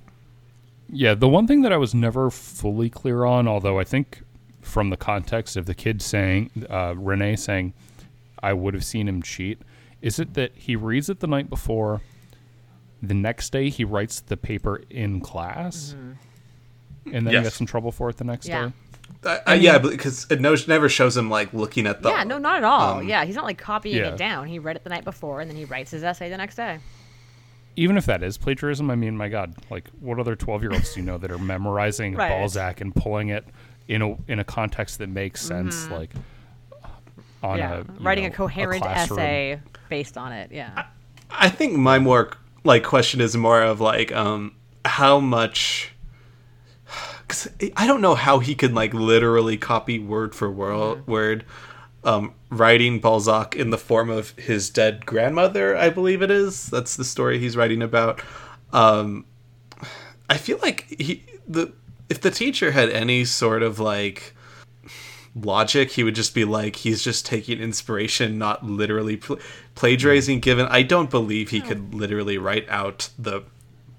Yeah, 0.88 1.14
the 1.14 1.28
one 1.28 1.46
thing 1.46 1.62
that 1.62 1.72
I 1.72 1.78
was 1.78 1.94
never 1.94 2.30
fully 2.30 2.90
clear 2.90 3.24
on, 3.24 3.48
although 3.48 3.78
I 3.78 3.84
think 3.84 4.22
from 4.60 4.90
the 4.90 4.96
context 4.96 5.56
of 5.56 5.66
the 5.66 5.74
kid 5.74 6.02
saying, 6.02 6.50
uh, 6.68 6.92
René 6.92 7.38
saying, 7.38 7.72
I 8.42 8.52
would 8.52 8.74
have 8.74 8.84
seen 8.84 9.08
him 9.08 9.22
cheat, 9.22 9.60
is 10.00 10.18
it 10.18 10.34
that 10.34 10.52
he 10.54 10.76
reads 10.76 11.08
it 11.08 11.20
the 11.20 11.26
night 11.26 11.48
before, 11.48 12.02
the 13.03 13.14
next 13.14 13.50
day 13.50 13.68
he 13.68 13.84
writes 13.84 14.20
the 14.20 14.36
paper 14.36 14.82
in 14.90 15.20
class, 15.20 15.94
and 17.07 17.26
then 17.26 17.32
Yes. 17.32 17.40
he 17.40 17.42
gets 17.44 17.61
in 17.61 17.66
trouble 17.66 17.90
for 17.92 18.09
it 18.11 18.16
the 18.16 18.24
next 18.24 18.46
Yeah. 18.48 18.66
day? 18.66 18.72
I, 19.24 19.40
I, 19.46 19.55
yeah, 19.55 19.78
because 19.78 20.26
it 20.30 20.40
no, 20.40 20.57
never 20.66 20.88
shows 20.88 21.16
him 21.16 21.28
like 21.30 21.53
looking 21.53 21.86
at 21.86 22.03
the 22.03 22.09
yeah, 22.11 22.24
no, 22.24 22.38
not 22.38 22.57
at 22.57 22.64
all. 22.64 22.98
um, 23.00 23.09
yeah, 23.09 23.24
he's 23.24 23.36
not 23.36 23.44
like 23.44 23.59
copying 23.59 23.96
yeah. 23.96 24.09
it 24.09 24.16
down. 24.16 24.46
He 24.48 24.59
read 24.59 24.74
it 24.76 24.82
the 24.84 24.90
night 24.90 25.05
before, 25.05 25.40
and 25.40 25.48
then 25.50 25.57
he 25.57 25.64
writes 25.64 25.90
his 25.92 26.03
essay 26.03 26.28
the 26.28 26.36
next 26.36 26.57
day. 26.57 26.78
Even 27.76 27.96
if 27.96 28.05
that 28.07 28.22
is 28.22 28.36
plagiarism, 28.36 28.90
I 28.90 28.96
mean, 28.96 29.16
my 29.16 29.28
God, 29.28 29.55
like 29.70 29.88
what 30.00 30.18
other 30.18 30.34
twelve-year-olds 30.36 30.94
do 30.94 31.00
you 31.00 31.07
know 31.07 31.18
that 31.18 31.30
are 31.30 31.38
memorizing 31.38 32.14
Right. 32.16 32.28
Balzac 32.30 32.80
and 32.80 32.94
pulling 32.94 33.28
it 33.28 33.44
in 33.88 34.03
a 34.03 34.16
in 34.28 34.38
a 34.40 34.44
context 34.44 34.98
that 34.98 35.09
makes 35.09 35.40
sense, 35.40 35.88
like 35.88 36.11
on 37.42 37.59
Mm-hmm. 37.59 37.59
yeah, 37.59 37.96
a 37.98 38.03
writing 38.03 38.24
know, 38.24 38.30
a 38.30 38.32
coherent 38.32 38.82
classroom. 38.82 39.18
essay 39.20 39.61
based 39.88 40.16
on 40.18 40.32
it. 40.32 40.50
Yeah. 40.53 40.84
I 41.30 41.48
think 41.48 41.74
my 41.74 41.98
more 41.98 42.30
like 42.64 42.84
question 42.84 43.20
is 43.20 43.36
more 43.36 43.62
of 43.62 43.80
like 43.80 44.12
um 44.12 44.54
how 44.84 45.20
much 45.20 45.92
cuz 47.28 47.48
I 47.76 47.86
don't 47.86 48.00
know 48.00 48.14
how 48.14 48.38
he 48.38 48.54
could 48.54 48.74
like 48.74 48.94
literally 48.94 49.56
copy 49.56 49.98
word 49.98 50.34
for 50.34 50.50
word 50.50 51.06
word 51.06 51.44
um 52.04 52.34
writing 52.50 53.00
Balzac 53.00 53.56
in 53.56 53.70
the 53.70 53.78
form 53.78 54.10
of 54.10 54.30
his 54.30 54.68
dead 54.70 55.06
grandmother, 55.06 55.76
I 55.76 55.88
believe 55.88 56.20
it 56.20 56.30
is. 56.30 56.66
That's 56.66 56.96
the 56.96 57.04
story 57.04 57.38
he's 57.38 57.56
writing 57.56 57.82
about. 57.82 58.20
Um 58.72 59.24
I 60.28 60.36
feel 60.36 60.58
like 60.62 60.86
he 60.88 61.24
the 61.46 61.72
if 62.08 62.20
the 62.20 62.30
teacher 62.30 62.72
had 62.72 62.90
any 62.90 63.24
sort 63.24 63.62
of 63.62 63.78
like 63.78 64.34
logic, 65.35 65.91
he 65.93 66.05
would 66.05 66.14
just 66.14 66.35
be 66.35 66.45
like, 66.45 66.76
he's 66.76 67.03
just 67.03 67.24
taking 67.26 67.59
inspiration, 67.61 68.39
not 68.39 68.64
literally 68.64 69.16
pl- 69.16 69.39
plagiarizing. 69.74 70.41
Given 70.41 70.66
I 70.66 70.83
don't 70.83 71.11
believe 71.11 71.51
he 71.51 71.61
could 71.61 71.95
literally 71.95 72.39
write 72.39 72.68
out 72.68 73.09
the 73.18 73.43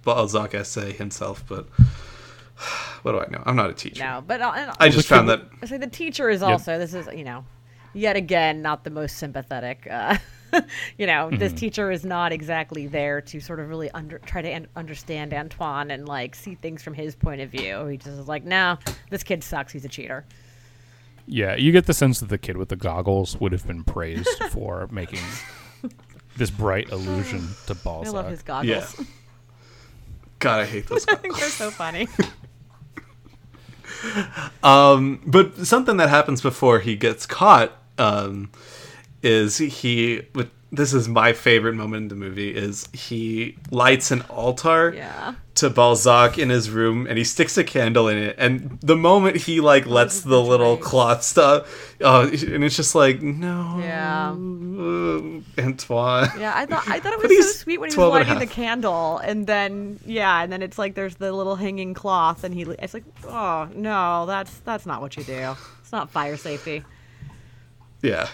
Balzac 0.04 0.54
essay 0.54 0.92
himself, 0.94 1.44
but 1.48 1.66
what 3.04 3.14
do 3.14 3.20
I 3.20 3.28
know? 3.30 3.44
I'm 3.46 3.56
not 3.56 3.70
a 3.70 3.74
teacher. 3.74 4.04
No, 4.04 4.24
but 4.26 4.42
uh, 4.42 4.74
I 4.80 4.90
just 4.90 5.08
found 5.08 5.30
that 5.30 5.42
I 5.62 5.66
say 5.66 5.78
the 5.78 5.88
teacher 5.88 6.30
is 6.30 6.42
also 6.42 6.78
this 6.78 6.94
is 6.94 7.08
you 7.16 7.24
know, 7.24 7.46
yet 7.94 8.16
again 8.16 8.62
not 8.62 8.84
the 8.84 8.90
most 8.90 9.18
sympathetic. 9.18 9.88
Uh, 9.90 10.18
you 11.00 11.08
know, 11.08 11.32
this 11.32 11.52
Mm-hmm. 11.52 11.56
teacher 11.56 11.90
is 11.92 12.06
not 12.06 12.32
exactly 12.32 12.86
there 12.86 13.22
to 13.22 13.40
sort 13.40 13.60
of 13.60 13.70
really 13.70 13.90
under 13.92 14.20
try 14.20 14.42
to 14.44 14.50
an- 14.50 14.68
understand 14.76 15.34
Antoine 15.34 15.90
and 15.90 16.08
like 16.08 16.36
see 16.36 16.54
things 16.54 16.84
from 16.84 16.94
his 16.94 17.16
point 17.16 17.42
of 17.42 17.50
view. 17.50 17.86
He 17.88 17.98
just 17.98 18.20
is 18.20 18.28
like, 18.28 18.44
no, 18.44 18.78
this 19.10 19.24
kid 19.24 19.44
sucks. 19.44 19.74
He's 19.74 19.84
a 19.84 19.90
cheater. 19.90 20.26
Yeah, 21.26 21.56
you 21.56 21.72
get 21.72 21.86
the 21.86 21.94
sense 21.94 22.20
that 22.20 22.30
the 22.30 22.38
kid 22.38 22.58
with 22.58 22.70
the 22.70 22.76
goggles 22.76 23.40
would 23.40 23.52
have 23.52 23.66
been 23.66 23.84
praised 23.84 24.44
for 24.52 24.88
making 24.92 25.22
this 26.38 26.50
bright 26.50 26.92
allusion 26.92 27.48
to 27.68 27.78
I 27.86 28.10
love 28.10 28.30
his 28.30 28.44
goggles. 28.44 29.00
yeah. 29.00 29.06
God, 30.40 30.60
I 30.60 30.66
hate 30.66 30.88
those. 30.88 31.08
I 31.08 31.16
think 31.16 31.38
they're 31.38 31.50
so 31.50 31.72
funny. 31.72 32.08
Um, 34.64 35.22
but 35.26 35.66
something 35.66 35.96
that 35.98 36.10
happens 36.10 36.42
before 36.42 36.80
he 36.80 36.96
gets 36.96 37.26
caught 37.26 37.72
um, 37.98 38.52
is 39.22 39.60
he. 39.60 40.24
This 40.76 40.92
is 40.92 41.08
my 41.08 41.34
favorite 41.34 41.76
moment 41.76 42.02
in 42.04 42.08
the 42.08 42.16
movie. 42.16 42.50
Is 42.50 42.90
he 42.94 43.56
lights 43.70 44.10
an 44.10 44.22
altar 44.24 44.92
Yeah. 44.96 45.36
to 45.56 45.70
Balzac 45.70 46.40
in 46.40 46.50
his 46.50 46.72
room, 46.72 47.06
and 47.06 47.16
he 47.16 47.24
sticks 47.24 47.60
a 47.60 47.64
candle 47.64 48.08
in 48.08 48.18
it. 48.18 48.36
And 48.40 48.80
the 48.82 48.96
moment 48.96 49.38
he 49.38 49.62
like 49.62 49.86
lets 49.86 50.22
the 50.22 50.42
little 50.42 50.76
cloth 50.78 51.22
stuff, 51.22 51.94
uh, 52.02 52.28
and 52.32 52.64
it's 52.64 52.76
just 52.76 52.96
like 52.96 53.22
no, 53.22 53.78
Yeah. 53.80 54.32
uh, 54.32 55.62
Antoine. 55.64 56.30
Yeah, 56.40 56.54
I 56.56 56.66
thought 56.66 56.84
I 56.90 57.00
thought 57.00 57.14
it 57.14 57.20
was 57.30 57.46
so 57.52 57.52
sweet 57.64 57.80
when 57.80 57.90
he 57.92 57.96
was 57.96 58.10
12 58.10 58.16
and 58.16 58.24
a 58.24 58.34
lighting 58.34 58.48
the 58.48 58.52
candle, 58.54 59.20
and 59.20 59.46
then 59.46 60.00
yeah, 60.08 60.42
and 60.42 60.52
then 60.52 60.64
it's 60.64 60.80
like 60.80 60.96
there's 60.96 61.16
the 61.18 61.32
little 61.32 61.56
hanging 61.56 61.94
cloth, 61.94 62.44
and 62.44 62.52
he 62.52 62.64
it's 62.64 62.96
like 62.96 63.04
oh 63.28 63.70
no, 63.76 64.26
that's 64.26 64.58
that's 64.66 64.88
not 64.88 65.02
what 65.02 65.16
you 65.18 65.24
do. 65.24 65.56
It's 65.82 65.92
not 65.92 66.10
fire 66.10 66.36
safety. 66.36 66.84
Yeah. 68.02 68.28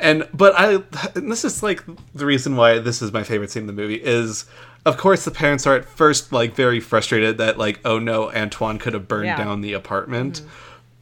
And 0.00 0.26
but 0.32 0.54
I 0.56 0.82
and 1.14 1.30
this 1.30 1.44
is 1.44 1.62
like 1.62 1.82
the 2.14 2.26
reason 2.26 2.56
why 2.56 2.78
this 2.78 3.02
is 3.02 3.12
my 3.12 3.22
favorite 3.22 3.50
scene 3.50 3.64
in 3.64 3.66
the 3.66 3.72
movie 3.72 4.02
is 4.02 4.46
of 4.84 4.96
course 4.96 5.24
the 5.24 5.30
parents 5.30 5.66
are 5.66 5.76
at 5.76 5.84
first 5.84 6.32
like 6.32 6.54
very 6.54 6.80
frustrated 6.80 7.38
that 7.38 7.58
like 7.58 7.78
oh 7.84 7.98
no 7.98 8.32
Antoine 8.32 8.78
could 8.78 8.94
have 8.94 9.06
burned 9.06 9.26
Yeah. 9.26 9.36
down 9.36 9.60
the 9.60 9.74
apartment. 9.74 10.42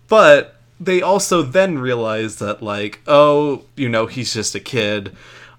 But 0.09 0.57
they 0.80 1.03
also 1.03 1.43
then 1.43 1.78
realize 1.78 2.36
that 2.36 2.62
like 2.62 3.01
oh 3.07 3.64
you 3.76 3.88
know 3.88 4.07
he's 4.07 4.34
just 4.34 4.55
a 4.55 4.61
kid. 4.61 5.14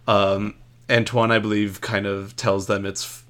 Um 0.07 0.55
Antoine 0.89 1.31
I 1.31 1.39
believe 1.39 1.79
kind 1.81 2.05
of 2.05 2.35
tells 2.35 2.67
them 2.67 2.85
it's 2.85 3.23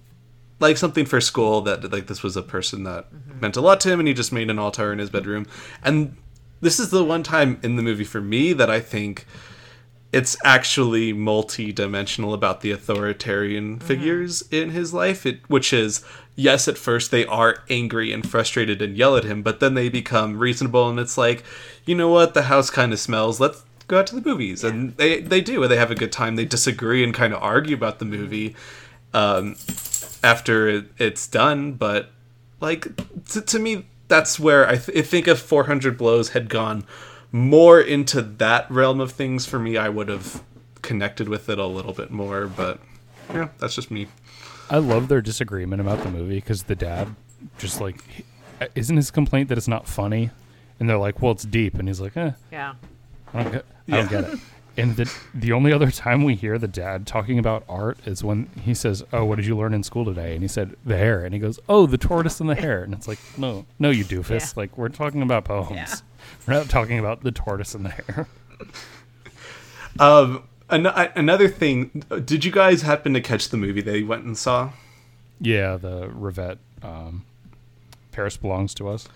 like 0.60 0.78
something 0.78 1.06
for 1.06 1.22
school 1.22 1.62
that 1.62 1.91
like 1.91 2.08
this 2.08 2.24
was 2.24 2.36
a 2.36 2.41
person 2.41 2.84
that 2.86 3.06
meant 3.39 3.56
a 3.56 3.62
lot 3.62 3.80
to 3.82 3.89
him 3.91 3.99
and 3.99 4.08
he 4.08 4.14
just 4.14 4.32
made 4.32 4.49
an 4.49 4.60
altar 4.60 4.91
in 4.91 4.99
his 4.99 5.10
bedroom 5.10 5.47
and 5.84 6.16
this 6.60 6.80
is 6.80 6.89
the 6.91 7.04
one 7.04 7.24
time 7.24 7.60
in 7.64 7.78
the 7.78 7.82
movie 7.82 8.04
for 8.04 8.22
me 8.22 8.54
that 8.54 8.70
i 8.70 8.80
think 8.80 9.26
it's 10.12 10.36
actually 10.43 11.14
multi-dimensional 11.14 12.34
about 12.34 12.62
the 12.62 12.72
authoritarian 12.72 13.80
figures 13.80 14.43
in 14.51 14.72
his 14.72 14.93
life. 14.93 15.26
It, 15.26 15.39
which 15.49 15.72
is 15.72 16.03
yes 16.36 16.68
at 16.68 16.78
first 16.78 17.12
they 17.12 17.26
are 17.26 17.64
angry 17.70 18.12
and 18.12 18.28
frustrated 18.28 18.82
and 18.82 18.97
yell 18.97 19.18
at 19.18 19.26
him 19.26 19.43
but 19.43 19.59
then 19.59 19.74
they 19.74 19.89
become 19.89 20.39
reasonable 20.39 20.89
and 20.89 20.97
it's 20.97 21.18
like 21.18 21.43
you 21.86 21.95
know 21.95 22.09
what? 22.09 22.34
The 22.34 22.43
house 22.43 22.70
kind 22.70 22.93
of 22.93 22.99
smells. 22.99 23.39
Let's 23.39 23.64
go 23.88 23.99
out 23.99 24.07
to 24.07 24.16
the 24.16 24.28
movies. 24.28 24.64
And 24.64 24.95
they 24.97 25.22
they 25.22 25.41
do. 25.41 25.62
And 25.64 25.72
they 25.72 25.78
have 25.78 25.91
a 25.91 25.95
good 25.95 26.12
time. 26.12 26.36
They 26.36 26.45
disagree 26.45 27.03
and 27.03 27.14
kind 27.14 27.34
of 27.34 27.41
argue 27.41 27.76
about 27.76 27.99
the 27.99 28.05
movie 28.05 28.55
um, 29.14 29.55
after 30.24 30.68
it, 30.68 30.86
it's 30.97 31.28
done. 31.28 31.74
But 31.74 32.09
like 32.59 32.88
to, 33.30 33.41
to 33.41 33.59
me, 33.59 33.86
that's 34.07 34.39
where 34.39 34.68
I, 34.68 34.78
th- 34.78 34.97
I 34.97 35.01
think 35.01 35.28
if 35.28 35.39
400 35.39 35.97
Blows 35.97 36.30
had 36.30 36.49
gone 36.49 36.86
more 37.32 37.79
into 37.79 38.21
that 38.21 38.69
realm 38.69 38.99
of 38.99 39.11
things 39.11 39.45
for 39.45 39.59
me, 39.59 39.77
I 39.77 39.89
would 39.89 40.09
have 40.09 40.43
connected 40.82 41.29
with 41.29 41.49
it 41.49 41.57
a 41.59 41.65
little 41.65 41.93
bit 41.93 42.11
more. 42.11 42.47
But 42.47 42.79
yeah, 43.34 43.49
that's 43.59 43.75
just 43.75 43.91
me. 43.91 44.07
I 44.69 44.77
love 44.77 45.07
their 45.07 45.21
disagreement 45.21 45.82
about 45.82 46.01
the 46.03 46.09
movie 46.09 46.36
because 46.36 46.63
the 46.63 46.75
dad 46.75 47.13
just 47.57 47.82
like 47.82 47.97
isn't 48.75 48.95
his 48.95 49.11
complaint 49.11 49.49
that 49.49 49.57
it's 49.57 49.67
not 49.67 49.88
funny, 49.88 50.29
and 50.79 50.89
they're 50.89 50.97
like, 50.97 51.21
"Well, 51.21 51.32
it's 51.32 51.43
deep," 51.43 51.75
and 51.75 51.88
he's 51.88 51.99
like, 51.99 52.15
"Eh, 52.15 52.32
Yeah. 52.51 52.73
I 53.34 53.43
don't 53.43 53.51
get, 53.51 53.65
I 53.88 53.91
don't 53.91 54.11
Yeah. 54.11 54.21
get 54.21 54.34
it." 54.34 54.39
And 54.82 54.95
the 54.95 55.13
the 55.34 55.51
only 55.51 55.71
other 55.71 55.91
time 55.91 56.23
we 56.23 56.36
hear 56.36 56.57
the 56.57 56.67
dad 56.67 57.05
talking 57.07 57.38
about 57.39 57.63
art 57.69 57.99
is 58.05 58.23
when 58.23 58.49
he 58.61 58.73
says, 58.73 59.03
"Oh, 59.13 59.25
what 59.25 59.36
did 59.36 59.45
you 59.45 59.55
learn 59.57 59.73
in 59.73 59.84
school 59.84 60.05
today?" 60.05 60.34
And 60.34 60.41
he 60.41 60.47
said, 60.47 60.75
"The 60.86 60.97
hare." 60.97 61.23
And 61.23 61.34
he 61.34 61.39
goes, 61.39 61.59
"Oh, 61.69 61.86
the 61.86 61.97
tortoise 61.97 62.39
and 62.39 62.49
the 62.49 62.55
hare." 62.55 62.84
And 62.84 62.93
it's 62.93 63.07
like, 63.07 63.19
"No, 63.38 63.65
no, 63.79 63.89
you 63.89 64.03
doofus! 64.03 64.29
Yeah. 64.41 64.53
Like 64.55 64.77
we're 64.77 64.89
talking 64.89 65.21
about 65.21 65.45
poems. 65.45 65.71
Yeah. 65.71 65.95
We're 66.47 66.53
not 66.53 66.69
talking 66.69 66.99
about 66.99 67.23
the 67.23 67.32
tortoise 67.32 67.73
and 67.75 67.86
the 67.86 67.89
hare." 67.89 68.27
Um, 69.99 70.43
an- 70.69 70.86
another 70.86 71.49
thing, 71.49 72.03
did 72.23 72.45
you 72.45 72.51
guys 72.51 72.82
happen 72.82 73.13
to 73.13 73.21
catch 73.21 73.49
the 73.49 73.57
movie 73.57 73.82
they 73.82 74.03
went 74.03 74.23
and 74.23 74.38
saw? 74.38 74.71
yeah, 75.39 75.75
the 75.75 76.07
Rivette. 76.07 76.59
Um, 76.82 77.25
Paris 78.11 78.38
belongs 78.38 78.73
to 78.75 78.88
us. 78.88 79.07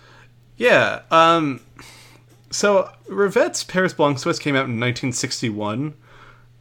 Yeah. 0.56 1.02
Um, 1.10 1.60
so 2.50 2.90
Rivette's 3.08 3.64
Paris 3.64 3.92
Belongs 3.92 4.22
to 4.22 4.30
Us 4.30 4.38
came 4.38 4.54
out 4.54 4.66
in 4.66 4.80
1961, 4.80 5.94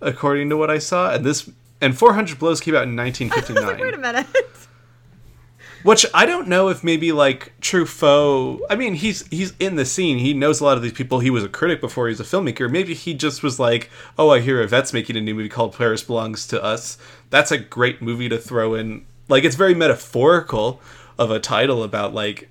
according 0.01 0.49
to 0.49 0.57
what 0.57 0.69
I 0.69 0.79
saw, 0.79 1.13
and 1.13 1.25
this 1.25 1.49
and 1.81 1.97
400 1.97 2.39
Blows 2.39 2.61
came 2.61 2.75
out 2.75 2.83
in 2.83 2.95
1959. 2.95 3.79
Wait 3.81 3.93
a 3.93 3.97
minute. 3.97 4.27
Which 5.83 6.03
I 6.15 6.25
don't 6.25 6.47
know 6.47 6.69
if 6.69 6.83
maybe 6.83 7.11
like 7.11 7.53
Truffaut. 7.61 8.59
I 8.71 8.75
mean, 8.75 8.95
he's 8.95 9.27
he's 9.27 9.53
in 9.59 9.75
the 9.75 9.85
scene. 9.85 10.17
He 10.17 10.33
knows 10.33 10.59
a 10.59 10.63
lot 10.63 10.77
of 10.77 10.83
these 10.83 10.93
people. 10.93 11.19
He 11.19 11.29
was 11.29 11.43
a 11.43 11.49
critic 11.49 11.79
before 11.79 12.07
he 12.07 12.11
was 12.11 12.19
a 12.19 12.23
filmmaker. 12.23 12.71
Maybe 12.71 12.95
he 12.95 13.13
just 13.13 13.43
was 13.43 13.59
like, 13.59 13.91
"Oh, 14.17 14.31
I 14.31 14.39
hear 14.39 14.57
Rivette's 14.57 14.93
making 14.93 15.15
a 15.15 15.21
new 15.21 15.35
movie 15.35 15.49
called 15.49 15.77
Paris 15.77 16.01
Belongs 16.01 16.47
to 16.47 16.63
Us. 16.63 16.97
That's 17.29 17.51
a 17.51 17.59
great 17.59 18.01
movie 18.01 18.29
to 18.29 18.39
throw 18.39 18.73
in." 18.73 19.05
Like, 19.29 19.43
it's 19.43 19.55
very 19.55 19.75
metaphorical 19.75 20.81
of 21.19 21.29
a 21.29 21.39
title 21.39 21.83
about 21.83 22.15
like 22.15 22.49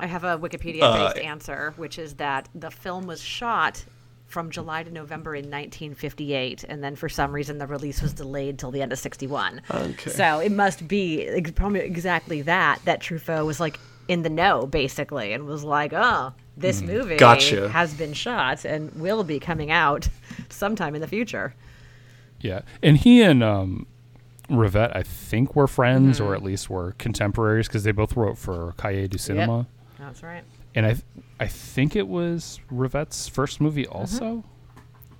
I 0.00 0.06
have 0.06 0.24
a 0.24 0.38
Wikipedia 0.38 0.82
Uh, 0.82 1.12
based 1.12 1.24
answer, 1.24 1.74
which 1.76 1.98
is 1.98 2.14
that 2.14 2.48
the 2.54 2.70
film 2.70 3.06
was 3.06 3.20
shot 3.22 3.84
from 4.26 4.50
July 4.50 4.82
to 4.84 4.90
November 4.92 5.34
in 5.34 5.44
1958, 5.50 6.64
and 6.68 6.82
then 6.84 6.94
for 6.94 7.08
some 7.08 7.32
reason 7.32 7.58
the 7.58 7.66
release 7.66 8.00
was 8.00 8.12
delayed 8.12 8.58
till 8.58 8.70
the 8.70 8.80
end 8.80 8.92
of 8.92 8.98
61. 8.98 9.60
Okay. 9.70 10.10
So 10.10 10.38
it 10.38 10.52
must 10.52 10.86
be 10.86 11.26
ex- 11.26 11.50
probably 11.50 11.80
exactly 11.80 12.42
that, 12.42 12.80
that 12.84 13.00
Truffaut 13.00 13.44
was 13.44 13.58
like 13.58 13.78
in 14.08 14.22
the 14.22 14.30
know, 14.30 14.66
basically, 14.66 15.32
and 15.32 15.46
was 15.46 15.64
like, 15.64 15.92
oh, 15.92 16.32
this 16.56 16.80
movie 16.82 17.16
Gotcha. 17.16 17.68
has 17.70 17.92
been 17.94 18.12
shot 18.12 18.64
and 18.64 18.92
will 18.94 19.24
be 19.24 19.40
coming 19.40 19.70
out 19.70 20.08
sometime 20.48 20.94
in 20.94 21.00
the 21.00 21.06
future. 21.08 21.54
Yeah, 22.40 22.60
and 22.82 22.96
he 22.98 23.22
and 23.22 23.42
um, 23.42 23.86
Rivette, 24.48 24.94
I 24.94 25.02
think, 25.02 25.54
were 25.56 25.66
friends 25.66 26.18
Mm-hmm. 26.18 26.28
or 26.28 26.34
at 26.34 26.42
least 26.42 26.70
were 26.70 26.92
contemporaries 26.98 27.66
because 27.66 27.82
they 27.84 27.92
both 27.92 28.16
wrote 28.16 28.38
for 28.38 28.74
Cahiers 28.78 29.08
du 29.08 29.18
Cinema. 29.18 29.66
That's 30.00 30.22
right. 30.22 30.42
And 30.74 30.86
I, 30.86 30.96
I 31.38 31.46
think 31.46 31.94
it 31.94 32.08
was 32.08 32.58
Rivette's 32.70 33.28
first 33.28 33.60
movie, 33.60 33.86
also. 33.86 34.42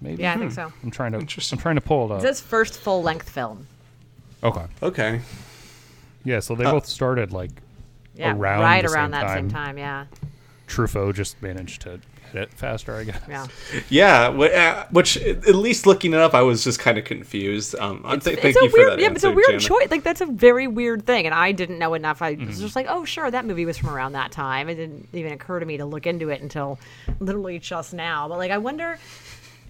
Maybe. 0.01 0.15
Mm-hmm. 0.15 0.23
Yeah, 0.23 0.35
I 0.35 0.37
think 0.39 0.53
so. 0.53 0.73
I'm 0.83 0.91
trying 0.91 1.13
to. 1.13 1.19
Interesting. 1.19 1.59
I'm 1.59 1.63
trying 1.63 1.75
to 1.77 1.81
pull 1.83 2.11
it 2.13 2.17
It's 2.17 2.25
up. 2.25 2.29
his 2.29 2.41
first 2.41 2.79
full 2.79 3.03
length 3.03 3.29
film. 3.29 3.67
Okay. 4.43 4.65
okay. 4.83 5.21
Yeah, 6.25 6.41
so 6.41 6.55
they 6.55 6.65
Uh, 6.65 6.73
both 6.73 6.87
started 6.87 7.33
like 7.33 7.51
Yeah, 8.15 8.35
Around 8.35 8.61
right 8.63 8.85
the 8.87 8.91
around 8.93 9.13
same 9.13 9.21
that 9.21 9.35
same 9.35 9.49
time. 9.51 9.67
time. 9.67 9.79
Yeah, 9.79 10.07
Truffaut 10.67 11.15
just 11.15 11.41
managed 11.43 11.83
to 11.83 12.01
edit 12.35 12.53
faster, 12.55 12.95
I 12.95 13.05
guess. 13.05 13.21
yeah. 13.29 13.47
Yeah, 13.89 14.29
uh, 14.29 14.87
which 14.91 15.17
at 15.17 15.55
least 15.55 15.87
looking 15.87 16.13
it 16.13 16.19
up, 16.21 16.35
I 16.35 16.43
was 16.43 16.65
just 16.65 16.79
kind 16.79 16.99
of 16.99 17.05
confused. 17.05 17.75
Um, 17.79 18.03
I'm 18.05 18.21
th- 18.21 18.39
thank 18.41 18.57
it's 18.57 18.61
you 18.63 18.69
a 18.69 18.71
for 18.71 18.77
weird, 18.79 18.93
that. 18.93 19.01
yeah, 19.01 19.09
but 19.09 19.17
it's 19.17 19.25
a 19.25 19.33
weird 19.33 19.47
Jana. 19.49 19.61
choice. 19.61 19.91
Like 19.91 20.03
that's 20.03 20.21
a 20.21 20.27
very 20.27 20.67
weird 20.67 21.07
thing, 21.07 21.27
and 21.27 21.35
I 21.35 21.53
didn't 21.53 21.79
know 21.79 21.95
enough. 21.95 22.23
I 22.23 22.35
Mm-hmm. 22.37 22.47
was 22.47 22.61
just 22.61 22.77
like, 22.77 22.87
oh, 22.89 23.05
sure, 23.05 23.31
that 23.31 23.45
movie 23.45 23.65
was 23.67 23.77
from 23.79 23.91
around 23.91 24.13
that 24.13 24.33
time. 24.33 24.69
It 24.69 24.77
didn't 24.77 25.09
even 25.13 25.33
occur 25.33 25.59
to 25.61 25.67
me 25.67 25.77
to 25.79 25.85
look 25.85 26.07
into 26.07 26.29
it 26.31 26.41
until 26.41 26.79
literally 27.19 27.59
just 27.59 27.93
now. 27.93 28.29
But 28.29 28.39
like, 28.39 28.51
I 28.51 28.59
wonder. 28.59 28.99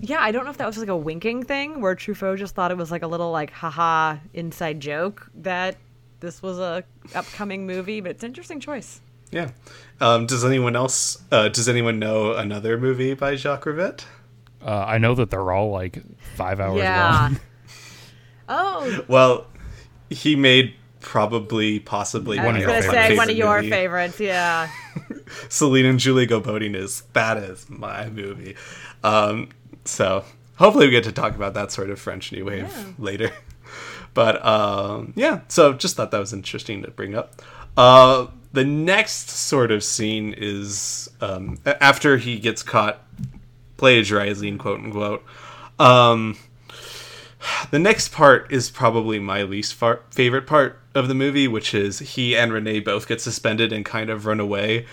Yeah, 0.03 0.19
I 0.21 0.33
don't 0.33 0.45
know 0.45 0.51
if 0.51 0.57
that 0.57 0.67
was 0.67 0.79
like 0.79 0.89
a 0.89 0.97
winking 0.97 1.43
thing 1.43 1.83
where 1.83 1.95
Truffaut 1.95 2.39
just 2.39 2.55
thought 2.55 2.71
it 2.71 2.77
was 2.79 2.91
like 2.91 3.03
a 3.03 3.07
little 3.07 3.31
like 3.33 3.51
haha 3.51 4.17
inside 4.33 4.81
joke 4.81 5.29
that 5.43 5.77
this 6.21 6.43
was 6.43 6.59
a 6.59 6.85
upcoming 7.15 7.67
movie, 7.67 8.01
but 8.01 8.13
it's 8.13 8.23
an 8.23 8.29
interesting 8.29 8.61
choice. 8.61 9.01
Yeah. 9.31 9.51
Um, 10.01 10.27
does 10.27 10.45
anyone 10.45 10.77
else? 10.77 11.23
Uh, 11.31 11.49
does 11.49 11.69
anyone 11.69 11.99
know 11.99 12.33
another 12.35 12.79
movie 12.79 13.15
by 13.15 13.37
Jacques 13.37 13.65
Rivette? 13.65 14.05
Uh, 14.65 14.85
I 14.87 14.99
know 14.99 15.15
that 15.15 15.31
they're 15.31 15.53
all 15.53 15.71
like 15.71 16.03
five 16.37 16.61
hours 16.61 16.79
yeah. 16.79 17.21
long. 17.23 17.41
oh, 18.49 19.05
Well, 19.09 19.47
he 20.11 20.37
made 20.37 20.75
probably, 21.01 21.81
possibly 21.81 22.39
I 22.39 22.45
One 22.45 22.55
was 22.55 22.65
of 22.65 22.69
your 22.69 22.81
gonna 22.81 22.93
favorites. 22.93 23.09
say 23.09 23.17
one 23.17 23.31
of 23.31 23.37
your 23.37 23.57
movie. 23.57 23.71
favorites. 23.71 24.21
Yeah. 24.21 24.71
Celine 25.49 25.87
and 25.87 25.99
Julie 25.99 26.27
go 26.27 26.41
boating 26.41 26.75
is 26.75 27.03
that 27.13 27.37
is 27.39 27.69
my 27.71 28.09
movie. 28.11 28.57
Um, 29.05 29.49
so 29.85 30.25
hopefully 30.57 30.87
we 30.87 30.91
get 30.93 31.05
to 31.05 31.13
talk 31.13 31.35
about 31.35 31.55
that 31.55 31.73
sort 31.73 31.91
of 31.91 31.99
French 32.01 32.33
New 32.33 32.45
Wave 32.47 32.69
Yeah. 32.69 32.85
later. 32.99 33.31
But 34.13 34.45
um, 34.45 35.13
yeah, 35.15 35.43
so 35.47 35.73
just 35.73 35.95
thought 35.95 36.11
that 36.11 36.19
was 36.19 36.33
interesting 36.33 36.83
to 36.83 36.91
bring 36.91 37.15
up. 37.15 37.41
Uh, 37.77 38.27
the 38.53 38.65
next 38.65 39.29
sort 39.29 39.71
of 39.71 39.85
scene 39.85 40.35
is 40.37 41.09
um, 41.21 41.59
after 41.65 42.17
he 42.17 42.39
gets 42.39 42.63
caught 42.63 43.05
plagiarizing, 43.77 44.59
quote 44.59 44.81
unquote. 44.81 45.25
Um, 45.79 46.37
the 47.71 47.79
next 47.79 48.13
part 48.13 48.53
is 48.53 48.71
probably 48.71 49.19
my 49.19 49.43
least 49.43 49.75
far- 49.75 50.03
favorite 50.11 50.47
part 50.47 50.79
of 50.95 51.09
the 51.09 51.15
movie, 51.15 51.49
which 51.49 51.73
is 51.73 52.01
he 52.01 52.37
and 52.37 52.53
René 52.53 52.85
both 52.85 53.09
get 53.09 53.21
suspended 53.21 53.73
and 53.73 53.85
kind 53.85 54.11
of 54.11 54.27
run 54.27 54.41
away. 54.41 54.87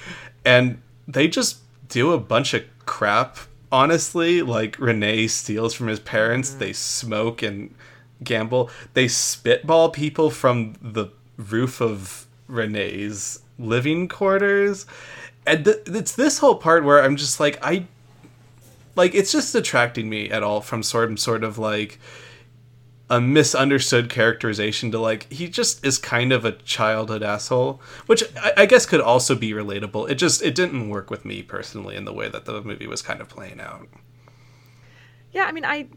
And 0.45 0.82
they 1.08 1.28
just 1.28 1.60
do 1.89 2.14
a 2.14 2.20
bunch 2.20 2.53
of 2.53 2.64
crap, 2.86 3.38
honestly. 3.72 4.41
Like, 4.41 4.78
René 4.78 5.30
steals 5.30 5.74
from 5.74 5.88
his 5.88 5.99
parents, 5.99 6.51
they 6.51 6.74
smoke 6.74 7.41
and 7.41 7.74
gamble, 8.24 8.70
they 8.93 9.08
spitball 9.08 9.89
people 9.89 10.30
from 10.30 10.76
the 10.82 11.08
roof 11.38 11.82
of 11.82 12.28
René's 12.49 13.41
living 13.60 14.08
quarters. 14.08 14.86
And 15.45 15.66
th- 15.66 15.78
it's 15.88 16.16
this 16.16 16.39
whole 16.39 16.55
part 16.55 16.84
where 16.84 17.01
I'm 17.01 17.16
just 17.16 17.39
like, 17.39 17.58
I 17.64 17.86
like 18.95 19.14
it's 19.16 19.32
just 19.32 19.55
attracting 19.55 20.10
me 20.10 20.30
at 20.30 20.43
all 20.43 20.62
from 20.62 20.84
sort 20.84 21.18
sort 21.20 21.43
of 21.43 21.58
like 21.58 21.99
a 23.10 23.22
misunderstood 23.22 24.10
characterization 24.10 24.91
to 24.91 24.99
like 24.99 25.32
he 25.32 25.47
just 25.47 25.86
is 25.86 25.97
kind 25.97 26.34
of 26.34 26.43
a 26.43 26.51
childhood 26.51 27.24
asshole, 27.24 27.82
which 28.08 28.24
I, 28.36 28.53
I 28.58 28.66
guess 28.66 28.86
could 28.86 28.99
also 28.99 29.36
be 29.36 29.51
relatable. 29.51 30.10
It 30.10 30.16
just 30.16 30.41
it 30.41 30.55
didn't 30.55 30.89
work 30.89 31.10
with 31.10 31.24
me 31.24 31.41
personally 31.41 31.95
in 31.95 32.03
the 32.05 32.14
way 32.14 32.28
that 32.28 32.45
the 32.45 32.62
movie 32.62 32.88
was 32.88 33.01
kind 33.01 33.22
of 33.22 33.30
playing 33.30 33.62
out. 33.62 33.88
Yeah, 35.32 35.45
I 35.45 35.51
mean, 35.51 35.64
I 35.64 35.88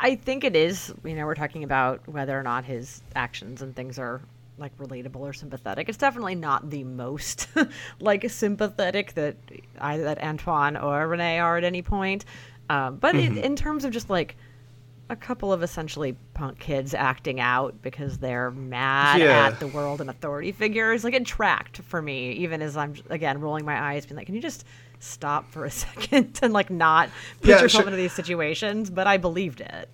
I 0.00 0.14
think 0.14 0.44
it 0.44 0.56
is. 0.56 0.94
You 1.04 1.14
know, 1.14 1.26
we're 1.26 1.34
talking 1.34 1.64
about 1.64 2.08
whether 2.08 2.38
or 2.38 2.42
not 2.42 2.64
his 2.64 3.02
actions 3.14 3.60
and 3.60 3.76
things 3.76 3.98
are 3.98 4.22
like 4.58 4.76
relatable 4.78 5.16
or 5.20 5.32
sympathetic. 5.32 5.88
It's 5.88 5.98
definitely 5.98 6.34
not 6.36 6.70
the 6.70 6.84
most 6.84 7.48
like 8.00 8.28
sympathetic 8.30 9.14
that 9.14 9.36
either 9.80 10.04
that 10.04 10.22
Antoine 10.22 10.76
or 10.76 11.06
René 11.08 11.42
are 11.42 11.56
at 11.56 11.64
any 11.64 11.82
point. 11.82 12.24
Um, 12.70 12.96
but 12.96 13.14
in, 13.14 13.36
in 13.36 13.56
terms 13.56 13.84
of 13.84 13.90
just 13.92 14.08
like 14.08 14.36
a 15.10 15.16
couple 15.16 15.52
of 15.52 15.62
essentially 15.62 16.16
punk 16.32 16.58
kids 16.58 16.94
acting 16.94 17.38
out 17.38 17.82
because 17.82 18.16
they're 18.18 18.50
mad 18.52 19.20
Yeah. 19.20 19.48
at 19.48 19.60
the 19.60 19.66
world 19.66 20.00
and 20.00 20.08
authority 20.08 20.50
figures, 20.50 21.04
like 21.04 21.12
it 21.14 21.26
tracked 21.26 21.78
for 21.82 22.00
me. 22.00 22.32
Even 22.32 22.62
as 22.62 22.76
I'm 22.76 22.94
again 23.10 23.40
rolling 23.40 23.64
my 23.66 23.92
eyes, 23.92 24.06
being 24.06 24.16
like, 24.16 24.26
"Can 24.26 24.34
you 24.34 24.40
just 24.40 24.64
stop 25.00 25.50
for 25.50 25.66
a 25.66 25.70
second 25.84 26.38
and 26.42 26.54
like 26.54 26.70
not 26.70 27.10
put 27.42 27.50
Yeah, 27.50 27.60
yourself 27.60 27.82
sure. 27.82 27.88
into 27.88 27.96
these 27.98 28.12
situations?" 28.14 28.88
But 28.88 29.06
I 29.06 29.18
believed 29.18 29.60
it. 29.60 29.90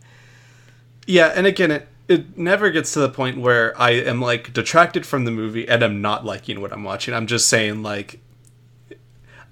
Yeah, 1.07 1.33
and 1.35 1.45
again, 1.47 1.73
it 1.73 1.89
it 2.11 2.37
never 2.37 2.71
gets 2.71 2.93
to 2.95 2.99
the 3.01 3.09
point 3.09 3.39
where 3.39 3.79
I 3.81 3.91
am 3.93 4.21
like 4.21 4.53
detracted 4.53 5.07
from 5.07 5.25
the 5.25 5.31
movie 5.31 5.67
and 5.69 5.83
I'm 5.83 6.03
not 6.03 6.25
liking 6.25 6.61
what 6.61 6.73
I'm 6.73 6.83
watching. 6.85 7.15
I'm 7.15 7.27
just 7.27 7.49
saying 7.49 7.83
like 7.83 8.21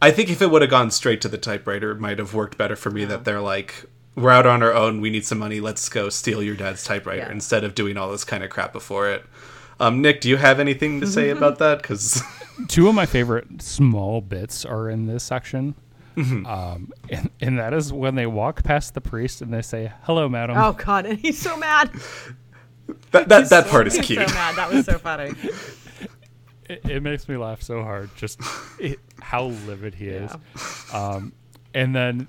I 0.03 0.11
think 0.11 0.29
if 0.31 0.43
it 0.43 0.51
would 0.51 0.63
have 0.63 0.71
gone 0.71 0.91
straight 0.91 1.21
to 1.23 1.29
the 1.29 1.39
typewriter, 1.39 1.91
it 1.93 2.01
might 2.01 2.19
have 2.19 2.35
worked 2.35 2.59
better 2.59 2.77
for 2.77 2.91
me 2.91 3.05
that 3.07 3.25
they're 3.25 3.41
like 3.41 3.87
we're 4.17 4.31
out 4.31 4.47
on 4.47 4.63
our 4.65 4.75
own, 4.75 5.01
we 5.01 5.11
need 5.11 5.25
some 5.25 5.39
money, 5.39 5.61
let's 5.61 5.89
go 5.89 6.09
steal 6.09 6.43
your 6.43 6.57
dad's 6.57 6.83
typewriter 6.83 7.23
Yeah. 7.23 7.31
instead 7.31 7.63
of 7.63 7.77
doing 7.77 7.97
all 7.97 8.11
this 8.11 8.25
kind 8.25 8.43
of 8.43 8.51
crap 8.51 8.73
before 8.73 9.09
it. 9.09 9.25
Um, 9.81 10.03
Nick, 10.03 10.21
do 10.21 10.29
you 10.29 10.37
have 10.37 10.59
anything 10.59 11.01
to 11.01 11.07
say 11.07 11.31
about 11.31 11.59
that? 11.61 11.81
Because 11.83 12.21
Two 12.69 12.89
of 12.89 12.97
my 12.97 13.07
favorite 13.07 13.63
small 13.63 14.21
bits 14.21 14.65
are 14.65 14.91
in 14.91 15.07
this 15.07 15.23
section. 15.23 15.77
Um, 16.17 16.91
and, 17.11 17.31
and 17.41 17.61
that 17.61 17.73
is 17.73 17.93
when 17.93 18.17
they 18.17 18.27
walk 18.27 18.65
past 18.65 18.95
the 18.95 19.01
priest 19.01 19.41
and 19.41 19.55
they 19.55 19.63
say, 19.63 19.93
Hello, 20.03 20.29
madam. 20.29 20.57
Oh 20.59 20.73
God, 20.73 21.07
and 21.07 21.17
he's 21.17 21.39
so 21.39 21.57
mad. 21.57 21.91
that 23.13 23.29
that, 23.29 23.49
that 23.51 23.67
part 23.69 23.87
is 23.87 23.99
cute. 23.99 24.27
so 24.29 24.35
mad. 24.35 24.57
That 24.57 24.71
was 24.73 24.85
so 24.87 24.99
funny. 24.99 25.33
It, 26.69 26.85
it 26.85 27.03
makes 27.03 27.27
me 27.31 27.39
laugh 27.39 27.63
so 27.63 27.83
hard, 27.83 28.15
just 28.15 28.39
it, 28.79 28.99
how 29.23 29.45
livid 29.67 29.95
he 29.95 30.09
is. 30.09 30.31
Um, 30.93 31.33
and 31.73 31.97
then 31.97 32.29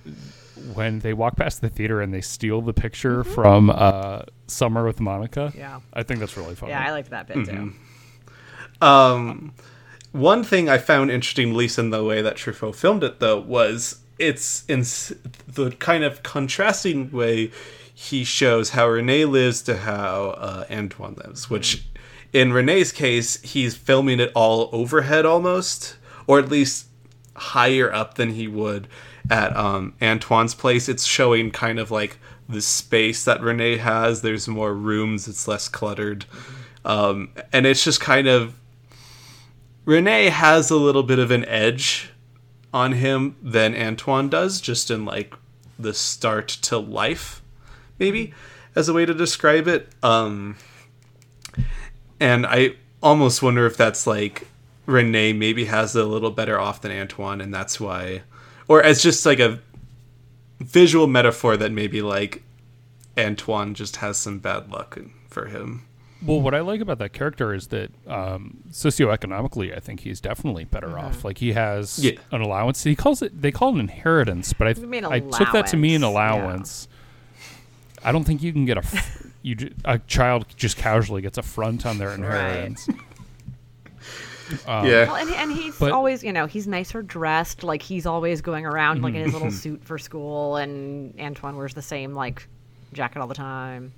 when 0.74 1.00
they 1.00 1.14
walk 1.14 1.36
past 1.36 1.60
the 1.60 1.68
theater 1.68 2.00
and 2.02 2.14
they 2.14 2.22
steal 2.22 2.62
the 2.62 2.72
picture 2.72 3.26
from 3.26 3.70
uh, 3.70 4.22
Summer 4.48 4.86
with 4.86 5.02
Monica, 5.02 5.52
Yeah. 5.54 5.82
I 5.92 6.04
think 6.04 6.22
that's 6.22 6.38
really 6.38 6.56
funny. 6.56 6.72
Yeah, 6.72 6.86
I 6.88 6.92
liked 6.92 7.10
that 7.10 7.28
bit 7.28 7.48
too. 7.48 7.74
Um, 8.82 9.54
one 10.14 10.44
thing 10.46 10.70
I 10.70 10.78
found 10.78 11.12
interesting, 11.12 11.50
at 11.50 11.56
least 11.56 11.78
in 11.78 11.90
the 11.90 12.04
way 12.04 12.22
that 12.22 12.38
Truffaut 12.38 12.76
filmed 12.76 13.04
it, 13.04 13.20
though, 13.20 13.40
was 13.42 14.00
it's 14.18 14.64
in 14.70 14.82
the 15.48 15.76
kind 15.80 16.06
of 16.06 16.24
contrasting 16.24 17.12
way 17.12 17.52
he 18.02 18.24
shows 18.24 18.70
how 18.70 18.88
René 18.88 19.30
lives 19.30 19.62
to 19.64 19.76
how 19.76 20.30
uh, 20.30 20.64
Antoine 20.72 21.16
lives, 21.16 21.50
which 21.50 21.84
in 22.32 22.52
René's 22.52 22.94
case, 22.94 23.42
he's 23.42 23.76
filming 23.76 24.22
it 24.22 24.32
all 24.34 24.70
overhead 24.72 25.26
almost, 25.26 25.98
or 26.26 26.40
at 26.40 26.48
least 26.48 26.88
higher 27.36 27.94
up 27.94 28.16
than 28.16 28.30
he 28.36 28.48
would 28.48 28.88
at 29.30 29.54
um, 29.54 29.96
Antoine's 30.00 30.56
place. 30.56 30.88
It's 30.88 31.04
showing 31.04 31.52
kind 31.52 31.78
of 31.78 31.92
like 31.92 32.18
the 32.48 32.62
space 32.62 33.26
that 33.26 33.42
René 33.42 33.80
has. 33.80 34.22
There's 34.22 34.48
more 34.48 34.74
rooms, 34.74 35.28
it's 35.28 35.46
less 35.46 35.68
cluttered. 35.68 36.24
Um, 36.86 37.34
and 37.52 37.66
it's 37.66 37.84
just 37.84 38.00
kind 38.00 38.30
of. 38.30 38.56
René 39.86 40.30
has 40.30 40.70
a 40.70 40.78
little 40.78 41.04
bit 41.04 41.20
of 41.20 41.32
an 41.32 41.44
edge 41.46 42.12
on 42.74 42.94
him 42.94 43.36
than 43.42 43.76
Antoine 43.76 44.30
does, 44.30 44.62
just 44.62 44.90
in 44.90 45.04
like 45.04 45.34
the 45.78 45.94
start 45.94 46.48
to 46.48 46.78
life, 46.78 47.39
maybe 48.00 48.34
as 48.76 48.90
a 48.90 48.94
way 48.94 49.06
to 49.06 49.14
describe 49.14 49.68
it. 49.68 49.90
Um, 50.02 50.56
and 52.20 52.46
I 52.46 52.76
almost 53.02 53.42
wonder 53.42 53.66
if 53.66 53.78
that's 53.78 54.06
like 54.08 54.48
René 54.88 55.36
maybe 55.38 55.66
has 55.66 55.96
it 55.96 56.04
a 56.04 56.08
little 56.08 56.32
better 56.32 56.60
off 56.60 56.82
than 56.82 56.92
Antoine, 56.92 57.42
and 57.42 57.54
that's 57.54 57.80
why, 57.80 58.24
or 58.68 58.84
as 58.84 59.02
just 59.04 59.26
like 59.26 59.40
a 59.40 59.60
visual 60.60 61.08
metaphor 61.08 61.56
that 61.58 61.72
maybe 61.72 62.02
like 62.02 62.44
Antoine 63.18 63.74
just 63.74 63.98
has 63.98 64.18
some 64.18 64.40
bad 64.40 64.72
luck 64.72 64.98
for 65.30 65.46
him. 65.48 65.86
Well, 66.22 66.42
what 66.42 66.54
I 66.54 66.60
like 66.60 66.82
about 66.82 67.00
that 67.00 67.14
character 67.14 67.54
is 67.54 67.68
that 67.68 67.92
um, 68.06 68.58
socioeconomically, 68.72 69.74
I 69.76 69.80
think 69.80 70.02
he's 70.02 70.20
definitely 70.20 70.66
better 70.66 71.00
off. 71.00 71.24
Like 71.24 71.38
he 71.38 71.54
has 71.54 71.98
Yeah. 72.04 72.20
an 72.34 72.42
allowance. 72.42 72.84
He 72.84 72.94
calls 72.94 73.22
it. 73.22 73.42
They 73.42 73.52
call 73.52 73.70
it 73.70 73.76
an 73.76 73.80
inheritance, 73.82 74.52
but 74.52 74.68
I, 74.68 74.74
mean 74.74 75.06
I 75.06 75.22
took 75.22 75.54
that 75.54 75.68
to 75.68 75.78
mean 75.78 76.04
allowance, 76.04 76.44
allowance. 76.44 76.88
I 78.04 78.12
don't 78.12 78.24
think 78.24 78.42
you 78.44 78.52
can 78.54 78.66
get 78.66 78.78
a 78.78 78.82
f- 78.82 79.28
you 79.42 79.56
ju- 79.56 79.74
a 79.86 80.00
child 80.00 80.46
just 80.56 80.78
casually 80.78 81.22
gets 81.22 81.38
a 81.38 81.44
front 81.44 81.86
on 81.86 81.98
their 81.98 82.14
inheritance. 82.14 82.88
Um, 84.66 84.88
yeah, 84.88 85.06
Well, 85.06 85.16
and, 85.18 85.30
and 85.30 85.52
he's 85.52 85.78
But- 85.78 85.92
always, 85.92 86.24
you 86.24 86.34
know, 86.34 86.48
he's 86.48 86.66
nicer 86.66 87.04
dressed. 87.04 87.64
Like 87.64 87.84
he's 87.84 88.08
always 88.08 88.42
going 88.42 88.66
around 88.66 89.04
like 89.04 89.14
in 89.14 89.22
his 89.24 89.34
little 89.34 89.52
suit 89.52 89.84
for 89.84 90.00
school, 90.00 90.56
and 90.56 91.14
Antoine 91.20 91.56
wears 91.56 91.76
the 91.76 91.84
same 91.84 92.16
like 92.16 92.48
jacket 92.92 93.20
all 93.20 93.28
the 93.28 93.36
time. 93.36 93.94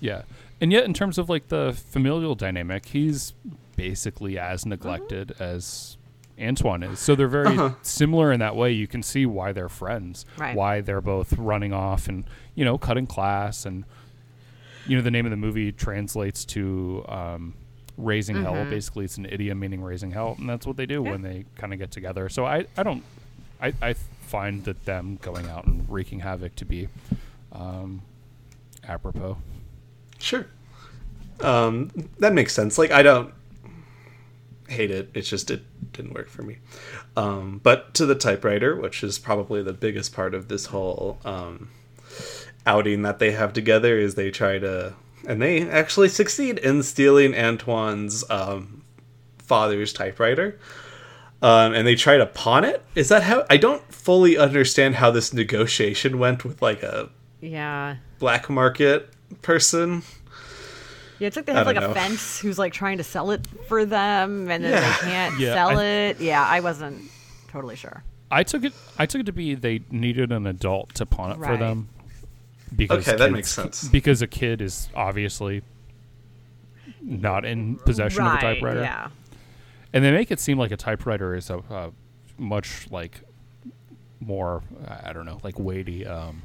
Yeah. 0.00 0.22
And 0.60 0.70
yet 0.70 0.84
in 0.84 0.94
terms 0.94 1.18
of 1.18 1.28
like 1.28 1.48
the 1.48 1.76
familial 1.90 2.36
dynamic, 2.36 2.86
he's 2.86 3.32
basically 3.74 4.38
as 4.38 4.64
neglected 4.64 5.34
as 5.40 5.96
Antoine 6.40 6.82
is. 6.82 6.98
So 7.00 7.14
they're 7.14 7.28
very 7.28 7.72
similar 7.82 8.32
in 8.32 8.40
that 8.40 8.54
way. 8.56 8.72
You 8.72 8.86
can 8.86 9.02
see 9.02 9.26
why 9.26 9.52
they're 9.52 9.68
friends. 9.68 10.24
Right. 10.36 10.54
Why 10.56 10.80
they're 10.80 11.00
both 11.00 11.32
running 11.34 11.72
off 11.72 12.08
and, 12.08 12.24
you 12.54 12.64
know, 12.64 12.78
cutting 12.78 13.06
class 13.06 13.64
and 13.66 13.84
you 14.86 14.96
know, 14.96 15.02
the 15.02 15.10
name 15.10 15.26
of 15.26 15.30
the 15.30 15.36
movie 15.36 15.70
translates 15.70 16.44
to 16.46 17.04
um, 17.08 17.54
raising 17.98 18.42
hell. 18.42 18.64
Basically 18.64 19.04
it's 19.04 19.18
an 19.18 19.26
idiom 19.26 19.58
meaning 19.60 19.82
raising 19.82 20.12
hell, 20.12 20.34
and 20.38 20.48
that's 20.48 20.66
what 20.66 20.76
they 20.78 20.86
do 20.86 21.02
Yeah. 21.04 21.10
when 21.10 21.22
they 21.22 21.44
kinda 21.60 21.76
get 21.76 21.90
together. 21.90 22.28
So 22.30 22.46
I, 22.46 22.64
I 22.76 22.82
don't 22.82 23.02
I, 23.60 23.74
I 23.82 23.92
find 23.92 24.64
that 24.64 24.84
them 24.86 25.18
going 25.20 25.46
out 25.46 25.66
and 25.66 25.84
wreaking 25.90 26.20
havoc 26.20 26.54
to 26.56 26.64
be 26.64 26.88
um, 27.52 28.00
apropos. 28.86 29.36
Sure. 30.18 30.46
Um, 31.40 31.90
that 32.18 32.32
makes 32.32 32.52
sense. 32.54 32.78
Like 32.78 32.90
I 32.90 33.02
don't 33.02 33.32
hate 34.68 34.90
it. 34.90 35.10
It's 35.14 35.28
just 35.28 35.50
it 35.50 35.62
didn't 35.92 36.14
work 36.14 36.28
for 36.28 36.42
me. 36.42 36.58
Um, 37.16 37.60
but 37.62 37.94
to 37.94 38.06
the 38.06 38.14
typewriter, 38.14 38.76
which 38.76 39.02
is 39.02 39.18
probably 39.18 39.62
the 39.62 39.72
biggest 39.72 40.12
part 40.14 40.34
of 40.34 40.48
this 40.48 40.66
whole 40.66 41.18
um, 41.24 41.70
outing 42.66 43.02
that 43.02 43.18
they 43.18 43.32
have 43.32 43.52
together, 43.52 43.98
is 43.98 44.14
they 44.14 44.30
try 44.30 44.58
to 44.58 44.94
and 45.26 45.42
they 45.42 45.68
actually 45.68 46.08
succeed 46.08 46.58
in 46.58 46.82
stealing 46.82 47.34
Antoine's 47.34 48.24
um, 48.30 48.82
father's 49.38 49.92
typewriter. 49.92 50.58
Um, 51.40 51.72
and 51.72 51.86
they 51.86 51.94
try 51.94 52.16
to 52.18 52.26
pawn 52.26 52.64
it. 52.64 52.82
Is 52.96 53.08
that 53.10 53.22
how? 53.22 53.44
I 53.48 53.58
don't 53.58 53.82
fully 53.94 54.36
understand 54.36 54.96
how 54.96 55.12
this 55.12 55.32
negotiation 55.32 56.18
went 56.18 56.44
with 56.44 56.60
like 56.60 56.82
a 56.82 57.10
Yeah. 57.40 57.96
black 58.18 58.50
market 58.50 59.10
person. 59.42 60.02
Yeah, 61.18 61.26
it's 61.28 61.36
like 61.36 61.46
they 61.46 61.52
have 61.52 61.66
like 61.66 61.76
don't 61.76 61.90
a 61.90 61.94
fence 61.94 62.38
who's 62.38 62.58
like 62.58 62.72
trying 62.72 62.98
to 62.98 63.04
sell 63.04 63.30
it 63.32 63.46
for 63.66 63.84
them, 63.84 64.48
and 64.50 64.62
then 64.64 64.72
Yeah. 64.72 64.80
they 64.80 65.08
can't 65.10 65.40
Yeah, 65.40 65.54
sell 65.54 65.78
I- 65.78 65.84
it. 65.84 66.20
Yeah, 66.20 66.44
I 66.44 66.60
wasn't 66.60 67.10
totally 67.50 67.76
sure. 67.76 68.02
I 68.30 68.42
took 68.42 68.62
it. 68.64 68.72
I 68.98 69.06
took 69.06 69.20
it 69.22 69.26
to 69.26 69.32
be 69.32 69.54
they 69.54 69.80
needed 69.90 70.30
an 70.32 70.46
adult 70.46 70.94
to 70.96 71.06
pawn 71.06 71.32
it 71.32 71.38
for 71.44 71.56
them. 71.56 71.88
Because 72.76 73.08
Okay, 73.08 73.16
that 73.16 73.32
makes 73.32 73.50
sense. 73.50 73.88
Because 73.88 74.20
a 74.20 74.26
kid 74.26 74.60
is 74.60 74.90
obviously 74.94 75.62
not 77.00 77.44
in 77.44 77.76
possession 77.76 78.26
of 78.26 78.34
a 78.34 78.38
typewriter, 78.40 78.82
Yeah. 78.82 79.08
and 79.92 80.04
they 80.04 80.12
make 80.12 80.30
it 80.30 80.38
seem 80.40 80.58
like 80.58 80.70
a 80.70 80.76
typewriter 80.76 81.34
is 81.34 81.48
a, 81.50 81.58
a 81.70 81.90
much 82.36 82.86
like 82.90 83.22
more 84.20 84.62
I 84.86 85.12
don't 85.12 85.24
know 85.26 85.38
like 85.42 85.58
weighty 85.58 86.06
um, 86.06 86.42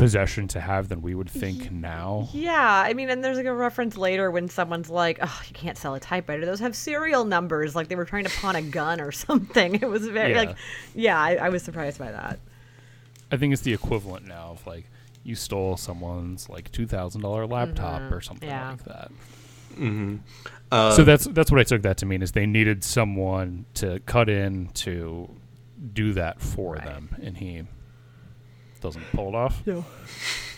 possession 0.00 0.48
to 0.48 0.60
have 0.60 0.88
than 0.88 1.02
we 1.02 1.14
would 1.14 1.30
think 1.30 1.70
now. 1.70 2.28
Yeah, 2.32 2.82
I 2.84 2.92
mean, 2.94 3.08
and 3.10 3.22
there's 3.22 3.36
like 3.36 3.46
a 3.46 3.54
reference 3.54 3.96
later 3.96 4.30
when 4.30 4.48
someone's 4.48 4.90
like, 4.90 5.18
"Oh, 5.22 5.42
you 5.46 5.54
can't 5.54 5.78
sell 5.78 5.94
a 5.94 6.00
typewriter; 6.00 6.44
those 6.46 6.60
have 6.60 6.74
serial 6.74 7.24
numbers." 7.24 7.74
Like 7.76 7.88
they 7.88 7.96
were 7.96 8.04
trying 8.04 8.24
to 8.24 8.30
pawn 8.30 8.56
a 8.56 8.62
gun 8.62 9.00
or 9.00 9.12
something. 9.26 9.76
It 9.76 9.88
was 9.88 10.06
very 10.08 10.32
Yeah. 10.32 10.38
like, 10.38 10.56
yeah, 10.94 11.20
I, 11.20 11.34
I 11.36 11.48
was 11.50 11.62
surprised 11.62 11.98
by 11.98 12.10
that. 12.10 12.38
I 13.30 13.36
think 13.36 13.52
it's 13.52 13.62
the 13.62 13.72
equivalent 13.72 14.26
now 14.26 14.50
of 14.52 14.66
like 14.66 14.86
you 15.22 15.34
stole 15.36 15.76
someone's 15.76 16.48
like 16.48 16.72
two 16.72 16.86
thousand 16.86 17.20
dollar 17.20 17.46
laptop 17.46 18.10
or 18.10 18.20
something 18.20 18.48
Yeah. 18.48 18.70
like 18.70 18.84
that. 18.84 19.10
Uh, 20.72 20.92
so 20.94 21.04
that's 21.04 21.26
that's 21.26 21.50
what 21.50 21.60
I 21.60 21.64
took 21.64 21.82
that 21.82 21.96
to 21.98 22.06
mean 22.06 22.22
is 22.22 22.32
they 22.32 22.46
needed 22.46 22.84
someone 22.84 23.66
to 23.74 24.00
cut 24.00 24.28
in 24.28 24.68
to 24.74 25.28
do 25.92 26.12
that 26.12 26.40
for 26.40 26.74
Right. 26.74 26.84
them, 26.84 27.16
and 27.22 27.36
he 27.36 27.62
doesn't 28.80 29.04
pull 29.12 29.28
it 29.28 29.34
off. 29.34 29.62
Yeah. 29.64 29.82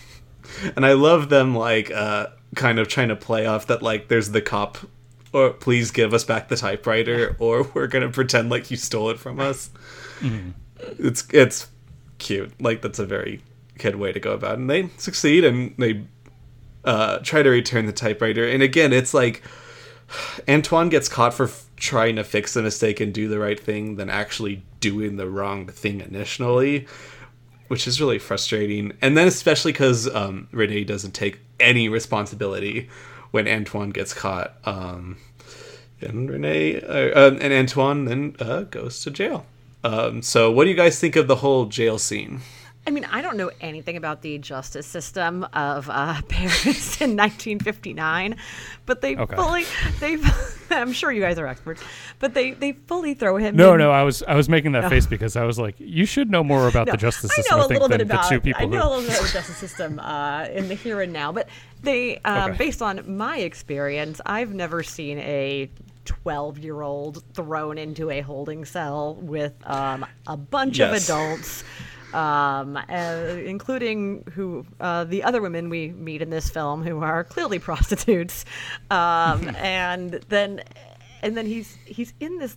and 0.76 0.84
I 0.84 0.92
love 0.92 1.28
them 1.28 1.54
like 1.54 1.90
uh, 1.90 2.28
kind 2.54 2.78
of 2.78 2.88
trying 2.88 3.08
to 3.08 3.16
play 3.16 3.46
off 3.46 3.66
that 3.66 3.82
like 3.82 4.08
there's 4.08 4.30
the 4.30 4.42
cop 4.42 4.78
or 5.32 5.50
please 5.50 5.90
give 5.90 6.12
us 6.12 6.24
back 6.24 6.48
the 6.48 6.56
typewriter 6.56 7.36
or 7.38 7.62
we're 7.74 7.86
gonna 7.86 8.10
pretend 8.10 8.50
like 8.50 8.70
you 8.70 8.76
stole 8.76 9.10
it 9.10 9.18
from 9.18 9.40
us. 9.40 9.70
It's 10.98 11.24
it's 11.32 11.68
cute. 12.18 12.52
Like 12.60 12.82
that's 12.82 12.98
a 12.98 13.06
very 13.06 13.42
kid 13.78 13.96
way 13.96 14.12
to 14.12 14.20
go 14.20 14.32
about 14.32 14.52
it. 14.52 14.58
And 14.60 14.70
they 14.70 14.88
succeed 14.98 15.44
and 15.44 15.74
they 15.78 16.04
uh, 16.84 17.18
try 17.18 17.42
to 17.42 17.50
return 17.50 17.86
the 17.86 17.92
typewriter. 17.92 18.46
And 18.46 18.62
again, 18.62 18.92
it's 18.92 19.14
like 19.14 19.42
Antoine 20.48 20.88
gets 20.88 21.08
caught 21.08 21.34
for 21.34 21.44
f- 21.44 21.66
trying 21.76 22.16
to 22.16 22.24
fix 22.24 22.54
the 22.54 22.62
mistake 22.62 23.00
and 23.00 23.12
do 23.12 23.28
the 23.28 23.38
right 23.38 23.58
thing 23.58 23.96
than 23.96 24.10
actually 24.10 24.62
doing 24.80 25.16
the 25.16 25.28
wrong 25.28 25.66
thing 25.66 26.00
initially, 26.00 26.86
which 27.72 27.86
is 27.86 28.02
really 28.02 28.18
frustrating. 28.18 28.92
And 29.00 29.16
then 29.16 29.26
especially 29.26 29.72
because 29.72 30.06
um, 30.14 30.46
René 30.52 30.86
doesn't 30.86 31.12
take 31.12 31.38
any 31.58 31.88
responsibility 31.88 32.90
when 33.30 33.48
Antoine 33.48 33.88
gets 33.88 34.12
caught. 34.12 34.54
Um, 34.66 35.16
and 36.02 36.28
René 36.28 36.84
uh, 36.84 37.18
uh, 37.18 37.38
and 37.40 37.50
Antoine 37.50 38.04
then 38.04 38.36
uh, 38.38 38.64
goes 38.64 39.00
to 39.04 39.10
jail. 39.10 39.46
Um, 39.82 40.20
so, 40.20 40.50
what 40.50 40.64
do 40.64 40.70
you 40.70 40.76
guys 40.76 41.00
think 41.00 41.16
of 41.16 41.28
the 41.28 41.36
whole 41.36 41.64
jail 41.64 41.98
scene? 41.98 42.42
I 42.84 42.90
mean, 42.90 43.04
I 43.04 43.22
don't 43.22 43.36
know 43.36 43.50
anything 43.60 43.96
about 43.96 44.22
the 44.22 44.38
justice 44.38 44.86
system 44.86 45.44
of 45.52 45.88
uh, 45.88 46.20
Paris 46.28 47.00
in 47.00 47.16
1959, 47.16 48.36
but 48.86 49.00
they 49.00 49.16
Okay. 49.16 49.36
fully, 49.36 49.64
they, 50.00 50.18
I'm 50.70 50.92
sure 50.92 51.12
you 51.12 51.20
guys 51.20 51.38
are 51.38 51.46
experts, 51.46 51.80
but 52.18 52.34
they, 52.34 52.50
they 52.52 52.72
fully 52.72 53.14
throw 53.14 53.36
him. 53.36 53.54
No, 53.54 53.74
in- 53.74 53.78
no, 53.78 53.92
I 53.92 54.02
was 54.02 54.22
I 54.24 54.34
was 54.34 54.48
making 54.48 54.72
that 54.72 54.88
face 54.88 55.06
because 55.06 55.36
I 55.36 55.44
was 55.44 55.58
like, 55.60 55.76
you 55.78 56.04
should 56.04 56.28
know 56.30 56.42
more 56.42 56.66
about 56.66 56.86
No, 56.88 56.92
the 56.92 56.98
justice 56.98 57.32
system. 57.32 57.54
I 57.54 57.58
know 57.60 57.64
a 57.64 57.68
think 57.68 57.80
little 57.82 57.88
bit 57.96 58.00
about 58.00 58.24
the 58.24 58.30
two 58.36 58.40
people 58.40 58.62
I 58.62 58.64
know 58.66 58.88
a 58.88 58.90
little 58.96 59.02
bit 59.02 59.10
about 59.16 59.26
the 59.28 59.32
justice 59.32 59.56
system 59.58 60.00
uh, 60.00 60.46
in 60.46 60.66
the 60.68 60.74
here 60.74 61.00
and 61.00 61.12
now, 61.12 61.30
but 61.30 61.48
they, 61.82 62.18
um, 62.24 62.50
Okay. 62.50 62.58
based 62.58 62.82
on 62.82 63.16
my 63.16 63.38
experience, 63.38 64.20
I've 64.26 64.54
never 64.54 64.82
seen 64.82 65.18
a 65.20 65.70
12 66.04 66.58
year 66.58 66.80
old 66.82 67.22
thrown 67.34 67.78
into 67.78 68.10
a 68.10 68.22
holding 68.22 68.64
cell 68.64 69.14
with 69.14 69.52
um, 69.70 70.04
a 70.26 70.36
bunch 70.36 70.78
Yes. 70.80 71.08
of 71.08 71.14
adults. 71.16 71.62
Um, 72.14 72.76
uh, 72.76 73.36
including 73.44 74.24
who 74.34 74.66
uh, 74.80 75.04
the 75.04 75.22
other 75.22 75.40
women 75.40 75.68
we 75.70 75.88
meet 75.92 76.20
in 76.20 76.30
this 76.30 76.50
film 76.50 76.82
who 76.84 77.00
are 77.02 77.24
clearly 77.24 77.58
prostitutes, 77.68 78.44
um, 78.90 79.48
and 79.56 80.20
then 80.28 80.62
and 81.22 81.36
then 81.36 81.46
he's 81.46 81.78
he's 81.86 82.12
in 82.20 82.38
this 82.38 82.56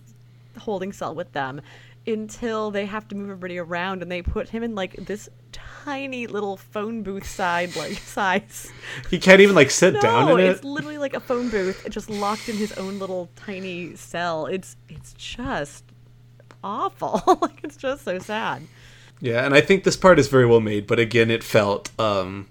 holding 0.58 0.92
cell 0.92 1.14
with 1.14 1.32
them 1.32 1.60
until 2.06 2.70
they 2.70 2.86
have 2.86 3.08
to 3.08 3.14
move 3.16 3.28
everybody 3.30 3.58
around 3.58 4.00
and 4.02 4.10
they 4.12 4.22
put 4.22 4.48
him 4.48 4.62
in 4.62 4.74
like 4.74 4.94
this 5.06 5.28
tiny 5.52 6.26
little 6.26 6.56
phone 6.56 7.02
booth 7.02 7.26
side 7.26 7.74
like 7.76 7.92
size. 7.98 8.70
He 9.10 9.18
can't 9.18 9.40
even 9.40 9.54
like 9.54 9.70
sit 9.70 10.00
down 10.00 10.26
No, 10.26 10.36
in 10.36 10.46
it's 10.46 10.60
it. 10.60 10.64
literally 10.64 10.98
like 10.98 11.14
a 11.14 11.20
phone 11.20 11.48
booth, 11.48 11.86
just 11.90 12.08
locked 12.10 12.48
in 12.48 12.56
his 12.56 12.72
own 12.74 12.98
little 12.98 13.28
tiny 13.36 13.96
cell. 13.96 14.46
It's 14.46 14.76
it's 14.88 15.14
just 15.14 15.84
awful. 16.62 17.22
like 17.42 17.60
it's 17.64 17.76
just 17.76 18.04
so 18.04 18.18
sad. 18.18 18.62
Yeah, 19.20 19.44
and 19.44 19.54
I 19.54 19.60
think 19.60 19.84
this 19.84 19.96
part 19.96 20.18
is 20.18 20.28
very 20.28 20.46
well 20.46 20.60
made, 20.60 20.86
but 20.86 20.98
again, 20.98 21.30
it 21.30 21.42
felt 21.42 21.90
um, 21.98 22.48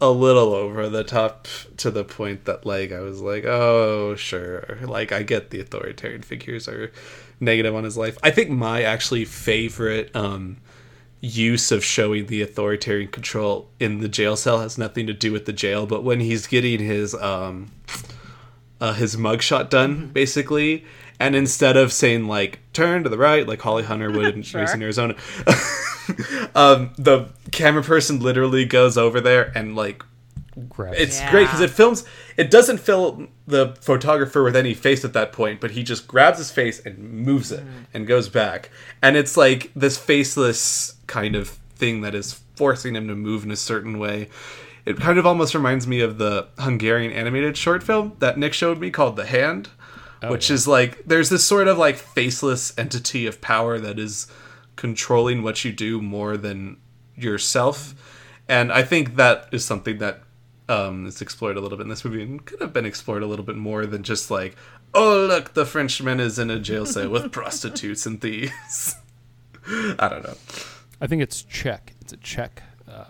a 0.00 0.10
little 0.10 0.52
over 0.52 0.88
the 0.88 1.04
top 1.04 1.46
to 1.78 1.90
the 1.90 2.04
point 2.04 2.44
that 2.44 2.66
like 2.66 2.92
I 2.92 3.00
was 3.00 3.20
like, 3.20 3.44
oh 3.44 4.16
sure, 4.16 4.78
like 4.82 5.12
I 5.12 5.22
get 5.22 5.50
the 5.50 5.60
authoritarian 5.60 6.22
figures 6.22 6.68
are 6.68 6.92
negative 7.40 7.74
on 7.74 7.84
his 7.84 7.96
life. 7.96 8.18
I 8.22 8.30
think 8.30 8.50
my 8.50 8.82
actually 8.82 9.24
favorite 9.24 10.14
um, 10.16 10.58
use 11.20 11.70
of 11.70 11.84
showing 11.84 12.26
the 12.26 12.42
authoritarian 12.42 13.08
control 13.08 13.68
in 13.78 14.00
the 14.00 14.08
jail 14.08 14.36
cell 14.36 14.60
has 14.60 14.76
nothing 14.76 15.06
to 15.06 15.14
do 15.14 15.32
with 15.32 15.46
the 15.46 15.52
jail, 15.52 15.86
but 15.86 16.02
when 16.02 16.20
he's 16.20 16.46
getting 16.46 16.80
his 16.80 17.14
um, 17.14 17.70
uh, 18.80 18.94
his 18.94 19.16
mugshot 19.16 19.70
done, 19.70 20.08
basically. 20.08 20.84
And 21.18 21.34
instead 21.34 21.76
of 21.76 21.92
saying 21.92 22.26
like 22.28 22.58
turn 22.72 23.02
to 23.04 23.08
the 23.08 23.16
right, 23.18 23.46
like 23.46 23.60
Holly 23.62 23.84
Hunter 23.84 24.10
would 24.10 24.34
in 24.34 24.42
Sure. 24.42 24.60
Raising 24.60 24.82
Arizona, 24.82 25.14
um, 26.54 26.90
the 26.98 27.28
camera 27.52 27.82
person 27.82 28.20
literally 28.20 28.64
goes 28.64 28.96
over 28.98 29.20
there 29.20 29.52
and 29.54 29.74
like 29.76 30.02
Grab 30.70 30.94
it's 30.96 31.20
Yeah. 31.20 31.30
great 31.30 31.44
because 31.44 31.60
it 31.60 31.70
films. 31.70 32.04
It 32.38 32.50
doesn't 32.50 32.78
film 32.80 33.28
the 33.46 33.76
photographer 33.82 34.42
with 34.42 34.56
any 34.56 34.72
face 34.72 35.04
at 35.04 35.12
that 35.12 35.30
point, 35.32 35.60
but 35.60 35.72
he 35.72 35.82
just 35.82 36.08
grabs 36.08 36.38
his 36.38 36.50
face 36.50 36.80
and 36.80 36.98
moves 36.98 37.52
it 37.52 37.62
and 37.92 38.06
goes 38.06 38.30
back, 38.30 38.70
and 39.02 39.16
it's 39.18 39.36
like 39.36 39.70
this 39.76 39.98
faceless 39.98 40.94
kind 41.06 41.36
of 41.36 41.48
thing 41.76 42.00
that 42.00 42.14
is 42.14 42.40
forcing 42.56 42.96
him 42.96 43.06
to 43.08 43.14
move 43.14 43.44
in 43.44 43.50
a 43.50 43.56
certain 43.56 43.98
way. 43.98 44.28
It 44.86 44.96
kind 44.98 45.18
of 45.18 45.26
almost 45.26 45.54
reminds 45.54 45.86
me 45.86 46.00
of 46.00 46.16
the 46.16 46.48
Hungarian 46.58 47.12
animated 47.12 47.56
short 47.58 47.82
film 47.82 48.14
that 48.20 48.38
Nick 48.38 48.54
showed 48.54 48.78
me 48.78 48.90
called 48.90 49.16
The 49.16 49.26
Hand, 49.26 49.68
which 50.28 50.50
is 50.50 50.66
like 50.66 51.04
there's 51.04 51.28
this 51.28 51.44
sort 51.44 51.68
of 51.68 51.78
like 51.78 51.96
faceless 51.96 52.72
entity 52.78 53.26
of 53.26 53.40
power 53.40 53.78
that 53.78 53.98
is 53.98 54.26
controlling 54.76 55.42
what 55.42 55.64
you 55.64 55.72
do 55.72 56.00
more 56.02 56.36
than 56.36 56.76
yourself. 57.14 57.94
And 58.48 58.70
I 58.72 58.82
think 58.82 59.16
that 59.16 59.48
is 59.52 59.64
something 59.64 59.98
that 59.98 60.20
um, 60.68 61.06
is 61.06 61.20
explored 61.22 61.56
a 61.56 61.60
little 61.60 61.78
bit 61.78 61.84
in 61.84 61.88
this 61.88 62.04
movie 62.04 62.22
and 62.22 62.44
could 62.44 62.60
have 62.60 62.72
been 62.72 62.86
explored 62.86 63.22
a 63.22 63.26
little 63.26 63.44
bit 63.44 63.56
more 63.56 63.86
than 63.86 64.02
just 64.02 64.30
like, 64.30 64.56
oh, 64.94 65.26
look, 65.26 65.54
the 65.54 65.64
Frenchman 65.66 66.20
is 66.20 66.38
in 66.38 66.50
a 66.50 66.58
jail 66.58 66.86
cell 66.86 67.08
with 67.08 67.32
prostitutes 67.38 68.06
and 68.06 68.20
thieves. 68.20 68.96
I 69.98 70.08
don't 70.08 70.22
know. 70.22 70.36
I 71.00 71.06
think 71.06 71.22
it's 71.22 71.42
Czech. 71.42 71.94
It's 72.00 72.12
a 72.12 72.16
Czech. 72.18 72.62
Uh, 72.88 73.04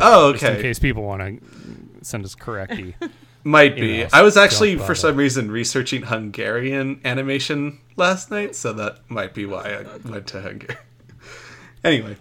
Oh, 0.00 0.28
okay. 0.30 0.38
just 0.38 0.52
in 0.52 0.62
case 0.62 0.78
people 0.78 1.04
want 1.04 1.22
to 1.22 2.04
send 2.04 2.24
us 2.24 2.34
correcty. 2.34 2.94
Might 3.44 3.76
be. 3.76 3.98
emails. 3.98 4.10
I 4.14 4.22
was 4.22 4.36
actually, 4.36 4.76
for 4.78 4.94
some 4.94 5.16
reason, 5.16 5.50
researching 5.50 6.02
Hungarian 6.02 7.00
animation 7.04 7.78
last 7.96 8.30
night, 8.30 8.56
so 8.56 8.72
that 8.72 8.98
might 9.10 9.34
be 9.34 9.44
why 9.46 9.74
I 9.84 10.08
went 10.08 10.26
to 10.28 10.40
Hungary. 10.40 10.76
anyway. 11.84 12.16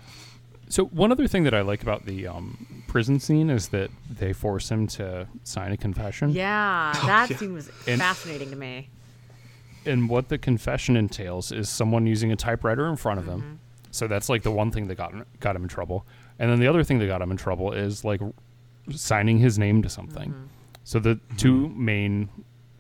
So 0.70 0.86
one 0.86 1.12
other 1.12 1.28
thing 1.28 1.44
that 1.44 1.54
I 1.54 1.62
like 1.62 1.82
about 1.84 2.06
the 2.06 2.28
um, 2.28 2.84
prison 2.88 3.20
scene 3.20 3.50
is 3.50 3.70
that 3.70 3.90
they 4.10 4.34
force 4.34 4.70
him 4.70 4.88
to 4.88 5.28
sign 5.44 5.72
a 5.72 5.78
confession. 5.78 6.32
Yeah, 6.32 6.92
that 7.06 7.30
yeah. 7.30 7.38
scene 7.38 7.54
was 7.54 7.70
And- 7.88 8.02
fascinating 8.02 8.50
to 8.50 8.56
me. 8.56 8.90
And 9.86 10.10
what 10.10 10.30
the 10.30 10.38
confession 10.38 10.96
entails 10.96 11.52
is 11.52 11.68
someone 11.70 12.08
using 12.08 12.32
a 12.32 12.36
typewriter 12.38 12.88
in 12.88 12.96
front 12.96 13.20
of 13.20 13.26
Mm-hmm. 13.26 13.40
him. 13.42 13.60
So 13.92 14.08
that's 14.08 14.28
like 14.30 14.42
the 14.42 14.50
one 14.52 14.72
thing 14.72 14.88
that 14.88 14.96
got 14.96 15.12
him, 15.12 15.26
got 15.40 15.56
him 15.56 15.64
in 15.64 15.70
trouble. 15.70 16.06
And 16.40 16.50
then 16.50 16.60
the 16.60 16.68
other 16.68 16.84
thing 16.84 16.98
that 17.00 17.06
got 17.08 17.22
him 17.22 17.30
in 17.32 17.38
trouble 17.38 17.72
is 17.74 18.04
like 18.04 18.22
signing 18.90 19.38
his 19.38 19.60
name 19.60 19.84
to 19.84 19.90
something. 19.90 20.30
Mm-hmm. 20.32 20.46
So 20.84 21.00
the 21.00 21.20
two 21.38 21.70
main 21.70 22.30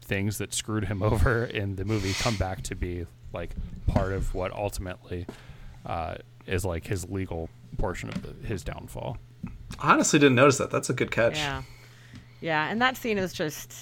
things 0.01 0.37
that 0.37 0.53
screwed 0.53 0.85
him 0.85 1.01
over 1.03 1.45
in 1.45 1.75
the 1.75 1.85
movie 1.85 2.13
come 2.13 2.35
back 2.35 2.61
to 2.63 2.75
be 2.75 3.05
like 3.33 3.51
part 3.87 4.11
of 4.13 4.33
what 4.33 4.53
ultimately 4.53 5.25
uh, 5.85 6.15
is 6.45 6.63
like 6.65 6.85
his 6.85 7.09
legal 7.09 7.49
portion 7.77 8.09
of 8.09 8.21
the, 8.21 8.47
his 8.47 8.63
downfall. 8.63 9.17
I 9.79 9.93
honestly 9.93 10.19
didn't 10.19 10.35
notice 10.35 10.57
that. 10.59 10.69
That's 10.69 10.89
a 10.89 10.93
good 10.93 11.11
catch. 11.11 11.37
Yeah, 11.37 11.63
yeah, 12.41 12.69
and 12.69 12.81
that 12.81 12.95
scene 12.95 13.17
is 13.17 13.33
just 13.33 13.73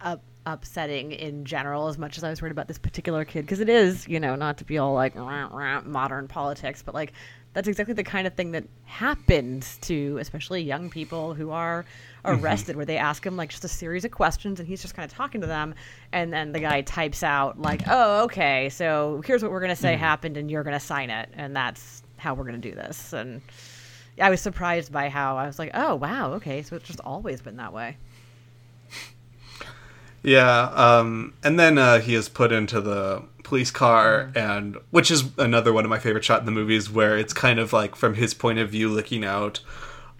up, 0.00 0.22
upsetting 0.44 1.12
in 1.12 1.44
general. 1.44 1.88
As 1.88 1.98
much 1.98 2.18
as 2.18 2.24
I 2.24 2.30
was 2.30 2.42
worried 2.42 2.52
about 2.52 2.66
this 2.66 2.78
particular 2.78 3.24
kid, 3.24 3.42
because 3.42 3.60
it 3.60 3.68
is, 3.68 4.08
you 4.08 4.18
know, 4.18 4.34
not 4.34 4.58
to 4.58 4.64
be 4.64 4.78
all 4.78 4.92
like 4.92 5.14
rah, 5.14 5.48
rah, 5.52 5.82
modern 5.82 6.26
politics, 6.26 6.82
but 6.82 6.94
like 6.94 7.12
that's 7.56 7.68
exactly 7.68 7.94
the 7.94 8.04
kind 8.04 8.26
of 8.26 8.34
thing 8.34 8.50
that 8.50 8.64
happens 8.84 9.78
to 9.78 10.18
especially 10.18 10.60
young 10.60 10.90
people 10.90 11.32
who 11.32 11.52
are 11.52 11.86
arrested, 12.26 12.76
where 12.76 12.84
they 12.84 12.98
ask 12.98 13.24
him 13.24 13.34
like 13.34 13.48
just 13.48 13.64
a 13.64 13.68
series 13.68 14.04
of 14.04 14.10
questions, 14.10 14.60
and 14.60 14.68
he's 14.68 14.82
just 14.82 14.94
kind 14.94 15.10
of 15.10 15.16
talking 15.16 15.40
to 15.40 15.46
them, 15.46 15.74
and 16.12 16.30
then 16.30 16.52
the 16.52 16.60
guy 16.60 16.82
types 16.82 17.22
out 17.22 17.58
like, 17.58 17.80
"Oh, 17.88 18.24
okay, 18.24 18.68
so 18.68 19.22
here's 19.24 19.42
what 19.42 19.50
we're 19.50 19.62
gonna 19.62 19.74
say 19.74 19.96
happened, 19.96 20.36
and 20.36 20.50
you're 20.50 20.64
gonna 20.64 20.78
sign 20.78 21.08
it, 21.08 21.30
and 21.32 21.56
that's 21.56 22.02
how 22.18 22.34
we're 22.34 22.44
gonna 22.44 22.58
do 22.58 22.72
this." 22.72 23.14
And 23.14 23.40
I 24.20 24.28
was 24.28 24.42
surprised 24.42 24.92
by 24.92 25.08
how 25.08 25.38
I 25.38 25.46
was 25.46 25.58
like, 25.58 25.70
oh 25.72 25.94
wow, 25.94 26.34
okay, 26.34 26.60
so 26.60 26.76
it's 26.76 26.86
just 26.86 27.00
always 27.00 27.40
been 27.40 27.56
that 27.56 27.72
way. 27.72 27.96
Yeah, 30.22 30.62
um, 30.74 31.34
and 31.44 31.56
then 31.56 31.78
uh, 31.78 32.00
he 32.00 32.16
is 32.16 32.28
put 32.28 32.50
into 32.50 32.80
the 32.80 33.22
police 33.46 33.70
car, 33.70 34.30
and 34.34 34.76
which 34.90 35.10
is 35.10 35.24
another 35.38 35.72
one 35.72 35.84
of 35.84 35.90
my 35.90 35.98
favorite 35.98 36.24
shot 36.24 36.40
in 36.40 36.46
the 36.46 36.52
movies, 36.52 36.90
where 36.90 37.16
it's 37.16 37.32
kind 37.32 37.58
of 37.58 37.72
like 37.72 37.94
from 37.96 38.14
his 38.14 38.34
point 38.34 38.58
of 38.58 38.68
view, 38.70 38.88
looking 38.90 39.24
out 39.24 39.60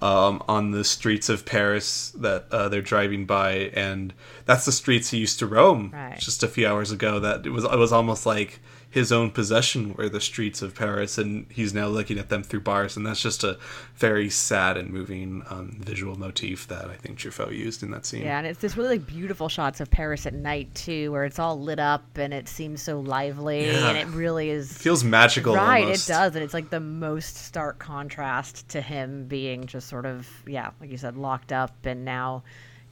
um, 0.00 0.42
on 0.48 0.70
the 0.70 0.84
streets 0.84 1.28
of 1.28 1.44
Paris 1.44 2.10
that 2.20 2.46
uh, 2.50 2.68
they're 2.68 2.82
driving 2.82 3.24
by, 3.26 3.70
and 3.74 4.12
that's 4.44 4.64
the 4.64 4.72
streets 4.72 5.10
he 5.10 5.18
used 5.18 5.38
to 5.40 5.46
roam 5.46 5.90
Right. 5.92 6.18
just 6.18 6.42
a 6.42 6.48
few 6.48 6.66
hours 6.66 6.92
ago. 6.92 7.18
That 7.20 7.44
it 7.46 7.50
was 7.50 7.64
it 7.64 7.78
was 7.78 7.92
almost 7.92 8.26
like 8.26 8.60
his 8.96 9.12
own 9.12 9.30
possession 9.30 9.92
were 9.92 10.08
the 10.08 10.22
streets 10.22 10.62
of 10.62 10.74
Paris, 10.74 11.18
and 11.18 11.44
he's 11.50 11.74
now 11.74 11.86
looking 11.86 12.18
at 12.18 12.30
them 12.30 12.42
through 12.42 12.60
bars, 12.62 12.96
and 12.96 13.04
that's 13.04 13.20
just 13.20 13.44
a 13.44 13.58
very 13.96 14.30
sad 14.30 14.78
and 14.78 14.90
moving 14.90 15.42
um, 15.50 15.76
visual 15.80 16.18
motif 16.18 16.66
that 16.68 16.86
I 16.86 16.94
think 16.94 17.18
Truffaut 17.18 17.52
used 17.52 17.82
in 17.82 17.90
that 17.90 18.06
scene. 18.06 18.22
Yeah, 18.22 18.38
and 18.38 18.46
it's 18.46 18.58
this 18.60 18.74
really 18.74 18.96
like 18.96 19.06
beautiful 19.06 19.50
shots 19.50 19.82
of 19.82 19.90
Paris 19.90 20.24
at 20.24 20.32
night 20.32 20.74
too, 20.74 21.12
where 21.12 21.24
it's 21.26 21.38
all 21.38 21.60
lit 21.60 21.78
up 21.78 22.04
and 22.16 22.32
it 22.32 22.48
seems 22.48 22.80
so 22.80 22.98
lively, 23.00 23.66
Yeah. 23.66 23.90
and 23.90 23.98
it 23.98 24.06
really 24.16 24.48
is. 24.48 24.72
feels 24.72 25.04
magical 25.04 25.54
Right, 25.54 25.82
almost. 25.84 26.08
it 26.08 26.12
does, 26.14 26.34
and 26.34 26.42
it's 26.42 26.54
like 26.54 26.70
the 26.70 26.80
most 26.80 27.36
stark 27.36 27.78
contrast 27.78 28.66
to 28.70 28.80
him 28.80 29.26
being 29.28 29.66
just 29.66 29.88
sort 29.88 30.06
of, 30.06 30.26
yeah, 30.46 30.70
like 30.80 30.90
you 30.90 30.96
said, 30.96 31.18
locked 31.18 31.52
up, 31.52 31.84
and 31.84 32.02
now 32.06 32.44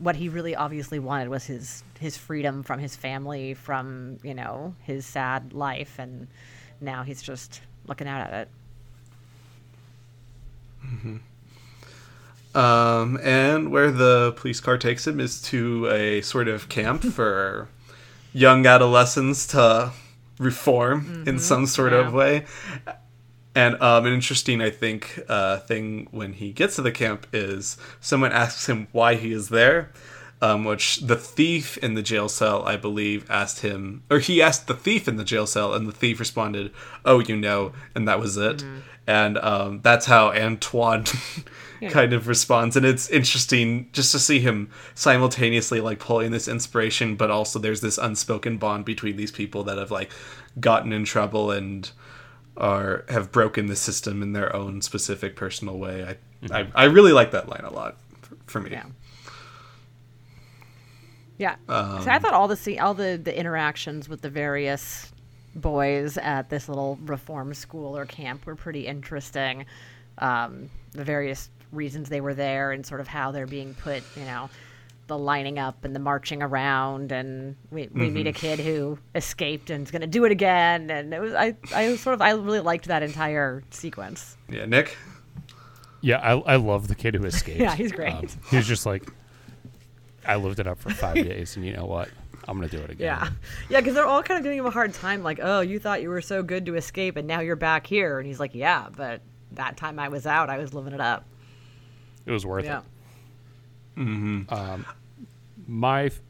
what 0.05 0.16
he 0.16 0.28
really 0.28 0.55
obviously 0.55 0.98
wanted 0.98 1.31
was 1.31 1.47
his 1.47 1.82
his 1.98 2.14
freedom 2.14 2.62
from 2.62 2.78
his 2.78 2.94
family, 2.94 3.55
from 3.55 4.18
you 4.22 4.35
know 4.35 4.74
his 4.82 5.06
sad 5.06 5.55
life, 5.55 5.98
and 5.98 6.28
now 6.81 7.02
he's 7.02 7.22
just 7.22 7.62
looking 7.86 8.06
out 8.06 8.20
at 8.31 8.35
it. 8.43 8.48
Um, 12.55 13.18
and 13.22 13.72
where 13.72 13.90
the 13.90 14.32
police 14.36 14.60
car 14.60 14.76
takes 14.78 15.06
him 15.06 15.18
is 15.18 15.40
to 15.43 15.89
a 15.89 16.20
sort 16.20 16.48
of 16.48 16.68
camp 16.68 17.02
for 17.12 17.68
young 18.32 18.66
adolescents 18.66 19.47
to 19.48 19.90
reform 20.39 21.24
in 21.26 21.39
some 21.39 21.66
sort 21.66 21.93
yeah. 21.93 22.06
of 22.06 22.12
way. 22.12 22.44
And 23.55 23.81
um, 23.81 24.05
an 24.06 24.12
interesting, 24.12 24.60
I 24.60 24.70
think, 24.70 25.20
uh, 25.28 25.59
thing 25.59 26.09
when 26.10 26.32
he 26.32 26.51
gets 26.52 26.76
to 26.76 26.82
the 26.82 26.90
camp 26.90 27.26
is 27.32 27.76
someone 28.01 28.32
asks 28.32 28.68
him 28.68 28.89
why 28.90 29.14
he 29.14 29.32
is 29.32 29.48
there, 29.48 29.93
um, 30.43 30.64
which 30.64 30.98
the 30.98 31.16
thief 31.16 31.78
in 31.78 31.94
the 31.94 32.02
jail 32.02 32.28
cell, 32.28 32.66
I 32.66 32.76
believe, 32.76 33.31
asked 33.31 33.60
him, 33.60 34.02
or 34.10 34.18
he 34.18 34.43
asked 34.43 34.66
the 34.66 34.74
thief 34.74 35.06
in 35.06 35.16
the 35.16 35.24
jail 35.24 35.47
cell, 35.47 35.72
and 35.72 35.86
the 35.86 35.93
thief 35.93 36.18
responded, 36.18 36.72
"Oh, 37.05 37.20
you 37.20 37.36
know," 37.36 37.72
and 37.94 38.09
that 38.09 38.18
was 38.18 38.36
it. 38.36 38.64
And 39.06 39.39
um, 39.39 39.81
that's 39.82 40.06
how 40.06 40.32
Antoine 40.32 41.05
kind 41.90 42.12
of 42.12 42.26
responds, 42.26 42.76
and 42.76 42.85
it's 42.85 43.09
interesting 43.09 43.89
just 43.93 44.10
to 44.12 44.18
see 44.18 44.40
him 44.40 44.70
simultaneously 44.94 45.81
like 45.81 46.01
pulling 46.01 46.32
this 46.32 46.48
inspiration, 46.48 47.14
but 47.14 47.31
also 47.31 47.59
there's 47.59 47.82
this 47.82 47.98
unspoken 47.98 48.59
bond 48.59 48.85
between 48.85 49.16
these 49.16 49.31
people 49.31 49.62
that 49.64 49.78
have 49.78 49.90
like 49.90 50.10
gotten 50.59 50.93
in 50.93 51.05
trouble 51.05 51.51
and 51.51 51.90
are 52.56 53.05
have 53.09 53.32
broken 53.32 53.66
the 53.66 53.76
system 53.76 54.22
in 54.22 54.32
their 54.32 54.55
own 54.55 54.82
specific 54.82 55.36
personal 55.36 55.78
way. 55.78 56.16
I 56.51 56.59
I, 56.60 56.68
I 56.74 56.85
really 56.85 57.12
like 57.12 57.31
that 57.32 57.48
line 57.48 57.64
a 57.64 57.72
lot 57.72 57.97
for, 58.22 58.36
for 58.47 58.60
me. 58.60 58.70
Yeah. 58.72 58.85
Yeah. 61.36 61.56
so 61.68 62.10
I 62.10 62.18
thought 62.20 62.32
all 62.32 62.47
the 62.48 62.56
se- 62.56 62.78
all 62.78 62.94
the 62.94 63.20
the 63.22 63.36
interactions 63.36 64.09
with 64.09 64.20
the 64.22 64.31
various 64.31 65.12
boys 65.56 66.16
at 66.18 66.51
this 66.51 66.68
little 66.68 66.98
reform 67.02 67.55
school 67.55 67.97
or 67.97 68.06
camp 68.06 68.47
were 68.47 68.56
pretty 68.56 68.86
interesting. 68.86 69.66
Um, 70.18 70.70
the 70.93 71.05
various 71.05 71.51
reasons 71.72 72.09
they 72.09 72.20
were 72.20 72.35
there 72.35 72.72
and 72.72 72.86
sort 72.86 73.01
of 73.01 73.09
how 73.09 73.32
they're 73.32 73.47
being 73.47 73.74
put, 73.74 74.02
you 74.16 74.24
know, 74.24 74.48
the 75.06 75.18
lining 75.18 75.59
up 75.59 75.85
and 75.85 75.94
the 75.94 75.98
marching 76.01 76.43
around 76.43 77.12
and 77.12 77.56
we, 77.70 77.89
we 77.93 78.09
meet 78.09 78.26
a 78.26 78.32
kid 78.32 78.59
who 78.59 78.98
escaped 79.14 79.68
and 79.68 79.86
is 79.86 79.90
going 79.90 80.01
to 80.01 80.06
do 80.06 80.24
it 80.24 80.32
again 80.32 80.90
and 80.90 81.12
it 81.12 81.20
was 81.20 81.35
I, 81.35 81.55
I 81.74 81.94
sort 81.97 82.14
of 82.14 82.22
I 82.22 82.31
really 82.31 82.60
liked 82.60 82.86
that 82.86 83.02
entire 83.02 83.62
sequence. 83.70 84.36
Yeah, 84.48 84.64
Nick. 84.64 84.97
Yeah, 86.01 86.18
I, 86.18 86.55
I 86.55 86.56
love 86.56 86.89
the 86.89 86.94
kid 86.94 87.14
who 87.14 87.24
escaped. 87.24 87.60
Yeah, 87.60 87.74
he's 87.74 87.93
great. 87.93 88.12
Um, 88.12 88.26
he's 88.51 88.66
just 88.66 88.85
like, 88.85 89.05
I 90.26 90.36
lived 90.36 90.59
it 90.59 90.66
up 90.66 90.78
for 90.78 90.90
five 90.90 91.14
days, 91.28 91.56
and 91.56 91.64
you 91.64 91.72
know 91.72 91.86
what? 91.86 92.10
I'm 92.47 92.59
gonna 92.59 92.68
do 92.68 92.78
it 92.78 92.90
again. 92.90 93.06
Yeah, 93.06 93.28
yeah, 93.70 93.81
because 93.81 93.94
they're 93.94 94.06
all 94.06 94.22
kind 94.22 94.36
of 94.36 94.44
giving 94.44 94.59
him 94.59 94.66
a 94.66 94.70
hard 94.70 94.93
time, 94.93 95.22
like, 95.22 95.40
"Oh, 95.43 95.60
you 95.60 95.78
thought 95.78 96.02
you 96.02 96.10
were 96.10 96.20
so 96.20 96.43
good 96.43 96.66
to 96.66 96.74
escape, 96.74 97.16
and 97.16 97.26
now 97.26 97.40
you're 97.40 97.56
back 97.56 97.86
here." 97.86 98.18
And 98.18 98.26
he's 98.26 98.39
like, 98.39 98.55
"Yeah, 98.55 98.89
but 98.94 99.22
that 99.52 99.78
time 99.78 99.98
I 99.98 100.09
was 100.09 100.26
out, 100.26 100.51
I 100.51 100.59
was 100.59 100.74
living 100.74 100.93
it 100.93 101.01
up." 101.01 101.24
it 102.26 102.32
was 102.32 102.44
worth 102.44 102.64
Yeah, 102.66 102.81
it. 102.81 102.85
My 105.66 106.04
f- 106.04 106.20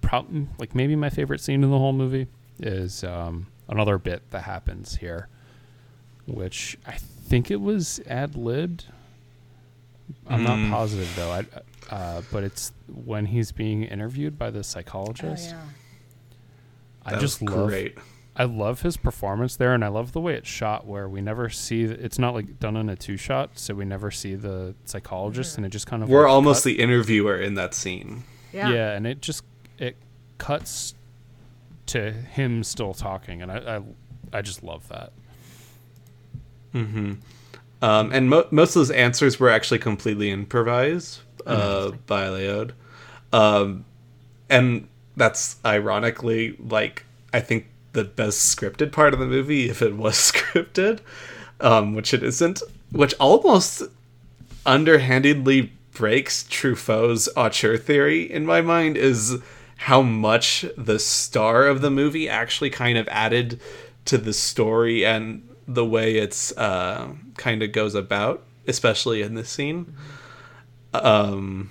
prob- 0.00 0.48
like 0.58 0.74
maybe 0.74 0.94
my 0.96 1.10
favorite 1.10 1.40
scene 1.40 1.64
in 1.64 1.70
the 1.70 1.78
whole 1.78 1.92
movie 1.92 2.26
is 2.60 3.02
um, 3.04 3.46
another 3.68 3.98
bit 3.98 4.22
that 4.30 4.42
happens 4.42 4.96
here, 4.96 5.28
which 6.26 6.78
I 6.86 6.92
think 6.92 7.50
it 7.50 7.60
was 7.60 8.00
ad 8.06 8.36
libbed. 8.36 8.86
I'm 10.28 10.44
not 10.44 10.70
positive 10.70 11.10
though. 11.16 11.30
I, 11.32 11.44
uh, 11.90 12.22
but 12.30 12.44
it's 12.44 12.72
when 13.04 13.26
he's 13.26 13.52
being 13.52 13.82
interviewed 13.84 14.38
by 14.38 14.50
the 14.50 14.62
psychologist. 14.62 15.54
I 17.06 17.12
That 17.12 17.20
just 17.20 17.42
love 17.42 17.68
great. 17.68 17.98
I 18.36 18.44
love 18.44 18.82
his 18.82 18.96
performance 18.96 19.54
there, 19.56 19.72
and 19.74 19.84
I 19.84 19.88
love 19.88 20.10
the 20.12 20.20
way 20.20 20.34
it's 20.34 20.48
shot, 20.48 20.86
where 20.86 21.08
we 21.08 21.20
never 21.20 21.48
see. 21.50 21.82
It's 21.84 22.18
not 22.18 22.34
like 22.34 22.58
done 22.58 22.76
in 22.76 22.88
a 22.88 22.96
two 22.96 23.16
shot, 23.16 23.50
so 23.54 23.74
we 23.74 23.84
never 23.84 24.10
see 24.10 24.34
the 24.34 24.74
psychologist, 24.86 25.56
and 25.56 25.64
it 25.64 25.68
just 25.68 25.86
kind 25.86 26.02
of 26.02 26.08
We're 26.08 26.22
like, 26.22 26.30
almost 26.32 26.64
cut- 26.64 26.70
the 26.70 26.80
interviewer 26.80 27.36
in 27.40 27.54
that 27.54 27.74
scene. 27.74 28.24
yeah, 28.52 28.70
yeah. 28.70 28.90
and 28.92 29.06
it 29.06 29.20
just 29.22 29.44
it 29.78 29.96
cuts 30.38 30.94
to 31.86 32.10
him 32.10 32.64
still 32.64 32.92
talking, 32.92 33.40
and 33.40 33.52
I 33.52 33.76
I, 33.76 34.38
I 34.38 34.42
just 34.42 34.64
love 34.64 34.88
that. 34.88 35.12
Um, 36.74 37.20
and 38.12 38.28
mo- 38.30 38.48
most 38.50 38.70
of 38.70 38.80
those 38.80 38.90
answers 38.90 39.38
were 39.38 39.50
actually 39.50 39.78
completely 39.78 40.30
improvised 40.30 41.20
uh, 41.46 41.92
by 42.06 42.24
Léaud. 42.26 42.72
Um, 43.32 43.84
and 44.48 44.88
that's 45.16 45.56
ironically, 45.64 46.56
like, 46.58 47.04
I 47.32 47.40
think 47.40 47.66
the 47.94 48.04
best 48.04 48.54
scripted 48.54 48.92
part 48.92 49.14
of 49.14 49.20
the 49.20 49.26
movie, 49.26 49.68
if 49.70 49.80
it 49.80 49.96
was 49.96 50.14
scripted, 50.32 51.00
um, 51.60 51.94
which 51.94 52.12
it 52.12 52.22
isn't, 52.22 52.62
which 52.92 53.14
almost 53.18 53.82
underhandedly 54.66 55.72
breaks 55.92 56.44
Truffaut's 56.44 57.28
auteur 57.36 57.78
theory 57.78 58.30
in 58.30 58.44
my 58.44 58.60
mind 58.60 58.96
is 58.96 59.38
how 59.76 60.02
much 60.02 60.64
the 60.76 60.98
star 60.98 61.66
of 61.66 61.80
the 61.80 61.90
movie 61.90 62.28
actually 62.28 62.70
kind 62.70 62.98
of 62.98 63.08
added 63.08 63.60
to 64.04 64.18
the 64.18 64.32
story 64.32 65.04
and 65.04 65.48
the 65.66 65.84
way 65.84 66.16
it's 66.16 66.56
uh, 66.56 67.08
kind 67.36 67.62
of 67.62 67.72
goes 67.72 67.94
about, 67.94 68.44
especially 68.66 69.22
in 69.22 69.34
this 69.34 69.48
scene. 69.48 69.94
Um, 70.92 71.70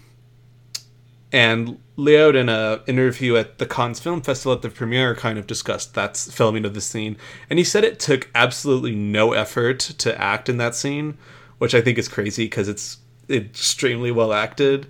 and 1.32 1.80
Léaud 1.98 2.36
in 2.36 2.49
an 2.49 2.80
interview 2.88 3.36
at 3.36 3.60
the 3.60 3.68
Cannes 3.68 3.99
Film 3.99 4.22
Festival 4.22 4.53
at 4.53 4.64
the 4.64 4.70
premiere 4.70 5.15
kind 5.15 5.38
of 5.38 5.45
discussed 5.45 5.94
that 5.94 6.18
filming 6.18 6.65
of 6.65 6.74
the 6.74 6.82
scene, 6.82 7.18
and 7.49 7.60
he 7.60 7.65
said 7.65 7.84
it 7.84 7.99
took 7.99 8.30
absolutely 8.34 8.95
no 8.95 9.34
effort 9.34 9.80
to 9.80 10.20
act 10.20 10.49
in 10.49 10.57
that 10.57 10.76
scene, 10.76 11.18
which 11.60 11.76
I 11.76 11.82
think 11.82 11.98
is 11.98 12.07
crazy 12.07 12.45
because 12.45 12.68
it's 12.68 12.98
extremely 13.30 14.11
well 14.11 14.34
acted. 14.34 14.88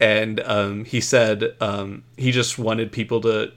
And 0.00 0.40
um, 0.40 0.84
he 0.84 1.00
said 1.00 1.54
um, 1.60 2.04
he 2.16 2.30
just 2.30 2.58
wanted 2.58 2.92
people 2.92 3.20
to, 3.22 3.52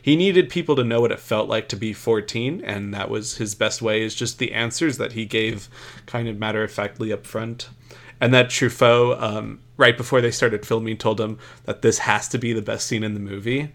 he 0.00 0.16
needed 0.16 0.48
people 0.48 0.74
to 0.76 0.84
know 0.84 1.00
what 1.00 1.12
it 1.12 1.20
felt 1.20 1.48
like 1.48 1.68
to 1.68 1.76
be 1.76 1.92
14, 1.92 2.60
and 2.64 2.92
that 2.92 3.08
was 3.08 3.36
his 3.36 3.54
best 3.54 3.82
way. 3.82 4.02
Is 4.02 4.16
just 4.16 4.38
the 4.38 4.52
answers 4.52 4.98
that 4.98 5.12
he 5.12 5.26
gave, 5.26 5.68
kind 6.06 6.28
of 6.28 6.38
matter 6.38 6.64
of 6.64 6.72
factly 6.72 7.12
up 7.12 7.24
front 7.24 7.68
and 8.22 8.32
that 8.32 8.50
Truffaut, 8.50 9.20
um, 9.20 9.58
right 9.76 9.96
before 9.96 10.20
they 10.20 10.30
started 10.30 10.64
filming, 10.64 10.96
told 10.96 11.20
him 11.20 11.40
that 11.64 11.82
this 11.82 11.98
has 11.98 12.28
to 12.28 12.38
be 12.38 12.52
the 12.52 12.62
best 12.62 12.86
scene 12.86 13.02
in 13.02 13.14
the 13.14 13.20
movie. 13.20 13.72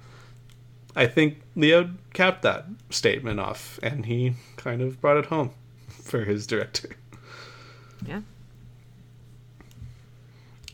I 0.95 1.06
think 1.06 1.41
Léaud 1.57 1.98
capped 2.14 2.44
that 2.44 2.65
statement 2.90 3.41
off, 3.41 3.78
and 3.84 4.06
he 4.06 4.36
kind 4.56 4.82
of 4.82 5.02
brought 5.02 5.18
it 5.18 5.26
home 5.26 5.52
for 5.90 6.24
his 6.24 6.48
director. 6.48 6.95
yeah. 8.06 8.22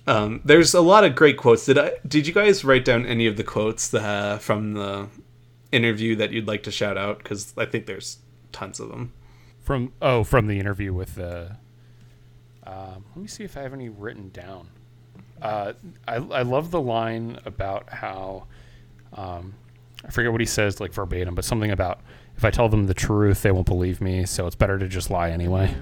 Um, 0.05 0.41
there's 0.45 0.75
a 0.75 0.81
lot 0.81 1.03
of 1.03 1.15
great 1.15 1.37
quotes. 1.37 1.65
Did 1.65 1.79
I? 1.79 1.93
Did 2.07 2.27
you 2.27 2.33
guys 2.33 2.63
write 2.63 2.85
down 2.85 3.07
any 3.07 3.25
of 3.25 3.37
the 3.37 3.43
quotes 3.43 3.91
uh, 3.91 4.37
from 4.37 4.73
the 4.73 5.07
interview 5.71 6.15
that 6.17 6.31
you'd 6.31 6.47
like 6.47 6.61
to 6.63 6.71
shout 6.71 6.95
out? 6.95 7.19
Because 7.19 7.53
I 7.57 7.65
think 7.65 7.87
there's 7.87 8.17
tons 8.51 8.79
of 8.79 8.89
them. 8.89 9.13
From 9.61 9.93
oh, 9.99 10.23
from 10.23 10.45
the 10.45 10.59
interview 10.59 10.93
with 10.93 11.15
the. 11.15 11.55
Um, 12.65 13.05
let 13.15 13.21
me 13.21 13.27
see 13.27 13.43
if 13.43 13.57
I 13.57 13.61
have 13.61 13.73
any 13.73 13.89
written 13.89 14.29
down. 14.29 14.69
Uh, 15.41 15.73
I 16.07 16.15
I 16.15 16.41
love 16.43 16.71
the 16.71 16.79
line 16.79 17.37
about 17.45 17.89
how, 17.89 18.47
um, 19.13 19.53
I 20.05 20.11
forget 20.11 20.31
what 20.31 20.39
he 20.41 20.47
says 20.47 20.79
like 20.79 20.93
verbatim, 20.93 21.35
but 21.35 21.43
something 21.43 21.71
about 21.71 21.99
if 22.37 22.45
I 22.45 22.51
tell 22.51 22.69
them 22.69 22.87
the 22.87 22.93
truth, 22.93 23.41
they 23.41 23.51
won't 23.51 23.67
believe 23.67 23.99
me, 24.01 24.25
so 24.25 24.47
it's 24.47 24.55
better 24.55 24.79
to 24.79 24.87
just 24.87 25.09
lie 25.11 25.29
anyway. 25.31 25.75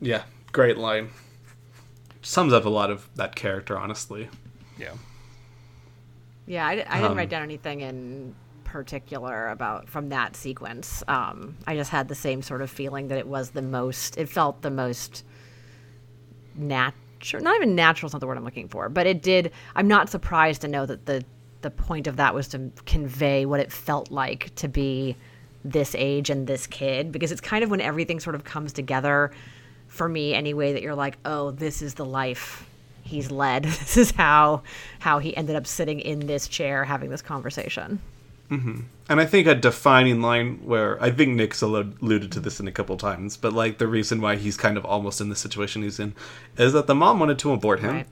Yeah, 0.00 0.22
great 0.52 0.78
line. 0.78 1.10
Sums 2.22 2.52
up 2.52 2.64
a 2.64 2.68
lot 2.68 2.90
of 2.90 3.08
that 3.16 3.34
character, 3.34 3.76
honestly. 3.78 4.28
Yeah. 4.78 4.92
Yeah, 6.46 6.66
I, 6.66 6.72
I 6.72 6.96
didn't 6.96 7.12
Um, 7.12 7.16
write 7.16 7.30
down 7.30 7.42
anything 7.42 7.80
in 7.80 8.34
particular 8.64 9.48
about 9.48 9.88
from 9.88 10.08
that 10.10 10.36
sequence. 10.36 11.02
Um, 11.08 11.56
I 11.66 11.74
just 11.74 11.90
had 11.90 12.08
the 12.08 12.14
same 12.14 12.42
sort 12.42 12.62
of 12.62 12.70
feeling 12.70 13.08
that 13.08 13.18
it 13.18 13.26
was 13.26 13.50
the 13.50 13.62
most. 13.62 14.16
It 14.16 14.28
felt 14.28 14.62
the 14.62 14.70
most 14.70 15.24
natural. 16.54 17.42
Not 17.42 17.56
even 17.56 17.74
natural 17.74 18.08
is 18.08 18.12
not 18.12 18.20
the 18.20 18.26
word 18.26 18.38
I'm 18.38 18.44
looking 18.44 18.68
for, 18.68 18.88
but 18.88 19.06
it 19.06 19.22
did. 19.22 19.52
I'm 19.74 19.88
not 19.88 20.08
surprised 20.08 20.62
to 20.62 20.68
know 20.68 20.86
that 20.86 21.06
the 21.06 21.24
the 21.62 21.70
point 21.70 22.06
of 22.06 22.16
that 22.16 22.34
was 22.34 22.48
to 22.48 22.70
convey 22.86 23.44
what 23.44 23.60
it 23.60 23.70
felt 23.70 24.10
like 24.10 24.54
to 24.54 24.66
be 24.66 25.14
this 25.62 25.94
age 25.94 26.30
and 26.30 26.46
this 26.46 26.66
kid, 26.66 27.12
because 27.12 27.30
it's 27.32 27.40
kind 27.40 27.62
of 27.62 27.70
when 27.70 27.82
everything 27.82 28.18
sort 28.18 28.34
of 28.34 28.44
comes 28.44 28.72
together 28.72 29.30
for 29.86 30.08
me 30.08 30.32
anyway 30.32 30.72
that 30.72 30.82
you're 30.82 30.94
like, 30.94 31.18
oh, 31.26 31.50
this 31.50 31.82
is 31.82 31.94
the 31.94 32.04
life 32.04 32.66
he's 33.02 33.30
led. 33.30 33.64
This 33.80 33.96
is 33.96 34.10
how 34.12 34.62
how 35.00 35.18
he 35.18 35.36
ended 35.36 35.56
up 35.56 35.66
sitting 35.66 36.00
in 36.00 36.20
this 36.20 36.48
chair 36.48 36.84
having 36.84 37.10
this 37.10 37.22
conversation. 37.22 38.00
And 38.50 39.20
I 39.20 39.26
think 39.26 39.46
a 39.46 39.54
defining 39.54 40.20
line 40.22 40.60
where 40.64 41.00
I 41.02 41.10
think 41.10 41.36
Nick's 41.36 41.62
alluded 41.62 42.32
to 42.32 42.40
this 42.40 42.58
in 42.60 42.66
a 42.68 42.72
couple 42.72 42.96
times, 42.96 43.36
but 43.36 43.52
like 43.52 43.78
the 43.78 43.86
reason 43.86 44.20
why 44.20 44.36
he's 44.36 44.56
kind 44.56 44.76
of 44.76 44.84
almost 44.84 45.20
in 45.20 45.28
the 45.28 45.36
situation 45.36 45.82
he's 45.82 46.00
in 46.00 46.14
is 46.56 46.72
that 46.72 46.86
the 46.88 46.94
mom 46.94 47.20
wanted 47.20 47.38
to 47.40 47.52
abort 47.52 47.78
him, 47.80 47.94
Right. 47.96 48.06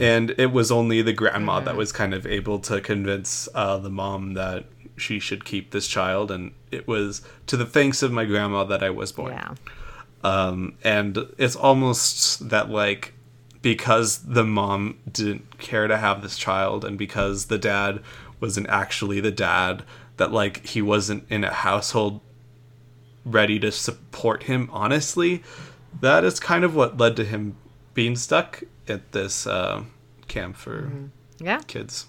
and 0.00 0.34
it 0.38 0.52
was 0.52 0.70
only 0.72 1.02
the 1.02 1.12
grandma 1.12 1.60
that 1.60 1.76
was 1.76 1.92
kind 1.92 2.14
of 2.14 2.26
able 2.26 2.58
to 2.60 2.80
convince 2.80 3.48
uh, 3.54 3.78
the 3.78 3.90
mom 3.90 4.34
that 4.34 4.64
she 4.96 5.18
should 5.20 5.44
keep 5.44 5.70
this 5.70 5.86
child, 5.86 6.30
and 6.30 6.52
it 6.70 6.86
was 6.88 7.22
to 7.46 7.56
the 7.56 7.66
thanks 7.66 8.02
of 8.02 8.10
my 8.12 8.24
grandma 8.24 8.64
that 8.64 8.82
I 8.82 8.90
was 8.90 9.12
born. 9.12 9.32
Yeah. 9.32 9.54
um, 10.22 10.74
and 10.84 11.16
it's 11.38 11.56
almost 11.56 12.48
that 12.50 12.70
like 12.70 13.14
because 13.62 14.18
the 14.18 14.44
mom 14.44 14.98
didn't 15.10 15.58
care 15.58 15.86
to 15.86 15.96
have 15.96 16.22
this 16.22 16.36
child 16.38 16.84
and 16.84 16.96
because 16.98 17.46
the 17.46 17.58
dad 17.58 18.00
wasn't 18.40 18.68
actually 18.68 19.20
the 19.20 19.30
dad 19.30 19.82
that 20.16 20.32
like 20.32 20.64
he 20.66 20.80
wasn't 20.82 21.24
in 21.30 21.44
a 21.44 21.52
household 21.52 22.20
ready 23.24 23.58
to 23.58 23.70
support 23.70 24.44
him 24.44 24.68
honestly 24.72 25.42
that 26.00 26.24
is 26.24 26.40
kind 26.40 26.64
of 26.64 26.74
what 26.74 26.96
led 26.98 27.16
to 27.16 27.24
him 27.24 27.56
being 27.94 28.16
stuck 28.16 28.62
at 28.88 29.12
this 29.12 29.46
uh, 29.46 29.82
camp 30.28 30.56
for 30.56 30.90
Yeah. 31.38 31.60
kids 31.66 32.06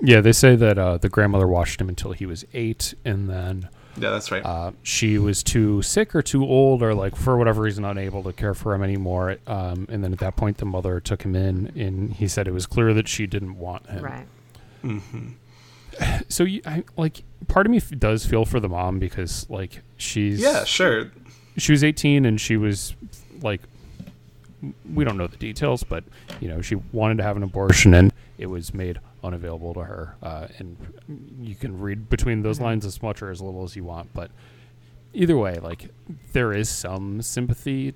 Yeah, 0.00 0.20
they 0.20 0.32
say 0.32 0.56
that 0.56 0.78
uh, 0.78 0.98
the 0.98 1.08
grandmother 1.08 1.46
watched 1.46 1.80
him 1.80 1.88
until 1.88 2.12
he 2.12 2.26
was 2.26 2.44
eight, 2.52 2.94
and 3.04 3.28
then 3.30 3.68
yeah 3.96 4.08
that's 4.10 4.32
right 4.32 4.44
uh, 4.44 4.72
she 4.82 5.18
was 5.18 5.42
too 5.42 5.82
sick 5.82 6.14
or 6.16 6.22
too 6.22 6.44
old, 6.44 6.82
or 6.82 6.94
like 6.94 7.14
for 7.14 7.36
whatever 7.36 7.62
reason 7.62 7.84
unable 7.84 8.22
to 8.24 8.32
care 8.32 8.54
for 8.54 8.74
him 8.74 8.82
anymore. 8.82 9.36
Um, 9.46 9.86
and 9.90 10.02
then 10.02 10.12
at 10.12 10.18
that 10.20 10.34
point, 10.34 10.56
the 10.58 10.64
mother 10.64 10.98
took 10.98 11.22
him 11.22 11.36
in, 11.36 11.70
and 11.76 12.12
he 12.14 12.26
said 12.26 12.48
it 12.48 12.52
was 12.52 12.66
clear 12.66 12.94
that 12.94 13.06
she 13.06 13.26
didn't 13.26 13.58
want 13.58 13.86
him. 13.88 14.02
Right. 14.02 14.26
Mm-hmm. 14.82 15.28
So, 16.28 16.44
you, 16.44 16.62
I, 16.64 16.84
like, 16.96 17.22
part 17.48 17.66
of 17.66 17.70
me 17.70 17.76
f- 17.76 17.90
does 17.98 18.24
feel 18.24 18.46
for 18.46 18.60
the 18.60 18.68
mom 18.68 18.98
because, 18.98 19.46
like, 19.50 19.82
she's 19.98 20.40
yeah 20.40 20.64
sure. 20.64 21.10
She 21.58 21.72
was 21.72 21.84
18 21.84 22.24
and 22.24 22.40
she 22.40 22.56
was 22.56 22.94
like 23.42 23.60
we 24.94 25.04
don't 25.04 25.16
know 25.16 25.26
the 25.26 25.36
details 25.36 25.82
but 25.82 26.04
you 26.40 26.48
know 26.48 26.60
she 26.60 26.76
wanted 26.92 27.16
to 27.16 27.22
have 27.22 27.36
an 27.36 27.42
abortion 27.42 27.94
and 27.94 28.12
it 28.38 28.46
was 28.46 28.72
made 28.72 29.00
unavailable 29.24 29.74
to 29.74 29.82
her 29.82 30.16
uh, 30.22 30.46
and 30.58 30.76
you 31.40 31.54
can 31.54 31.78
read 31.80 32.08
between 32.08 32.42
those 32.42 32.56
mm-hmm. 32.56 32.66
lines 32.66 32.86
as 32.86 33.02
much 33.02 33.22
or 33.22 33.30
as 33.30 33.40
little 33.40 33.64
as 33.64 33.76
you 33.76 33.84
want 33.84 34.12
but 34.14 34.30
either 35.12 35.36
way 35.36 35.56
like 35.56 35.90
there 36.32 36.52
is 36.52 36.68
some 36.68 37.20
sympathy 37.22 37.94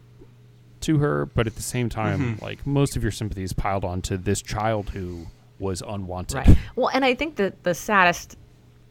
to 0.80 0.98
her 0.98 1.26
but 1.26 1.46
at 1.46 1.54
the 1.54 1.62
same 1.62 1.88
time 1.88 2.20
mm-hmm. 2.20 2.44
like 2.44 2.66
most 2.66 2.96
of 2.96 3.02
your 3.02 3.12
sympathy 3.12 3.42
is 3.42 3.52
piled 3.52 3.84
onto 3.84 4.16
this 4.16 4.42
child 4.42 4.90
who 4.90 5.26
was 5.58 5.82
unwanted 5.86 6.36
Right. 6.36 6.58
Well, 6.74 6.90
and 6.92 7.04
I 7.04 7.14
think 7.14 7.36
that 7.36 7.62
the 7.62 7.74
saddest 7.74 8.36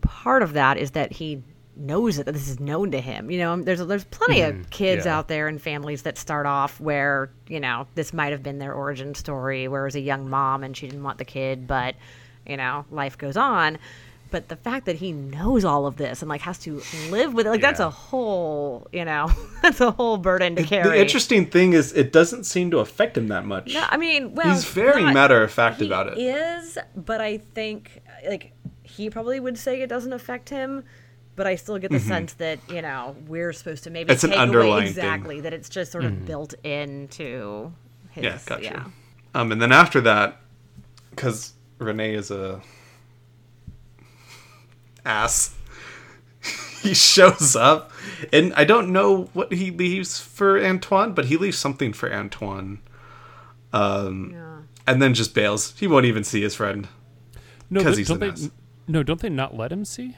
part 0.01 0.43
of 0.43 0.53
that 0.53 0.77
is 0.77 0.91
that 0.91 1.11
he 1.11 1.41
knows 1.77 2.17
that 2.17 2.25
this 2.25 2.47
is 2.47 2.59
known 2.59 2.91
to 2.91 3.01
him. 3.01 3.29
You 3.29 3.39
know, 3.39 3.61
there's 3.61 3.85
there's 3.85 4.05
plenty 4.05 4.41
of 4.41 4.53
mm-hmm. 4.53 4.69
kids 4.69 5.05
yeah. 5.05 5.17
out 5.17 5.27
there 5.27 5.47
and 5.47 5.61
families 5.61 6.03
that 6.03 6.17
start 6.17 6.45
off 6.45 6.79
where 6.79 7.29
you 7.47 7.59
know 7.59 7.87
this 7.95 8.13
might 8.13 8.31
have 8.31 8.43
been 8.43 8.59
their 8.59 8.73
origin 8.73 9.15
story, 9.15 9.67
where 9.67 9.81
it 9.81 9.85
was 9.85 9.95
a 9.95 10.01
young 10.01 10.29
mom 10.29 10.63
and 10.63 10.75
she 10.75 10.87
didn't 10.87 11.03
want 11.03 11.17
the 11.17 11.25
kid, 11.25 11.67
but 11.67 11.95
you 12.45 12.57
know 12.57 12.85
life 12.91 13.17
goes 13.17 13.37
on. 13.37 13.77
But 14.35 14.49
the 14.49 14.57
fact 14.57 14.85
that 14.87 14.97
he 14.97 15.13
knows 15.13 15.63
all 15.63 15.87
of 15.87 15.95
this 15.95 16.21
and 16.21 16.27
like 16.27 16.41
has 16.41 16.57
to 16.59 16.81
live 17.09 17.33
with 17.33 17.47
it, 17.47 17.51
like 17.51 17.61
that's 17.61 17.79
a 17.79 17.89
whole, 17.89 18.85
you 18.91 19.05
know, 19.05 19.31
that's 19.61 19.79
a 19.79 19.91
whole 19.91 20.17
burden 20.17 20.57
to 20.57 20.63
carry. 20.63 20.89
The 20.89 20.99
interesting 20.99 21.45
thing 21.45 21.71
is, 21.71 21.93
it 21.93 22.11
doesn't 22.11 22.43
seem 22.43 22.69
to 22.71 22.79
affect 22.79 23.17
him 23.17 23.29
that 23.29 23.45
much. 23.45 23.73
No, 23.73 23.85
I 23.89 23.95
mean, 23.95 24.35
well, 24.35 24.49
He's 24.53 24.65
very 24.65 25.03
not- 25.03 25.13
matter 25.13 25.41
of 25.41 25.51
fact 25.53 25.79
he 25.79 25.85
about 25.85 26.07
it. 26.09 26.17
Is, 26.17 26.77
but 26.97 27.21
I 27.21 27.37
think 27.37 28.01
like 28.27 28.51
he 28.83 29.09
probably 29.09 29.39
would 29.39 29.57
say 29.57 29.81
it 29.81 29.87
doesn't 29.87 30.11
affect 30.11 30.49
him. 30.49 30.83
But 31.37 31.47
I 31.47 31.55
still 31.55 31.77
get 31.77 31.91
the 31.91 31.99
sense 32.01 32.33
that 32.33 32.59
you 32.69 32.81
know 32.81 33.15
we're 33.27 33.53
supposed 33.53 33.85
to 33.85 33.89
maybe 33.89 34.07
Mm-hmm. 34.07 34.13
It's 34.15 34.23
an 34.25 34.31
take 34.31 34.37
away 34.39 34.43
underlying 34.43 34.81
thing. 34.83 34.89
exactly 35.05 35.39
that 35.41 35.53
it's 35.53 35.69
just 35.69 35.93
sort 35.93 36.03
of 36.03 36.25
built 36.25 36.55
into 36.65 37.71
his 38.11 38.23
yeah, 38.25 38.39
gotcha. 38.45 38.63
yeah. 38.63 38.83
Um, 39.33 39.53
and 39.53 39.61
then 39.61 39.71
after 39.71 40.01
that, 40.01 40.41
because 41.11 41.53
René 41.79 42.15
is 42.15 42.31
a 42.31 42.61
ass, 45.06 45.56
he 46.82 46.94
shows 46.94 47.56
up, 47.56 47.91
and 48.34 48.53
I 48.56 48.64
don't 48.65 48.91
know 48.91 49.30
what 49.34 49.53
he 49.53 49.72
leaves 49.72 50.19
for 50.19 50.64
Antoine, 50.64 51.14
but 51.14 51.26
he 51.26 51.38
leaves 51.38 51.57
something 51.57 51.94
for 51.94 52.11
Antoine, 52.14 52.80
um, 53.73 54.32
Yeah. 54.34 54.57
and 54.88 55.02
then 55.02 55.14
just 55.14 55.34
bails. 55.34 55.73
He 55.80 55.88
won't 55.88 56.06
even 56.06 56.23
see 56.23 56.41
his 56.41 56.56
friend. 56.56 56.88
No, 57.69 57.82
'Cause 57.82 57.91
but 57.94 57.98
he's 57.98 58.07
don't 58.07 58.15
an 58.23 58.27
they? 58.27 58.30
ass. 58.45 58.49
No, 58.88 59.02
don't 59.03 59.19
they 59.22 59.30
not 59.30 59.56
let 59.57 59.72
him 59.72 59.84
see? 59.86 60.18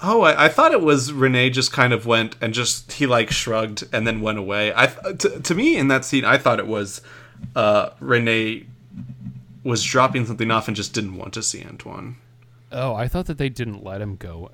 Oh, 0.00 0.22
I, 0.22 0.44
I 0.44 0.48
thought 0.48 0.72
it 0.72 0.80
was 0.80 1.10
René 1.10 1.52
just 1.52 1.72
kind 1.72 1.92
of 1.92 2.06
went 2.06 2.36
and 2.40 2.54
just 2.54 2.92
he 2.92 3.06
like 3.06 3.30
shrugged 3.32 3.84
and 3.92 4.06
then 4.06 4.20
went 4.20 4.38
away. 4.38 4.72
I 4.74 4.86
to, 4.86 5.40
to 5.40 5.54
me 5.54 5.76
in 5.76 5.88
that 5.88 6.04
scene, 6.04 6.24
I 6.24 6.38
thought 6.38 6.58
it 6.60 6.68
was 6.68 7.02
uh, 7.56 7.90
René 8.00 8.64
was 9.64 9.82
dropping 9.82 10.24
something 10.24 10.50
off 10.52 10.68
and 10.68 10.76
just 10.76 10.94
didn't 10.94 11.16
want 11.16 11.34
to 11.34 11.42
see 11.42 11.64
Antoine. 11.64 12.16
Oh, 12.72 12.94
I 12.94 13.08
thought 13.08 13.26
that 13.26 13.38
they 13.38 13.48
didn't 13.48 13.82
let 13.84 14.00
him 14.00 14.16
go. 14.16 14.50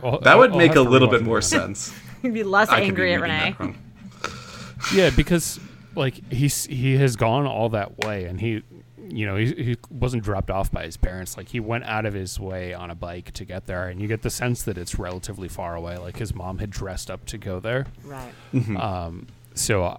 Well, 0.00 0.18
That 0.20 0.32
I'll- 0.32 0.38
would 0.38 0.52
I'll 0.52 0.58
make 0.58 0.74
have 0.74 0.86
a 0.86 0.90
little 0.90 1.08
bit 1.08 1.22
more 1.22 1.38
again. 1.38 1.48
sense. 1.74 1.92
He'd 2.22 2.34
be 2.34 2.42
less 2.42 2.68
I 2.68 2.86
could 2.86 2.94
be 2.96 3.10
angry 3.12 3.14
at 3.14 3.20
reading 3.60 3.74
René. 3.74 4.94
Yeah, 4.94 5.10
because 5.10 5.60
like 5.94 6.30
he's 6.32 6.64
he 6.66 6.96
has 6.96 7.16
gone 7.16 7.46
all 7.46 7.68
that 7.70 7.98
way, 7.98 8.24
and 8.24 8.40
he, 8.40 8.62
you 9.08 9.26
know, 9.26 9.36
he, 9.36 9.46
he 9.54 9.76
wasn't 9.90 10.22
dropped 10.24 10.50
off 10.50 10.70
by 10.72 10.84
his 10.84 10.96
parents. 10.96 11.36
Like 11.36 11.48
he 11.48 11.60
went 11.60 11.84
out 11.84 12.04
of 12.06 12.12
his 12.14 12.38
way 12.40 12.74
on 12.74 12.90
a 12.90 12.94
bike 12.94 13.32
to 13.32 13.44
get 13.44 13.66
there, 13.66 13.88
and 13.88 14.00
you 14.00 14.08
get 14.08 14.22
the 14.22 14.30
sense 14.30 14.62
that 14.64 14.76
it's 14.76 14.98
relatively 14.98 15.48
far 15.48 15.74
away. 15.74 15.96
Like 15.96 16.16
his 16.18 16.34
mom 16.34 16.58
had 16.58 16.70
dressed 16.70 17.10
up 17.10 17.24
to 17.26 17.38
go 17.38 17.60
there. 17.60 17.86
Right. 18.04 18.32
Um, 18.76 19.28
so 19.54 19.84
uh, 19.84 19.96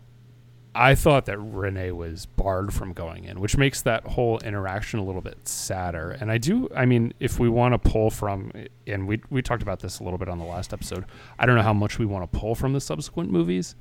I 0.76 0.94
thought 0.94 1.26
that 1.26 1.38
René 1.38 1.94
was 1.94 2.26
barred 2.26 2.74
from 2.74 2.92
going 2.92 3.24
in, 3.24 3.40
which 3.40 3.56
makes 3.56 3.82
that 3.84 4.06
whole 4.06 4.40
interaction 4.40 5.00
a 5.00 5.04
little 5.04 5.22
bit 5.22 5.48
sadder. 5.48 6.12
And 6.12 6.30
I 6.30 6.38
do, 6.38 6.68
I 6.76 6.86
mean, 6.86 7.14
if 7.22 7.40
we 7.40 7.48
want 7.48 7.74
to 7.74 7.90
pull 7.90 8.10
from, 8.10 8.52
and 8.86 9.08
we 9.08 9.22
we 9.30 9.42
talked 9.42 9.64
about 9.64 9.80
this 9.80 10.00
a 10.00 10.04
little 10.04 10.20
bit 10.20 10.28
on 10.28 10.38
the 10.38 10.46
last 10.46 10.74
episode. 10.74 11.06
I 11.40 11.46
don't 11.46 11.56
know 11.56 11.62
how 11.62 11.74
much 11.74 11.98
we 11.98 12.06
want 12.06 12.30
to 12.30 12.40
pull 12.40 12.56
from 12.56 12.74
the 12.74 12.82
subsequent 12.82 13.32
movies. 13.32 13.76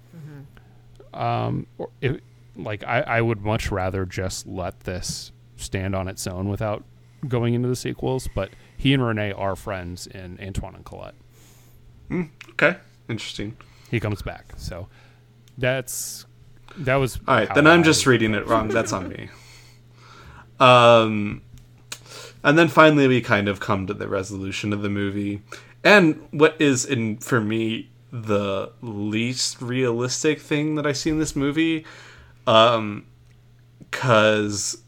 Um, 1.13 1.67
or 1.79 1.91
if, 2.01 2.21
like 2.57 2.85
I, 2.85 3.01
I 3.01 3.21
would 3.21 3.43
much 3.43 3.71
rather 3.71 4.05
just 4.05 4.47
let 4.47 4.81
this 4.81 5.33
stand 5.57 5.95
on 5.95 6.09
its 6.09 6.27
own 6.27 6.49
without 6.49 6.85
going 7.27 7.55
into 7.55 7.69
the 7.69 7.77
sequels. 7.77 8.29
But 8.33 8.51
he 8.77 8.95
and 8.95 9.03
René 9.03 9.37
are 9.37 9.57
friends 9.57 10.07
in 10.07 10.39
Antoine 10.41 10.77
and 10.77 10.85
Colette. 10.85 11.15
Okay, 12.51 12.77
interesting. 13.09 13.57
He 13.91 13.99
comes 13.99 14.23
back, 14.23 14.53
so 14.57 14.89
that's 15.59 16.27
that 16.79 16.97
was 16.97 17.19
All 17.27 17.37
right, 17.37 17.55
then 17.55 17.67
I'm 17.67 17.83
just 17.83 18.07
reading 18.07 18.35
it 18.35 18.47
wrong. 18.47 18.69
That's 18.69 18.93
on 18.93 19.09
me. 19.09 19.31
Um, 20.61 21.43
and 22.45 22.57
then 22.57 22.69
finally 22.69 23.09
we 23.09 23.21
kind 23.21 23.49
of 23.49 23.59
come 23.59 23.89
to 23.89 23.93
the 23.93 24.07
resolution 24.07 24.73
of 24.73 24.83
the 24.83 24.89
movie, 24.89 25.43
and 25.83 26.25
what 26.31 26.55
is 26.61 26.85
in 26.85 27.17
for 27.17 27.41
me 27.41 27.91
the 28.13 28.71
least 28.81 29.61
realistic 29.61 30.41
thing 30.41 30.77
that 30.77 30.87
I 30.87 30.93
see 30.93 31.11
in 31.11 31.19
this 31.19 31.35
movie, 31.35 31.85
um, 32.47 33.05
because 33.79 34.81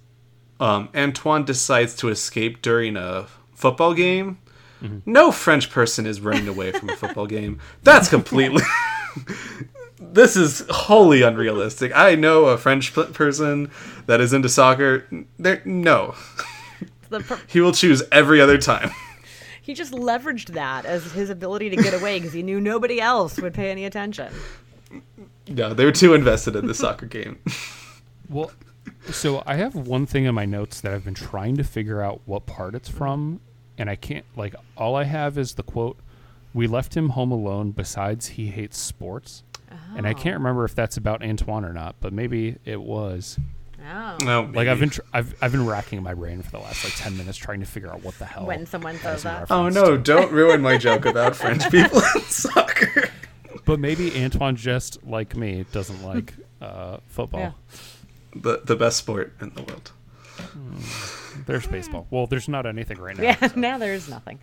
um, 0.60 0.88
Antoine 0.94 1.44
decides 1.44 1.96
to 1.96 2.10
escape 2.10 2.62
during 2.62 2.96
a 2.96 3.26
football 3.52 3.92
game. 3.92 4.38
No 5.04 5.32
French 5.32 5.70
person 5.70 6.06
is 6.06 6.20
running 6.20 6.46
away 6.46 6.70
from 6.70 6.90
a 6.90 6.96
football 6.96 7.26
game. 7.26 7.58
That's 7.82 8.08
completely. 8.08 8.62
this 9.98 10.36
is 10.36 10.64
wholly 10.70 11.22
unrealistic. 11.22 11.92
I 11.94 12.14
know 12.14 12.46
a 12.46 12.58
French 12.58 12.92
person 12.92 13.70
that 14.06 14.20
is 14.20 14.32
into 14.32 14.48
soccer. 14.48 15.06
There, 15.38 15.62
no, 15.64 16.14
The 17.08 17.20
per- 17.20 17.40
he 17.46 17.60
will 17.60 17.72
choose 17.72 18.02
every 18.10 18.40
other 18.40 18.58
time. 18.58 18.90
he 19.62 19.74
just 19.74 19.92
leveraged 19.92 20.54
that 20.54 20.84
as 20.84 21.12
his 21.12 21.30
ability 21.30 21.70
to 21.70 21.76
get 21.76 21.94
away 21.94 22.18
because 22.18 22.32
he 22.32 22.42
knew 22.42 22.60
nobody 22.60 23.00
else 23.00 23.40
would 23.40 23.54
pay 23.54 23.70
any 23.70 23.84
attention. 23.84 24.32
No, 25.48 25.74
they 25.74 25.84
were 25.84 25.92
too 25.92 26.14
invested 26.14 26.56
in 26.56 26.66
the 26.66 26.74
soccer 26.74 27.06
game. 27.06 27.38
Well, 28.28 28.50
so 29.12 29.44
I 29.46 29.54
have 29.54 29.76
one 29.76 30.04
thing 30.04 30.24
in 30.24 30.34
my 30.34 30.46
notes 30.46 30.80
that 30.80 30.92
I've 30.92 31.04
been 31.04 31.14
trying 31.14 31.56
to 31.58 31.62
figure 31.62 32.02
out 32.02 32.22
what 32.24 32.44
part 32.44 32.74
it's 32.74 32.88
from, 32.88 33.38
and 33.78 33.88
I 33.88 33.94
can't. 33.94 34.24
Like, 34.34 34.56
all 34.76 34.96
I 34.96 35.04
have 35.04 35.38
is 35.38 35.54
the 35.54 35.62
quote, 35.62 35.96
"We 36.52 36.66
left 36.66 36.96
him 36.96 37.10
home 37.10 37.30
alone. 37.30 37.70
Besides, 37.70 38.30
he 38.30 38.48
hates 38.48 38.78
sports." 38.78 39.44
And 39.94 40.06
I 40.06 40.14
can't 40.14 40.34
remember 40.36 40.64
if 40.64 40.74
that's 40.74 40.96
about 40.96 41.22
Antoine 41.22 41.64
or 41.64 41.72
not, 41.72 41.96
but 42.00 42.12
maybe 42.12 42.56
it 42.64 42.80
was. 42.80 43.38
Oh. 43.88 44.16
No, 44.22 44.50
Like 44.52 44.66
I've 44.68 44.80
been, 44.80 44.90
tr- 44.90 45.02
I've, 45.12 45.34
I've 45.40 45.52
been 45.52 45.64
racking 45.66 46.02
my 46.02 46.14
brain 46.14 46.42
for 46.42 46.50
the 46.50 46.58
last 46.58 46.82
like 46.84 46.94
ten 46.96 47.16
minutes 47.16 47.38
trying 47.38 47.60
to 47.60 47.66
figure 47.66 47.88
out 47.92 48.02
what 48.02 48.18
the 48.18 48.24
hell. 48.24 48.44
When 48.46 48.66
someone 48.66 48.94
that 48.94 49.02
says 49.02 49.24
in 49.24 49.30
that. 49.30 49.46
Oh 49.50 49.64
reference 49.64 49.74
no! 49.74 49.96
to. 49.96 49.98
Don't 50.02 50.32
ruin 50.32 50.60
my 50.60 50.76
joke 50.76 51.04
about 51.06 51.36
French 51.36 51.70
people 51.70 52.00
in 52.14 52.20
soccer. 52.28 53.10
But 53.64 53.78
maybe 53.80 54.22
Antoine, 54.22 54.56
just 54.56 55.04
like 55.06 55.36
me, 55.36 55.64
doesn't 55.72 56.02
like 56.04 56.34
uh, 56.60 56.98
football. 57.06 57.40
Yeah. 57.40 57.52
The 58.34 58.60
the 58.64 58.76
best 58.76 58.98
sport 58.98 59.34
in 59.40 59.50
the 59.54 59.62
world. 59.62 59.92
There's 61.46 61.66
baseball. 61.66 62.06
Well, 62.10 62.26
there's 62.26 62.48
not 62.48 62.66
anything 62.66 62.98
right 62.98 63.16
now. 63.16 63.22
Yeah, 63.22 63.48
now 63.54 63.78
there's 63.78 64.08
nothing. 64.08 64.38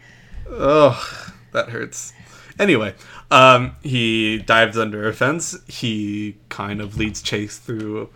Oh, 0.49 1.25
that 1.51 1.69
hurts. 1.69 2.13
Anyway, 2.59 2.93
um, 3.31 3.75
he 3.81 4.37
dives 4.39 4.77
under 4.77 5.07
a 5.07 5.13
fence. 5.13 5.57
He 5.67 6.37
kind 6.49 6.81
of 6.81 6.97
leads 6.97 7.21
Chase 7.21 7.57
through 7.57 8.09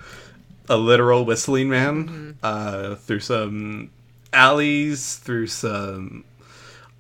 a 0.69 0.77
literal 0.77 1.25
whistling 1.25 1.69
man, 1.69 2.37
uh, 2.43 2.95
through 2.95 3.21
some 3.21 3.89
alleys, 4.33 5.15
through 5.15 5.47
some 5.47 6.23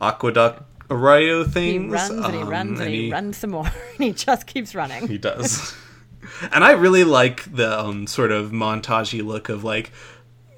aqueduct 0.01 0.63
arroyo 0.89 1.43
He 1.43 1.51
things. 1.51 1.91
runs 1.91 2.25
and 2.25 2.33
he 2.33 2.41
um, 2.41 2.49
runs 2.49 2.79
and 2.79 2.89
he 2.89 3.11
runs 3.11 3.37
some 3.37 3.51
more. 3.51 3.65
and 3.95 4.03
he 4.03 4.13
just 4.13 4.47
keeps 4.47 4.73
running. 4.73 5.07
He 5.07 5.17
does. 5.17 5.75
and 6.51 6.63
I 6.63 6.71
really 6.71 7.03
like 7.03 7.53
the 7.53 7.79
um, 7.79 8.07
sort 8.07 8.31
of 8.31 8.51
montagey 8.51 9.23
look 9.23 9.49
of 9.49 9.63
like 9.63 9.91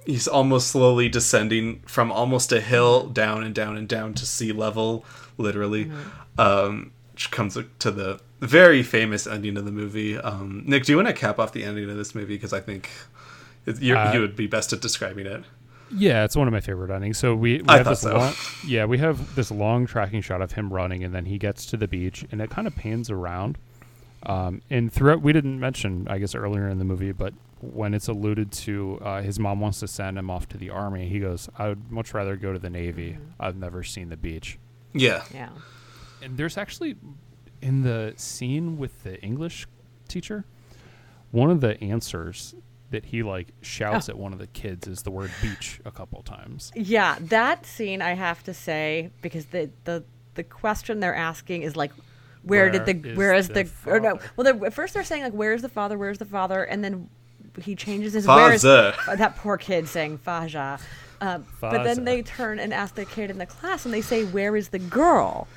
he's 0.05 0.27
almost 0.27 0.67
slowly 0.67 1.09
descending 1.09 1.81
from 1.85 2.11
almost 2.11 2.51
a 2.51 2.61
hill 2.61 3.07
down 3.07 3.43
and 3.43 3.53
down 3.53 3.77
and 3.77 3.87
down 3.87 4.13
to 4.15 4.25
sea 4.25 4.51
level, 4.51 5.05
literally. 5.37 5.91
Um, 6.39 6.91
which 7.13 7.31
comes 7.31 7.57
to 7.79 7.91
the 7.91 8.19
very 8.39 8.81
famous 8.81 9.27
ending 9.27 9.57
of 9.57 9.65
the 9.65 9.71
movie. 9.71 10.17
Um, 10.17 10.63
Nick, 10.65 10.85
do 10.85 10.93
you 10.93 10.95
want 10.95 11.09
to 11.09 11.13
cap 11.13 11.37
off 11.37 11.51
the 11.51 11.65
ending 11.65 11.89
of 11.89 11.97
this 11.97 12.15
movie? 12.15 12.35
Because 12.35 12.53
I 12.53 12.61
think 12.61 12.89
it, 13.65 13.81
you're, 13.81 13.97
Uh, 13.97 14.13
you 14.13 14.21
would 14.21 14.35
be 14.37 14.47
best 14.47 14.71
at 14.71 14.79
describing 14.81 15.25
it. 15.25 15.43
Yeah, 15.91 16.23
it's 16.23 16.35
one 16.35 16.47
of 16.47 16.53
my 16.53 16.61
favorite 16.61 16.91
endings. 16.91 17.17
So 17.17 17.35
we, 17.35 17.57
we 17.61 17.67
I 17.67 17.77
have 17.77 17.87
this 17.87 18.01
so. 18.01 18.15
long, 18.17 18.33
yeah, 18.65 18.85
we 18.85 18.97
have 18.99 19.35
this 19.35 19.51
long 19.51 19.85
tracking 19.85 20.21
shot 20.21 20.41
of 20.41 20.53
him 20.53 20.71
running, 20.71 21.03
and 21.03 21.13
then 21.13 21.25
he 21.25 21.37
gets 21.37 21.65
to 21.67 21.77
the 21.77 21.87
beach, 21.87 22.25
and 22.31 22.41
it 22.41 22.49
kind 22.49 22.67
of 22.67 22.75
pans 22.75 23.09
around. 23.09 23.57
Um, 24.23 24.61
and 24.69 24.91
throughout, 24.91 25.21
we 25.21 25.33
didn't 25.33 25.59
mention, 25.59 26.07
I 26.09 26.19
guess, 26.19 26.35
earlier 26.35 26.69
in 26.69 26.77
the 26.77 26.85
movie, 26.85 27.11
but 27.11 27.33
when 27.61 27.93
it's 27.93 28.07
alluded 28.07 28.51
to, 28.51 28.99
uh, 29.03 29.21
his 29.21 29.39
mom 29.39 29.59
wants 29.59 29.79
to 29.81 29.87
send 29.87 30.17
him 30.17 30.29
off 30.29 30.47
to 30.49 30.57
the 30.57 30.69
army. 30.69 31.09
He 31.09 31.19
goes, 31.19 31.49
"I 31.57 31.69
would 31.69 31.91
much 31.91 32.13
rather 32.13 32.37
go 32.37 32.53
to 32.53 32.59
the 32.59 32.69
navy. 32.69 33.17
I've 33.39 33.57
never 33.57 33.83
seen 33.83 34.09
the 34.09 34.17
beach." 34.17 34.57
Yeah. 34.93 35.23
Yeah. 35.33 35.49
And 36.21 36.37
there's 36.37 36.57
actually 36.57 36.95
in 37.61 37.83
the 37.83 38.13
scene 38.15 38.77
with 38.77 39.03
the 39.03 39.21
English 39.21 39.67
teacher, 40.07 40.45
one 41.31 41.49
of 41.51 41.61
the 41.61 41.81
answers 41.83 42.55
that 42.91 43.05
he 43.05 43.21
like 43.23 43.49
shouts 43.61 44.09
Oh. 44.09 44.13
at 44.13 44.17
one 44.17 44.33
of 44.33 44.39
the 44.39 44.47
kids 44.47 44.87
is 44.87 45.03
the 45.03 45.11
word 45.11 45.31
beach 45.41 45.79
a 45.85 45.91
couple 45.91 46.21
times. 46.23 46.71
Yeah, 46.75 47.17
that 47.21 47.65
scene 47.65 48.01
I 48.01 48.13
have 48.13 48.43
to 48.43 48.53
say 48.53 49.11
because 49.21 49.45
the 49.47 49.69
the 49.83 50.03
the 50.35 50.43
question 50.43 50.99
they're 50.99 51.15
asking 51.15 51.63
is 51.63 51.75
like 51.75 51.91
where, 52.41 52.69
did 52.71 52.85
the 52.85 53.09
is 53.11 53.17
where 53.17 53.33
is 53.33 53.49
the 53.49 53.63
the, 53.65 53.69
or 53.85 53.99
no 53.99 54.15
father? 54.15 54.31
well 54.37 54.43
they're, 54.45 54.65
at 54.67 54.73
first 54.73 54.93
they're 54.93 55.03
saying 55.03 55.23
like 55.23 55.33
where's 55.33 55.61
the 55.61 55.67
father 55.69 55.97
where's 55.97 56.17
the 56.17 56.25
father 56.25 56.63
and 56.63 56.81
then 56.83 57.09
he 57.61 57.75
changes 57.75 58.13
his 58.13 58.25
where 58.25 58.53
is 58.53 58.61
Father. 58.63 58.95
uh, 59.07 59.15
that 59.17 59.35
poor 59.35 59.57
kid 59.57 59.87
saying 59.87 60.17
faja 60.17 60.79
uh, 61.19 61.39
but 61.59 61.83
then 61.83 62.05
they 62.05 62.21
turn 62.21 62.57
and 62.59 62.73
ask 62.73 62.95
the 62.95 63.03
kid 63.03 63.29
in 63.29 63.37
the 63.37 63.45
class 63.45 63.83
and 63.83 63.93
they 63.93 63.99
say 64.01 64.23
where 64.23 64.55
is 64.55 64.69
the 64.69 64.79
girl 64.79 65.47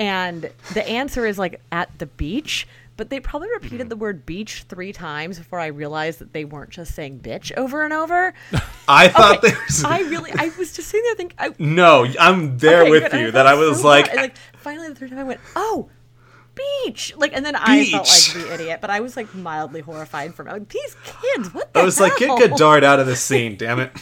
and 0.00 0.50
the 0.74 0.88
answer 0.88 1.26
is 1.26 1.38
like 1.38 1.60
at 1.70 1.96
the 1.98 2.06
beach 2.06 2.66
but 3.00 3.08
they 3.08 3.18
probably 3.18 3.48
repeated 3.48 3.88
the 3.88 3.96
word 3.96 4.26
beach 4.26 4.64
three 4.68 4.92
times 4.92 5.38
before 5.38 5.58
I 5.58 5.68
realized 5.68 6.18
that 6.18 6.34
they 6.34 6.44
weren't 6.44 6.68
just 6.68 6.94
saying 6.94 7.20
bitch 7.20 7.50
over 7.56 7.82
and 7.82 7.94
over. 7.94 8.34
I 8.88 9.08
thought 9.08 9.38
Okay, 9.38 9.52
there 9.52 9.58
was 9.66 9.84
I 9.84 10.00
really, 10.00 10.30
I 10.32 10.50
was 10.58 10.74
just 10.74 10.88
sitting 10.88 11.04
there 11.04 11.14
thinking, 11.14 11.38
I, 11.38 11.54
no. 11.58 12.06
I'm 12.18 12.58
there 12.58 12.82
okay, 12.82 12.90
with 12.90 13.14
you. 13.14 13.30
That 13.30 13.46
I 13.46 13.54
was 13.54 13.80
so 13.80 13.86
like, 13.86 14.10
and, 14.10 14.18
like 14.18 14.36
finally 14.54 14.90
the 14.90 14.96
third 14.96 15.08
time 15.08 15.18
I 15.18 15.24
went, 15.24 15.40
oh, 15.56 15.88
beach, 16.54 17.14
like, 17.16 17.32
and 17.34 17.42
then 17.42 17.56
I 17.56 17.86
felt 17.86 18.06
like 18.06 18.44
the 18.44 18.52
idiot, 18.52 18.82
but 18.82 18.90
I 18.90 19.00
was 19.00 19.16
like 19.16 19.34
mildly 19.34 19.80
horrified 19.80 20.34
from 20.34 20.48
like 20.48 20.68
these 20.68 20.94
kids. 21.02 21.54
What 21.54 21.72
the 21.72 21.80
I 21.80 21.84
was 21.84 22.00
like, 22.00 22.18
hell? 22.18 22.36
get 22.36 22.50
Godard 22.50 22.84
out 22.84 23.00
of 23.00 23.06
the 23.06 23.16
scene, 23.16 23.56
damn 23.56 23.80
it. 23.80 23.92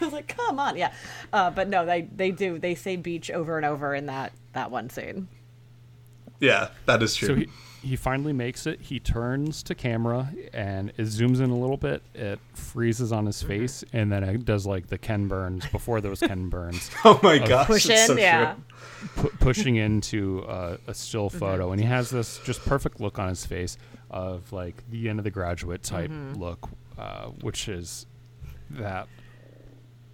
I 0.00 0.04
was 0.06 0.14
like, 0.14 0.28
come 0.28 0.58
on, 0.58 0.78
yeah. 0.78 0.94
Uh, 1.34 1.50
but 1.50 1.68
no, 1.68 1.84
they 1.84 2.02
they 2.02 2.30
do. 2.30 2.58
They 2.58 2.74
say 2.74 2.96
beach 2.96 3.30
over 3.30 3.58
and 3.58 3.66
over 3.66 3.94
in 3.94 4.06
that 4.06 4.32
that 4.54 4.70
one 4.70 4.88
scene. 4.88 5.28
Yeah, 6.40 6.68
that 6.86 7.02
is 7.02 7.14
true. 7.16 7.28
So 7.28 7.34
he, 7.34 7.48
he 7.82 7.96
finally 7.96 8.32
makes 8.32 8.66
it. 8.66 8.80
He 8.80 8.98
turns 9.00 9.62
to 9.64 9.74
camera 9.74 10.30
and 10.52 10.90
it 10.96 11.02
zooms 11.02 11.40
in 11.40 11.50
a 11.50 11.56
little 11.58 11.76
bit. 11.76 12.02
It 12.14 12.38
freezes 12.54 13.12
on 13.12 13.26
his 13.26 13.42
face 13.42 13.82
and 13.92 14.10
then 14.12 14.22
it 14.24 14.44
does 14.44 14.66
like 14.66 14.88
the 14.88 14.98
Ken 14.98 15.26
Burns 15.28 15.66
before 15.66 16.00
those 16.00 16.20
Ken 16.20 16.48
Burns, 16.48 16.90
oh 17.04 17.18
my 17.22 17.38
gosh, 17.38 17.66
Push 17.66 17.90
in, 17.90 18.06
so 18.06 18.16
yeah. 18.16 18.54
true. 19.14 19.30
pu- 19.30 19.36
pushing 19.38 19.76
into 19.76 20.44
uh, 20.46 20.76
a 20.86 20.94
still 20.94 21.28
Mm-hmm. 21.28 21.38
photo. 21.38 21.72
And 21.72 21.80
he 21.80 21.86
has 21.86 22.10
this 22.10 22.38
just 22.44 22.64
perfect 22.64 23.00
look 23.00 23.18
on 23.18 23.28
his 23.28 23.44
face 23.46 23.76
of 24.10 24.52
like 24.52 24.82
the 24.90 25.08
end 25.08 25.18
of 25.20 25.24
the 25.24 25.30
graduate 25.30 25.82
type 25.82 26.10
Mm-hmm. 26.10 26.40
look, 26.40 26.68
uh, 26.98 27.26
which 27.42 27.68
is 27.68 28.06
that 28.70 29.06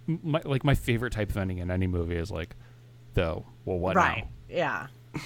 my, 0.07 0.41
like 0.45 0.63
my 0.63 0.75
favorite 0.75 1.13
type 1.13 1.29
of 1.29 1.37
ending 1.37 1.57
in 1.59 1.69
any 1.71 1.87
movie 1.87 2.15
is 2.15 2.29
like, 2.31 2.55
though, 3.15 3.45
well, 3.65 3.77
what 3.79 3.95
now? 3.95 4.01
right. 4.01 4.27
Yeah. 4.49 4.87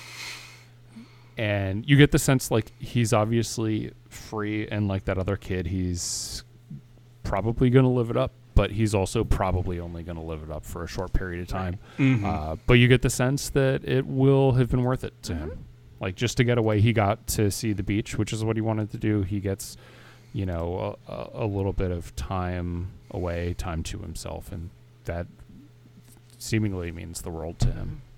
and 1.39 1.89
you 1.89 1.95
get 1.95 2.11
the 2.11 2.19
sense 2.19 2.51
like 2.51 2.73
he's 2.79 3.13
obviously 3.13 3.93
free 4.09 4.67
and 4.67 4.89
like 4.89 5.05
that 5.05 5.17
other 5.17 5.37
kid 5.37 5.67
he's 5.67 6.43
probably 7.23 7.69
going 7.69 7.85
to 7.85 7.89
live 7.89 8.09
it 8.09 8.17
up 8.17 8.33
but 8.55 8.71
he's 8.71 8.93
also 8.93 9.23
probably 9.23 9.79
only 9.79 10.03
going 10.03 10.17
to 10.17 10.21
live 10.21 10.43
it 10.43 10.51
up 10.51 10.65
for 10.65 10.83
a 10.83 10.87
short 10.87 11.13
period 11.13 11.39
of 11.39 11.47
time. 11.47 11.79
Mm-hmm. 11.97 12.25
Uh, 12.25 12.57
but 12.67 12.73
you 12.73 12.89
get 12.89 13.01
the 13.01 13.09
sense 13.09 13.47
that 13.51 13.85
it 13.85 14.05
will 14.05 14.51
have 14.51 14.69
been 14.69 14.83
worth 14.83 15.05
it 15.05 15.13
to 15.23 15.33
him. 15.33 15.49
Mm-hmm. 15.51 15.61
Like 16.01 16.15
just 16.15 16.35
to 16.37 16.43
get 16.43 16.57
away 16.57 16.81
he 16.81 16.91
got 16.91 17.25
to 17.27 17.51
see 17.51 17.71
the 17.71 17.83
beach 17.83 18.17
which 18.17 18.33
is 18.33 18.43
what 18.43 18.57
he 18.57 18.61
wanted 18.61 18.91
to 18.91 18.97
do. 18.97 19.21
He 19.21 19.39
gets 19.39 19.77
you 20.33 20.45
know 20.45 20.97
a, 21.07 21.11
a, 21.11 21.29
a 21.35 21.47
little 21.47 21.71
bit 21.71 21.91
of 21.91 22.13
time 22.17 22.89
away 23.11 23.53
time 23.53 23.81
to 23.83 23.99
himself 23.99 24.51
and 24.51 24.71
that 25.05 25.25
seemingly 26.37 26.91
means 26.91 27.21
the 27.21 27.29
world 27.29 27.59
to 27.59 27.67
him 27.67 27.87
mm-hmm. 27.87 28.08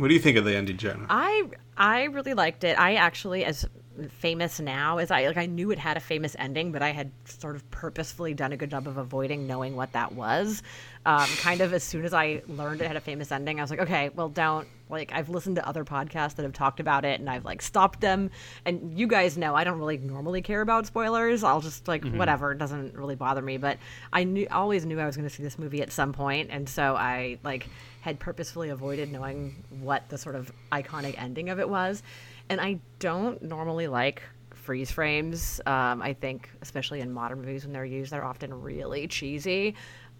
What 0.00 0.08
do 0.08 0.14
you 0.14 0.20
think 0.20 0.38
of 0.38 0.44
the 0.44 0.56
ending, 0.56 0.78
Jenna? 0.78 1.06
I 1.10 1.44
I 1.76 2.04
really 2.04 2.34
liked 2.34 2.64
it. 2.64 2.78
I 2.78 2.94
actually, 2.94 3.44
as 3.44 3.66
famous 4.08 4.58
now 4.58 4.96
as 4.96 5.10
I 5.10 5.26
like, 5.26 5.36
I 5.36 5.46
knew 5.46 5.70
it 5.70 5.78
had 5.78 5.96
a 5.96 6.00
famous 6.00 6.34
ending, 6.38 6.72
but 6.72 6.80
I 6.82 6.90
had 6.90 7.10
sort 7.26 7.54
of 7.54 7.70
purposefully 7.70 8.32
done 8.32 8.52
a 8.52 8.56
good 8.56 8.70
job 8.70 8.88
of 8.88 8.96
avoiding 8.96 9.46
knowing 9.46 9.76
what 9.76 9.92
that 9.92 10.12
was. 10.12 10.62
Um, 11.04 11.28
kind 11.38 11.60
of 11.60 11.74
as 11.74 11.82
soon 11.82 12.04
as 12.04 12.14
I 12.14 12.42
learned 12.48 12.80
it 12.80 12.86
had 12.86 12.96
a 12.96 13.00
famous 13.00 13.30
ending, 13.30 13.58
I 13.58 13.62
was 13.62 13.70
like, 13.70 13.80
okay, 13.80 14.08
well, 14.10 14.30
don't 14.30 14.66
like. 14.90 15.12
I've 15.12 15.28
listened 15.28 15.56
to 15.56 15.66
other 15.68 15.84
podcasts 15.84 16.36
that 16.36 16.42
have 16.42 16.52
talked 16.52 16.80
about 16.80 17.04
it, 17.04 17.20
and 17.20 17.28
I've 17.28 17.44
like 17.44 17.62
stopped 17.62 18.00
them. 18.00 18.30
And 18.64 18.98
you 18.98 19.06
guys 19.06 19.36
know 19.38 19.54
I 19.54 19.64
don't 19.64 19.78
really 19.78 19.98
normally 19.98 20.42
care 20.42 20.60
about 20.60 20.86
spoilers. 20.86 21.44
I'll 21.44 21.60
just 21.60 21.88
like 21.88 22.04
whatever, 22.04 22.52
it 22.52 22.58
doesn't 22.58 22.94
really 22.94 23.16
bother 23.16 23.42
me. 23.42 23.56
But 23.56 23.78
I 24.12 24.24
knew, 24.24 24.46
always 24.50 24.84
knew 24.84 24.98
I 25.00 25.06
was 25.06 25.16
going 25.16 25.28
to 25.28 25.34
see 25.34 25.42
this 25.42 25.58
movie 25.58 25.82
at 25.82 25.92
some 25.92 26.12
point, 26.12 26.50
and 26.50 26.68
so 26.68 26.96
I 26.96 27.38
like 27.42 27.66
had 28.00 28.18
purposefully 28.18 28.70
avoided 28.70 29.12
knowing 29.12 29.62
what 29.80 30.08
the 30.08 30.16
sort 30.18 30.34
of 30.34 30.50
iconic 30.72 31.20
ending 31.20 31.50
of 31.50 31.58
it 31.60 31.68
was. 31.68 32.02
And 32.48 32.60
I 32.60 32.80
don't 32.98 33.40
normally 33.42 33.86
like 33.88 34.22
freeze 34.54 34.90
frames. 34.90 35.60
Um, 35.66 36.02
I 36.02 36.12
think, 36.14 36.50
especially 36.62 37.00
in 37.00 37.12
modern 37.12 37.40
movies 37.40 37.64
when 37.64 37.72
they're 37.72 37.84
used, 37.84 38.12
they're 38.12 38.24
often 38.24 38.62
really 38.62 39.06
cheesy. 39.06 39.74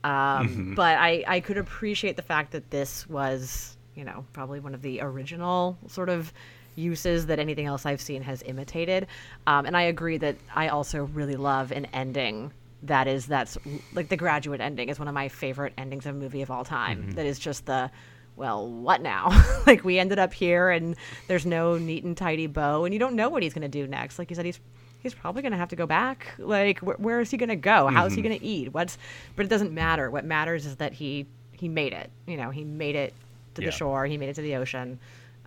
Um, 0.05 0.75
But 0.77 0.99
I, 0.99 1.25
I 1.27 1.41
could 1.41 1.59
appreciate 1.59 2.17
the 2.17 2.23
fact 2.23 2.53
that 2.53 2.71
this 2.71 3.09
was, 3.09 3.77
you 3.95 4.05
know, 4.05 4.25
probably 4.33 4.61
one 4.61 4.75
of 4.75 4.83
the 4.83 5.01
original 5.01 5.77
sort 5.89 6.09
of 6.09 6.33
uses 6.77 7.27
that 7.27 7.39
anything 7.39 7.67
else 7.67 7.85
I've 7.85 8.01
seen 8.01 8.23
has 8.23 8.43
imitated. 8.45 9.07
Um, 9.47 9.67
and 9.67 9.77
I 9.77 9.83
agree 9.83 10.19
that 10.19 10.37
I 10.55 10.69
also 10.69 11.05
really 11.05 11.37
love 11.37 11.73
an 11.73 11.87
ending 11.87 12.53
that 12.85 13.07
is 13.07 13.27
that's 13.27 13.59
like 13.93 14.09
the 14.09 14.17
graduate 14.17 14.61
ending 14.61 14.89
is 14.89 14.99
one 14.99 15.07
of 15.07 15.13
my 15.13 15.29
favorite 15.29 15.75
endings 15.77 16.07
of 16.07 16.15
a 16.15 16.19
movie 16.19 16.43
of 16.43 16.51
all 16.51 16.65
time. 16.65 17.11
That 17.13 17.27
is 17.27 17.39
just 17.39 17.67
the 17.67 17.91
well, 18.37 18.67
what 18.67 19.03
now? 19.03 19.29
like 19.67 19.85
we 19.85 19.99
ended 19.99 20.19
up 20.19 20.33
here 20.33 20.71
and 20.71 20.97
there's 21.29 21.45
no 21.45 21.77
neat 21.77 22.05
and 22.05 22.17
tidy 22.17 22.47
bow 22.47 22.85
and 22.85 22.95
you 22.95 22.99
don't 22.99 23.15
know 23.15 23.29
what 23.29 23.43
he's 23.43 23.53
going 23.53 23.63
to 23.63 23.69
do 23.69 23.87
next. 23.87 24.19
Like 24.19 24.31
you 24.31 24.37
said 24.37 24.47
he's 24.47 24.61
he's 25.03 25.13
probably 25.13 25.43
going 25.43 25.53
to 25.53 25.59
have 25.59 25.69
to 25.71 25.77
go 25.77 25.87
back. 25.87 26.33
Like 26.39 26.79
wh- 26.79 26.99
where 26.99 27.21
is 27.21 27.31
he 27.31 27.37
going 27.37 27.51
to 27.51 27.57
go? 27.57 27.89
How 27.89 28.07
is 28.07 28.15
he 28.15 28.23
going 28.23 28.39
to 28.39 28.45
eat? 28.45 28.73
What's 28.73 28.97
but 29.37 29.45
it 29.45 29.49
doesn't 29.49 29.73
matter. 29.73 30.11
What 30.11 30.25
matters 30.25 30.65
is 30.65 30.77
that 30.77 30.95
he 30.95 31.27
he 31.53 31.69
made 31.69 31.93
it. 31.93 32.11
You 32.27 32.39
know, 32.39 32.49
he 32.49 32.65
made 32.65 32.97
it 32.97 33.13
to 33.55 33.63
Yeah. 33.63 33.69
the 33.69 33.73
shore, 33.73 34.07
he 34.07 34.17
made 34.19 34.29
it 34.29 34.35
to 34.35 34.43
the 34.43 34.57
ocean. 34.57 34.99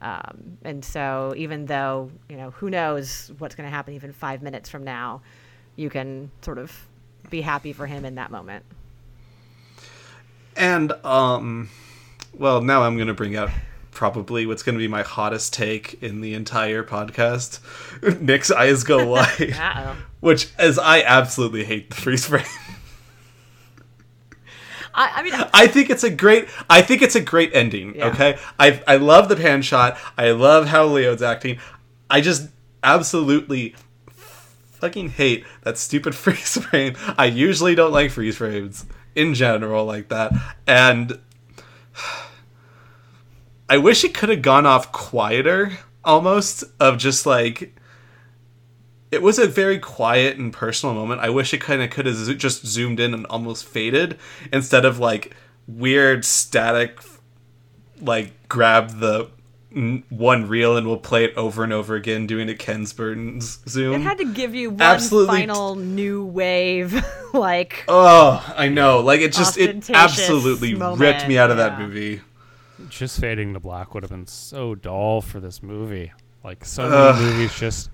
Um, 0.02 0.58
and 0.64 0.84
so 0.84 1.34
even 1.38 1.66
though, 1.66 2.12
you 2.30 2.36
know, 2.36 2.52
who 2.52 2.70
knows 2.70 3.32
what's 3.38 3.56
going 3.56 3.68
to 3.70 3.74
happen 3.74 3.94
even 3.94 4.12
5 4.12 4.42
minutes 4.42 4.70
from 4.70 4.84
now, 4.84 5.22
you 5.76 5.90
can 5.90 6.30
sort 6.42 6.58
of 6.58 6.88
be 7.30 7.42
happy 7.42 7.72
for 7.74 7.86
him 7.88 8.04
in 8.06 8.16
that 8.16 8.30
moment. 8.32 8.66
And 10.56 10.92
um, 11.06 11.70
well, 12.38 12.62
now 12.62 12.84
I'm 12.84 12.98
gonna 12.98 13.14
bring 13.14 13.36
out 13.36 13.50
probably 13.92 14.46
what's 14.46 14.62
gonna 14.64 14.78
be 14.78 14.88
my 14.88 15.02
hottest 15.02 15.54
take 15.54 16.02
in 16.04 16.22
the 16.22 16.34
entire 16.36 16.84
podcast. 16.84 17.60
Nick's 18.22 18.52
eyes 18.52 18.84
go 18.84 19.08
wide, 19.10 19.56
which 20.20 20.50
as 20.60 20.78
I 20.78 21.02
absolutely 21.02 21.64
hate 21.64 21.90
the 21.90 21.96
freeze 21.96 22.26
frame. 22.26 22.46
I, 24.94 25.20
I 25.20 25.24
mean, 25.24 25.34
I 25.54 25.68
think 25.68 25.90
it's 25.90 26.04
a 26.04 26.10
great. 26.10 26.48
I 26.70 26.82
think 26.82 27.02
it's 27.02 27.16
a 27.16 27.22
great 27.22 27.52
ending. 27.54 27.96
Yeah. 27.96 28.08
Okay, 28.08 28.38
I 28.60 28.82
I 28.88 28.98
love 28.98 29.30
the 29.30 29.36
pan 29.36 29.62
shot. 29.62 29.98
I 30.18 30.32
love 30.32 30.68
how 30.68 30.88
Léaud's 30.88 31.22
acting. 31.22 31.58
I 32.10 32.22
just 32.22 32.50
absolutely 32.84 33.76
fucking 34.08 35.10
hate 35.10 35.46
that 35.64 35.78
stupid 35.78 36.14
freeze 36.16 36.58
frame. 36.58 36.96
I 37.18 37.26
usually 37.26 37.76
don't 37.76 37.92
like 37.92 38.12
freeze 38.12 38.38
frames 38.38 38.86
in 39.16 39.34
general 39.34 39.86
like 39.86 40.10
that, 40.10 40.34
and 40.68 41.20
I 43.70 43.78
wish 43.78 44.04
it 44.04 44.14
could 44.14 44.30
have 44.30 44.42
gone 44.42 44.66
off 44.66 44.92
quieter. 44.92 45.72
Almost 46.06 46.66
of 46.82 46.98
just 46.98 47.26
like 47.26 47.74
it 49.14 49.22
was 49.22 49.40
a 49.40 49.48
very 49.48 49.80
quiet 49.80 50.38
and 50.38 50.52
personal 50.52 50.94
moment. 50.96 51.22
I 51.22 51.30
wish 51.30 51.54
it 51.54 51.60
kind 51.62 51.82
of 51.82 51.90
could 51.90 52.06
have 52.06 52.16
zo- 52.16 52.34
just 52.34 52.66
zoomed 52.66 53.00
in 53.00 53.14
and 53.14 53.26
almost 53.28 53.66
faded 53.66 54.18
instead 54.52 54.84
of 54.86 55.00
like 55.00 55.36
weird 55.68 56.26
static, 56.26 57.00
like 58.02 58.34
grab 58.50 59.00
the 59.00 59.30
n- 59.76 60.04
one 60.10 60.48
reel 60.48 60.76
and 60.76 60.88
we'll 60.88 60.98
play 60.98 61.24
it 61.26 61.36
over 61.38 61.64
and 61.64 61.72
over 61.72 61.96
again, 61.96 62.28
doing 62.28 62.50
a 62.50 62.56
Ken 62.56 62.86
Burns 62.96 63.60
zoom. 63.68 63.94
it 64.02 64.04
had 64.04 64.18
to 64.18 64.26
give 64.26 64.54
you 64.56 64.72
one 64.72 64.82
Absolutely. 64.82 65.38
final 65.40 65.76
new 65.76 66.26
wave, 66.26 67.04
like 67.34 67.84
oh, 67.88 68.44
I 68.58 68.68
know. 68.70 69.00
Like 69.00 69.22
it 69.22 69.34
just 69.34 69.58
it 69.58 69.78
Ostentatious 69.78 70.20
absolutely 70.20 70.74
ripped 70.76 71.28
me 71.28 71.38
out 71.38 71.52
of 71.52 71.58
that 71.58 71.80
movie. 71.80 72.22
just 72.90 73.20
fading 73.20 73.54
to 73.54 73.60
black 73.60 73.94
would 73.94 74.04
have 74.04 74.12
been 74.12 74.28
so 74.28 74.76
dull 74.76 75.22
for 75.22 75.40
this 75.40 75.62
movie. 75.64 76.12
Like 76.44 76.66
so 76.66 76.90
many 76.90 77.20
movies 77.26 77.58
just 77.58 77.90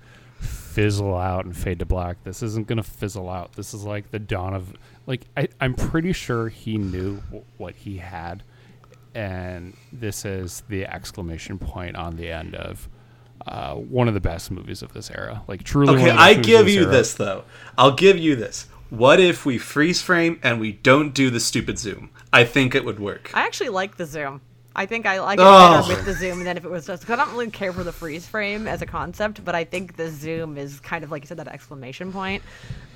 fizzle 0.70 1.16
out 1.16 1.44
and 1.44 1.56
fade 1.56 1.78
to 1.80 1.84
black. 1.86 2.22
This 2.24 2.42
isn't 2.42 2.66
gonna 2.66 2.82
fizzle 2.82 3.28
out. 3.28 3.52
This 3.54 3.74
is 3.74 3.84
like 3.84 4.10
the 4.10 4.18
dawn 4.18 4.54
of 4.54 4.72
like 5.06 5.22
I, 5.36 5.48
I'm 5.60 5.74
pretty 5.74 6.12
sure 6.12 6.48
he 6.48 6.76
knew 6.78 7.16
w- 7.26 7.44
what 7.58 7.74
he 7.74 7.98
had, 7.98 8.42
and 9.14 9.74
this 9.92 10.24
is 10.24 10.62
the 10.68 10.86
exclamation 10.86 11.58
point 11.58 11.96
on 11.96 12.16
the 12.16 12.30
end 12.30 12.54
of 12.54 12.88
uh, 13.46 13.74
one 13.74 14.06
of 14.08 14.14
the 14.14 14.20
best 14.20 14.50
movies 14.50 14.82
of 14.82 14.92
this 14.92 15.10
era. 15.10 15.42
Like 15.48 15.64
truly, 15.64 15.92
one 15.92 16.00
Okay, 16.00 16.10
of 16.10 16.16
the 16.16 16.22
I 16.22 16.34
give 16.34 16.62
of 16.62 16.68
you 16.68 16.82
era. 16.82 16.90
this 16.92 17.14
though. 17.14 17.44
I'll 17.76 17.94
give 17.94 18.18
you 18.18 18.36
this. 18.36 18.68
What 18.90 19.20
if 19.20 19.46
we 19.46 19.56
freeze 19.58 20.02
frame 20.02 20.40
and 20.42 20.60
we 20.60 20.72
don't 20.72 21.14
do 21.14 21.30
the 21.30 21.40
stupid 21.40 21.78
zoom? 21.78 22.10
I 22.32 22.44
think 22.44 22.74
it 22.74 22.84
would 22.84 22.98
work. 22.98 23.30
I 23.34 23.42
actually 23.46 23.68
like 23.70 23.96
the 23.96 24.04
zoom. 24.06 24.40
I 24.76 24.86
think 24.86 25.04
I 25.06 25.20
like 25.20 25.38
it 25.38 25.42
Oh. 25.44 25.80
better 25.82 25.94
with 25.96 26.04
the 26.04 26.12
zoom 26.14 26.44
than 26.44 26.56
if 26.56 26.64
it 26.64 26.70
was 26.70 26.86
just. 26.86 27.06
'cause 27.06 27.18
I 27.18 27.24
don't 27.24 27.32
really 27.32 27.50
care 27.50 27.72
for 27.72 27.82
the 27.82 27.92
freeze 27.92 28.26
frame 28.26 28.66
as 28.68 28.82
a 28.82 28.86
concept, 28.86 29.44
but 29.44 29.54
I 29.54 29.64
think 29.64 29.96
the 29.96 30.10
zoom 30.10 30.56
is 30.56 30.78
kind 30.80 31.02
of 31.04 31.10
like 31.10 31.22
you 31.22 31.26
said 31.26 31.38
that 31.38 31.48
exclamation 31.48 32.12
point. 32.12 32.42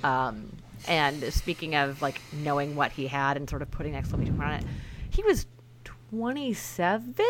Um, 0.03 0.51
and 0.87 1.33
speaking 1.33 1.75
of 1.75 2.01
like 2.01 2.21
knowing 2.31 2.75
what 2.75 2.91
he 2.93 3.07
had 3.07 3.35
and 3.37 3.49
sort 3.49 3.61
of 3.61 3.71
putting 3.71 3.93
an 3.93 3.99
exclamation 3.99 4.35
point 4.37 4.47
on 4.49 4.53
it, 4.55 4.63
he 5.09 5.21
was 5.23 5.45
27 6.11 7.25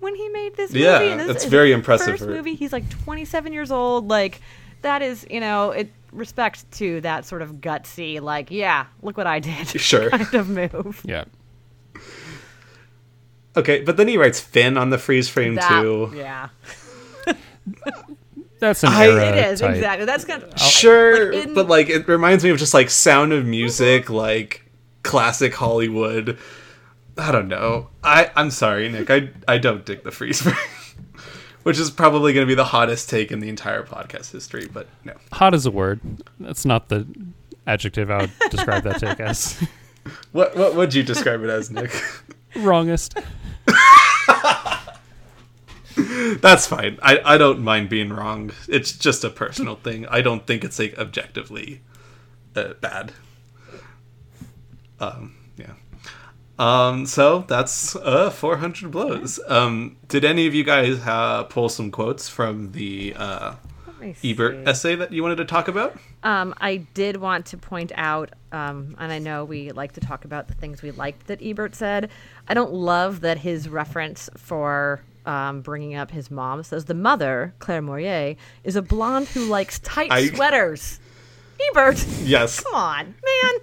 when 0.00 0.14
he 0.14 0.28
made 0.30 0.56
this 0.56 0.72
movie. 0.72 0.84
and 0.86 1.20
this 1.20 1.26
that's 1.26 1.44
is 1.44 1.50
very 1.50 1.68
his 1.68 1.74
impressive 1.76 2.18
First 2.18 2.26
movie, 2.28 2.54
he's 2.54 2.72
like 2.72 2.88
27 3.04 3.52
years 3.52 3.70
old. 3.70 4.08
Like 4.08 4.40
that 4.82 5.02
is, 5.02 5.26
you 5.30 5.40
know, 5.40 5.70
it 5.72 5.90
respect 6.12 6.70
to 6.72 7.00
that 7.02 7.24
sort 7.24 7.42
of 7.42 7.54
gutsy, 7.54 8.20
like, 8.20 8.50
yeah, 8.50 8.86
look 9.02 9.16
what 9.16 9.26
I 9.26 9.40
did, 9.40 9.68
Sure. 9.80 10.10
kind 10.18 10.34
of 10.34 10.48
move. 10.48 11.00
Yeah. 11.04 11.24
Okay, 13.56 13.82
but 13.82 13.96
then 13.96 14.08
he 14.08 14.16
writes 14.16 14.40
Fin 14.40 14.76
on 14.76 14.90
the 14.90 14.98
freeze 14.98 15.28
frame 15.28 15.54
That- 15.54 15.80
too. 15.82 16.12
Yeah. 16.14 16.48
that's 18.58 18.82
an 18.82 18.90
I- 18.92 19.06
era 19.06 19.26
It 19.28 19.52
is 19.52 19.60
type. 19.60 19.74
exactly. 19.76 20.06
That's 20.06 20.24
kind 20.24 20.42
of 20.42 20.58
Sure, 20.60 21.32
like 21.32 21.46
in- 21.46 21.54
but 21.54 21.68
like 21.68 21.88
it 21.88 22.08
reminds 22.08 22.44
me 22.44 22.50
of 22.50 22.58
just 22.58 22.74
like 22.74 22.90
Sound 22.90 23.32
of 23.32 23.44
Music, 23.46 24.10
like 24.10 24.64
classic 25.02 25.54
Hollywood. 25.54 26.38
I 27.16 27.30
don't 27.30 27.48
know. 27.48 27.88
I 28.02 28.30
I'm 28.36 28.50
sorry, 28.50 28.88
Nick. 28.88 29.10
I 29.10 29.30
I 29.46 29.58
don't 29.58 29.84
dig 29.86 30.02
the 30.02 30.10
freeze 30.10 30.40
frame, 30.42 30.56
which 31.62 31.78
is 31.78 31.90
probably 31.90 32.32
going 32.32 32.44
to 32.46 32.50
be 32.50 32.56
the 32.56 32.64
hottest 32.64 33.08
take 33.08 33.30
in 33.30 33.38
the 33.40 33.48
entire 33.48 33.84
podcast 33.84 34.32
history. 34.32 34.66
But 34.72 34.88
no, 35.04 35.14
Hot 35.32 35.54
is 35.54 35.64
a 35.66 35.70
word. 35.70 36.00
That's 36.40 36.64
not 36.64 36.88
the 36.88 37.06
adjective 37.66 38.10
I 38.10 38.22
would 38.22 38.32
describe 38.50 38.82
that 38.84 38.98
take 38.98 39.20
as. 39.20 39.62
what 40.32 40.56
what 40.56 40.74
would 40.74 40.92
you 40.92 41.02
describe 41.04 41.42
it 41.44 41.50
as, 41.50 41.70
Nick? 41.70 41.92
Wrongest. 42.56 43.18
That's 45.96 46.66
fine. 46.66 46.98
I 47.02 47.20
I 47.24 47.38
don't 47.38 47.60
mind 47.60 47.88
being 47.88 48.12
wrong. 48.12 48.50
It's 48.68 48.92
just 48.92 49.22
a 49.24 49.30
personal 49.30 49.76
thing. 49.76 50.06
I 50.08 50.20
don't 50.22 50.46
think 50.46 50.64
it's 50.64 50.78
like 50.78 50.98
objectively 50.98 51.82
uh, 52.56 52.74
bad. 52.80 53.12
Um. 54.98 55.36
Yeah. 55.56 55.74
Um. 56.58 57.06
So 57.06 57.44
that's 57.46 57.94
uh 57.96 58.30
400 58.30 58.90
blows. 58.90 59.38
Um. 59.46 59.96
Did 60.08 60.24
any 60.24 60.46
of 60.46 60.54
you 60.54 60.64
guys 60.64 60.98
uh, 61.06 61.44
pull 61.44 61.68
some 61.68 61.90
quotes 61.90 62.28
from 62.28 62.72
the 62.72 63.14
uh, 63.16 63.54
Ebert 64.22 64.66
essay 64.68 64.94
that 64.96 65.12
you 65.12 65.22
wanted 65.22 65.36
to 65.36 65.44
talk 65.44 65.68
about? 65.68 65.96
Um, 66.22 66.54
I 66.60 66.76
did 66.94 67.16
want 67.16 67.46
to 67.46 67.56
point 67.56 67.92
out, 67.94 68.30
um, 68.52 68.94
and 68.98 69.12
I 69.12 69.18
know 69.18 69.44
we 69.44 69.72
like 69.72 69.92
to 69.92 70.00
talk 70.00 70.24
about 70.24 70.48
the 70.48 70.54
things 70.54 70.82
we 70.82 70.90
liked 70.90 71.26
that 71.28 71.40
Ebert 71.42 71.74
said. 71.74 72.10
I 72.48 72.54
don't 72.54 72.72
love 72.72 73.20
that 73.20 73.38
his 73.38 73.68
reference 73.68 74.28
for 74.36 75.02
um, 75.26 75.62
bringing 75.62 75.94
up 75.94 76.10
his 76.10 76.30
mom 76.30 76.62
says 76.62 76.84
the 76.84 76.94
mother, 76.94 77.54
Claire 77.58 77.80
Maurier, 77.82 78.36
is 78.62 78.76
a 78.76 78.82
blonde 78.82 79.28
who 79.28 79.46
likes 79.46 79.78
tight 79.80 80.10
I- 80.12 80.26
sweaters. 80.28 81.00
Ebert, 81.70 82.04
Yes. 82.22 82.60
come 82.60 82.74
on, 82.74 83.04
man. 83.06 83.60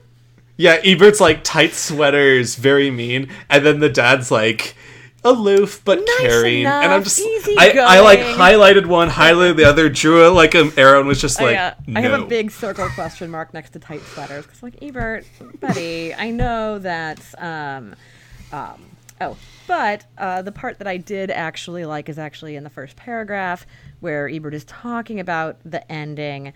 Yeah. 0.57 0.79
Ebert's 0.83 1.19
like 1.19 1.43
tight 1.43 1.73
sweaters, 1.73 2.55
very 2.55 2.89
mean, 2.89 3.29
and 3.49 3.65
then 3.65 3.79
the 3.79 3.89
dad's 3.89 4.31
like. 4.31 4.75
Aloof 5.23 5.83
but 5.85 5.99
Nice 5.99 6.19
caring, 6.19 6.65
and 6.65 6.91
I'm 6.91 7.03
just 7.03 7.21
I, 7.21 7.77
I 7.77 7.99
like 7.99 8.19
highlighted 8.19 8.87
one, 8.87 9.07
highlighted 9.07 9.55
the 9.55 9.65
other, 9.65 9.87
drew 9.87 10.27
it 10.27 10.31
like 10.31 10.55
an 10.55 10.71
arrow, 10.77 10.99
and 10.99 11.07
was 11.07 11.21
just 11.21 11.39
like, 11.39 11.57
I, 11.57 11.67
uh, 11.67 11.73
no. 11.85 11.99
I 11.99 12.03
have 12.03 12.21
a 12.21 12.25
big 12.25 12.49
circle 12.49 12.89
question 12.89 13.29
mark 13.29 13.53
next 13.53 13.71
to 13.71 13.79
tight 13.79 14.01
sweaters 14.01 14.45
because, 14.45 14.63
like, 14.63 14.81
Ebert, 14.81 15.25
buddy, 15.59 16.13
I 16.15 16.31
know 16.31 16.79
that. 16.79 17.19
Um, 17.37 17.95
um, 18.51 18.83
oh, 19.21 19.37
but 19.67 20.05
uh, 20.17 20.41
the 20.41 20.51
part 20.51 20.79
that 20.79 20.87
I 20.87 20.97
did 20.97 21.29
actually 21.29 21.85
like 21.85 22.09
is 22.09 22.17
actually 22.17 22.55
in 22.55 22.63
the 22.63 22.69
first 22.69 22.95
paragraph 22.95 23.67
where 23.99 24.27
Ebert 24.27 24.55
is 24.55 24.65
talking 24.65 25.19
about 25.19 25.59
the 25.63 25.89
ending 25.91 26.51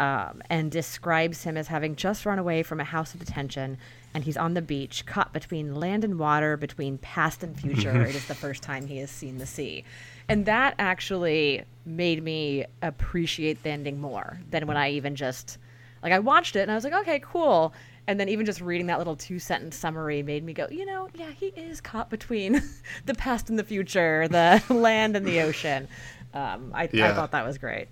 um, 0.00 0.42
and 0.50 0.70
describes 0.70 1.44
him 1.44 1.56
as 1.56 1.68
having 1.68 1.96
just 1.96 2.26
run 2.26 2.38
away 2.38 2.62
from 2.62 2.80
a 2.80 2.84
house 2.84 3.14
of 3.14 3.20
detention. 3.20 3.78
And 4.14 4.24
he's 4.24 4.36
on 4.36 4.54
the 4.54 4.62
beach, 4.62 5.04
caught 5.06 5.32
between 5.32 5.74
land 5.74 6.02
and 6.02 6.18
water, 6.18 6.56
between 6.56 6.98
past 6.98 7.42
and 7.42 7.58
future. 7.58 8.02
it 8.02 8.14
is 8.14 8.26
the 8.26 8.34
first 8.34 8.62
time 8.62 8.86
he 8.86 8.98
has 8.98 9.10
seen 9.10 9.38
the 9.38 9.46
sea. 9.46 9.84
And 10.28 10.46
that 10.46 10.74
actually 10.78 11.64
made 11.84 12.22
me 12.22 12.66
appreciate 12.82 13.62
the 13.62 13.70
ending 13.70 14.00
more 14.00 14.40
than 14.50 14.66
when 14.66 14.76
I 14.76 14.90
even 14.90 15.16
just 15.16 15.58
like 16.02 16.12
I 16.12 16.18
watched 16.18 16.56
it 16.56 16.60
and 16.60 16.70
I 16.70 16.74
was 16.74 16.84
like, 16.84 16.92
okay, 16.92 17.20
cool. 17.20 17.72
And 18.06 18.18
then 18.18 18.28
even 18.28 18.46
just 18.46 18.60
reading 18.60 18.86
that 18.86 18.98
little 18.98 19.16
two 19.16 19.38
sentence 19.38 19.76
summary 19.76 20.22
made 20.22 20.42
me 20.42 20.52
go, 20.52 20.66
you 20.70 20.86
know, 20.86 21.08
yeah, 21.14 21.30
he 21.30 21.46
is 21.48 21.80
caught 21.80 22.08
between 22.08 22.62
the 23.06 23.14
past 23.14 23.50
and 23.50 23.58
the 23.58 23.64
future, 23.64 24.28
the 24.28 24.62
land 24.70 25.16
and 25.16 25.26
the 25.26 25.40
ocean. 25.40 25.88
Um, 26.32 26.72
I, 26.74 26.84
I 26.84 27.12
thought 27.12 27.32
that 27.32 27.44
was 27.44 27.58
great. 27.58 27.88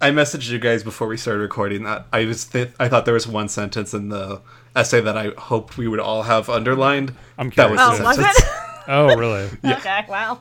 I 0.00 0.10
messaged 0.10 0.50
you 0.50 0.58
guys 0.58 0.82
before 0.82 1.06
we 1.06 1.16
started 1.16 1.40
recording 1.40 1.84
that 1.84 2.06
I 2.12 2.24
was 2.24 2.44
th- 2.44 2.72
I 2.78 2.88
thought 2.88 3.04
there 3.04 3.14
was 3.14 3.26
one 3.26 3.48
sentence 3.48 3.94
in 3.94 4.10
the 4.10 4.42
essay 4.74 5.00
that 5.00 5.16
I 5.16 5.30
hoped 5.38 5.76
we 5.76 5.88
would 5.88 6.00
all 6.00 6.22
have 6.22 6.48
underlined. 6.48 7.14
I'm 7.38 7.50
That 7.50 7.70
was 7.70 7.80
Oh, 7.80 8.02
was 8.02 8.18
it? 8.18 8.44
Oh, 8.86 9.16
really? 9.16 9.48
Okay, 9.64 10.04
wow. 10.08 10.40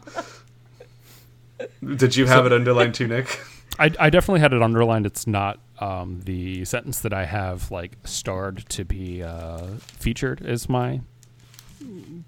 Did 1.95 2.15
you 2.15 2.25
have 2.25 2.45
it 2.45 2.51
underlined 2.51 2.95
too, 2.95 3.07
Nick? 3.07 3.39
I, 3.79 3.91
I 3.99 4.09
definitely 4.09 4.41
had 4.41 4.53
it 4.53 4.61
underlined. 4.61 5.05
It's 5.05 5.25
not 5.25 5.59
um, 5.79 6.21
the 6.25 6.65
sentence 6.65 6.99
that 7.01 7.13
I 7.13 7.25
have 7.25 7.71
like 7.71 7.97
starred 8.03 8.67
to 8.69 8.85
be 8.85 9.23
uh, 9.23 9.65
featured 9.79 10.45
as 10.45 10.69
my 10.69 11.01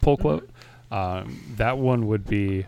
pull 0.01 0.17
quote. 0.17 0.49
Um, 0.91 1.55
that 1.57 1.77
one 1.77 2.07
would 2.07 2.25
be 2.25 2.65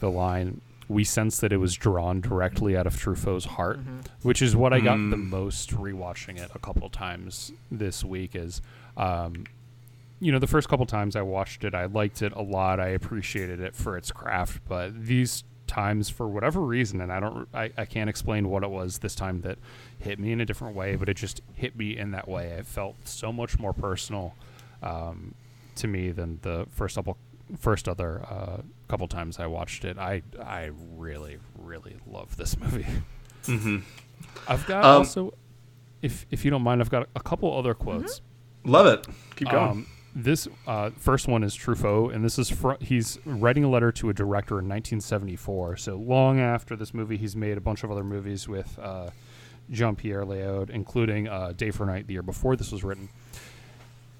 the 0.00 0.10
line. 0.10 0.60
We 0.92 1.04
sense 1.04 1.38
that 1.40 1.52
it 1.52 1.56
was 1.56 1.74
drawn 1.74 2.20
directly 2.20 2.76
out 2.76 2.86
of 2.86 2.94
Truffaut's 2.94 3.44
heart, 3.46 3.80
which 4.22 4.42
is 4.42 4.54
what 4.54 4.72
I 4.72 4.80
got 4.80 4.96
the 5.10 5.16
most 5.16 5.70
rewatching 5.70 6.38
it 6.38 6.50
a 6.54 6.58
couple 6.58 6.88
times 6.90 7.52
this 7.70 8.04
week. 8.04 8.34
Is 8.34 8.60
um, 8.96 9.44
you 10.20 10.30
know, 10.30 10.38
the 10.38 10.46
first 10.46 10.68
couple 10.68 10.86
times 10.86 11.16
I 11.16 11.22
watched 11.22 11.64
it, 11.64 11.74
I 11.74 11.86
liked 11.86 12.22
it 12.22 12.32
a 12.34 12.42
lot. 12.42 12.78
I 12.78 12.88
appreciated 12.88 13.60
it 13.60 13.74
for 13.74 13.96
its 13.96 14.12
craft, 14.12 14.60
but 14.68 15.06
these 15.06 15.42
times, 15.66 16.10
for 16.10 16.28
whatever 16.28 16.60
reason, 16.60 17.00
and 17.00 17.10
I 17.10 17.18
don't, 17.18 17.48
I, 17.54 17.72
I 17.76 17.86
can't 17.86 18.10
explain 18.10 18.48
what 18.48 18.62
it 18.62 18.70
was 18.70 18.98
this 18.98 19.14
time 19.14 19.40
that 19.40 19.58
hit 19.98 20.18
me 20.18 20.30
in 20.30 20.40
a 20.40 20.44
different 20.44 20.76
way, 20.76 20.96
but 20.96 21.08
it 21.08 21.16
just 21.16 21.40
hit 21.54 21.76
me 21.76 21.96
in 21.96 22.10
that 22.12 22.28
way. 22.28 22.48
It 22.48 22.66
felt 22.66 22.94
so 23.08 23.32
much 23.32 23.58
more 23.58 23.72
personal 23.72 24.34
um, 24.82 25.34
to 25.76 25.88
me 25.88 26.12
than 26.12 26.38
the 26.42 26.66
first 26.70 26.94
couple, 26.94 27.16
first 27.58 27.88
other 27.88 28.22
uh, 28.28 28.58
couple 28.92 29.08
times 29.08 29.38
I 29.38 29.46
watched 29.46 29.86
it. 29.86 29.96
I, 29.96 30.20
I 30.38 30.68
really, 30.98 31.38
really 31.58 31.96
love 32.06 32.36
this 32.36 32.58
movie. 32.60 32.84
Mm-hmm. 33.44 33.78
I've 34.46 34.66
got 34.66 34.84
Um, 34.84 34.96
also, 34.98 35.32
if 36.02 36.26
if 36.30 36.44
you 36.44 36.50
don't 36.50 36.60
mind, 36.60 36.82
I've 36.82 36.90
got 36.90 37.08
a 37.16 37.20
couple 37.20 37.56
other 37.56 37.72
quotes. 37.72 38.20
Love 38.64 38.84
it. 38.84 39.06
Keep 39.36 39.48
going. 39.50 39.70
Um, 39.70 39.86
this 40.14 40.46
uh, 40.66 40.90
first 40.98 41.26
one 41.26 41.42
is 41.42 41.56
Truffaut, 41.56 42.14
and 42.14 42.22
this 42.22 42.38
is 42.38 42.50
fr- 42.50 42.80
he's 42.80 43.18
writing 43.24 43.64
a 43.64 43.70
letter 43.70 43.90
to 43.92 44.10
a 44.10 44.12
director 44.12 44.56
in 44.58 44.68
1974. 44.68 45.78
So 45.78 45.96
long 45.96 46.38
after 46.38 46.76
this 46.76 46.92
movie, 46.92 47.16
he's 47.16 47.34
made 47.34 47.56
a 47.56 47.62
bunch 47.62 47.82
of 47.84 47.90
other 47.90 48.04
movies 48.04 48.46
with 48.46 48.78
uh, 48.78 49.08
Jean 49.70 49.96
Pierre 49.96 50.26
Léaud, 50.26 50.68
including 50.68 51.28
uh, 51.28 51.54
Day 51.56 51.70
for 51.70 51.86
Night 51.86 52.06
the 52.08 52.12
year 52.12 52.22
before 52.22 52.56
this 52.56 52.70
was 52.70 52.84
written. 52.84 53.08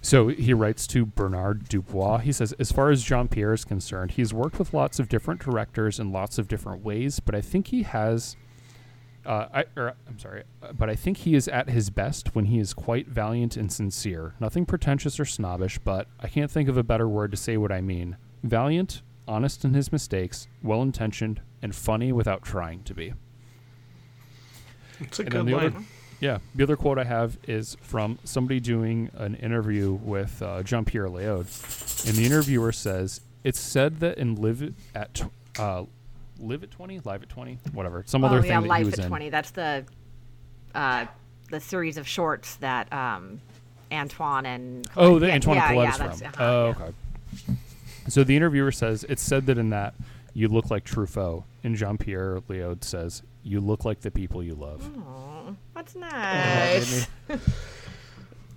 So 0.03 0.29
he 0.29 0.53
writes 0.53 0.87
to 0.89 1.07
Bernard 1.07 1.69
Dubois. 1.69 2.19
He 2.19 2.33
says, 2.33 2.53
as 2.59 2.73
far 2.73 2.91
as 2.91 3.05
Jean 3.05 3.29
Pierre 3.29 3.53
is 3.53 3.65
concerned, 3.65 4.13
he's 4.13 4.35
worked 4.35 4.59
with 4.59 4.75
lots 4.75 4.99
of 4.99 5.09
different 5.09 5.41
directors 5.41 6.01
in 6.01 6.11
lots 6.11 6.39
of 6.39 6.49
different 6.49 6.85
ways, 6.85 7.21
but 7.21 7.35
I 7.37 7.41
think 7.41 7.69
he 7.69 7.85
has 7.85 8.37
uh, 9.25 9.47
I, 9.55 9.65
or, 9.77 9.95
I'm 10.09 10.19
sorry, 10.19 10.43
but 10.77 10.91
I 10.91 10.97
think 10.97 11.19
he 11.19 11.35
is 11.35 11.47
at 11.47 11.71
his 11.71 11.91
best 11.91 12.35
when 12.35 12.47
he 12.47 12.59
is 12.59 12.75
quite 12.75 13.07
valiant 13.07 13.57
and 13.57 13.71
sincere. 13.71 14.35
Nothing 14.41 14.67
pretentious 14.67 15.21
or 15.21 15.25
snobbish, 15.25 15.79
but 15.79 16.09
I 16.19 16.27
can't 16.27 16.51
think 16.51 16.69
of 16.69 16.77
a 16.77 16.83
better 16.83 17.09
word 17.09 17.31
to 17.31 17.37
say 17.37 17.57
what 17.57 17.71
I 17.71 17.81
mean. 17.81 18.17
Valiant, 18.43 19.03
honest 19.29 19.65
in 19.65 19.75
his 19.75 19.93
mistakes, 19.93 20.49
well 20.63 20.83
intentioned, 20.83 21.41
and 21.63 21.75
funny 21.75 22.11
without 22.11 22.43
trying 22.43 22.83
to 22.83 22.95
be. 22.95 23.15
it's 24.99 25.21
a 25.21 25.23
and 25.23 25.31
good 25.31 25.51
line. 25.51 25.87
Yeah, 26.23 26.39
the 26.55 26.63
other 26.63 26.77
quote 26.77 26.99
I 27.01 27.05
have 27.05 27.37
is 27.49 27.77
from 27.81 28.17
somebody 28.23 28.61
doing 28.61 29.11
an 29.15 29.35
interview 29.35 29.91
with 29.93 30.41
uh, 30.41 30.63
Jean 30.63 30.85
Pierre 30.85 31.09
Léaud, 31.09 32.07
and 32.07 32.17
the 32.17 32.25
interviewer 32.25 32.71
says, 32.71 33.21
"It's 33.43 33.59
said 33.59 33.99
that 34.01 34.19
in 34.19 34.37
Live 34.37 34.73
at 34.95 35.15
tw- 35.15 35.33
uh, 35.59 35.83
Live 36.39 36.63
at 36.63 36.71
Twenty, 36.71 37.01
Live 37.01 37.25
at 37.25 37.29
Twenty, 37.29 37.59
whatever, 37.73 38.05
some 38.07 38.23
other 38.23 38.39
oh 38.39 38.41
thing 38.43 38.51
yeah, 38.53 38.61
that 38.61 38.63
he 38.67 38.69
Life 38.69 38.85
was 38.87 38.95
at 38.95 39.01
in." 39.01 39.09
Twenty. 39.09 39.31
That's 39.31 39.51
the 39.51 39.85
uh, 40.77 41.07
the 41.51 41.59
series 41.59 41.97
of 41.97 42.07
shorts 42.07 42.55
that 42.57 42.93
um, 42.93 43.41
Antoine 43.91 44.47
and 44.47 44.89
Oh, 44.97 45.19
the 45.19 45.27
yeah, 45.27 45.35
Antoine 45.35 45.57
yeah, 45.57 45.73
Colette 45.73 45.87
yeah, 45.89 46.13
from. 46.13 46.27
uh-huh, 46.29 46.33
oh, 46.39 46.67
yeah. 46.79 46.85
okay. 46.85 46.93
So 48.09 48.23
the 48.23 48.37
interviewer 48.37 48.71
says 48.71 49.05
it's 49.09 49.23
said 49.23 49.47
that 49.47 49.59
in 49.59 49.71
that 49.71 49.95
you 50.35 50.47
look 50.47 50.71
like 50.71 50.85
Truffaut, 50.85 51.43
and 51.65 51.75
Jean 51.75 51.99
Pierre 51.99 52.41
Léaud 52.49 52.85
says 52.85 53.25
you 53.45 53.61
look 53.61 53.85
like 53.85 54.01
the 54.03 54.11
people 54.13 54.41
you 54.43 54.55
love. 54.55 54.89
Aw, 55.09 55.53
that's 55.83 55.97
nice. 55.97 57.09
me- 57.29 57.37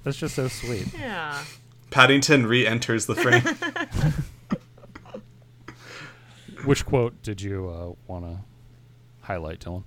That's 0.04 0.18
just 0.18 0.36
so 0.36 0.48
sweet. 0.48 0.94
Yeah. 0.94 1.44
Paddington 1.90 2.46
re-enters 2.46 3.08
the 3.08 3.16
frame. 3.16 3.42
Which 6.66 6.86
quote 6.86 7.20
did 7.24 7.42
you 7.42 7.68
uh, 7.70 7.94
want 8.06 8.26
to 8.26 8.38
highlight, 9.22 9.62
Dylan? 9.62 9.84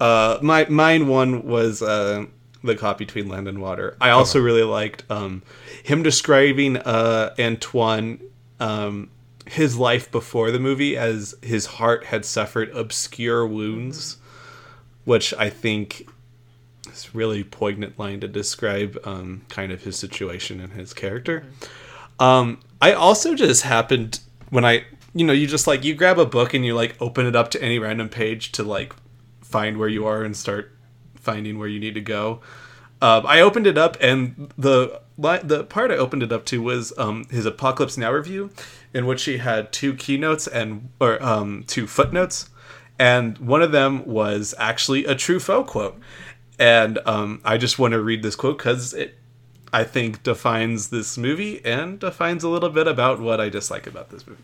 Uh, 0.00 0.38
my 0.42 0.66
mine 0.68 1.06
one 1.06 1.46
was 1.46 1.82
uh, 1.82 2.26
the 2.64 2.74
cop 2.74 2.98
between 2.98 3.28
land 3.28 3.46
and 3.46 3.60
water. 3.60 3.96
I 4.00 4.10
also 4.10 4.40
really 4.40 4.64
liked 4.64 5.04
um, 5.08 5.42
him 5.84 6.02
describing 6.02 6.76
uh, 6.76 7.32
Antoine 7.38 8.20
um, 8.58 9.08
his 9.46 9.76
life 9.76 10.10
before 10.10 10.50
the 10.50 10.58
movie 10.58 10.96
as 10.96 11.36
his 11.42 11.66
heart 11.66 12.06
had 12.06 12.24
suffered 12.24 12.70
obscure 12.70 13.46
wounds, 13.46 14.16
which 15.04 15.32
I 15.34 15.48
think 15.50 16.08
is 16.98 17.14
really 17.14 17.44
poignant 17.44 17.98
line 17.98 18.20
to 18.20 18.28
describe 18.28 18.98
um, 19.04 19.42
kind 19.48 19.72
of 19.72 19.82
his 19.82 19.96
situation 19.96 20.60
and 20.60 20.72
his 20.72 20.92
character. 20.92 21.44
Um, 22.18 22.60
I 22.80 22.92
also 22.92 23.34
just 23.34 23.62
happened 23.62 24.20
when 24.50 24.64
I, 24.64 24.84
you 25.14 25.24
know, 25.24 25.32
you 25.32 25.46
just 25.46 25.66
like 25.66 25.84
you 25.84 25.94
grab 25.94 26.18
a 26.18 26.26
book 26.26 26.54
and 26.54 26.64
you 26.64 26.74
like 26.74 26.96
open 27.00 27.26
it 27.26 27.36
up 27.36 27.50
to 27.52 27.62
any 27.62 27.78
random 27.78 28.08
page 28.08 28.52
to 28.52 28.62
like 28.62 28.94
find 29.40 29.78
where 29.78 29.88
you 29.88 30.06
are 30.06 30.22
and 30.22 30.36
start 30.36 30.72
finding 31.14 31.58
where 31.58 31.68
you 31.68 31.80
need 31.80 31.94
to 31.94 32.00
go. 32.00 32.40
Um, 33.00 33.26
I 33.26 33.40
opened 33.40 33.66
it 33.66 33.78
up, 33.78 33.96
and 34.00 34.52
the 34.58 35.00
the 35.16 35.64
part 35.64 35.90
I 35.90 35.96
opened 35.96 36.22
it 36.22 36.32
up 36.32 36.44
to 36.46 36.60
was 36.62 36.92
um, 36.98 37.26
his 37.30 37.46
Apocalypse 37.46 37.96
Now 37.96 38.12
review, 38.12 38.50
in 38.92 39.06
which 39.06 39.24
he 39.24 39.38
had 39.38 39.72
two 39.72 39.94
keynotes 39.94 40.48
and 40.48 40.88
or 41.00 41.22
um, 41.22 41.64
two 41.68 41.86
footnotes, 41.86 42.50
and 42.98 43.38
one 43.38 43.62
of 43.62 43.70
them 43.70 44.04
was 44.04 44.52
actually 44.58 45.04
a 45.04 45.14
Truffaut 45.14 45.66
quote, 45.66 46.00
and 46.58 46.98
um, 47.06 47.40
I 47.44 47.56
just 47.58 47.78
want 47.78 47.92
to 47.92 48.00
read 48.02 48.22
this 48.22 48.36
quote 48.36 48.58
because 48.58 48.94
it, 48.94 49.16
I 49.72 49.84
think, 49.84 50.22
defines 50.22 50.88
this 50.88 51.16
movie 51.18 51.64
and 51.64 51.98
defines 51.98 52.42
a 52.44 52.48
little 52.48 52.70
bit 52.70 52.86
about 52.86 53.20
what 53.20 53.40
I 53.40 53.48
dislike 53.48 53.86
about 53.86 54.10
this 54.10 54.26
movie. 54.26 54.42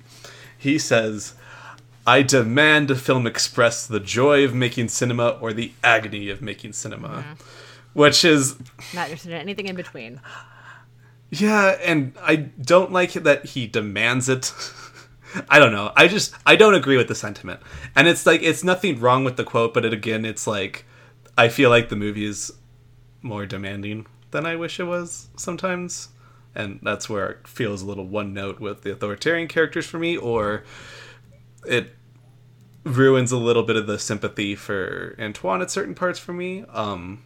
He 0.56 0.78
says. 0.78 1.34
I 2.06 2.20
demand 2.20 2.90
a 2.90 2.96
film 2.96 3.26
express 3.26 3.86
the 3.86 3.98
joy 3.98 4.44
of 4.44 4.54
making 4.54 4.88
cinema 4.88 5.38
or 5.40 5.54
the 5.54 5.72
agony 5.82 6.28
of 6.28 6.42
making 6.42 6.74
cinema. 6.74 7.24
Which 7.94 8.26
is 8.26 8.56
Not 8.92 9.04
interested 9.06 9.32
in 9.32 9.38
anything 9.38 9.68
in 9.68 9.74
between. 9.74 10.20
yeah, 11.30 11.78
and 11.82 12.12
I 12.20 12.36
don't 12.36 12.92
like 12.92 13.12
that 13.14 13.46
he 13.46 13.66
demands 13.66 14.28
it. 14.28 14.52
I 15.48 15.58
don't 15.58 15.72
know. 15.72 15.92
I 15.96 16.06
just 16.06 16.34
I 16.44 16.56
don't 16.56 16.74
agree 16.74 16.98
with 16.98 17.08
the 17.08 17.14
sentiment. 17.14 17.60
And 17.96 18.06
it's 18.06 18.26
like 18.26 18.42
it's 18.42 18.62
nothing 18.62 19.00
wrong 19.00 19.24
with 19.24 19.36
the 19.38 19.44
quote, 19.44 19.72
but 19.72 19.86
it 19.86 19.94
again 19.94 20.26
it's 20.26 20.46
like 20.46 20.84
I 21.36 21.48
feel 21.48 21.70
like 21.70 21.88
the 21.88 21.96
movie 21.96 22.24
is 22.24 22.52
more 23.22 23.46
demanding 23.46 24.06
than 24.30 24.46
I 24.46 24.56
wish 24.56 24.78
it 24.78 24.84
was 24.84 25.28
sometimes. 25.36 26.08
And 26.54 26.78
that's 26.82 27.08
where 27.08 27.30
it 27.30 27.48
feels 27.48 27.82
a 27.82 27.86
little 27.86 28.06
one 28.06 28.32
note 28.32 28.60
with 28.60 28.82
the 28.82 28.92
authoritarian 28.92 29.48
characters 29.48 29.86
for 29.86 29.98
me 29.98 30.16
or 30.16 30.62
it 31.66 31.94
ruins 32.84 33.32
a 33.32 33.36
little 33.36 33.62
bit 33.62 33.76
of 33.76 33.86
the 33.86 33.98
sympathy 33.98 34.54
for 34.54 35.16
Antoine 35.18 35.62
at 35.62 35.70
certain 35.70 35.94
parts 35.94 36.18
for 36.18 36.32
me. 36.32 36.64
Um 36.68 37.24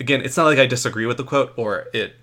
again, 0.00 0.22
it's 0.22 0.36
not 0.36 0.44
like 0.44 0.58
I 0.58 0.66
disagree 0.66 1.06
with 1.06 1.16
the 1.16 1.24
quote 1.24 1.52
or 1.56 1.88
it 1.92 2.16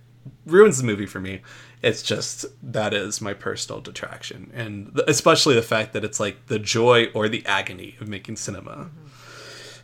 ruins 0.45 0.77
the 0.77 0.83
movie 0.83 1.05
for 1.05 1.19
me. 1.19 1.41
It's 1.81 2.01
just 2.01 2.45
that 2.63 2.93
is 2.93 3.21
my 3.21 3.33
personal 3.33 3.81
detraction, 3.81 4.51
and 4.55 4.95
th- 4.95 5.07
especially 5.07 5.53
the 5.53 5.61
fact 5.61 5.93
that 5.93 6.03
it's 6.03 6.19
like 6.19 6.47
the 6.47 6.57
joy 6.57 7.07
or 7.13 7.29
the 7.29 7.45
agony 7.45 7.95
of 7.99 8.07
making 8.07 8.37
cinema. 8.37 8.89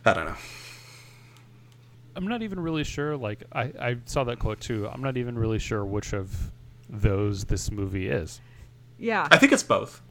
I 0.04 0.12
don't 0.14 0.24
know. 0.24 0.36
I'm 2.16 2.26
not 2.26 2.42
even 2.42 2.60
really 2.60 2.84
sure. 2.84 3.16
Like 3.16 3.44
I, 3.52 3.62
I 3.80 3.96
saw 4.04 4.24
that 4.24 4.38
quote 4.38 4.60
too. 4.60 4.88
I'm 4.88 5.02
not 5.02 5.16
even 5.16 5.38
really 5.38 5.58
sure 5.58 5.84
which 5.84 6.12
of 6.12 6.52
those 6.88 7.44
this 7.44 7.70
movie 7.70 8.08
is. 8.08 8.40
Yeah. 8.98 9.26
I 9.30 9.38
think 9.38 9.52
it's 9.52 9.62
both. 9.62 10.02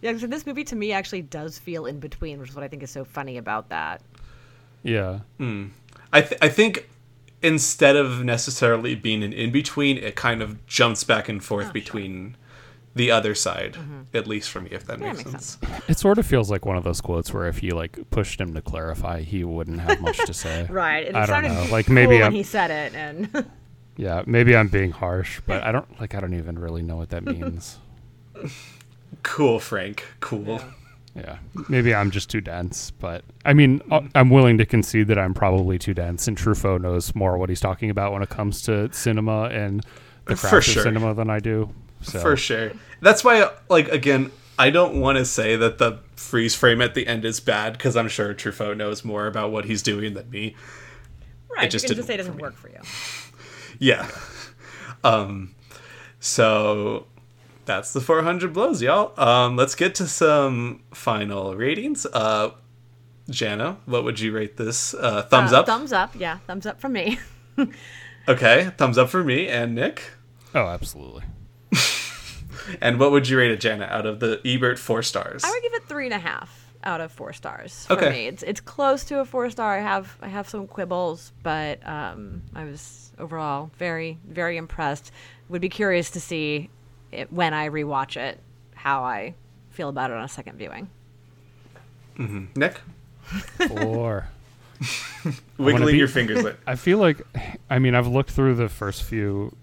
Yeah, 0.00 0.16
so 0.18 0.26
this 0.26 0.46
movie 0.46 0.64
to 0.64 0.76
me 0.76 0.92
actually 0.92 1.22
does 1.22 1.58
feel 1.58 1.86
in 1.86 1.98
between, 2.00 2.38
which 2.38 2.50
is 2.50 2.54
what 2.54 2.64
I 2.64 2.68
think 2.68 2.82
is 2.82 2.90
so 2.90 3.04
funny 3.04 3.38
about 3.38 3.70
that. 3.70 4.02
Yeah. 4.82 5.20
Hmm. 5.38 5.68
I 6.12 6.22
th- 6.22 6.38
I 6.40 6.48
think 6.48 6.88
instead 7.42 7.96
of 7.96 8.24
necessarily 8.24 8.94
being 8.94 9.22
an 9.22 9.32
in 9.32 9.50
between, 9.50 9.98
it 9.98 10.14
kind 10.16 10.42
of 10.42 10.64
jumps 10.66 11.02
back 11.04 11.28
and 11.28 11.42
forth 11.42 11.68
oh, 11.70 11.72
between 11.72 12.36
the 12.96 13.10
other 13.12 13.34
side, 13.34 13.76
at 14.12 14.26
least 14.26 14.50
for 14.50 14.60
me, 14.60 14.70
if 14.72 14.86
that 14.86 14.98
Yeah, 14.98 15.12
makes, 15.12 15.18
makes 15.24 15.30
sense. 15.30 15.58
It 15.86 15.98
sort 15.98 16.18
of 16.18 16.26
feels 16.26 16.50
like 16.50 16.64
one 16.66 16.76
of 16.76 16.82
those 16.84 17.00
quotes 17.00 17.32
where 17.32 17.46
if 17.46 17.62
you 17.62 17.70
like 17.72 18.10
pushed 18.10 18.40
him 18.40 18.54
to 18.54 18.60
clarify, 18.62 19.20
he 19.22 19.44
wouldn't 19.44 19.80
have 19.80 20.00
much 20.00 20.16
to 20.26 20.34
say. 20.34 20.66
Right. 20.70 21.06
And 21.06 21.16
it 21.16 21.20
I 21.20 21.26
don't 21.26 21.28
sounded 21.44 21.48
know. 21.52 21.62
cool 21.62 21.72
Like 21.72 21.88
maybe 21.88 22.14
when 22.14 22.22
I'm 22.24 22.32
he 22.32 22.42
said 22.42 22.70
it, 22.72 22.94
and 22.96 23.46
yeah, 23.96 24.22
maybe 24.26 24.56
I'm 24.56 24.68
being 24.68 24.90
harsh, 24.90 25.40
but 25.46 25.62
I 25.62 25.70
don't 25.72 26.00
like 26.00 26.14
I 26.14 26.20
don't 26.20 26.34
even 26.34 26.58
really 26.58 26.82
know 26.82 26.96
what 26.96 27.10
that 27.10 27.24
means. 27.36 27.78
Cool, 29.22 29.58
Frank. 29.60 30.04
Cool. 30.20 30.60
Yeah, 31.14 31.38
maybe 31.70 31.94
I'm 31.94 32.10
just 32.10 32.28
too 32.28 32.42
dense, 32.42 32.90
but 32.90 33.24
I 33.44 33.54
mean, 33.54 33.80
I- 33.90 34.06
I'm 34.14 34.28
willing 34.28 34.58
to 34.58 34.66
concede 34.66 35.08
that 35.08 35.18
I'm 35.18 35.32
probably 35.32 35.78
too 35.78 35.94
dense, 35.94 36.28
and 36.28 36.36
Truffaut 36.36 36.80
knows 36.82 37.14
more 37.14 37.38
what 37.38 37.48
he's 37.48 37.60
talking 37.60 37.88
about 37.88 38.12
when 38.12 38.22
it 38.22 38.28
comes 38.28 38.60
to 38.62 38.92
cinema 38.92 39.44
and 39.44 39.82
the 40.26 40.36
For 40.36 40.48
craft 40.48 40.66
sure. 40.66 40.80
of 40.82 40.84
cinema 40.84 41.14
than 41.14 41.30
I 41.30 41.38
do. 41.40 41.70
So 42.02 42.20
For 42.20 42.36
sure. 42.36 42.72
That's 43.00 43.24
why, 43.24 43.50
like, 43.68 43.88
again, 43.88 44.30
I 44.58 44.70
don't 44.70 45.00
want 45.00 45.18
to 45.18 45.24
say 45.24 45.56
that 45.56 45.78
the 45.78 45.98
freeze 46.16 46.54
frame 46.54 46.80
at 46.80 46.94
the 46.94 47.06
end 47.06 47.24
is 47.24 47.40
bad 47.40 47.72
because 47.74 47.96
I'm 47.96 48.08
sure 48.08 48.32
Truffaut 48.34 48.76
knows 48.76 49.04
more 49.04 49.26
about 49.26 49.50
what 49.50 49.64
he's 49.66 49.82
doing 49.82 50.14
than 50.14 50.30
me. 50.30 50.54
right, 51.54 51.70
just 51.70 51.84
you 51.84 51.88
can 51.88 51.96
didn't 51.96 51.96
just 51.98 52.06
say 52.08 52.14
it 52.14 52.18
doesn't 52.18 52.36
me. 52.36 52.42
work 52.42 52.54
for 52.56 52.68
you. 52.70 52.78
Yeah. 53.78 54.08
Um. 55.04 55.54
So 56.20 57.06
that's 57.66 57.92
the 57.92 58.00
400 58.00 58.52
blows, 58.54 58.80
y'all. 58.80 59.12
Um. 59.20 59.56
Let's 59.56 59.74
get 59.74 59.94
to 59.96 60.06
some 60.08 60.82
final 60.94 61.54
ratings. 61.54 62.06
Uh, 62.06 62.52
Jana, 63.28 63.76
what 63.86 64.04
would 64.04 64.18
you 64.20 64.32
rate 64.32 64.56
this? 64.56 64.94
Uh, 64.94 65.22
thumbs 65.24 65.52
Uh, 65.52 65.60
up. 65.60 65.66
Thumbs 65.66 65.92
up. 65.92 66.14
Yeah, 66.18 66.38
thumbs 66.46 66.64
up 66.66 66.80
from 66.80 66.92
me. 66.94 67.18
Okay, 68.28 68.70
thumbs 68.76 68.98
up 68.98 69.08
for 69.08 69.22
me 69.22 69.46
and 69.46 69.72
Nick. 69.74 70.02
Oh, 70.52 70.66
absolutely. 70.66 71.22
And 72.80 72.98
what 72.98 73.10
would 73.12 73.28
you 73.28 73.38
rate 73.38 73.50
it, 73.50 73.60
Jana, 73.60 73.84
out 73.86 74.06
of 74.06 74.20
the 74.20 74.40
Ebert 74.44 74.78
four 74.78 75.02
stars? 75.02 75.44
I 75.44 75.50
would 75.50 75.62
give 75.62 75.74
it 75.74 75.84
three 75.84 76.06
and 76.06 76.14
a 76.14 76.18
half 76.18 76.64
out 76.84 77.00
of 77.00 77.10
four 77.10 77.32
stars 77.32 77.86
for 77.86 77.94
Okay. 77.94 78.10
me. 78.10 78.26
It's 78.26 78.42
it's 78.42 78.60
close 78.60 79.04
to 79.04 79.20
a 79.20 79.24
four 79.24 79.50
star. 79.50 79.76
I 79.78 79.82
have 79.82 80.16
I 80.22 80.28
have 80.28 80.48
some 80.48 80.66
quibbles, 80.66 81.32
but 81.42 81.86
um, 81.86 82.42
I 82.54 82.64
was 82.64 83.10
overall 83.18 83.70
very 83.78 84.18
very 84.28 84.56
impressed. 84.56 85.10
Would 85.48 85.60
be 85.62 85.68
curious 85.68 86.10
to 86.12 86.20
see 86.20 86.70
it, 87.12 87.32
when 87.32 87.54
I 87.54 87.68
rewatch 87.68 88.16
it 88.16 88.40
how 88.74 89.02
I 89.04 89.34
feel 89.70 89.88
about 89.88 90.10
it 90.10 90.16
on 90.16 90.22
a 90.24 90.28
second 90.28 90.58
viewing. 90.58 90.88
Mm-hmm. 92.18 92.44
Nick, 92.58 92.80
four. 93.68 94.28
wiggling 95.58 95.92
be- 95.94 95.98
your 95.98 96.08
fingers. 96.08 96.42
Like, 96.44 96.58
I 96.66 96.74
feel 96.76 96.98
like, 96.98 97.22
I 97.70 97.78
mean, 97.78 97.94
I've 97.94 98.06
looked 98.06 98.30
through 98.30 98.54
the 98.56 98.68
first 98.68 99.02
few 99.02 99.54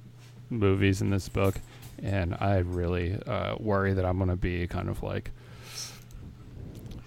movies 0.50 1.02
in 1.02 1.10
this 1.10 1.30
book, 1.30 1.56
and 2.04 2.36
I 2.40 2.58
really 2.60 3.18
uh, 3.26 3.56
worry 3.60 3.94
that 3.94 4.06
I'm 4.06 4.18
going 4.18 4.30
to 4.30 4.36
be 4.36 4.68
kind 4.68 4.90
of 4.90 5.02
like 5.02 5.32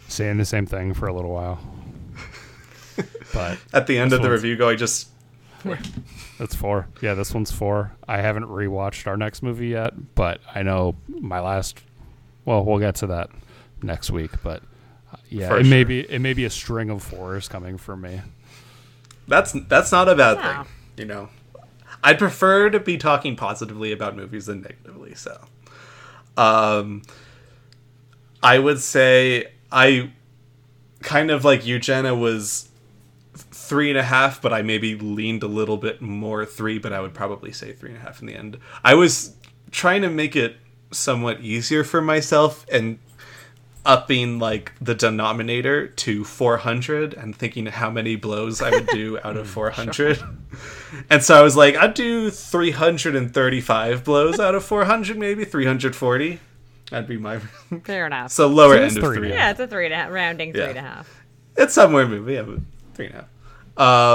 saying 0.09 0.39
the 0.39 0.45
same 0.45 0.67
thing 0.67 0.95
for 0.95 1.07
a 1.07 1.13
little 1.15 1.33
while. 1.33 1.61
but 3.35 3.59
at 3.73 3.87
the 3.87 3.99
end 3.99 4.13
of 4.13 4.23
the 4.23 4.29
one's- 4.29 4.43
review, 4.43 4.57
going 4.57 4.79
just 4.79 5.09
that's 6.39 6.55
four. 6.55 6.87
Yeah, 7.03 7.15
this 7.15 7.35
one's 7.35 7.51
four. 7.51 7.93
I 8.07 8.19
haven't 8.19 8.45
rewatched 8.45 9.07
our 9.09 9.17
next 9.17 9.43
movie 9.43 9.69
yet, 9.69 10.15
but 10.15 10.41
I 10.55 10.63
know 10.63 10.95
my 11.09 11.41
last. 11.41 11.81
Well, 12.45 12.65
we'll 12.65 12.79
get 12.79 12.95
to 12.97 13.09
that 13.09 13.31
next 13.83 14.11
week, 14.11 14.31
but 14.45 14.63
uh, 15.13 15.17
yeah, 15.29 15.49
For 15.49 15.59
it 15.59 15.67
may 15.67 15.83
be 15.83 16.01
it 16.01 16.21
may 16.21 16.35
be 16.35 16.45
a 16.45 16.51
string 16.51 16.89
of 16.91 17.03
fours 17.03 17.49
coming 17.49 17.77
from 17.79 18.03
me. 18.03 18.21
That's 19.27 19.53
that's 19.67 19.91
not 19.91 20.09
a 20.09 20.15
bad 20.15 20.37
Yeah. 20.37 20.63
thing, 20.63 20.73
you 20.99 21.05
know. 21.07 21.29
I'd 22.07 22.21
prefer 22.21 22.71
to 22.71 22.79
be 22.79 22.99
talking 22.99 23.35
positively 23.35 23.91
about 23.91 24.15
movies 24.15 24.47
than 24.47 24.63
negatively. 24.63 25.17
So, 25.17 25.45
um, 26.37 27.03
I 28.41 28.61
would 28.61 28.79
say 28.79 29.53
I 29.73 30.13
kind 31.03 31.33
of 31.33 31.45
like 31.45 31.67
you, 31.67 31.81
Jenna, 31.81 32.15
was 32.15 32.69
three 33.35 33.91
and 33.91 33.99
a 33.99 34.05
half, 34.05 34.41
but 34.41 34.53
I 34.53 34.63
maybe 34.63 34.95
leaned 34.95 35.43
a 35.43 35.49
little 35.49 35.79
bit 35.79 36.01
more 36.01 36.47
three, 36.47 36.79
but 36.79 36.93
I 36.93 37.01
would 37.01 37.13
probably 37.13 37.51
say 37.51 37.73
three 37.73 37.91
and 37.91 37.99
a 37.99 38.03
half 38.03 38.21
in 38.21 38.29
the 38.29 38.37
end. 38.37 38.61
I 38.85 38.95
was 38.95 39.35
trying 39.73 40.03
to 40.03 40.09
make 40.09 40.37
it 40.37 40.59
somewhat 40.93 41.41
easier 41.41 41.83
for 41.83 42.01
myself 42.01 42.65
and 42.71 43.01
upping 43.87 44.39
like 44.39 44.73
the 44.81 44.95
denominator 44.95 45.87
to 45.87 46.25
400 46.25 47.15
and 47.15 47.35
thinking 47.35 47.67
how 47.67 47.91
many 47.91 48.17
blows 48.17 48.61
I 48.61 48.71
would 48.71 48.87
do 48.89 49.19
out 49.25 49.37
of 49.37 49.49
400. 49.49 50.19
And 51.11 51.23
so 51.23 51.35
I 51.35 51.43
was 51.43 51.57
like, 51.57 51.77
I'd 51.77 51.93
do 51.95 52.31
335 52.31 54.05
blows 54.05 54.41
out 54.41 54.55
of 54.55 54.65
400, 54.65 55.19
maybe 55.19 55.45
340. 55.45 56.39
That'd 56.91 57.09
be 57.09 57.17
my 57.19 57.39
Fair 57.85 58.07
enough. 58.07 58.31
so 58.31 58.47
lower 58.47 58.75
So 58.75 58.81
that's 58.81 58.95
end 58.97 59.05
of 59.05 59.11
three. 59.11 59.17
three. 59.19 59.29
yeah, 59.31 59.51
it's 59.51 59.61
a 59.61 59.67
three 59.67 59.85
and 59.87 59.95
a 59.95 59.97
half, 59.97 60.11
rounding 60.11 60.53
three 60.53 60.63
Yeah. 60.63 60.69
and 60.71 60.79
a 60.79 60.83
half. 60.83 61.25
It's 61.57 61.75
somewhere 61.75 62.05
in 62.05 62.11
the 62.11 62.17
movie, 62.19 62.35
yeah, 62.35 62.43
but 62.43 62.59
three 62.95 63.07
and 63.07 63.15
a 63.15 63.19
half. 63.19 63.29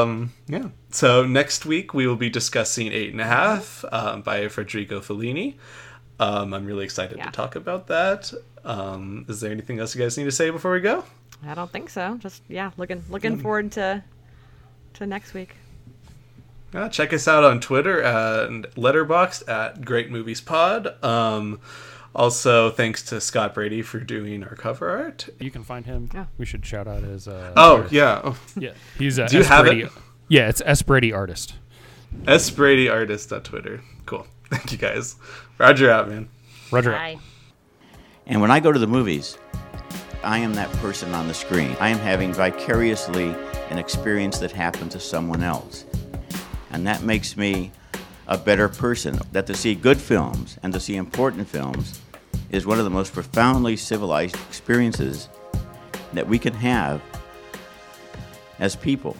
Um, 0.02 0.34
yeah. 0.48 0.69
So 0.89 1.26
next 1.26 1.65
week 1.65 1.93
we 1.93 2.07
will 2.07 2.15
be 2.15 2.30
discussing 2.30 2.88
Eight 2.91 3.11
and 3.11 3.22
a 3.22 3.26
Half 3.26 3.85
um, 3.91 4.22
by 4.23 4.48
Federico 4.48 5.02
Fellini. 5.02 5.56
Um, 6.19 6.53
I'm 6.53 6.65
really 6.65 6.84
excited 6.85 7.18
Yeah. 7.18 7.26
to 7.26 7.31
talk 7.31 7.56
about 7.56 7.88
that. 7.88 8.31
Um, 8.64 9.26
is 9.28 9.42
there 9.42 9.52
anything 9.52 9.80
else 9.80 9.96
you 9.96 10.02
guys 10.02 10.18
need 10.18 10.26
to 10.26 10.32
say 10.32 10.50
before 10.50 10.72
we 10.72 10.80
go? 10.82 11.04
I 11.46 11.54
don't 11.56 11.72
think 11.72 11.90
so. 11.90 12.18
Just 12.20 12.44
yeah, 12.48 12.72
looking 12.78 13.04
looking 13.10 13.38
forward 13.40 13.72
to 13.74 14.04
to 14.96 15.08
next 15.08 15.34
week. 15.34 15.56
Uh, 16.74 16.88
check 16.88 17.12
us 17.12 17.28
out 17.28 17.44
on 17.44 17.60
Twitter 17.60 18.00
and 18.02 18.66
Letterboxd 18.76 19.50
at 19.50 19.84
Great 19.84 20.10
Movies 20.10 20.40
Pod. 20.40 21.04
Um, 21.04 21.60
also, 22.16 22.70
thanks 22.70 23.04
to 23.04 23.20
Scott 23.20 23.54
Brady 23.54 23.82
for 23.82 24.00
doing 24.00 24.44
our 24.44 24.56
cover 24.56 24.90
art. 24.90 25.28
You 25.40 25.50
can 25.52 25.64
find 25.64 25.86
him. 25.86 26.10
Yeah. 26.14 26.26
We 26.38 26.46
should 26.46 26.66
shout 26.66 26.88
out 26.88 27.04
his. 27.04 27.28
Uh, 27.28 27.54
Oh 27.58 27.80
Twitter. 27.82 27.96
yeah, 27.96 28.22
oh, 28.24 28.38
yeah. 28.58 28.72
He's 28.98 29.18
a 29.18 29.28
Do 29.28 29.38
you 29.38 29.44
S. 29.44 29.50
have 29.50 29.66
Brady- 29.66 29.82
it? 29.84 29.92
Yeah, 30.28 30.48
it's 30.50 30.62
S 30.66 30.82
Brady 30.82 31.12
artist. 31.12 31.56
S 32.28 32.50
Brady 32.50 32.88
Artist 32.90 33.32
on 33.34 33.42
Twitter. 33.44 33.82
Cool. 34.06 34.28
Thank 34.50 34.72
you 34.74 34.78
guys. 34.78 35.16
Roger 35.58 35.90
out, 35.90 36.10
man. 36.10 36.30
Roger. 36.72 36.92
Bye. 36.92 37.18
And 38.27 38.41
when 38.41 38.52
I 38.52 38.60
go 38.60 38.72
to 38.72 38.80
the 38.80 38.88
movies, 38.88 39.38
I 40.23 40.38
am 40.38 40.53
that 40.53 40.72
person 40.73 41.14
on 41.14 41.27
the 41.27 41.34
screen. 41.34 41.76
I 41.80 41.89
am 41.89 41.98
having 41.98 42.34
vicariously 42.34 43.35
an 43.69 43.77
experience 43.77 44.38
that 44.39 44.52
happened 44.52 44.91
to 44.91 44.99
someone 44.99 45.43
else. 45.43 45.85
And 46.72 46.85
that 46.85 47.02
makes 47.03 47.35
me 47.35 47.72
a 48.27 48.38
better 48.38 48.69
person. 48.69 49.19
That 49.31 49.48
to 49.48 49.56
see 49.56 49.76
good 49.76 49.99
films 49.99 50.57
and 50.64 50.72
to 50.73 50.80
see 50.80 50.95
important 50.95 51.48
films 51.48 51.99
is 52.52 52.65
one 52.65 52.77
of 52.77 52.84
the 52.84 52.91
most 52.91 53.14
profoundly 53.14 53.76
civilized 53.76 54.35
experiences 54.48 55.27
that 56.14 56.27
we 56.27 56.38
can 56.38 56.53
have 56.53 57.02
as 58.60 58.76
people. 58.76 59.18